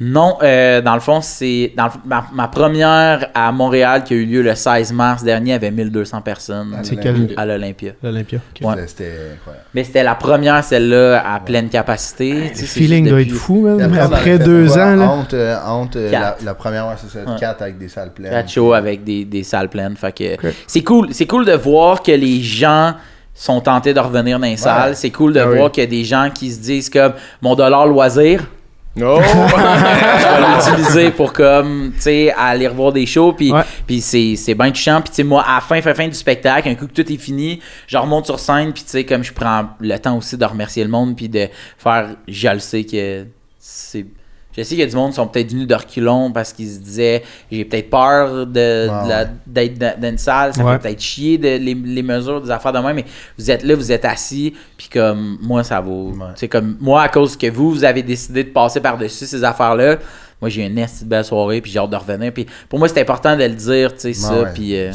Non, 0.00 0.38
euh, 0.42 0.80
dans 0.80 0.94
le 0.94 1.00
fond, 1.00 1.20
c'est 1.20 1.72
dans 1.76 1.84
le- 1.84 1.90
ma, 2.06 2.24
ma 2.32 2.48
première 2.48 3.28
à 3.34 3.52
Montréal 3.52 4.02
qui 4.04 4.14
a 4.14 4.16
eu 4.16 4.24
lieu 4.24 4.40
le 4.42 4.54
16 4.54 4.92
mars 4.94 5.22
dernier, 5.22 5.50
il 5.50 5.52
y 5.52 5.56
avait 5.56 5.70
1200 5.70 6.22
personnes 6.22 6.74
À 6.74 6.82
C'est 6.82 6.96
l'Olympia. 6.96 7.26
quel- 7.28 7.38
à 7.38 7.44
l'Olympia. 7.46 7.92
L'Olympia. 8.02 8.38
Ouais. 8.62 8.74
C'était-. 8.86 9.12
Mais 9.74 9.84
c'était 9.84 10.02
la 10.02 10.14
première, 10.14 10.64
celle-là, 10.64 11.22
à 11.34 11.38
pleine 11.40 11.68
capacité. 11.68 12.30
tu 12.30 12.36
sais, 12.36 12.48
Le 12.48 12.54
c'est 12.54 12.66
feeling 12.66 13.08
doit 13.10 13.18
depuis- 13.18 13.30
être 13.32 13.36
fou. 13.38 13.68
Puis 13.78 13.98
après, 13.98 14.38
deux 14.38 14.66
quoi? 14.68 14.82
ans, 14.84 14.96
là? 14.96 15.10
Honte, 15.10 15.34
euh, 15.34 15.56
honte, 15.66 15.96
euh, 15.96 16.10
la, 16.42 16.54
première, 16.54 16.86
ouais, 16.88 16.94
c'est 16.96 17.10
ça, 17.18 17.30
Ouais. 17.30 17.38
4 17.38 17.60
avec 17.62 17.76
des 17.78 17.88
salles 17.88 18.12
pleines. 18.14 18.30
Quatre 18.30 18.48
shows 18.50 18.72
avec 18.72 19.04
des, 19.04 19.24
des 19.26 19.42
salles 19.42 19.68
pleines. 19.68 19.96
Fait 19.96 20.12
que 20.16 20.48
c'est 20.66 20.82
cool. 20.82 21.08
C'est 21.12 21.26
cool 21.26 21.44
de 21.44 21.52
voir 21.52 22.02
que 22.02 22.12
les 22.12 22.40
gens 22.40 22.94
sont 23.34 23.60
tentés 23.60 23.92
de 23.94 24.00
revenir 24.00 24.38
dans 24.38 24.46
les 24.46 24.56
salles. 24.56 24.96
C'est 24.96 25.10
cool 25.10 25.34
de 25.34 25.40
Ah 25.40 25.48
oui. 25.48 25.56
voir 25.58 25.70
qu'il 25.70 25.84
y 25.84 25.86
a 25.86 25.90
des 25.90 26.04
gens 26.04 26.30
qui 26.34 26.50
se 26.50 26.60
disent 26.60 26.88
comme 26.90 27.12
mon 27.42 27.54
dollar 27.54 27.86
loisir, 27.86 28.44
Oh! 29.00 29.20
je 29.22 30.72
vais 30.72 30.80
l'utiliser 30.80 31.10
pour 31.16 31.32
comme 31.32 31.92
tu 31.94 32.00
sais 32.02 32.32
aller 32.36 32.66
revoir 32.66 32.92
des 32.92 33.06
shows 33.06 33.32
puis 33.32 33.52
Ouais. 33.52 33.62
puis 33.86 34.00
c'est 34.00 34.34
c'est 34.36 34.54
bien 34.54 34.70
touchant 34.72 35.00
puis 35.00 35.10
tu 35.10 35.16
sais 35.16 35.22
moi 35.22 35.42
à 35.46 35.54
la 35.56 35.60
fin 35.60 35.80
fin 35.80 35.94
fin 35.94 36.08
du 36.08 36.14
spectacle 36.14 36.68
un 36.68 36.74
coup 36.74 36.88
que 36.88 36.92
tout 36.92 37.12
est 37.12 37.16
fini 37.16 37.60
je 37.86 37.96
remonte 37.96 38.26
sur 38.26 38.40
scène 38.40 38.72
puis 38.72 38.82
tu 38.82 38.90
sais 38.90 39.04
comme 39.04 39.22
je 39.22 39.32
prends 39.32 39.68
le 39.78 39.96
temps 39.98 40.16
aussi 40.16 40.36
de 40.36 40.44
remercier 40.44 40.82
le 40.82 40.90
monde 40.90 41.14
puis 41.16 41.28
de 41.28 41.48
faire 41.78 42.16
je 42.26 42.48
le 42.48 42.58
sais 42.58 42.82
que 42.84 43.26
c'est 43.60 44.06
je 44.62 44.68
sais 44.68 44.70
qu'il 44.76 44.80
y 44.80 44.82
a 44.82 44.86
du 44.86 44.94
monde 44.96 45.10
qui 45.10 45.16
sont 45.16 45.26
peut-être 45.26 45.50
venus 45.50 45.66
de 45.66 45.74
reculons 45.74 46.30
parce 46.32 46.52
qu'ils 46.52 46.68
se 46.70 46.78
disaient 46.78 47.22
j'ai 47.50 47.64
peut-être 47.64 47.90
peur 47.90 48.46
de, 48.46 48.88
Ah 48.90 49.06
ouais. 49.06 49.26
d'être 49.46 49.78
dans, 49.78 50.00
dans 50.00 50.08
une 50.10 50.18
salle 50.18 50.54
ça 50.54 50.64
Ouais. 50.64 50.72
fait 50.74 50.78
peut-être 50.88 51.00
chier 51.00 51.38
de, 51.38 51.48
les, 51.56 51.74
les 51.74 52.02
mesures 52.02 52.40
des 52.40 52.50
affaires 52.50 52.72
de 52.72 52.78
même 52.78 52.96
mais 52.96 53.04
vous 53.38 53.50
êtes 53.50 53.62
là 53.64 53.74
vous 53.74 53.90
êtes 53.92 54.04
assis 54.04 54.54
puis 54.76 54.88
comme 54.92 55.38
moi 55.42 55.64
ça 55.64 55.80
vaut 55.80 56.10
Ouais. 56.12 56.26
c'est 56.36 56.48
comme 56.48 56.76
moi 56.80 57.02
à 57.02 57.08
cause 57.08 57.36
que 57.36 57.46
vous 57.50 57.70
vous 57.70 57.84
avez 57.84 58.02
décidé 58.02 58.44
de 58.44 58.50
passer 58.50 58.80
par 58.80 58.96
dessus 58.98 59.26
ces 59.26 59.42
affaires 59.44 59.74
là 59.74 59.96
moi 60.40 60.48
j'ai 60.48 60.64
une 60.64 60.74
de 60.74 60.86
belle 61.04 61.24
soirée 61.24 61.60
puis 61.60 61.70
j'ai 61.70 61.78
hâte 61.78 61.90
de 61.90 61.96
revenir 61.96 62.32
puis 62.32 62.46
pour 62.68 62.78
moi 62.78 62.88
c'est 62.88 63.00
important 63.00 63.36
de 63.36 63.44
le 63.44 63.50
dire 63.54 63.92
tu 63.94 64.00
sais 64.00 64.12
ça 64.14 64.44
puis 64.54 64.76
euh, 64.76 64.90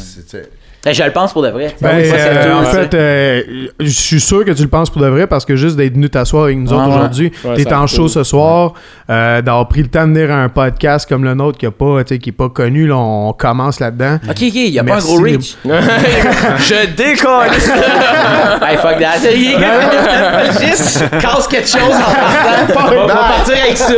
je 0.93 1.03
le 1.03 1.11
pense 1.11 1.33
pour 1.33 1.41
de 1.41 1.49
vrai 1.49 1.73
Ben, 1.81 1.97
Oui, 1.97 2.03
c'est 2.05 2.15
euh, 2.19 2.55
en 2.59 2.63
fait, 2.65 2.93
euh, 2.93 3.41
je 3.79 3.89
suis 3.89 4.19
sûr 4.19 4.45
que 4.45 4.51
tu 4.51 4.61
le 4.61 4.67
penses 4.67 4.89
pour 4.89 5.01
de 5.01 5.07
vrai 5.07 5.25
parce 5.27 5.43
que 5.45 5.55
juste 5.55 5.75
d'être 5.77 5.93
venu 5.95 6.09
t'asseoir 6.09 6.43
avec 6.45 6.57
nous 6.57 6.71
autres 6.71 6.87
ouais. 6.87 6.95
aujourd'hui, 6.95 7.31
Ouais, 7.43 7.55
t'es 7.55 7.73
en 7.73 7.87
show 7.87 8.03
cool. 8.03 8.09
ce 8.09 8.23
soir, 8.23 8.73
euh, 9.09 9.41
d'avoir 9.41 9.67
pris 9.67 9.81
le 9.81 9.87
temps 9.87 10.07
de 10.07 10.13
venir 10.13 10.31
à 10.31 10.35
un 10.43 10.49
podcast 10.49 11.07
comme 11.09 11.23
le 11.23 11.33
nôtre 11.33 11.57
qui 11.57 11.65
a 11.65 11.71
pas, 11.71 12.03
pas 12.37 12.49
connu, 12.49 12.85
là, 12.87 12.97
on 12.97 13.33
commence 13.33 13.79
là-dedans. 13.79 14.15
ok 14.29 14.29
ok 14.29 14.37
il 14.41 14.69
y 14.69 14.79
a 14.79 14.83
Merci, 14.83 15.07
pas 15.07 15.13
un 15.13 15.15
gros 15.15 15.23
reach 15.23 15.55
je 15.65 16.85
décolle! 16.95 17.47
hey 18.67 18.77
fuck 18.77 18.99
that 18.99 19.19
casse 21.19 21.47
quelque 21.47 21.67
chose 21.67 21.81
en 21.95 22.73
partant 22.73 22.95
on 23.03 23.07
va 23.07 23.15
partir 23.15 23.55
avec 23.63 23.77
ça 23.77 23.93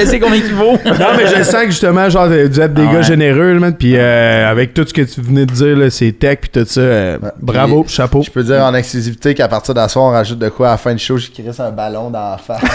je 0.00 0.06
sais 0.06 0.18
combien 0.20 0.40
il 0.44 0.54
vaut 0.54 0.78
Non, 0.84 1.06
mais 1.16 1.26
je 1.26 1.42
sens 1.42 1.62
que 1.64 1.70
justement, 1.70 2.08
genre, 2.08 2.26
vous 2.28 2.60
êtes 2.60 2.74
des 2.74 2.82
Ah 2.88 2.92
gars 2.92 2.98
ouais. 2.98 3.02
généreux, 3.02 3.54
man, 3.58 3.74
puis 3.76 3.94
euh, 3.96 4.50
avec 4.50 4.74
tout 4.74 4.84
ce 4.86 4.92
que 4.92 5.02
tu 5.02 5.20
venais 5.20 5.46
de 5.46 5.52
dire, 5.52 5.76
là, 5.76 5.90
c'est 6.10 6.18
tech, 6.18 6.38
puis 6.40 6.50
tout 6.50 6.64
ça, 6.66 6.80
euh, 6.80 7.18
Ouais. 7.22 7.30
bravo, 7.40 7.82
Puis, 7.84 7.94
chapeau. 7.94 8.22
Je 8.22 8.30
peux 8.30 8.42
dire 8.42 8.62
en 8.64 8.74
exclusivité 8.74 9.34
qu'à 9.34 9.48
partir 9.48 9.74
d'asseoir, 9.74 10.06
on 10.06 10.10
rajoute 10.10 10.38
de 10.38 10.48
quoi 10.48 10.68
à 10.68 10.72
la 10.72 10.76
fin 10.76 10.92
du 10.92 10.98
show, 11.02 11.16
j'ai 11.18 11.30
crissé 11.30 11.60
un 11.62 11.70
ballon 11.70 12.10
dans 12.10 12.30
la 12.32 12.38
face. 12.38 12.60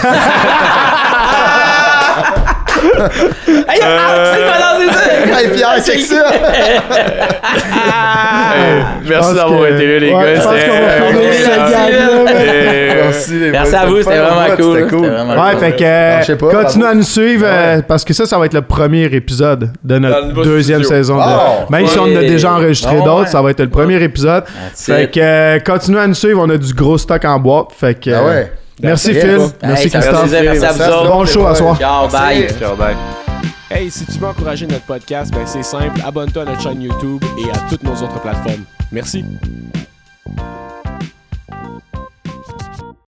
hey 3.68 3.80
ah, 3.82 4.76
c'est 4.78 4.92
ça 5.32 5.50
Pierre, 5.54 5.78
c'est 5.82 5.96
que 5.96 6.02
ça! 6.02 6.24
Merci 9.04 9.34
d'avoir 9.34 9.66
été 9.66 9.86
là, 9.86 9.98
les 9.98 10.12
ouais, 10.12 10.22
gars. 10.22 10.34
je 10.34 10.40
pense 10.40 10.52
qu'on 10.64 10.80
va 10.82 11.20
euh, 11.20 11.32
cette 11.32 11.72
merci, 13.06 13.38
les 13.38 13.54
à 13.74 13.86
vous, 13.86 13.96
c'était 13.98 14.18
vraiment 14.18 14.56
cool. 14.56 14.64
C'était 14.76 14.88
cool. 14.88 14.98
C'était 15.04 15.08
vraiment 15.14 15.42
Ouais, 15.44 15.50
cool. 15.52 15.60
fait 15.60 15.76
que 15.76 15.84
euh, 15.84 16.20
Non, 16.28 16.36
pas, 16.50 16.64
continue 16.64 16.84
à 16.84 16.94
nous 16.94 17.02
suivre 17.02 17.46
euh, 17.46 17.76
Ouais. 17.76 17.82
parce 17.82 18.04
que 18.04 18.12
ça, 18.14 18.26
ça 18.26 18.38
va 18.38 18.46
être 18.46 18.54
le 18.54 18.62
premier 18.62 19.04
épisode 19.04 19.70
de 19.84 19.98
notre 19.98 20.42
deuxième 20.42 20.82
studio. 20.82 20.96
saison. 20.98 21.16
de- 21.16 21.22
Oh! 21.26 21.70
Même 21.70 21.86
si 21.86 21.98
on 21.98 22.02
en 22.04 22.16
a 22.16 22.20
déjà 22.20 22.52
enregistré 22.52 22.96
Ah 22.96 22.98
ouais. 22.98 23.04
d'autres, 23.04 23.28
ça 23.28 23.42
va 23.42 23.50
être 23.50 23.60
le 23.60 23.68
premier 23.70 24.02
épisode. 24.02 24.44
That's 24.44 24.84
Fait 24.86 25.04
it. 25.04 25.10
que 25.12 25.20
euh, 25.20 25.58
continue 25.60 25.98
à 25.98 26.06
nous 26.06 26.14
suivre, 26.14 26.40
on 26.44 26.50
a 26.50 26.56
du 26.56 26.72
gros 26.74 26.98
stock 26.98 27.24
en 27.24 27.38
boîte. 27.38 27.68
Fait 27.78 27.94
que 27.94 28.10
Ah 28.10 28.18
euh, 28.20 28.26
ouais. 28.28 28.52
merci. 28.82 29.12
Phil, 29.14 29.20
Hey, 29.30 29.38
merci 29.62 29.90
Christophe. 29.90 30.30
merci 30.30 30.64
à 30.64 30.72
vous. 30.72 31.08
Bon 31.08 31.24
show 31.26 31.46
à 31.46 31.54
soir. 31.54 31.78
Ciao, 31.78 32.08
bye. 32.08 32.46
Ciao, 32.58 32.76
bye. 32.76 32.94
Hey, 33.70 33.90
si 33.90 34.06
tu 34.06 34.18
veux 34.20 34.26
encourager 34.28 34.66
notre 34.66 34.84
podcast, 34.86 35.32
ben 35.34 35.40
c'est 35.44 35.64
simple, 35.64 36.00
abonne-toi 36.06 36.42
à 36.42 36.44
notre 36.46 36.62
chaîne 36.62 36.80
YouTube 36.82 37.22
et 37.36 37.50
à 37.50 37.68
toutes 37.68 37.82
nos 37.82 37.94
autres 37.94 38.20
plateformes. 38.20 38.62
Merci. 38.92 39.24